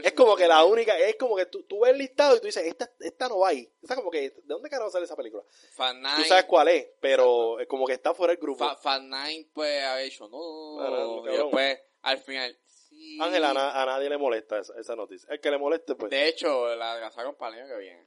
es 0.02 0.12
como 0.12 0.34
que 0.36 0.46
la 0.48 0.64
única, 0.64 0.98
es 0.98 1.14
como 1.16 1.36
que 1.36 1.46
tú, 1.46 1.62
tú 1.64 1.80
ves 1.80 1.92
el 1.92 1.98
listado 1.98 2.36
y 2.36 2.40
tú 2.40 2.46
dices, 2.46 2.64
esta, 2.64 2.90
esta 3.00 3.28
no 3.28 3.38
va 3.38 3.48
ahí. 3.50 3.72
O 3.82 3.86
sea, 3.86 3.94
como 3.96 4.10
que, 4.10 4.30
¿de 4.30 4.42
dónde 4.44 4.68
carajo 4.68 4.90
sale 4.90 5.04
esa 5.04 5.14
película? 5.16 5.44
Fan 5.72 6.02
Tú 6.02 6.08
Nine. 6.08 6.24
sabes 6.28 6.44
cuál 6.46 6.66
es, 6.68 6.88
pero 7.00 7.60
es 7.60 7.68
como 7.68 7.86
que 7.86 7.92
está 7.92 8.12
fuera 8.12 8.32
del 8.32 8.40
grupo. 8.42 8.64
Fa- 8.64 8.74
Fan 8.76 9.08
Nine, 9.08 9.48
pues, 9.54 9.82
ha 9.84 10.02
hecho 10.02 10.28
no. 10.28 11.20
No, 11.22 11.32
y 11.32 11.36
después, 11.36 11.80
al 12.02 12.18
final, 12.18 12.58
sí. 12.66 13.18
Ángel, 13.20 13.44
a, 13.44 13.54
na- 13.54 13.80
a 13.82 13.86
nadie 13.86 14.08
le 14.08 14.18
molesta 14.18 14.58
esa, 14.58 14.74
esa 14.78 14.94
noticia. 14.96 15.28
El 15.32 15.40
que 15.40 15.50
le 15.50 15.58
moleste, 15.58 15.94
pues, 15.94 16.10
De 16.10 16.28
hecho, 16.28 16.74
la 16.76 17.12
para 17.38 17.56
el 17.56 17.62
año 17.62 17.72
que 17.74 17.78
viene. 17.80 18.06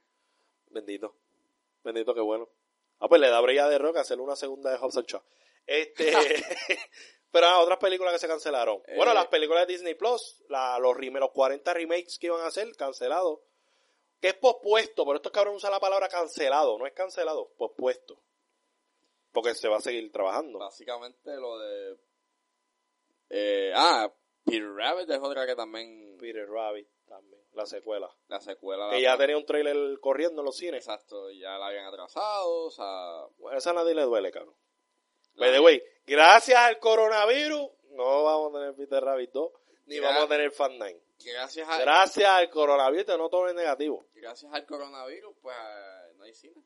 bendito. 0.70 1.16
Bendito, 1.84 2.14
qué 2.14 2.22
bueno. 2.22 2.50
Ah, 3.00 3.08
pues 3.10 3.20
le 3.20 3.30
da 3.30 3.40
brilla 3.42 3.68
de 3.68 3.78
roca 3.80 4.02
hacerle 4.02 4.24
una 4.24 4.36
segunda 4.36 4.70
de 4.72 4.78
Hobbs 4.78 4.96
and 4.98 5.08
Shaw. 5.08 5.22
Este, 5.66 6.12
pero 7.32 7.48
ah, 7.48 7.60
otras 7.62 7.80
películas 7.80 8.14
que 8.14 8.20
se 8.20 8.28
cancelaron. 8.28 8.82
Eh. 8.88 8.96
Bueno, 8.96 9.14
las 9.14 9.28
películas 9.28 9.68
de 9.68 9.74
Disney 9.74 9.96
Plus, 9.96 10.44
la, 10.50 10.78
los, 10.80 10.98
los 10.98 11.32
40 11.32 11.74
remakes 11.74 12.18
que 12.20 12.28
iban 12.28 12.42
a 12.42 12.48
hacer, 12.48 12.70
cancelados. 12.76 13.40
Que 14.20 14.30
es 14.30 14.36
pospuesto, 14.36 15.04
pero 15.04 15.16
estos 15.16 15.32
cabrones 15.32 15.58
usan 15.58 15.72
la 15.72 15.80
palabra 15.80 16.08
cancelado, 16.08 16.78
no 16.78 16.86
es 16.86 16.94
cancelado, 16.94 17.52
pospuesto. 17.58 18.22
Porque 19.32 19.56
se 19.56 19.68
va 19.68 19.78
a 19.78 19.82
seguir 19.82 20.12
trabajando. 20.12 20.60
Básicamente 20.60 21.36
lo 21.38 21.58
de... 21.58 21.98
Eh, 23.30 23.72
ah, 23.74 24.14
Peter 24.44 24.70
Rabbit 24.70 25.10
es 25.10 25.20
otra 25.20 25.48
que 25.48 25.56
también... 25.56 26.18
Peter 26.20 26.48
Rabbit 26.48 26.88
también, 27.08 27.42
la 27.54 27.66
secuela. 27.66 28.14
La 28.28 28.40
secuela... 28.42 28.90
Que 28.92 29.02
ya 29.02 29.18
tenía 29.18 29.38
un 29.38 29.46
trailer 29.46 30.00
corriendo 30.00 30.42
en 30.42 30.46
los 30.46 30.58
cines. 30.58 30.86
Exacto, 30.86 31.32
ya 31.32 31.58
la 31.58 31.68
habían 31.68 31.86
atrasado, 31.86 32.66
o 32.66 32.72
sea... 32.72 33.26
Bueno, 33.38 33.58
esa 33.58 33.72
a 33.72 33.74
nadie 33.74 33.96
le 33.96 34.04
duele, 34.04 34.32
cabrón. 34.32 34.56
By 35.36 35.52
the 35.52 35.60
way, 35.60 35.84
gracias 36.06 36.58
al 36.58 36.80
coronavirus, 36.80 37.70
no 37.92 38.24
vamos 38.24 38.56
a 38.56 38.60
tener 38.60 38.76
Peter 38.76 39.04
Rabbit 39.04 39.32
2, 39.32 39.52
ni 39.86 40.00
vamos 40.00 40.24
a 40.24 40.28
tener 40.28 40.52
Fan 40.52 40.78
9. 40.78 41.02
Gracias, 41.24 41.70
a, 41.70 41.80
Gracias 41.80 42.30
al 42.30 42.50
coronavirus, 42.50 43.18
no 43.18 43.30
todo 43.30 43.48
es 43.48 43.56
negativo. 43.56 44.06
gracias 44.16 44.52
al 44.54 44.66
coronavirus, 44.66 45.36
pues 45.42 45.56
no 46.18 46.24
hay 46.24 46.34
cine. 46.34 46.64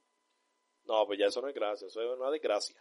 No, 0.86 1.06
pues 1.08 1.20
ya 1.20 1.28
eso 1.28 1.42
no 1.42 1.48
es 1.50 1.56
gracia, 1.56 1.88
eso 1.88 2.02
es 2.02 2.20
una 2.20 2.30
desgracia. 2.30 2.76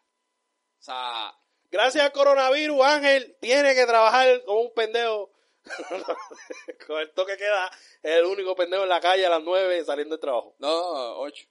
O 0.79 0.83
sea, 0.83 1.35
Gracias 1.71 2.05
al 2.05 2.13
coronavirus, 2.13 2.81
Ángel 2.83 3.37
tiene 3.41 3.75
que 3.75 3.85
trabajar 3.85 4.45
como 4.45 4.61
un 4.61 4.75
pendejo. 4.75 5.33
Con 6.87 7.01
el 7.01 7.11
toque 7.15 7.37
que 7.37 7.47
da, 7.47 7.67
es 8.01 8.17
el 8.19 8.27
único 8.27 8.55
pendejo 8.55 8.85
en 8.85 8.91
la 8.91 9.01
calle 9.01 9.27
a 9.27 9.31
las 9.31 9.43
9 9.43 9.85
saliendo 9.85 10.15
del 10.15 10.21
trabajo. 10.21 10.55
no, 10.59 11.19
ocho. 11.19 11.47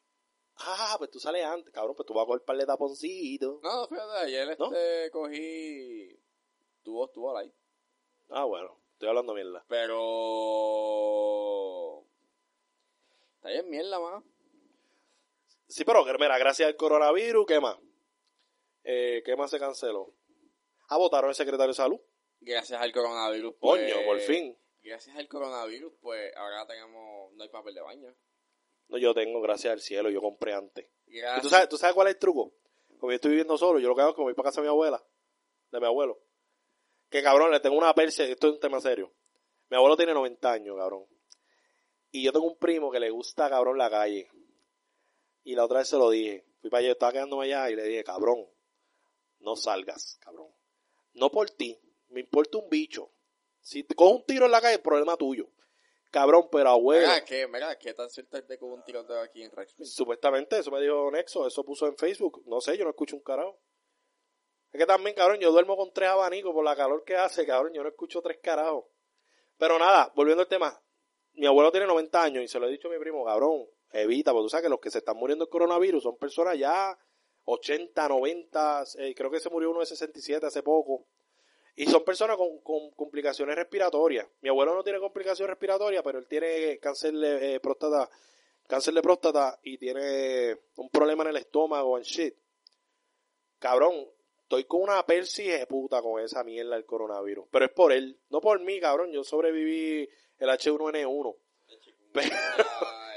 Ah, 0.58 0.96
pues 0.98 1.10
tú 1.10 1.20
sales 1.20 1.44
antes, 1.44 1.74
cabrón, 1.74 1.96
pues 1.96 2.06
tú 2.06 2.14
vas 2.14 2.24
a 2.24 2.28
coger 2.28 2.42
de 2.58 2.66
taponcitos. 2.66 3.62
No, 3.62 3.88
fíjate, 3.88 4.18
ayer 4.26 4.58
¿No? 4.60 4.66
este 4.66 5.10
cogí... 5.12 6.20
Tuvo, 6.84 7.10
tuvo 7.10 7.34
light. 7.34 7.54
Ah, 8.30 8.46
bueno, 8.46 8.80
estoy 8.94 9.10
hablando 9.10 9.34
mierda. 9.34 9.66
Pero... 9.68 10.04
Está 13.36 13.50
bien 13.50 13.70
mierda, 13.70 14.00
más. 14.00 14.24
Sí, 15.68 15.84
pero 15.86 16.06
mira, 16.06 16.38
gracias 16.38 16.68
al 16.68 16.76
coronavirus, 16.76 17.46
¿qué 17.48 17.60
más? 17.60 17.78
Eh, 18.84 19.24
¿Qué 19.26 19.36
más 19.36 19.50
se 19.50 19.60
canceló? 19.60 20.14
Ah, 20.88 20.98
votaron 20.98 21.30
el 21.30 21.36
secretario 21.36 21.70
de 21.70 21.74
salud. 21.74 22.00
Gracias 22.42 22.80
al 22.82 22.92
coronavirus, 22.92 23.56
pues... 23.60 23.94
Coño, 23.94 24.06
por 24.06 24.20
fin. 24.20 24.58
Gracias 24.82 25.16
al 25.16 25.28
coronavirus, 25.28 25.94
pues 26.02 26.36
ahora 26.36 26.68
tenemos... 26.68 27.34
No 27.34 27.44
hay 27.44 27.50
papel 27.50 27.74
de 27.74 27.82
baño. 27.82 28.16
No, 28.94 29.00
yo 29.00 29.12
tengo, 29.12 29.42
gracias 29.42 29.74
al 29.74 29.82
cielo, 29.82 30.12
yo 30.12 30.22
compré 30.22 30.54
antes. 30.54 30.88
¿Y 31.08 31.20
tú 31.42 31.50
sabes, 31.50 31.68
tú 31.68 31.78
sabes 31.78 31.96
cuál 31.96 32.10
es 32.10 32.14
el 32.14 32.20
truco? 32.20 32.54
Como 33.00 33.12
yo 33.12 33.16
estoy 33.16 33.32
viviendo 33.32 33.58
solo, 33.58 33.80
yo 33.80 33.90
lo 33.90 33.96
que 33.96 34.02
hago 34.02 34.12
es 34.12 34.16
que 34.16 34.22
me 34.22 34.26
voy 34.26 34.34
para 34.36 34.50
casa 34.50 34.62
de 34.62 34.68
mi 34.68 34.70
abuela, 34.70 35.04
de 35.72 35.80
mi 35.80 35.88
abuelo. 35.88 36.22
Que 37.10 37.24
cabrón, 37.24 37.50
le 37.50 37.60
tengo 37.60 37.76
una 37.76 37.96
persia, 37.96 38.24
esto 38.26 38.48
es 38.50 38.54
un 38.54 38.60
tema 38.60 38.80
serio. 38.80 39.12
Mi 39.72 39.78
abuelo 39.78 39.98
tiene 39.98 40.14
90 40.14 40.52
años, 40.52 40.78
cabrón. 40.78 41.08
Y 42.12 42.22
yo 42.22 42.32
tengo 42.32 42.46
un 42.46 42.60
primo 42.60 42.92
que 42.92 43.00
le 43.00 43.10
gusta, 43.10 43.50
cabrón, 43.50 43.80
la 43.80 43.90
calle. 43.90 44.30
Y 45.44 45.56
la 45.56 45.66
otra 45.66 45.80
vez 45.80 45.88
se 45.88 45.98
lo 45.98 46.12
dije. 46.12 46.46
Fui 46.62 46.70
para 46.70 46.82
allá, 46.82 46.92
estaba 46.92 47.14
quedándome 47.14 47.46
allá 47.46 47.72
y 47.72 47.76
le 47.76 47.86
dije, 47.86 48.04
cabrón, 48.04 48.48
no 49.40 49.56
salgas, 49.56 50.20
cabrón. 50.22 50.50
No 51.14 51.32
por 51.32 51.50
ti, 51.50 51.80
me 52.10 52.20
importa 52.20 52.60
un 52.60 52.70
bicho. 52.70 53.10
Si 53.60 53.84
te 53.84 53.96
coges 53.96 54.18
un 54.18 54.26
tiro 54.28 54.46
en 54.46 54.52
la 54.52 54.62
calle, 54.62 54.76
es 54.76 54.82
problema 54.82 55.18
tuyo. 55.18 55.50
Cabrón, 56.14 56.48
pero 56.52 56.70
abuelo. 56.70 57.08
Mira, 57.08 57.26
¿qué, 57.26 57.48
mira, 57.48 57.76
¿qué 57.80 57.92
tan 57.96 58.08
cierto 58.08 58.38
es 58.38 58.48
de 58.48 58.56
que 58.56 58.64
hubo 58.64 58.76
un 58.76 58.84
tiroteo 58.84 59.20
aquí 59.20 59.42
en 59.42 59.50
Rexville? 59.50 59.90
Supuestamente, 59.90 60.60
eso 60.60 60.70
me 60.70 60.80
dijo 60.80 61.10
Nexo, 61.10 61.48
eso 61.48 61.66
puso 61.66 61.88
en 61.88 61.98
Facebook. 61.98 62.44
No 62.46 62.62
sé, 62.62 62.78
yo 62.78 62.84
no 62.84 62.92
escucho 62.92 63.16
un 63.16 63.24
carajo. 63.24 63.60
Es 64.72 64.80
que 64.80 64.86
también, 64.86 65.16
cabrón, 65.16 65.40
yo 65.40 65.52
duermo 65.52 65.76
con 65.76 65.92
tres 65.92 66.10
abanicos 66.10 66.54
por 66.54 66.64
la 66.64 66.76
calor 66.76 67.04
que 67.04 67.16
hace, 67.16 67.48
cabrón, 67.48 67.74
yo 67.74 67.82
no 67.82 67.90
escucho 67.90 68.22
tres 68.22 68.38
carajos. 68.44 68.86
Pero 69.58 69.80
nada, 69.80 70.12
volviendo 70.16 70.44
al 70.44 70.48
tema, 70.48 70.80
mi 71.34 71.48
abuelo 71.48 71.72
tiene 71.72 71.88
90 71.88 72.22
años 72.22 72.44
y 72.44 72.48
se 72.48 72.60
lo 72.60 72.68
he 72.68 72.72
dicho 72.72 72.90
a 72.90 72.92
mi 72.92 73.00
primo, 73.00 73.26
cabrón, 73.26 73.66
evita, 73.92 74.34
porque 74.34 74.46
tú 74.46 74.50
sabes 74.50 74.66
que 74.66 74.70
los 74.70 74.80
que 74.80 74.92
se 74.92 75.00
están 75.00 75.18
muriendo 75.18 75.46
del 75.46 75.52
coronavirus 75.52 76.04
son 76.04 76.18
personas 76.18 76.60
ya 76.60 76.96
80, 77.46 78.08
90, 78.08 78.84
eh, 79.00 79.16
creo 79.16 79.32
que 79.32 79.40
se 79.40 79.50
murió 79.50 79.72
uno 79.72 79.80
de 79.80 79.88
67 79.88 80.46
hace 80.46 80.62
poco. 80.62 81.08
Y 81.76 81.86
son 81.88 82.04
personas 82.04 82.38
con, 82.38 82.60
con 82.60 82.92
complicaciones 82.92 83.56
respiratorias. 83.56 84.28
Mi 84.42 84.50
abuelo 84.50 84.76
no 84.76 84.84
tiene 84.84 85.00
complicaciones 85.00 85.50
respiratorias, 85.50 86.04
pero 86.04 86.20
él 86.20 86.28
tiene 86.28 86.78
cáncer 86.80 87.14
de 87.14 87.56
eh, 87.56 87.60
próstata, 87.60 88.10
cáncer 88.68 88.94
de 88.94 89.02
próstata 89.02 89.60
y 89.64 89.78
tiene 89.78 90.58
un 90.76 90.90
problema 90.90 91.24
en 91.24 91.30
el 91.30 91.38
estómago 91.38 92.00
shit. 92.00 92.36
Cabrón, 93.58 94.08
estoy 94.42 94.66
con 94.66 94.82
una 94.82 95.04
persis 95.06 95.48
de 95.48 95.66
puta 95.66 96.02
con 96.02 96.22
esa 96.22 96.44
mierda 96.44 96.76
del 96.76 96.86
coronavirus. 96.86 97.48
Pero 97.50 97.66
es 97.66 97.72
por 97.72 97.92
él, 97.92 98.20
no 98.30 98.40
por 98.40 98.60
mí, 98.60 98.80
cabrón. 98.80 99.12
Yo 99.12 99.24
sobreviví 99.24 100.08
el 100.38 100.50
H1N1. 100.50 101.36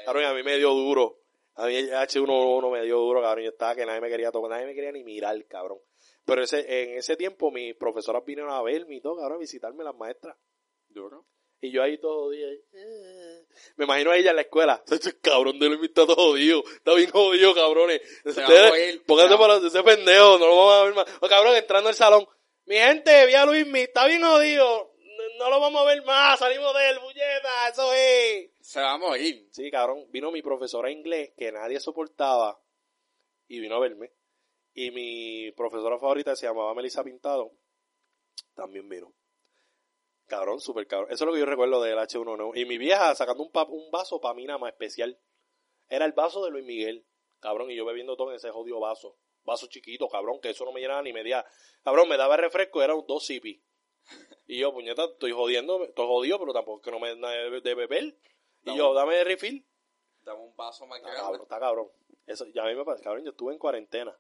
Cabrón, 0.07 0.23
y 0.23 0.27
a 0.27 0.33
mí 0.33 0.43
me 0.45 0.57
dio 0.57 0.71
duro. 0.71 1.19
A 1.57 1.67
mí 1.67 1.75
el 1.75 1.91
H1N1 1.91 2.71
me 2.71 2.83
dio 2.85 2.99
duro, 2.99 3.21
cabrón. 3.21 3.45
Yo 3.45 3.51
estaba 3.51 3.75
que 3.75 3.85
nadie 3.85 4.01
me 4.01 4.09
quería 4.09 4.31
tocar, 4.31 4.51
nadie 4.51 4.67
me 4.67 4.75
quería 4.75 4.93
ni 4.93 5.03
mirar, 5.03 5.45
cabrón. 5.47 5.81
Pero 6.27 6.43
ese, 6.43 6.59
en 6.59 6.99
ese 6.99 7.17
tiempo 7.17 7.51
mis 7.51 7.75
profesoras 7.77 8.25
vinieron 8.25 8.53
a 8.53 8.61
verme 8.61 8.97
y 8.97 9.01
todo, 9.01 9.17
cabrón, 9.17 9.37
a 9.37 9.41
visitarme 9.41 9.85
las 9.85 9.95
maestras. 9.95 10.37
Duro. 10.89 11.25
Y 11.61 11.71
yo 11.71 11.83
ahí 11.83 11.99
todo 11.99 12.31
día, 12.31 12.47
eh, 12.49 13.47
Me 13.77 13.85
imagino 13.87 14.11
a 14.11 14.17
ella 14.17 14.31
en 14.31 14.37
la 14.37 14.43
escuela. 14.43 14.83
Cabrón 15.23 15.59
de 15.59 15.69
Luis 15.69 15.85
está 15.85 16.05
todo 16.05 16.17
jodido. 16.17 16.63
Está 16.67 16.95
bien 16.95 17.11
jodido, 17.11 17.55
cabrones. 17.55 18.03
Ustedes, 18.25 18.99
pónganse 19.07 19.39
para 19.39 19.57
ese 19.57 19.83
pendejo, 19.83 20.39
no 20.39 20.47
lo 20.47 20.57
vamos 20.57 20.75
a 20.75 20.85
ver 20.85 20.95
más. 20.95 21.07
O 21.21 21.29
cabrón, 21.29 21.57
entrando 21.57 21.89
al 21.89 21.95
salón. 21.95 22.27
Mi 22.67 22.77
gente, 22.77 23.27
vi 23.27 23.35
a 23.35 23.47
Luis 23.47 23.67
está 23.75 24.07
bien 24.07 24.23
jodido. 24.23 24.93
No, 24.99 25.45
no 25.45 25.51
lo 25.51 25.61
vamos 25.61 25.83
a 25.83 25.85
ver 25.87 26.05
más, 26.05 26.39
salimos 26.39 26.75
de 26.75 26.91
él, 26.91 26.99
bulleta, 26.99 27.69
eso 27.73 27.93
es. 27.95 28.51
Se 28.61 28.81
va 28.81 28.93
a 28.93 28.99
morir. 28.99 29.49
Sí, 29.51 29.71
cabrón, 29.71 30.07
vino 30.11 30.31
mi 30.31 30.43
profesora 30.43 30.89
de 30.89 30.95
inglés 30.95 31.33
que 31.37 31.53
nadie 31.53 31.81
soportaba 31.81 32.61
y 33.49 33.61
vino 33.61 33.77
a 33.77 33.81
verme. 33.81 34.13
Y 34.79 34.91
mi 34.91 35.53
profesora 35.53 35.99
favorita 35.99 36.37
se 36.37 36.47
llamaba 36.47 36.75
Melissa 36.75 37.03
Pintado, 37.03 37.51
también 38.55 38.87
vino. 38.91 39.15
Cabrón, 40.27 40.61
súper 40.61 40.87
cabrón. 40.87 41.11
Eso 41.11 41.25
es 41.25 41.27
lo 41.27 41.33
que 41.33 41.39
yo 41.39 41.47
recuerdo 41.47 41.81
del 41.81 41.97
H1N1. 41.97 42.53
Y 42.59 42.67
mi 42.67 42.77
vieja 42.77 43.15
sacando 43.15 43.43
un, 43.43 43.51
pa- 43.51 43.65
un 43.65 43.91
vaso 43.91 44.21
para 44.21 44.35
mí 44.35 44.45
nada 44.45 44.59
más 44.59 44.73
especial. 44.73 45.19
Era 45.89 46.05
el 46.05 46.13
vaso 46.13 46.45
de 46.45 46.51
Luis 46.51 46.65
Miguel. 46.67 47.07
Cabrón, 47.41 47.71
y 47.71 47.77
yo 47.77 47.87
bebiendo 47.87 48.17
todo 48.17 48.31
en 48.31 48.37
ese 48.37 48.51
jodido 48.51 48.79
vaso. 48.81 49.17
Vaso 49.45 49.67
chiquito, 49.69 50.09
cabrón, 50.09 50.41
que 50.41 50.51
eso 50.51 50.65
no 50.67 50.73
me 50.73 50.81
llenaba 50.81 51.01
ni 51.03 51.13
media. 51.15 51.47
Cabrón, 51.83 52.09
me 52.09 52.17
daba 52.19 52.37
refresco, 52.37 52.83
era 52.83 52.95
un 52.95 53.07
dos 53.07 53.25
sipi. 53.25 53.63
Y 54.47 54.59
yo, 54.59 54.75
puñeta, 54.75 55.05
estoy 55.05 55.33
jodiendo, 55.33 55.83
estoy 55.85 56.07
jodido, 56.07 56.39
pero 56.39 56.53
tampoco 56.53 56.79
es 56.81 56.85
que 56.85 56.91
no 56.91 56.99
me 57.01 57.15
de, 57.15 57.61
de 57.63 57.75
beber. 57.75 58.19
Y 58.65 58.77
yo, 58.77 58.93
dame 58.93 59.21
el 59.21 59.27
refill. 59.27 59.65
Dame 60.23 60.41
un 60.41 60.55
vaso 60.57 60.87
más 60.87 60.99
Está 60.99 61.15
cabrón, 61.15 61.41
está 61.43 61.61
cabrón. 61.61 61.89
Eso, 62.27 62.45
ya 62.53 62.65
a 62.65 62.67
mí 62.67 62.75
me 62.75 62.85
pasa, 62.85 63.03
cabrón, 63.03 63.25
yo 63.25 63.31
estuve 63.31 63.53
en 63.53 63.59
cuarentena. 63.61 64.19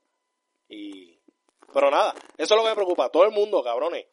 Y... 0.69 1.21
Pero 1.73 1.91
nada, 1.91 2.15
eso 2.39 2.55
es 2.55 2.59
lo 2.59 2.63
que 2.63 2.69
me 2.71 2.75
preocupa. 2.75 3.11
Todo 3.11 3.25
el 3.25 3.31
mundo, 3.33 3.63
cabrones. 3.63 4.07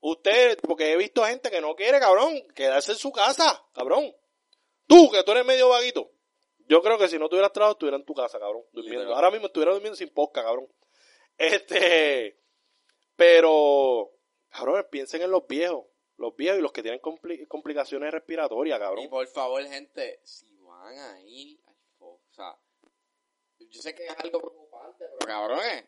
Usted, 0.00 0.58
porque 0.60 0.92
he 0.92 0.96
visto 0.96 1.24
gente 1.24 1.50
que 1.50 1.60
no 1.60 1.74
quiere, 1.74 1.98
cabrón, 2.00 2.40
quedarse 2.54 2.92
en 2.92 2.98
su 2.98 3.12
casa, 3.12 3.62
cabrón. 3.74 4.14
Tú, 4.86 5.10
que 5.10 5.22
tú 5.24 5.32
eres 5.32 5.44
medio 5.44 5.68
vaguito. 5.68 6.10
Yo 6.66 6.80
creo 6.82 6.96
que 6.98 7.08
si 7.08 7.18
no 7.18 7.28
tuvieras 7.28 7.52
trabajo, 7.52 7.72
estuviera 7.72 7.96
en 7.96 8.04
tu 8.04 8.14
casa, 8.14 8.38
cabrón, 8.38 8.62
durmiendo. 8.72 9.00
Literal. 9.00 9.14
Ahora 9.16 9.30
mismo 9.30 9.46
estuviera 9.48 9.72
durmiendo 9.72 9.96
sin 9.96 10.08
posca, 10.10 10.42
cabrón. 10.42 10.68
Este, 11.36 12.38
pero, 13.16 14.10
cabrón, 14.48 14.86
piensen 14.90 15.22
en 15.22 15.30
los 15.30 15.46
viejos. 15.46 15.86
Los 16.16 16.36
viejos 16.36 16.58
y 16.58 16.62
los 16.62 16.72
que 16.72 16.82
tienen 16.82 17.00
compli- 17.00 17.46
complicaciones 17.48 18.12
respiratorias, 18.12 18.78
Y 18.78 18.80
cabrón. 18.80 19.08
por 19.08 19.26
favor, 19.26 19.62
gente, 19.66 20.20
si 20.22 20.56
van 20.58 20.96
a 20.98 21.20
ir 21.22 21.58
o 21.98 22.20
sea, 22.30 22.56
yo 23.58 23.82
sé 23.82 23.94
que 23.94 24.06
es 24.06 24.14
algo 24.18 24.40
pero 24.98 25.16
cabrones, 25.18 25.84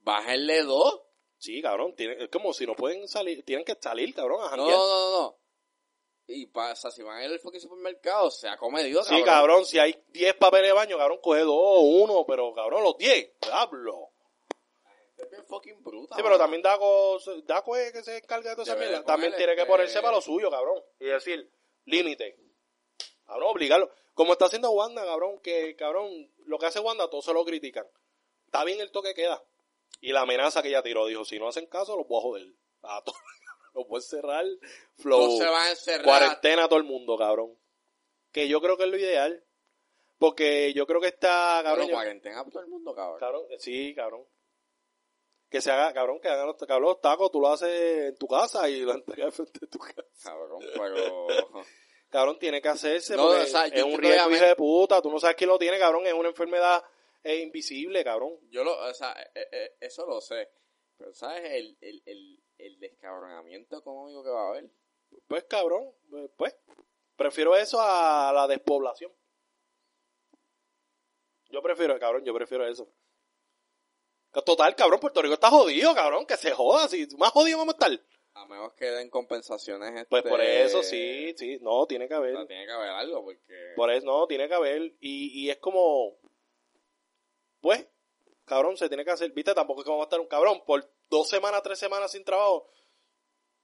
bájenle 0.00 0.62
dos. 0.62 1.00
Sí, 1.38 1.60
cabrón, 1.60 1.94
tiene- 1.96 2.22
es 2.24 2.28
como 2.30 2.52
si 2.52 2.66
no 2.66 2.74
pueden 2.74 3.08
salir, 3.08 3.44
tienen 3.44 3.64
que 3.64 3.76
salir, 3.80 4.14
cabrón, 4.14 4.40
a 4.42 4.56
No, 4.56 4.66
no, 4.70 4.76
no, 4.76 5.22
no. 5.22 5.38
Y 6.28 6.46
pasa, 6.46 6.90
si 6.90 7.02
van 7.02 7.16
a 7.18 7.24
ir 7.24 7.32
al 7.32 7.40
fucking 7.40 7.60
supermercado, 7.60 8.30
sea 8.30 8.56
comedido, 8.56 9.02
Sí, 9.02 9.22
cabrón, 9.24 9.66
si 9.66 9.78
hay 9.78 10.04
10 10.08 10.34
papeles 10.34 10.68
de 10.68 10.72
baño, 10.72 10.96
cabrón, 10.96 11.18
coge 11.20 11.40
dos 11.40 11.50
o 11.52 11.80
uno, 11.80 12.24
pero 12.26 12.54
cabrón, 12.54 12.84
los 12.84 12.96
10, 12.96 13.32
diablo. 13.42 14.10
Es 15.16 15.28
bien 15.30 15.44
fucking 15.46 15.82
bruta. 15.82 16.16
Sí, 16.16 16.22
pero 16.22 16.38
también 16.38 16.62
Daco, 16.62 17.18
Daco 17.44 17.76
es 17.76 17.92
que 17.92 18.02
se 18.02 18.18
encarga 18.18 18.50
de 18.50 18.56
toda 18.56 18.64
esa 18.64 18.76
mierda. 18.76 19.04
También 19.04 19.34
tiene 19.36 19.54
que 19.56 19.66
ponerse 19.66 20.00
para 20.00 20.14
lo 20.16 20.20
suyo, 20.20 20.48
cabrón. 20.50 20.82
Y 21.00 21.06
decir, 21.06 21.50
límite. 21.84 22.36
Cabrón, 23.26 23.50
obligarlo. 23.50 23.90
Como 24.14 24.32
está 24.32 24.46
haciendo 24.46 24.70
Wanda, 24.70 25.04
cabrón, 25.04 25.38
que, 25.40 25.74
cabrón, 25.76 26.08
lo 26.46 26.58
que 26.58 26.66
hace 26.66 26.80
Wanda, 26.80 27.08
todos 27.10 27.24
se 27.24 27.32
lo 27.32 27.44
critican. 27.44 27.86
Está 28.52 28.64
bien 28.64 28.82
el 28.82 28.90
toque 28.90 29.14
que 29.14 29.22
da. 29.22 29.42
Y 30.02 30.12
la 30.12 30.20
amenaza 30.20 30.60
que 30.60 30.68
ella 30.68 30.82
tiró, 30.82 31.06
dijo, 31.06 31.24
si 31.24 31.38
no 31.38 31.48
hacen 31.48 31.64
caso, 31.64 31.96
los 31.96 32.06
voy 32.06 32.18
a 32.18 32.22
joder. 32.22 32.46
A 32.82 33.02
todos. 33.02 33.18
los 33.74 33.88
voy 33.88 33.96
a 33.96 33.98
encerrar. 34.00 34.44
Flow. 34.98 35.24
No 35.24 35.38
se 35.38 35.46
van 35.46 35.66
a 35.66 35.70
encerrar. 35.70 36.04
Cuarentena 36.04 36.64
a 36.64 36.68
todo 36.68 36.78
el 36.78 36.84
mundo, 36.84 37.16
cabrón. 37.16 37.58
Que 38.30 38.48
yo 38.48 38.60
creo 38.60 38.76
que 38.76 38.84
es 38.84 38.90
lo 38.90 38.98
ideal. 38.98 39.42
Porque 40.18 40.74
yo 40.74 40.86
creo 40.86 41.00
que 41.00 41.06
está, 41.08 41.62
cabrón. 41.64 41.88
Yo- 41.88 41.94
cuarentena 41.94 42.40
a 42.40 42.44
todo 42.44 42.60
el 42.60 42.68
mundo, 42.68 42.94
cabrón. 42.94 43.20
cabrón, 43.20 43.46
sí, 43.58 43.94
cabrón. 43.94 44.26
Que 45.48 45.62
se 45.62 45.70
haga, 45.70 45.94
cabrón, 45.94 46.20
que 46.20 46.28
hagan 46.28 46.46
los, 46.46 46.56
cabrón, 46.56 46.82
los 46.82 47.00
tacos, 47.00 47.32
tú 47.32 47.40
lo 47.40 47.48
haces 47.48 48.10
en 48.10 48.16
tu 48.18 48.28
casa 48.28 48.68
y 48.68 48.80
lo 48.80 48.92
entregas 48.92 49.34
frente 49.34 49.60
de 49.60 49.66
tu 49.66 49.78
casa. 49.78 50.04
Cabrón, 50.22 50.60
pero... 50.74 51.26
Cabrón, 52.10 52.38
tiene 52.38 52.60
que 52.60 52.68
hacerse 52.68 53.16
No, 53.16 53.28
porque 53.28 53.44
o 53.44 53.46
sea, 53.46 53.66
es 53.66 53.82
un 53.82 53.96
riesgo, 53.96 54.30
hijo 54.30 54.44
de 54.44 54.56
puta. 54.56 55.00
Tú 55.00 55.10
no 55.10 55.18
sabes 55.18 55.36
quién 55.36 55.48
lo 55.48 55.58
tiene, 55.58 55.78
cabrón. 55.78 56.06
Es 56.06 56.12
una 56.12 56.28
enfermedad 56.28 56.84
eh, 57.24 57.36
invisible, 57.36 58.02
cabrón. 58.04 58.38
Yo 58.50 58.64
lo, 58.64 58.78
o 58.78 58.94
sea, 58.94 59.12
eh, 59.34 59.48
eh, 59.52 59.76
eso 59.80 60.06
lo 60.06 60.20
sé. 60.20 60.48
Pero, 60.96 61.14
¿sabes? 61.14 61.42
El, 61.52 61.76
el, 61.80 62.02
el, 62.06 62.42
el 62.58 62.80
descabronamiento 62.80 63.78
económico 63.78 64.22
que 64.22 64.30
va 64.30 64.46
a 64.46 64.48
haber. 64.50 64.70
Pues, 65.26 65.44
cabrón, 65.44 65.92
pues, 66.10 66.30
pues, 66.36 66.56
prefiero 67.16 67.56
eso 67.56 67.80
a 67.80 68.32
la 68.32 68.46
despoblación. 68.46 69.12
Yo 71.50 71.62
prefiero, 71.62 71.98
cabrón, 71.98 72.24
yo 72.24 72.34
prefiero 72.34 72.66
eso. 72.66 72.88
Total, 74.46 74.74
cabrón, 74.74 74.98
Puerto 75.00 75.20
Rico 75.20 75.34
está 75.34 75.50
jodido, 75.50 75.94
cabrón, 75.94 76.24
que 76.24 76.38
se 76.38 76.52
joda. 76.52 76.88
Si 76.88 77.06
más 77.18 77.30
jodido 77.30 77.58
vamos 77.58 77.74
a 77.74 77.76
estar. 77.76 78.06
A 78.34 78.46
menos 78.46 78.72
que 78.72 78.86
den 78.86 79.10
compensaciones. 79.10 80.06
Pues 80.08 80.20
este, 80.20 80.30
por 80.30 80.40
eso 80.40 80.82
sí, 80.82 81.34
sí, 81.36 81.58
no, 81.60 81.86
tiene 81.86 82.08
que 82.08 82.14
o 82.14 82.16
haber. 82.16 82.34
sea, 82.34 82.46
tiene 82.46 82.64
que 82.64 82.72
haber 82.72 82.88
algo, 82.88 83.22
porque... 83.24 83.74
Por 83.76 83.92
eso, 83.92 84.06
no, 84.06 84.26
tiene 84.26 84.48
que 84.48 84.54
haber. 84.54 84.94
Y, 85.00 85.44
y 85.44 85.50
es 85.50 85.58
como, 85.58 86.16
pues, 87.62 87.88
cabrón, 88.44 88.76
se 88.76 88.88
tiene 88.88 89.04
que 89.04 89.12
hacer. 89.12 89.30
Viste, 89.32 89.54
tampoco 89.54 89.80
es 89.80 89.84
que 89.84 89.90
vamos 89.90 90.04
a 90.04 90.08
estar 90.08 90.20
un 90.20 90.26
cabrón 90.26 90.62
por 90.66 90.84
dos 91.08 91.28
semanas, 91.28 91.62
tres 91.62 91.78
semanas 91.78 92.10
sin 92.10 92.24
trabajo. 92.24 92.68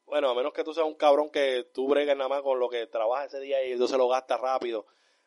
Bueno, 0.07 0.31
a 0.31 0.35
menos 0.35 0.55
que 0.55 0.65
tú 0.65 0.73
seas 0.73 0.87
un 0.87 0.95
cabrón 0.95 1.29
que 1.29 1.65
tú 1.75 1.87
bregues 1.89 2.17
nada 2.17 2.29
más 2.29 2.41
con 2.41 2.59
lo 2.59 2.71
que 2.71 2.87
trabajas 2.87 3.27
ese 3.27 3.41
día 3.41 3.63
y 3.67 3.73
entonces 3.73 3.99
lo 3.99 4.09
gastas 4.09 4.41
rápido. 4.41 4.87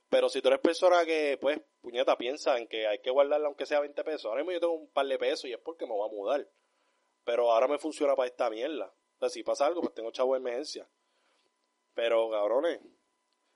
Pero 0.09 0.29
si 0.29 0.41
tú 0.41 0.47
eres 0.47 0.61
persona 0.61 1.05
que, 1.05 1.37
pues, 1.39 1.61
puñeta, 1.81 2.17
piensa 2.17 2.57
en 2.57 2.67
que 2.67 2.87
hay 2.87 2.99
que 2.99 3.11
guardarle 3.11 3.45
aunque 3.45 3.65
sea 3.65 3.79
20 3.81 4.03
pesos. 4.03 4.25
Ahora 4.25 4.41
mismo 4.41 4.53
yo 4.53 4.59
tengo 4.59 4.73
un 4.73 4.89
par 4.89 5.05
de 5.05 5.19
pesos 5.19 5.45
y 5.45 5.53
es 5.53 5.59
porque 5.59 5.85
me 5.85 5.91
voy 5.91 6.09
a 6.09 6.11
mudar. 6.11 6.49
Pero 7.23 7.51
ahora 7.51 7.67
me 7.67 7.77
funciona 7.77 8.15
para 8.15 8.27
esta 8.27 8.49
mierda. 8.49 8.87
O 8.87 9.19
sea, 9.19 9.29
si 9.29 9.43
pasa 9.43 9.67
algo, 9.67 9.81
pues 9.81 9.93
tengo 9.93 10.11
chavo 10.11 10.33
de 10.33 10.39
emergencia. 10.39 10.89
Pero, 11.93 12.29
cabrones, 12.31 12.79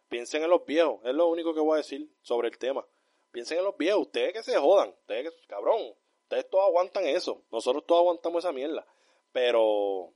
piensen 0.09 0.43
en 0.43 0.49
los 0.49 0.65
viejos. 0.65 0.99
Es 1.05 1.15
lo 1.15 1.27
único 1.27 1.53
que 1.53 1.61
voy 1.61 1.75
a 1.75 1.77
decir 1.77 2.07
sobre 2.21 2.49
el 2.49 2.57
tema. 2.57 2.85
Piensen 3.35 3.57
en 3.57 3.65
los 3.65 3.75
viejos. 3.77 4.07
Ustedes 4.07 4.31
que 4.33 4.43
se 4.43 4.57
jodan. 4.57 4.89
Ustedes 4.89 5.29
que, 5.29 5.47
cabrón. 5.47 5.93
Ustedes 6.23 6.49
todos 6.49 6.65
aguantan 6.67 7.05
eso. 7.05 7.43
Nosotros 7.51 7.85
todos 7.85 7.99
aguantamos 7.99 8.43
esa 8.43 8.53
mierda. 8.53 8.87
Pero 9.33 10.13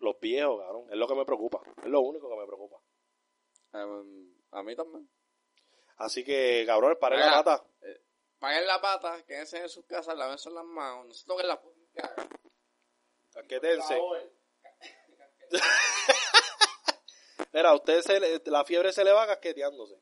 los 0.00 0.20
viejos, 0.20 0.60
cabrón, 0.60 0.86
es 0.90 0.96
lo 0.98 1.08
que 1.08 1.14
me 1.14 1.24
preocupa. 1.24 1.62
Es 1.78 1.86
lo 1.88 2.02
único 2.02 2.28
que 2.28 2.36
me 2.36 2.46
preocupa. 2.46 2.76
em, 3.72 4.34
a 4.50 4.62
mí 4.62 4.76
también. 4.76 5.08
Así 5.96 6.22
que, 6.22 6.64
cabrones, 6.66 6.98
paren 6.98 7.20
la 7.20 7.42
pata. 7.42 7.64
Paguen 8.38 8.66
la 8.66 8.78
pata, 8.82 9.24
quédense 9.24 9.56
en 9.58 9.68
sus 9.70 9.86
casas, 9.86 10.14
lávense 10.14 10.50
las 10.50 10.64
manos, 10.66 11.06
no 11.06 11.14
se 11.14 11.24
toquen 11.24 11.48
la. 11.48 11.58
Por 11.58 11.72
favor. 13.96 14.30
Mira, 17.52 17.70
a 17.70 17.74
ustedes 17.74 18.04
se 18.04 18.20
le- 18.20 18.42
la 18.46 18.64
fiebre 18.64 18.92
se 18.92 19.04
le 19.04 19.12
va 19.12 19.26
casqueteándose. 19.26 20.00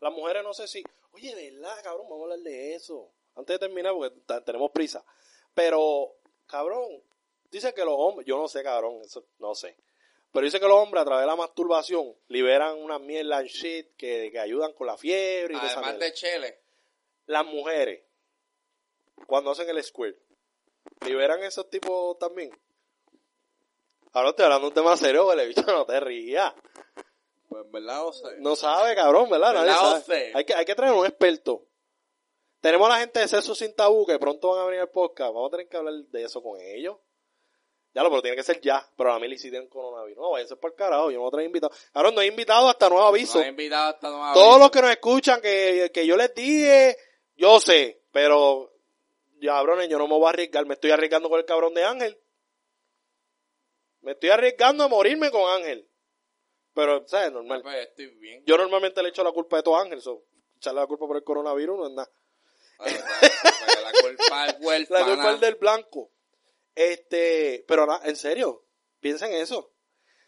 Las 0.00 0.12
mujeres 0.12 0.42
no 0.42 0.54
sé 0.54 0.66
si... 0.66 0.82
Oye, 1.14 1.34
¿verdad, 1.34 1.76
cabrón? 1.82 2.08
Vamos 2.08 2.22
a 2.22 2.24
hablar 2.24 2.38
de 2.40 2.74
eso. 2.74 3.12
Antes 3.36 3.54
de 3.54 3.66
terminar, 3.66 3.94
porque 3.94 4.14
tenemos 4.44 4.70
prisa. 4.72 5.04
Pero, 5.54 6.16
cabrón, 6.46 7.02
dice 7.50 7.72
que 7.72 7.84
los 7.84 7.94
hombres... 7.96 8.26
Yo 8.26 8.36
no 8.36 8.48
sé, 8.48 8.62
cabrón, 8.62 9.00
eso 9.02 9.24
no 9.38 9.54
sé. 9.54 9.76
Pero 10.32 10.44
dice 10.44 10.58
que 10.58 10.66
los 10.66 10.76
hombres 10.76 11.02
a 11.02 11.04
través 11.04 11.22
de 11.22 11.28
la 11.28 11.36
masturbación 11.36 12.12
liberan 12.26 12.76
una 12.78 12.98
mierda 12.98 13.40
en 13.40 13.46
shit 13.46 13.94
que, 13.96 14.30
que 14.32 14.40
ayudan 14.40 14.72
con 14.72 14.88
la 14.88 14.96
fiebre 14.96 15.54
y 15.54 15.56
Además 15.56 15.98
de 16.00 16.12
chele, 16.12 16.60
Las 17.26 17.46
mujeres, 17.46 18.02
cuando 19.28 19.52
hacen 19.52 19.68
el 19.68 19.80
squirt, 19.84 20.18
liberan 21.06 21.40
esos 21.44 21.70
tipos 21.70 22.18
también. 22.18 22.50
Ahora 24.12 24.30
estoy 24.30 24.46
hablando 24.46 24.66
de 24.66 24.68
un 24.70 24.74
tema 24.74 24.96
serio, 24.96 25.24
güey, 25.24 25.46
bicho, 25.46 25.62
no 25.66 25.86
te 25.86 26.00
rías. 26.00 26.52
Pues 27.48 27.70
verdad 27.70 28.02
no 28.04 28.12
sé. 28.12 28.28
No 28.38 28.56
sabe, 28.56 28.94
cabrón, 28.94 29.30
¿verdad? 29.30 29.54
Nadie 29.54 29.70
¿Verdad 29.70 29.86
o 29.86 30.00
sabe. 30.00 30.04
sé? 30.04 30.32
Hay 30.34 30.44
que, 30.44 30.54
hay 30.54 30.64
que 30.64 30.74
traer 30.74 30.92
un 30.92 31.06
experto. 31.06 31.66
Tenemos 32.60 32.86
a 32.86 32.94
la 32.94 32.98
gente 33.00 33.20
de 33.20 33.28
Sexo 33.28 33.54
Sin 33.54 33.74
Tabú 33.74 34.06
que 34.06 34.18
pronto 34.18 34.50
van 34.50 34.60
a 34.60 34.64
venir 34.64 34.80
al 34.80 34.88
podcast. 34.90 35.34
Vamos 35.34 35.48
a 35.48 35.50
tener 35.50 35.68
que 35.68 35.76
hablar 35.76 35.94
de 35.94 36.22
eso 36.22 36.42
con 36.42 36.58
ellos. 36.60 36.96
Ya 37.92 38.02
lo, 38.02 38.08
pero 38.10 38.22
tiene 38.22 38.36
que 38.36 38.42
ser 38.42 38.60
ya. 38.60 38.84
Pero 38.96 39.12
a 39.12 39.20
mí 39.20 39.28
le 39.28 39.34
hicieron 39.36 39.68
coronavirus. 39.68 40.20
No, 40.20 40.30
váyanse 40.30 40.56
por 40.56 40.74
carajo. 40.74 41.10
Yo 41.10 41.20
no 41.22 41.30
traigo 41.30 41.46
invitado. 41.46 41.72
Cabrón, 41.92 42.14
no 42.14 42.22
he 42.22 42.26
invitado 42.26 42.68
hasta 42.68 42.88
nuevo 42.88 43.06
aviso. 43.06 43.38
Nos 43.38 43.46
ha 43.46 43.50
invitado 43.50 43.90
hasta 43.94 44.08
nueva 44.10 44.32
Todos 44.32 44.46
aviso. 44.46 44.58
los 44.58 44.70
que 44.70 44.80
nos 44.80 44.90
escuchan, 44.90 45.40
que, 45.40 45.90
que 45.92 46.06
yo 46.06 46.16
les 46.16 46.34
dije, 46.34 46.96
yo 47.36 47.60
sé. 47.60 48.02
Pero, 48.10 48.72
ya, 49.40 49.52
cabrones, 49.52 49.88
yo 49.88 49.98
no 49.98 50.08
me 50.08 50.14
voy 50.14 50.26
a 50.26 50.30
arriesgar. 50.30 50.64
Me 50.66 50.74
estoy 50.74 50.90
arriesgando 50.90 51.28
con 51.28 51.38
el 51.38 51.44
cabrón 51.44 51.74
de 51.74 51.84
Ángel. 51.84 52.18
Me 54.00 54.12
estoy 54.12 54.30
arriesgando 54.30 54.84
a 54.84 54.88
morirme 54.88 55.30
con 55.30 55.48
Ángel. 55.50 55.88
Pero, 56.74 57.06
¿sabes? 57.06 57.32
Normal. 57.32 57.62
Pues, 57.62 57.88
estoy 57.88 58.06
bien. 58.18 58.42
Yo 58.46 58.56
normalmente 58.58 59.02
le 59.02 59.10
echo 59.10 59.22
la 59.22 59.32
culpa 59.32 59.58
de 59.58 59.62
todo 59.62 59.76
a 59.76 59.82
Ángel, 59.82 60.00
so, 60.00 60.24
echarle 60.56 60.80
la 60.80 60.86
culpa 60.86 61.06
por 61.06 61.16
el 61.16 61.24
coronavirus 61.24 61.78
no 61.78 61.86
es 61.86 61.92
nada. 61.92 62.10
La 62.78 63.92
culpa 64.02 64.46
es 64.46 64.54
La 64.60 64.66
huérfana. 64.66 65.06
culpa 65.06 65.32
es 65.34 65.40
del 65.40 65.54
blanco. 65.54 66.10
Este, 66.74 67.64
pero 67.68 67.86
nada, 67.86 68.00
en 68.04 68.16
serio, 68.16 68.64
piensa 69.00 69.28
en 69.28 69.34
eso. 69.34 69.72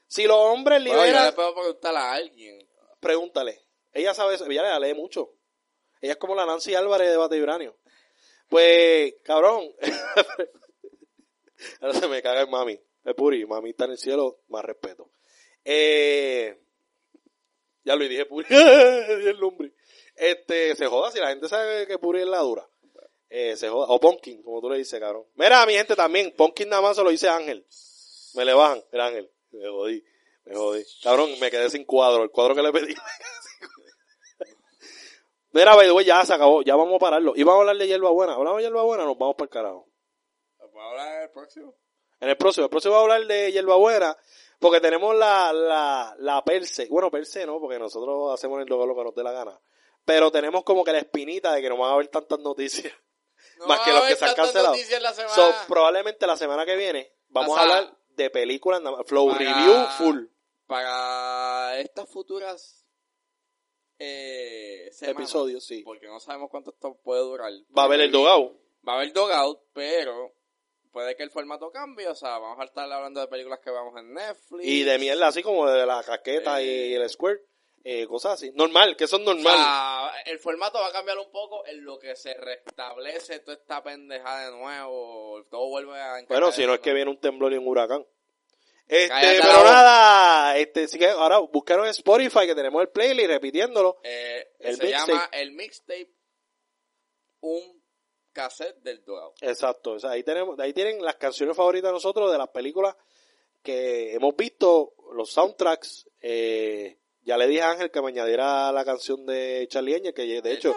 Si 0.07 0.27
los 0.27 0.37
hombres 0.37 0.81
Bueno, 0.83 1.01
yo 1.01 1.05
liberan, 1.05 1.35
le 1.83 1.89
a 1.99 2.13
alguien. 2.13 2.69
pregúntale. 3.01 3.67
Ella 3.93 4.15
sabe, 4.15 4.37
eso, 4.37 4.47
ella 4.47 4.63
la 4.63 4.79
lee 4.79 4.95
mucho. 4.95 5.33
Ella 6.01 6.13
es 6.13 6.19
como 6.19 6.37
la 6.37 6.47
Nancy 6.47 6.75
Álvarez 6.75 7.11
de 7.11 7.17
Bate 7.17 7.37
Vibranio. 7.37 7.77
Pues, 8.49 9.15
cabrón. 9.25 9.75
Ahora 11.81 11.95
se 11.95 12.07
me 12.07 12.23
caga 12.23 12.43
el 12.43 12.49
mami. 12.49 12.79
El 13.05 13.15
puri, 13.15 13.45
mami 13.47 13.71
está 13.71 13.87
en 13.87 13.93
el 13.93 13.99
cielo, 13.99 14.41
más 14.49 14.65
respeto. 14.65 15.11
Eh, 15.69 16.57
ya 17.83 17.97
lo 17.97 18.09
dije 18.09 18.25
puri. 18.27 18.47
Dije 18.49 19.31
el 19.31 19.41
nombre. 19.41 19.73
Este, 20.15 20.77
se 20.77 20.87
joda 20.87 21.11
si 21.11 21.19
la 21.19 21.31
gente 21.31 21.49
sabe 21.49 21.89
que 21.89 21.99
puri 21.99 22.21
es 22.21 22.29
la 22.29 22.39
dura. 22.39 22.65
Eh, 23.29 23.57
se 23.57 23.69
joda. 23.69 23.87
O 23.89 23.99
Pumpkin, 23.99 24.45
como 24.45 24.61
tú 24.61 24.71
le 24.71 24.79
dices, 24.79 25.01
cabrón. 25.01 25.25
Mira, 25.35 25.67
mi 25.67 25.73
gente 25.73 25.97
también. 25.97 26.33
Pumpkin 26.37 26.69
nada 26.69 26.83
más 26.83 26.97
se 26.97 27.03
lo 27.03 27.11
dice 27.11 27.29
Ángel. 27.29 27.67
Me 28.35 28.45
le 28.45 28.55
bajan. 28.55 28.81
Era 28.93 29.07
Ángel. 29.07 29.29
Me 29.51 29.69
jodí. 29.69 30.05
Me 30.45 30.55
jodí. 30.55 30.85
Cabrón, 31.03 31.31
me 31.41 31.51
quedé 31.51 31.69
sin 31.69 31.85
cuadro. 31.85 32.23
El 32.23 32.31
cuadro 32.31 32.55
que 32.55 32.63
le 32.63 32.73
pedí. 32.73 32.95
Mira, 35.51 35.77
way, 35.77 36.05
ya 36.05 36.25
se 36.25 36.33
acabó. 36.33 36.63
Ya 36.63 36.77
vamos 36.77 36.95
a 36.95 36.99
pararlo. 37.01 37.33
Y 37.35 37.43
vamos 37.43 37.59
a 37.59 37.63
hablar 37.63 37.79
de 37.79 37.89
hierba 37.89 38.11
buena. 38.11 38.35
¿Hablamos 38.35 38.59
de 38.59 38.65
hierba 38.65 38.85
buena? 38.85 39.05
Nos 39.05 39.19
vamos 39.19 39.35
para 39.35 39.47
el 39.47 39.51
carajo. 39.51 39.89
¿Vamos 40.61 40.77
a 40.77 40.91
hablar 40.91 41.23
el 41.25 41.31
próximo? 41.31 41.75
En 42.21 42.29
el 42.29 42.37
próximo. 42.37 42.67
El 42.67 42.71
próximo 42.71 42.95
va 42.95 43.01
a 43.01 43.03
hablar 43.03 43.27
de 43.27 43.51
hierba 43.51 43.75
buena. 43.77 44.17
Porque 44.59 44.81
tenemos 44.81 45.15
la, 45.15 45.53
la, 45.53 46.15
la 46.19 46.45
perse. 46.45 46.87
Bueno, 46.91 47.11
perse 47.11 47.47
no, 47.47 47.61
porque 47.61 47.79
nosotros 47.79 48.33
hacemos 48.33 48.61
el 48.61 48.69
lo 48.69 48.95
que 48.95 49.05
nos 49.05 49.15
dé 49.15 49.23
la 49.23 49.33
gana. 49.33 49.61
Pero 50.05 50.31
tenemos 50.31 50.65
como 50.65 50.85
que 50.85 50.93
la 50.93 50.99
espinita 50.99 51.53
de 51.53 51.61
que 51.61 51.69
no 51.69 51.77
van 51.77 51.91
a 51.91 51.95
haber 51.95 52.09
tantas 52.09 52.39
noticias. 52.41 52.93
No 53.59 53.67
Más 53.67 53.81
que 53.81 53.93
los 53.93 54.03
que 54.05 54.17
se 54.17 54.25
han 54.25 54.35
cancelado. 54.35 54.75
la. 55.01 55.13
So, 55.13 55.53
probablemente 55.69 56.27
la 56.27 56.37
semana 56.37 56.65
que 56.65 56.77
viene 56.77 57.13
vamos 57.29 57.51
O 57.51 57.55
sea, 57.55 57.63
a 57.63 57.79
hablar 57.79 57.99
de 58.11 58.31
películas, 58.31 58.81
flow 59.07 59.29
para- 59.29 59.39
review 59.39 59.87
full. 59.99 60.25
Para 60.67 61.79
estas 61.79 62.09
futuras 62.09 62.87
eh, 63.99 64.89
semanas, 64.93 65.21
Episodios, 65.23 65.65
sí. 65.65 65.83
Porque 65.83 66.07
no 66.07 66.19
sabemos 66.21 66.51
cuánto 66.51 66.71
esto 66.71 66.99
puede 67.03 67.21
durar. 67.23 67.53
Va 67.77 67.83
a 67.83 67.85
haber 67.87 68.01
el 68.01 68.11
dogao. 68.13 68.53
Va 68.87 68.93
a 68.93 68.97
haber 68.97 69.13
dogout, 69.13 69.61
pero 69.73 70.33
puede 70.97 71.15
que 71.15 71.25
el 71.25 71.31
formato 71.31 71.71
cambie. 71.71 72.09
O 72.09 72.15
sea, 72.15 72.39
vamos 72.39 72.59
a 72.59 72.65
estar 72.65 72.91
hablando 72.91 73.21
de 73.21 73.27
películas 73.29 73.61
que 73.63 73.69
vamos 73.71 73.95
en 74.01 74.15
Netflix. 74.15 74.65
Y 74.67 74.83
de 74.83 74.99
mierda 74.99 75.29
así 75.29 75.43
como 75.43 75.69
de 75.71 75.85
la 75.85 76.03
casqueta 76.03 76.63
y 76.63 76.69
Eh. 76.69 76.97
el 76.97 77.11
square. 77.11 77.39
Eh, 77.85 78.07
cosas 78.07 78.33
así. 78.33 78.51
Normal, 78.55 78.97
que 78.97 79.05
eso 79.05 79.17
es 79.17 79.23
O 79.23 79.25
normal. 79.35 79.57
sea, 79.59 80.11
el 80.25 80.39
formato 80.39 80.79
va 80.81 80.87
a 80.89 80.93
cambiar 80.93 81.19
un 81.19 81.31
poco 81.31 81.67
en 81.67 81.85
lo 81.85 81.99
que 81.99 82.17
se 82.17 82.33
restablece 82.33 83.41
toda 83.41 83.59
esta 83.59 83.83
pendeja 83.83 84.47
de 84.47 84.57
nuevo. 84.57 85.45
Todo 85.51 85.69
vuelve 85.69 86.01
a 86.01 86.15
Bueno, 86.29 86.51
si 86.51 86.65
no 86.67 86.73
es 86.73 86.81
que 86.81 86.95
viene 86.95 87.11
un 87.11 87.21
temblor 87.21 87.53
y 87.53 87.59
un 87.59 87.69
huracán. 87.69 88.05
Este, 88.89 89.09
Cállate 89.09 89.39
pero 89.43 89.65
nada, 89.65 90.57
este, 90.59 90.85
así 90.85 90.99
que 90.99 91.09
ahora 91.11 91.39
buscaron 91.39 91.85
en 91.85 91.91
Spotify 91.91 92.47
que 92.47 92.55
tenemos 92.55 92.81
el 92.81 92.89
playlist 92.89 93.29
repitiéndolo. 93.29 93.99
Eh, 94.03 94.49
El 94.61 94.77
se 94.77 94.85
mixtape. 94.87 95.13
llama 95.13 95.29
el 95.33 95.53
mixtape 95.53 96.11
un 97.41 97.76
cassette 98.37 98.83
del 98.83 99.03
dogout. 99.03 99.35
Exacto, 99.41 99.93
o 99.93 99.99
sea, 99.99 100.11
ahí 100.11 100.23
tenemos, 100.23 100.59
ahí 100.61 100.75
tienen 100.75 101.03
las 101.03 101.17
canciones 101.17 101.57
favoritas 101.57 101.89
de 101.89 101.95
nosotros 101.95 102.31
de 102.31 102.37
las 102.37 102.49
películas 102.49 102.95
que 103.63 104.15
hemos 104.15 104.37
visto, 104.37 104.93
los 105.15 105.33
soundtracks. 105.33 106.07
Eh, 106.21 106.99
ya 107.23 107.39
le 107.39 107.49
dije 107.49 107.63
a 107.63 107.71
Ángel 107.71 107.91
que 107.91 108.03
me 108.03 108.09
añadiera 108.09 108.71
la 108.73 108.85
canción 108.85 109.25
de 109.25 109.67
Charlie 109.71 109.97
Angel, 109.97 110.13
que 110.13 110.43
de 110.43 110.53
hecho, 110.53 110.77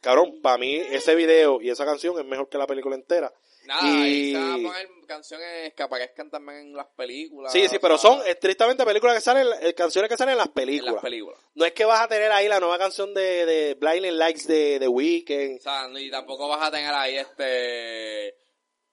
cabrón, 0.00 0.40
para 0.42 0.58
mí 0.58 0.76
ese 0.76 1.14
video 1.14 1.62
y 1.62 1.70
esa 1.70 1.86
canción 1.86 2.18
es 2.18 2.26
mejor 2.26 2.48
que 2.48 2.58
la 2.58 2.66
película 2.66 2.94
entera. 2.94 3.32
Nada, 3.70 3.88
Y- 3.88 4.02
ahí 4.02 4.32
se 4.32 4.38
van 4.38 4.50
a 4.50 4.68
poner 4.68 4.88
canciones 5.06 5.74
que 5.74 5.82
aparezcan 5.84 6.28
también 6.28 6.58
en 6.58 6.72
las 6.74 6.86
películas. 6.88 7.52
Sí, 7.52 7.68
sí, 7.68 7.78
pero 7.80 7.96
sea, 7.96 8.10
son 8.10 8.26
estrictamente 8.26 8.84
películas 8.84 9.14
que 9.14 9.20
salen, 9.20 9.46
eh, 9.60 9.74
canciones 9.74 10.08
que 10.10 10.16
salen 10.16 10.32
en 10.32 10.38
las 10.38 10.48
en 10.48 10.52
películas. 10.54 10.94
las 10.94 11.02
películas. 11.04 11.38
No 11.54 11.64
es 11.64 11.72
que 11.72 11.84
vas 11.84 12.00
a 12.00 12.08
tener 12.08 12.32
ahí 12.32 12.48
la 12.48 12.58
nueva 12.58 12.78
canción 12.78 13.14
de, 13.14 13.46
de 13.46 13.74
Blinding 13.74 14.18
Lights 14.18 14.48
de 14.48 14.78
The 14.80 14.88
Weeknd. 14.88 15.58
O 15.58 15.62
sea, 15.62 15.88
y 16.00 16.10
tampoco 16.10 16.48
vas 16.48 16.66
a 16.66 16.70
tener 16.72 16.92
ahí 16.92 17.16
este... 17.16 18.36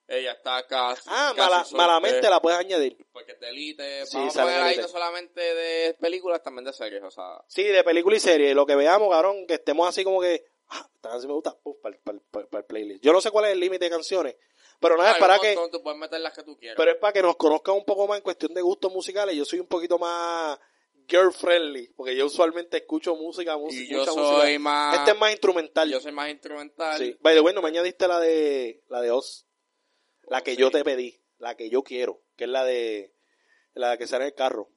Ella 0.10 0.32
está 0.34 0.66
casi... 0.68 1.02
Ah, 1.08 1.34
casi 1.36 1.40
mala, 1.50 1.64
soltera, 1.66 1.78
malamente 1.78 2.30
la 2.30 2.40
puedes 2.40 2.60
añadir. 2.60 2.98
Porque 3.12 3.32
es 3.34 3.40
de 3.40 3.50
Elite. 3.50 4.06
Sí, 4.06 4.16
Vamos 4.18 4.38
a 4.38 4.44
poner 4.44 4.62
ahí 4.62 4.78
no 4.78 4.88
solamente 4.88 5.42
de 5.42 5.94
películas, 5.96 6.42
también 6.44 6.66
de 6.66 6.72
series, 6.72 7.04
o 7.04 7.12
sea... 7.12 7.42
Sí, 7.48 7.64
de 7.64 7.84
película 7.84 8.16
y 8.16 8.20
serie. 8.20 8.54
Lo 8.54 8.66
que 8.66 8.76
veamos, 8.76 9.10
cabrón, 9.12 9.46
que 9.48 9.56
estemos 9.56 9.90
así 9.90 10.04
como 10.06 10.22
que, 10.22 10.46
ah, 10.70 10.88
esta 10.96 11.10
canción 11.10 11.30
me 11.30 11.34
gusta, 11.34 11.58
para 11.82 12.60
el 12.60 12.66
playlist. 12.66 13.04
Yo 13.04 13.12
no 13.12 13.20
sé 13.20 13.32
cuál 13.32 13.46
es 13.46 13.52
el 13.52 13.60
límite 13.60 13.84
de 13.86 13.92
canciones, 13.92 14.36
pero 14.80 14.98
nada, 14.98 15.12
es 15.12 15.18
para 15.18 15.36
un 15.36 15.42
que, 15.42 15.56
Tú 15.72 15.82
puedes 15.82 16.00
meter 16.00 16.20
las 16.20 16.34
que 16.34 16.44
tú 16.44 16.58
quieras. 16.58 16.76
pero 16.78 16.92
es 16.92 16.98
para 16.98 17.14
que 17.14 17.22
nos 17.22 17.36
conozcan 17.36 17.76
un 17.76 17.86
poco 17.86 18.08
más 18.08 18.18
en 18.18 18.24
cuestión 18.24 18.54
de 18.54 18.62
gustos 18.62 18.92
musicales. 18.92 19.36
Yo 19.36 19.46
soy 19.46 19.60
un 19.60 19.68
poquito 19.68 19.98
más 19.98 20.60
girl 21.08 21.32
friendly, 21.32 21.88
porque 21.96 22.16
yo 22.16 22.26
usualmente 22.26 22.78
escucho 22.78 23.16
música, 23.16 23.58
música, 23.58 23.84
y 23.84 23.88
yo 23.88 24.06
soy 24.06 24.18
música. 24.18 24.60
más... 24.60 24.98
Este 24.98 25.12
es 25.12 25.18
más 25.18 25.32
instrumental. 25.32 25.90
Yo 25.90 26.00
soy 26.00 26.12
más 26.12 26.30
instrumental. 26.30 26.98
Sí. 26.98 27.18
By 27.22 27.34
the 27.34 27.42
way, 27.42 27.54
no 27.54 27.62
me 27.62 27.70
añadiste 27.70 28.08
la 28.08 28.20
de, 28.20 28.84
la 28.90 29.02
de 29.02 29.12
Oz. 29.12 29.48
La 30.24 30.42
que 30.42 30.52
Sí. 30.52 30.58
yo 30.58 30.70
te 30.70 30.84
pedí, 30.84 31.22
la 31.38 31.56
que 31.56 31.70
yo 31.70 31.84
quiero, 31.84 32.22
que 32.36 32.44
es 32.44 32.50
la 32.50 32.66
de, 32.66 33.16
la 33.74 33.98
que 33.98 34.08
sale 34.08 34.26
en 34.26 34.32
el 34.32 34.36
carro. 34.36 34.70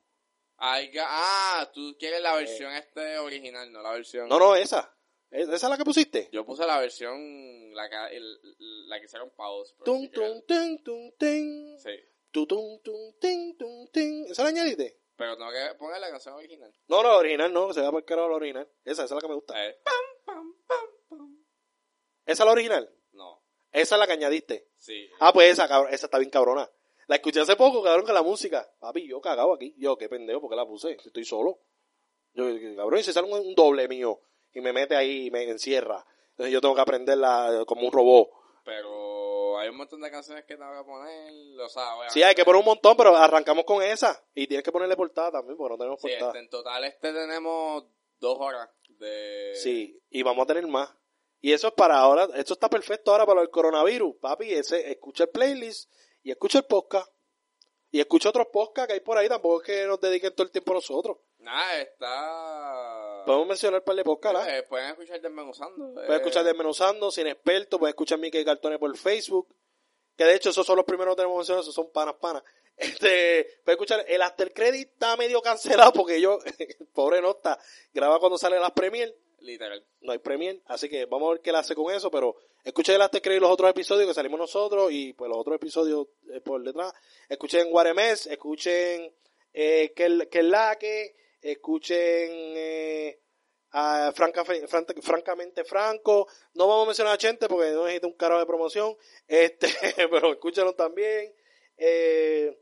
Ay, 0.57 0.93
ah, 1.01 1.69
tú 1.75 1.97
quieres 1.99 2.21
la 2.21 2.35
versión 2.35 2.73
este 2.75 3.19
original, 3.19 3.73
no 3.73 3.83
la 3.83 3.93
versión... 3.93 4.27
Eh. 4.27 4.29
No, 4.29 4.39
no, 4.39 4.55
esa. 4.55 4.95
¿Es- 5.31 5.49
¿Esa 5.49 5.55
es 5.67 5.71
la 5.71 5.77
que 5.79 5.85
pusiste? 5.85 6.29
Yo 6.33 6.45
puse 6.45 6.67
la 6.67 6.79
versión, 6.81 7.73
la 7.75 7.89
que, 7.89 8.17
el- 8.17 8.89
la 8.89 8.99
que 8.99 9.07
hicieron 9.07 9.31
paus. 9.31 9.75
Tum, 9.85 10.11
tum, 10.11 10.43
tum, 10.47 10.79
tum, 10.83 11.13
tum. 11.19 11.79
Sí, 11.79 11.91
Tu, 12.33 12.47
tum, 12.47 12.81
tum, 12.83 13.13
tum, 13.21 13.57
tum, 13.57 13.87
tum. 13.93 14.25
¿Esa 14.29 14.43
la 14.43 14.49
añadiste? 14.51 14.97
pero 15.17 15.37
tengo 15.37 15.51
que 15.51 15.75
poner 15.79 16.01
la 16.01 16.09
canción 16.11 16.35
original. 16.35 16.73
No, 16.89 17.03
la 17.03 17.17
original 17.19 17.53
no, 17.53 17.73
se 17.75 17.83
va 17.83 17.91
por 17.91 18.03
carajo 18.07 18.31
la 18.31 18.37
original. 18.37 18.67
Esa, 18.85 19.05
esa 19.05 19.05
es 19.05 19.11
la 19.11 19.21
que 19.21 19.29
me 19.29 19.35
gusta. 19.35 19.67
Eh, 19.67 19.79
pam, 19.85 19.95
pam, 20.25 20.55
pam, 20.67 20.87
pam. 21.11 21.45
¿Esa 22.25 22.43
es 22.43 22.47
la 22.47 22.53
original? 22.53 22.91
No, 23.13 23.43
Esa 23.71 23.97
es 23.97 23.99
la 23.99 24.07
que 24.07 24.15
añadiste. 24.15 24.69
sí. 24.79 25.11
Ah, 25.21 25.31
pues 25.33 25.51
esa, 25.53 25.69
cabrón, 25.69 25.93
esa 25.93 26.07
está 26.07 26.17
bien 26.19 26.31
cabrona. 26.31 26.71
La 27.07 27.17
escuché 27.17 27.41
hace 27.41 27.55
poco, 27.57 27.83
cabrón, 27.83 28.07
con 28.07 28.15
la 28.15 28.23
música. 28.23 28.73
Papi, 28.79 29.07
yo 29.09 29.21
cagado 29.21 29.53
aquí. 29.53 29.75
Yo, 29.77 29.99
qué 29.99 30.09
pendejo, 30.09 30.41
porque 30.41 30.57
la 30.57 30.67
puse. 30.67 30.97
Si 31.01 31.09
Estoy 31.09 31.25
solo. 31.27 31.61
Yo, 32.33 32.45
cabrón, 32.77 33.01
y 33.01 33.03
si 33.03 33.13
sale 33.13 33.31
un, 33.31 33.47
un 33.47 33.55
doble 33.55 33.89
mío 33.89 34.21
y 34.55 34.61
me 34.61 34.73
mete 34.73 34.97
ahí 34.97 35.27
y 35.27 35.31
me 35.31 35.43
encierra. 35.45 36.05
Entonces 36.31 36.53
yo 36.53 36.61
tengo 36.61 36.75
que 36.75 36.81
aprenderla 36.81 37.65
como 37.67 37.83
un 37.87 37.93
robot. 37.93 38.29
Pero 38.65 39.59
hay 39.59 39.69
un 39.69 39.77
montón 39.77 40.01
de 40.01 40.11
canciones 40.11 40.45
que 40.45 40.57
tengo 40.57 40.73
que 40.79 40.85
poner, 40.85 41.61
o 41.61 41.69
sea, 41.69 41.95
obviamente- 41.95 42.15
Sí, 42.15 42.23
hay 42.23 42.35
que 42.35 42.45
poner 42.45 42.61
un 42.61 42.65
montón, 42.67 42.97
pero 42.97 43.15
arrancamos 43.17 43.65
con 43.65 43.83
esa. 43.83 44.25
Y 44.35 44.47
tienes 44.47 44.65
que 44.65 44.73
ponerle 44.73 44.97
portada 44.97 45.33
también, 45.33 45.57
porque 45.57 45.73
no 45.73 45.79
tenemos 45.79 46.01
Sí, 46.01 46.09
portada. 46.09 46.31
este, 46.31 46.39
en 46.39 46.49
total 46.51 46.85
este 46.85 47.13
tenemos 47.13 47.85
dos 48.19 48.39
horas 48.41 48.71
de... 48.99 49.53
Sí, 49.55 50.01
y 50.11 50.23
vamos 50.23 50.45
a 50.45 50.47
tener 50.47 50.67
más. 50.67 50.91
Y 51.43 51.53
eso 51.53 51.69
es 51.69 51.75
para 51.75 51.99
ahora, 51.99 52.29
esto 52.37 52.53
está 52.53 52.69
perfecto 52.69 53.11
ahora 53.13 53.25
para 53.27 53.41
el 53.43 53.51
coronavirus, 53.51 54.17
papi, 54.21 54.53
ese, 54.53 54.91
escucha 54.91 55.25
el 55.25 55.31
playlist 55.31 55.91
y 56.23 56.31
escucha 56.31 56.59
el 56.59 56.65
podcast. 56.65 57.11
Y 57.91 57.99
escucha 57.99 58.29
otros 58.29 58.47
podcasts 58.53 58.87
que 58.89 58.93
hay 58.95 59.01
por 59.01 59.19
ahí, 59.19 59.29
tampoco 59.29 59.63
es 59.63 59.67
que 59.67 59.87
nos 59.87 60.01
dediquen 60.01 60.33
todo 60.35 60.45
el 60.45 60.53
tiempo 60.53 60.73
a 60.73 60.75
nosotros. 60.77 61.17
Nada, 61.41 61.81
está... 61.81 63.23
Podemos 63.25 63.49
mencionar 63.49 63.81
un 63.81 63.85
par 63.85 63.97
de 63.97 64.05
podcasts. 64.05 64.49
Eh, 64.49 64.63
pueden 64.69 64.91
escuchar 64.91 65.21
Desmenuzando. 65.21 65.95
Puedes 65.95 66.11
escuchar 66.11 66.45
Desmenuzando, 66.45 67.11
Sin 67.11 67.27
Experto, 67.27 67.79
puedes 67.79 67.93
escuchar 67.93 68.19
Mickey 68.19 68.45
Cartones 68.45 68.79
por 68.79 68.95
Facebook. 68.97 69.49
Que 70.17 70.25
de 70.25 70.35
hecho 70.35 70.51
esos 70.51 70.67
son 70.67 70.77
los 70.77 70.85
primeros 70.85 71.15
que 71.15 71.23
tenemos 71.23 71.39
mencionados, 71.39 71.65
esos 71.65 71.75
son 71.75 71.91
panas 71.91 72.15
panas. 72.21 72.43
Este, 72.77 73.61
puedes 73.63 73.77
escuchar, 73.77 74.05
el 74.09 74.23
After 74.23 74.55
Credit 74.55 74.89
está 74.89 75.15
medio 75.15 75.43
cancelado 75.43 75.93
porque 75.93 76.19
yo, 76.19 76.39
pobre 76.95 77.21
no 77.21 77.33
está, 77.33 77.59
graba 77.93 78.19
cuando 78.19 78.39
salen 78.39 78.59
las 78.59 78.71
premier, 78.71 79.15
Literal. 79.41 79.85
no 80.01 80.13
hay 80.13 80.19
premier, 80.19 80.63
así 80.65 80.89
que 80.89 81.05
vamos 81.05 81.29
a 81.29 81.33
ver 81.33 81.41
qué 81.43 81.53
le 81.53 81.59
hace 81.59 81.75
con 81.75 81.93
eso, 81.93 82.11
pero 82.11 82.37
escuchen 82.65 82.95
el 82.95 83.03
After 83.03 83.21
Credit 83.21 83.43
los 83.43 83.51
otros 83.51 83.69
episodios 83.69 84.09
que 84.09 84.15
salimos 84.15 84.41
nosotros 84.41 84.91
y 84.93 85.13
pues 85.13 85.29
los 85.29 85.37
otros 85.37 85.57
episodios 85.57 86.07
eh, 86.33 86.41
por 86.41 86.63
detrás. 86.63 86.95
Escuchen 87.29 87.71
Guaremes, 87.71 88.27
escuchen 88.29 89.15
eh, 89.53 89.93
que, 89.95 90.29
que 90.31 90.43
la 90.43 90.77
que, 90.77 91.17
escuchen 91.41 91.99
eh, 92.57 93.21
a 93.73 94.13
Franca- 94.15 94.45
Fran- 94.45 94.87
francamente 95.03 95.65
Franco. 95.65 96.29
No 96.55 96.67
vamos 96.69 96.85
a 96.85 96.87
mencionar 96.89 97.15
a 97.15 97.19
Chente 97.19 97.49
porque 97.49 97.71
no 97.71 97.85
necesita 97.85 98.07
un 98.07 98.15
carajo 98.15 98.41
de 98.41 98.47
promoción, 98.47 98.97
este, 99.29 99.69
pero 100.11 100.33
escúchenlo 100.33 100.75
también. 100.75 101.35
Eh, 101.77 102.59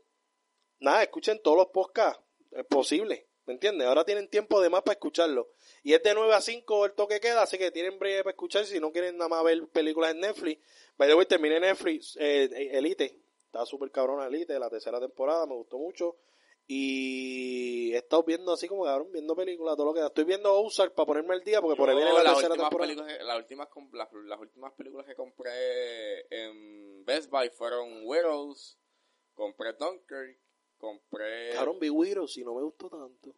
nada, 0.79 1.03
escuchen 1.03 1.41
todos 1.41 1.57
los 1.57 1.67
podcasts, 1.67 2.23
es 2.51 2.65
posible, 2.65 3.27
¿me 3.45 3.53
entiendes? 3.53 3.87
Ahora 3.87 4.05
tienen 4.05 4.29
tiempo 4.29 4.61
de 4.61 4.69
más 4.69 4.81
para 4.83 4.93
escucharlo. 4.93 5.49
Y 5.83 5.93
es 5.93 6.03
de 6.03 6.13
9 6.13 6.33
a 6.33 6.41
5 6.41 6.85
el 6.85 6.93
toque 6.93 7.19
queda, 7.19 7.41
así 7.41 7.57
que 7.57 7.71
tienen 7.71 7.99
breve 7.99 8.23
para 8.23 8.31
escuchar 8.31 8.65
si 8.65 8.79
no 8.79 8.91
quieren 8.91 9.17
nada 9.17 9.29
más 9.29 9.43
ver 9.43 9.67
películas 9.69 10.11
en 10.11 10.21
Netflix. 10.21 10.61
By 10.97 11.07
the 11.09 11.15
way, 11.15 11.25
terminé 11.25 11.59
Netflix, 11.59 12.17
eh, 12.19 12.49
Elite, 12.73 13.19
está 13.45 13.65
súper 13.65 13.91
cabrona 13.91 14.27
Elite, 14.27 14.57
la 14.59 14.69
tercera 14.69 14.99
temporada, 14.99 15.45
me 15.45 15.55
gustó 15.55 15.77
mucho. 15.77 16.17
Y 16.71 17.95
he 17.95 17.97
estado 17.97 18.21
viendo 18.21 18.53
así 18.53 18.67
como 18.67 18.83
cabrón, 18.83 19.11
viendo 19.11 19.35
películas, 19.35 19.75
todo 19.75 19.87
lo 19.87 19.93
que 19.95 20.01
da. 20.01 20.07
Estoy 20.07 20.25
viendo 20.25 20.53
Ozark 20.53 20.93
para 20.93 21.07
ponerme 21.07 21.33
el 21.33 21.43
día 21.43 21.61
porque 21.61 21.75
por 21.75 21.89
ahí 21.89 21.95
viene 21.95 22.13
la 22.13 22.21
las 22.21 22.33
tercera 22.33 22.55
temporada. 22.55 22.93
las 23.23 23.37
últimas 23.39 23.67
las, 23.91 24.13
las 24.13 24.39
últimas 24.39 24.73
películas 24.73 25.07
que 25.07 25.15
compré 25.15 26.27
en 26.29 27.03
Best 27.05 27.31
Buy 27.31 27.49
fueron 27.49 28.05
Widows, 28.05 28.77
compré 29.33 29.73
Dunkirk, 29.73 30.39
compré 30.77 31.53
Cabrón, 31.53 31.79
vi 31.79 31.89
Widows 31.89 32.37
y 32.37 32.43
no 32.43 32.53
me 32.53 32.61
gustó 32.61 32.87
tanto. 32.87 33.29
mí 33.31 33.35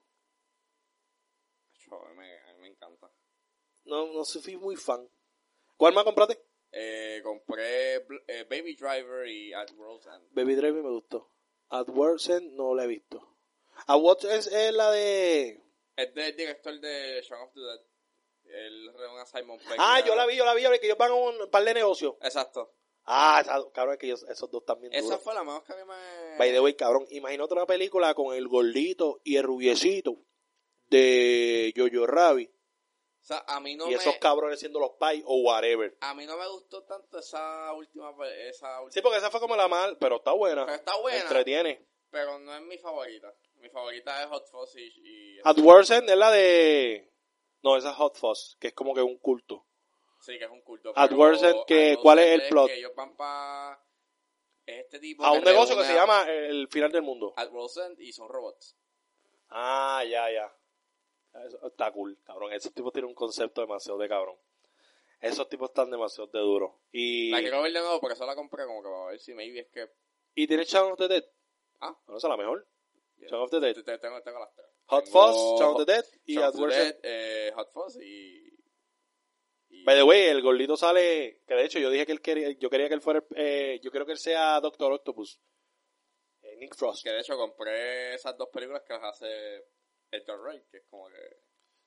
me, 2.17 2.37
a 2.37 2.53
mí 2.53 2.59
me 2.59 2.67
encanta. 2.67 3.09
No, 3.85 4.11
no 4.11 4.25
soy 4.25 4.41
fui 4.41 4.57
muy 4.57 4.75
fan. 4.75 5.09
¿Cuál 5.77 5.93
más 5.93 6.03
compraste? 6.03 6.37
Eh, 6.73 7.21
compré 7.23 7.95
eh, 8.27 8.45
Baby 8.49 8.75
Driver 8.75 9.25
y 9.25 9.53
At 9.53 9.71
World's 9.77 10.07
End. 10.07 10.27
Baby 10.31 10.55
Driver 10.55 10.83
me 10.83 10.89
gustó. 10.89 11.31
End 11.71 12.53
no 12.53 12.75
la 12.75 12.83
he 12.83 12.87
visto. 12.87 13.27
¿A 13.87 13.95
What 13.97 14.25
es, 14.25 14.51
la 14.73 14.91
de...? 14.91 15.59
Es 15.95 16.13
del 16.13 16.35
director 16.35 16.79
de 16.79 17.21
Shaun 17.21 17.41
of 17.41 17.53
the 17.53 17.59
Dead. 17.61 17.79
El 18.43 18.93
reúne 18.93 19.21
a 19.21 19.25
Simon 19.25 19.57
Pegg. 19.59 19.77
Ah, 19.79 20.03
yo 20.05 20.13
la 20.15 20.25
vi, 20.25 20.35
yo 20.35 20.43
la 20.45 20.53
vi, 20.53 20.61
que 20.79 20.85
ellos 20.85 20.97
van 20.97 21.11
a 21.11 21.15
un 21.15 21.49
par 21.49 21.63
de 21.63 21.73
negocios. 21.73 22.15
Exacto. 22.21 22.73
Ah, 23.05 23.39
esa- 23.41 23.71
cabrón, 23.71 23.93
es 23.93 23.99
que 23.99 24.05
ellos- 24.07 24.25
esos 24.29 24.51
dos 24.51 24.65
también 24.65 24.93
Esa 24.93 25.03
duros. 25.05 25.21
fue 25.23 25.33
la 25.33 25.43
mejor 25.43 25.63
que 25.63 25.73
a 25.73 25.75
mí 25.77 25.81
me... 25.85 26.37
By 26.37 26.51
the 26.51 26.59
way, 26.59 26.73
cabrón, 26.75 27.05
imagínate 27.09 27.53
una 27.53 27.65
película 27.65 28.13
con 28.13 28.35
el 28.35 28.47
gordito 28.47 29.21
y 29.23 29.37
el 29.37 29.43
rubiecito 29.43 30.17
de 30.89 31.73
Jojo 31.75 32.05
Rabbit 32.05 32.51
O 33.21 33.23
sea, 33.23 33.43
a 33.47 33.59
mí 33.59 33.75
no 33.75 33.85
y 33.85 33.89
me... 33.89 33.95
esos 33.95 34.17
cabrones 34.17 34.59
siendo 34.59 34.79
los 34.79 34.91
pais 34.99 35.21
o 35.25 35.41
whatever. 35.41 35.95
A 36.01 36.13
mí 36.15 36.25
no 36.25 36.37
me 36.37 36.47
gustó 36.47 36.83
tanto 36.83 37.19
esa 37.19 37.71
última... 37.73 38.13
Esa 38.47 38.79
Sí, 38.89 38.99
porque 39.01 39.19
esa 39.19 39.29
fue 39.29 39.39
como 39.39 39.55
la 39.55 39.67
mal, 39.67 39.97
pero 39.99 40.15
está 40.17 40.31
buena. 40.31 40.65
Pero 40.65 40.77
está 40.77 40.97
buena. 40.97 41.19
Entretiene. 41.21 41.85
pero 42.09 42.39
no 42.39 42.55
es 42.55 42.61
mi 42.63 42.77
favorita. 42.79 43.31
Mi 43.55 43.69
favorita 43.69 44.23
es 44.23 44.27
Hot 44.27 44.47
Fuzz 44.49 44.75
y... 44.75 44.91
y- 45.35 45.39
At 45.43 45.57
End 45.57 46.09
es 46.09 46.17
la 46.17 46.31
de... 46.31 47.13
No, 47.61 47.77
esa 47.77 47.91
es 47.91 47.95
Hot 47.97 48.17
Fuzz, 48.17 48.57
que 48.59 48.69
es 48.69 48.73
como 48.73 48.95
que 48.95 49.01
un 49.03 49.19
culto. 49.19 49.67
Sí, 50.19 50.39
que 50.39 50.45
es 50.45 50.51
un 50.51 50.61
culto. 50.61 50.91
At 50.95 51.11
End, 51.11 51.65
que- 51.67 51.97
¿cuál 52.01 52.19
es 52.19 52.41
el 52.41 52.49
plot? 52.49 52.67
Que 52.67 52.77
ellos 52.77 52.95
van 52.95 53.15
pa... 53.15 53.85
Este 54.65 54.99
tipo 54.99 55.23
A 55.25 55.31
un 55.31 55.43
negocio 55.43 55.77
que 55.77 55.83
se 55.83 55.93
llama 55.93 56.23
El 56.27 56.67
Final 56.69 56.91
del 56.91 57.03
Mundo. 57.03 57.33
At 57.37 57.49
End 57.49 57.99
y 57.99 58.11
son 58.13 58.29
robots. 58.29 58.75
Ah, 59.49 60.03
ya, 60.09 60.31
ya. 60.31 60.51
Está 61.63 61.91
cool, 61.91 62.17
cabrón. 62.23 62.53
Esos 62.53 62.73
tipos 62.73 62.91
tienen 62.91 63.09
un 63.09 63.15
concepto 63.15 63.61
demasiado 63.61 63.97
de 63.99 64.07
cabrón. 64.09 64.37
Esos 65.21 65.47
tipos 65.49 65.69
están 65.69 65.89
demasiado 65.91 66.27
de 66.27 66.39
duros. 66.39 66.71
Y, 66.91 67.29
La 67.29 67.39
quiero 67.41 67.61
ver 67.61 67.71
de 67.71 67.79
nuevo 67.79 67.99
porque 67.99 68.15
eso 68.15 68.25
la 68.25 68.35
compré 68.35 68.65
como 68.65 68.81
que 68.81 68.89
para 68.89 69.05
ver 69.07 69.19
si 69.19 69.33
maybe 69.33 69.59
es 69.59 69.67
que... 69.69 69.87
y 70.35 70.47
tiene 70.47 70.63
Shaun 70.63 70.93
of 70.93 70.97
the 70.97 71.07
Dead. 71.07 71.23
Ah. 71.79 71.95
No, 72.07 72.17
esa 72.17 72.27
es 72.27 72.31
la 72.31 72.37
mejor. 72.37 72.67
Shaun 73.19 73.43
of 73.43 73.51
the 73.51 73.59
Dead. 73.59 73.75
Te- 73.75 73.83
te- 73.83 73.97
Tengo, 73.99 74.21
tengo 74.23 74.39
las 74.39 74.53
tres. 74.53 74.67
Hot 74.87 75.05
Tengo 75.05 75.19
Fuzz, 75.27 75.59
Shaun 75.59 75.75
of 75.75 75.85
the 75.85 75.91
Dead 75.93 76.05
y 76.25 76.37
At 76.37 76.49
of 76.55 76.55
the 76.59 76.67
Dead, 76.75 76.99
eh, 77.03 77.51
Hot 77.55 77.71
Fuzz 77.71 77.97
y... 78.01 78.57
y- 79.69 79.83
By 79.83 79.95
the 79.95 80.03
way, 80.03 80.23
el 80.23 80.41
gordito 80.41 80.75
sale, 80.75 81.41
que 81.47 81.53
de 81.53 81.65
hecho 81.65 81.79
yo 81.79 81.89
dije 81.91 82.05
que 82.05 82.11
él 82.13 82.21
quería, 82.21 82.49
yo 82.57 82.69
quería 82.69 82.87
que 82.87 82.95
él 82.95 83.01
fuera, 83.01 83.23
eh, 83.35 83.79
yo 83.83 83.89
quiero 83.91 84.05
que 84.05 84.11
él 84.13 84.17
sea 84.19 84.59
Doctor 84.59 84.91
Octopus. 84.91 85.39
Eh, 86.41 86.55
Nick 86.57 86.75
Frost. 86.75 87.03
Que 87.03 87.11
de 87.11 87.19
hecho 87.21 87.37
compré 87.37 88.15
esas 88.15 88.35
dos 88.37 88.49
películas 88.49 88.81
que 88.81 88.93
las 88.93 89.03
hace 89.03 89.65
Edgar 90.11 90.39
Wright, 90.39 90.67
que 90.69 90.77
es 90.77 90.83
como 90.89 91.07
que... 91.09 91.37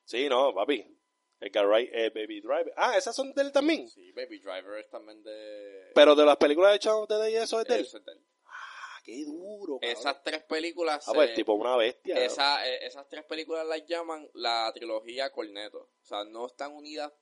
Sí, 0.05 0.29
no, 0.29 0.55
papi. 0.55 0.99
Edgar 1.41 1.67
Wright, 1.67 1.91
eh, 1.93 2.11
Baby 2.11 2.41
Driver. 2.41 2.73
Ah, 2.77 2.97
esas 2.97 3.15
son 3.15 3.33
de 3.35 3.43
él 3.43 3.53
también. 3.53 3.89
Sí, 3.89 4.13
Baby 4.13 4.39
Driver 4.39 4.79
es 4.79 4.89
también 4.89 5.23
de... 5.23 5.91
Pero 5.95 6.15
de 6.15 6.25
las 6.25 6.37
películas 6.37 6.73
de 6.73 6.79
Shaun 6.79 7.03
of 7.03 7.09
the 7.09 7.15
Dead 7.17 7.29
y 7.29 7.37
eso 7.37 7.61
es 7.61 7.67
de 7.69 7.75
él. 7.77 7.81
Eso 7.83 7.99
es 7.99 8.05
de 8.05 8.13
él. 8.13 8.27
Ah, 8.47 9.01
qué 9.05 9.25
duro. 9.25 9.79
cabrón. 9.79 9.97
Esas 9.99 10.23
tres 10.23 10.43
películas... 10.45 11.07
Ah, 11.09 11.13
pues 11.15 11.31
se- 11.31 11.35
tipo 11.37 11.53
una 11.55 11.77
bestia. 11.77 12.23
esa- 12.25 12.67
eh, 12.69 12.87
esas 12.87 13.07
tres 13.09 13.25
películas 13.25 13.67
las 13.67 13.85
llaman 13.85 14.29
la 14.35 14.71
trilogía 14.75 15.31
Corneto. 15.31 15.79
O 16.01 16.05
sea, 16.05 16.25
no 16.25 16.47
están 16.47 16.73
unidas 16.73 17.13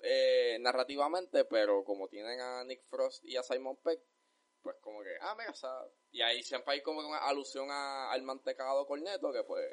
eh, 0.00 0.58
narrativamente, 0.60 1.44
pero 1.44 1.84
como 1.84 2.08
tienen 2.08 2.40
a 2.40 2.64
Nick 2.64 2.84
Frost 2.88 3.24
y 3.24 3.36
a 3.36 3.42
Simon 3.42 3.76
Peck, 3.82 4.00
pues 4.62 4.76
como 4.80 5.02
que, 5.02 5.10
ah, 5.20 5.34
mira, 5.36 5.50
o 5.50 5.54
sea, 5.54 5.70
y 6.10 6.20
ahí 6.22 6.42
siempre 6.42 6.74
hay 6.74 6.82
como 6.82 7.00
una 7.00 7.18
alusión 7.18 7.68
a- 7.70 8.10
al 8.12 8.22
mantecado 8.22 8.86
Corneto, 8.86 9.32
que 9.32 9.42
pues, 9.44 9.66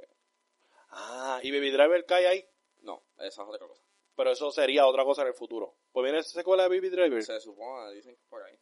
Ah, 0.89 1.39
y 1.43 1.51
Baby 1.51 1.72
Driver 1.72 2.05
cae 2.05 2.27
ahí. 2.27 2.45
no, 2.81 3.03
esa 3.18 3.43
es 3.43 3.49
otra 3.49 3.68
cosa. 3.68 3.81
Pero 4.15 4.31
eso 4.31 4.51
sería 4.51 4.88
otra 4.88 5.03
cosa 5.03 5.22
en 5.22 5.27
el 5.27 5.34
futuro. 5.35 5.76
Pues 5.91 6.03
viene 6.03 6.19
esa 6.19 6.31
secuela 6.31 6.64
de 6.64 6.69
Baby 6.69 6.89
Driver. 6.89 7.23
Se 7.23 7.39
supone, 7.39 7.93
dicen 7.93 8.15
que 8.15 8.23
por 8.30 8.41
ahí. 8.41 8.57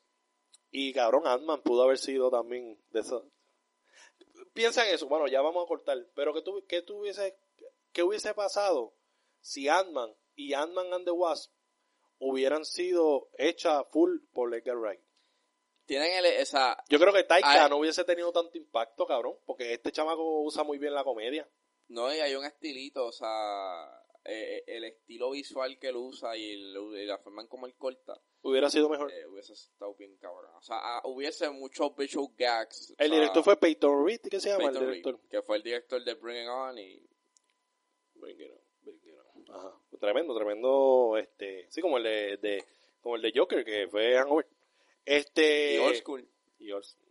Y 0.69 0.91
cabrón, 0.91 1.25
Ant-Man 1.25 1.61
pudo 1.61 1.83
haber 1.83 1.97
sido 1.97 2.29
también 2.29 2.77
de 2.89 2.99
eso. 2.99 3.31
Piensa 4.53 4.85
en 4.87 4.95
eso. 4.95 5.07
Bueno, 5.07 5.27
ya 5.27 5.41
vamos 5.41 5.63
a 5.63 5.67
cortar. 5.67 5.97
Pero 6.13 6.33
que 6.33 6.41
tu, 6.41 6.65
que 6.65 6.81
tuviese, 6.81 7.37
qué 7.93 8.03
hubiese 8.03 8.33
pasado 8.33 8.95
si 9.39 9.69
Ant-Man 9.69 10.13
y 10.35 10.53
Ant-Man 10.53 10.93
and 10.93 11.05
the 11.05 11.11
Wasp 11.11 11.53
hubieran 12.19 12.65
sido 12.65 13.29
hechas 13.37 13.85
full 13.91 14.17
por 14.33 14.53
Edgar 14.53 14.77
Wright. 14.77 15.01
Tienen 15.85 16.11
el, 16.17 16.25
esa, 16.25 16.83
Yo 16.89 16.99
creo 16.99 17.13
que 17.13 17.23
Taika 17.23 17.65
Ay. 17.65 17.69
no 17.69 17.77
hubiese 17.77 18.03
tenido 18.03 18.31
tanto 18.33 18.57
impacto, 18.57 19.05
cabrón, 19.05 19.37
porque 19.45 19.71
este 19.71 19.91
chamaco 19.91 20.41
usa 20.41 20.63
muy 20.63 20.79
bien 20.79 20.93
la 20.93 21.03
comedia. 21.03 21.47
No, 21.89 22.13
y 22.13 22.19
hay 22.19 22.35
un 22.35 22.45
estilito, 22.45 23.05
o 23.07 23.11
sea, 23.11 24.01
eh, 24.23 24.63
el 24.67 24.83
estilo 24.85 25.31
visual 25.31 25.77
que 25.79 25.89
él 25.89 25.95
usa 25.97 26.35
y, 26.35 26.51
el- 26.53 26.75
y 27.01 27.05
la 27.05 27.17
forma 27.19 27.41
en 27.43 27.47
cómo 27.47 27.65
él 27.67 27.75
corta, 27.75 28.19
Hubiera 28.41 28.69
sido 28.69 28.89
mejor. 28.89 29.11
eh, 29.11 29.25
hubiese 29.27 29.53
estado 29.53 29.93
bien 29.95 30.15
cabrón. 30.17 30.51
O 30.55 30.61
sea, 30.61 30.77
ah, 30.79 31.01
hubiese 31.05 31.49
muchos 31.49 31.95
visual 31.95 32.27
gags. 32.37 32.93
el 32.97 33.09
sea, 33.09 33.15
director 33.19 33.43
fue 33.43 33.57
Peyton 33.57 34.05
Reed, 34.05 34.21
¿qué 34.29 34.39
se 34.39 34.49
llama 34.49 34.65
Peyton 34.65 34.83
el 34.83 34.89
Reed, 34.89 35.03
director? 35.03 35.29
que 35.29 35.41
fue 35.41 35.57
el 35.57 35.63
director 35.63 36.03
de 36.03 36.13
Bring 36.15 36.43
It 36.43 36.49
On 36.49 36.77
y 36.77 37.07
Bring 38.15 38.39
it 38.41 38.51
on, 38.51 38.61
bring 38.81 38.99
it 39.03 39.15
on. 39.49 39.55
Ajá. 39.55 39.73
Tremendo, 39.99 40.35
tremendo, 40.35 41.17
este, 41.17 41.67
sí, 41.69 41.81
como 41.81 41.97
el 41.97 42.03
de, 42.03 42.37
de- 42.37 42.65
como 43.01 43.15
el 43.17 43.21
de 43.21 43.31
Joker, 43.35 43.63
que 43.65 43.87
fue 43.87 44.15
Hangover. 44.15 44.47
Este, 45.05 45.75
y 45.75 45.77
Old 45.77 45.95
School. 45.97 46.27
y 46.59 46.71
Old 46.71 46.83
School. 46.83 47.04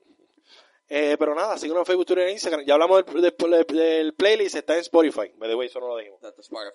Eh, 0.88 1.16
pero 1.18 1.34
nada, 1.34 1.56
síguenos 1.56 1.80
en 1.80 1.86
Facebook, 1.86 2.06
Twitter 2.06 2.28
e 2.28 2.32
Instagram. 2.32 2.64
Ya 2.66 2.74
hablamos 2.74 3.04
del, 3.06 3.22
del- 3.38 3.66
del 3.66 4.14
playlist, 4.14 4.54
está 4.56 4.74
en 4.74 4.80
Spotify. 4.80 5.32
By 5.36 5.48
the 5.48 5.54
way, 5.54 5.66
eso 5.68 5.80
no 5.80 5.88
lo 5.88 5.96
dijimos. 5.96 6.20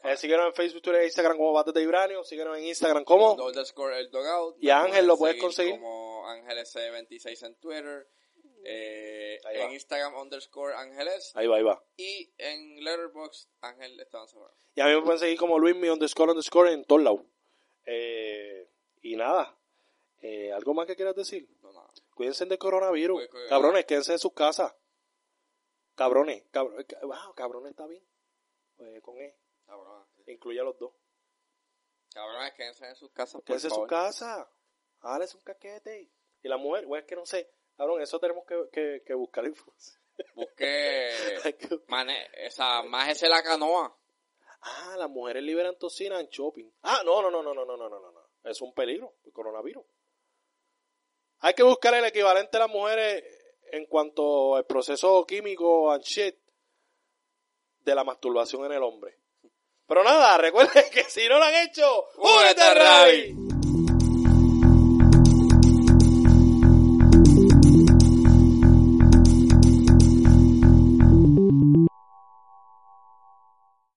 Eh, 0.03 0.17
síguenos 0.17 0.47
en 0.47 0.53
Facebook, 0.55 0.81
Twitter 0.81 1.01
e 1.01 1.05
Instagram 1.05 1.37
como 1.37 1.53
Bates 1.53 1.73
de 1.75 1.81
Vibranio. 1.81 2.23
Síguenos 2.23 2.57
en 2.57 2.65
Instagram 2.65 3.03
como... 3.03 3.35
The 3.35 3.43
underscore 3.43 3.99
el 3.99 4.09
dogout. 4.09 4.57
Y 4.59 4.69
a 4.71 4.81
Ángel 4.81 5.05
lo 5.05 5.15
puedes 5.17 5.35
seguir 5.35 5.43
conseguir. 5.43 5.71
Como 5.75 6.27
Ángeles 6.27 6.75
C26 6.75 7.45
en 7.45 7.55
Twitter. 7.59 8.07
Eh, 8.65 9.39
en. 9.53 9.71
Instagram 9.73 10.15
underscore 10.15 10.73
Ángeles. 10.75 11.31
Ahí 11.35 11.47
va, 11.47 11.57
ahí 11.57 11.63
va. 11.63 11.81
Y 11.97 12.31
en 12.37 12.83
Letterboxd 12.83 13.47
Ángel 13.61 13.99
Esteban 13.99 14.27
Zamora. 14.27 14.53
Y 14.75 14.81
a 14.81 14.85
mí 14.87 14.95
me 14.95 15.01
pueden 15.01 15.19
seguir 15.19 15.37
como 15.37 15.57
Luismi 15.59 15.87
underscore 15.89 16.31
underscore 16.31 16.73
en 16.73 16.83
todos 16.83 17.01
lados. 17.03 17.21
Eh, 17.85 18.67
y 19.01 19.15
nada, 19.15 19.55
eh, 20.21 20.51
¿algo 20.51 20.73
más 20.73 20.87
que 20.87 20.95
quieras 20.95 21.15
decir? 21.15 21.47
Cuídense 22.19 22.45
del 22.47 22.59
coronavirus. 22.59 23.29
Cabrones, 23.47 23.85
quédense 23.85 24.11
en 24.11 24.19
sus 24.19 24.33
casas. 24.33 24.75
Cabrones, 25.95 26.43
cabrones, 26.51 26.85
wow, 27.01 27.33
cabrones 27.33 27.69
está 27.71 27.87
bien. 27.87 28.03
Pues 28.75 29.01
con 29.01 29.17
E, 29.17 29.37
Cabrón. 29.65 30.05
incluye 30.27 30.59
a 30.59 30.63
los 30.65 30.77
dos. 30.77 30.91
Cabrones, 32.13 32.53
quédense 32.55 32.89
en 32.89 32.95
sus 32.97 33.09
casas, 33.13 33.41
Quédense 33.45 33.67
en 33.67 33.73
sus 33.73 33.87
casas. 33.87 34.45
Hágales 34.99 35.33
un 35.33 35.39
caquete. 35.43 36.11
Y 36.43 36.49
la 36.49 36.57
mujer, 36.57 36.87
bueno, 36.87 37.03
es 37.03 37.07
que 37.07 37.15
no 37.15 37.25
sé. 37.25 37.49
Cabrón, 37.77 38.01
eso 38.01 38.19
tenemos 38.19 38.43
que, 38.45 38.67
que, 38.69 39.01
que 39.05 39.13
buscar 39.13 39.45
información. 39.45 40.01
Busque... 40.35 41.11
Mane 41.87 42.27
esa, 42.33 42.83
májese 42.83 43.29
la 43.29 43.41
canoa. 43.41 43.97
ah, 44.59 44.95
las 44.97 45.09
mujeres 45.09 45.41
liberan 45.41 45.77
toxina 45.79 46.19
en 46.19 46.27
shopping. 46.27 46.69
Ah, 46.81 47.01
no, 47.05 47.21
no, 47.21 47.31
no, 47.31 47.41
no, 47.41 47.53
no, 47.53 47.63
no, 47.63 47.77
no, 47.77 47.87
no, 47.87 47.97
no. 47.97 48.11
no. 48.11 48.29
Es 48.43 48.59
un 48.61 48.73
peligro, 48.73 49.13
el 49.23 49.31
coronavirus. 49.31 49.85
Hay 51.41 51.53
que 51.53 51.63
buscar 51.63 51.93
el 51.93 52.05
equivalente 52.05 52.57
a 52.57 52.61
las 52.61 52.69
mujeres 52.69 53.23
en 53.71 53.85
cuanto 53.85 54.55
al 54.55 54.65
proceso 54.65 55.25
químico 55.25 55.91
and 55.91 56.03
shit 56.03 56.35
de 57.79 57.95
la 57.95 58.03
masturbación 58.03 58.65
en 58.65 58.73
el 58.73 58.83
hombre. 58.83 59.17
Pero 59.87 60.03
nada, 60.03 60.37
recuerden 60.37 60.85
que 60.93 61.03
si 61.03 61.27
no 61.27 61.39
lo 61.39 61.45
han 61.45 61.55
hecho, 61.55 62.07
¡Únete. 62.17 62.73
Ravi! 62.73 63.48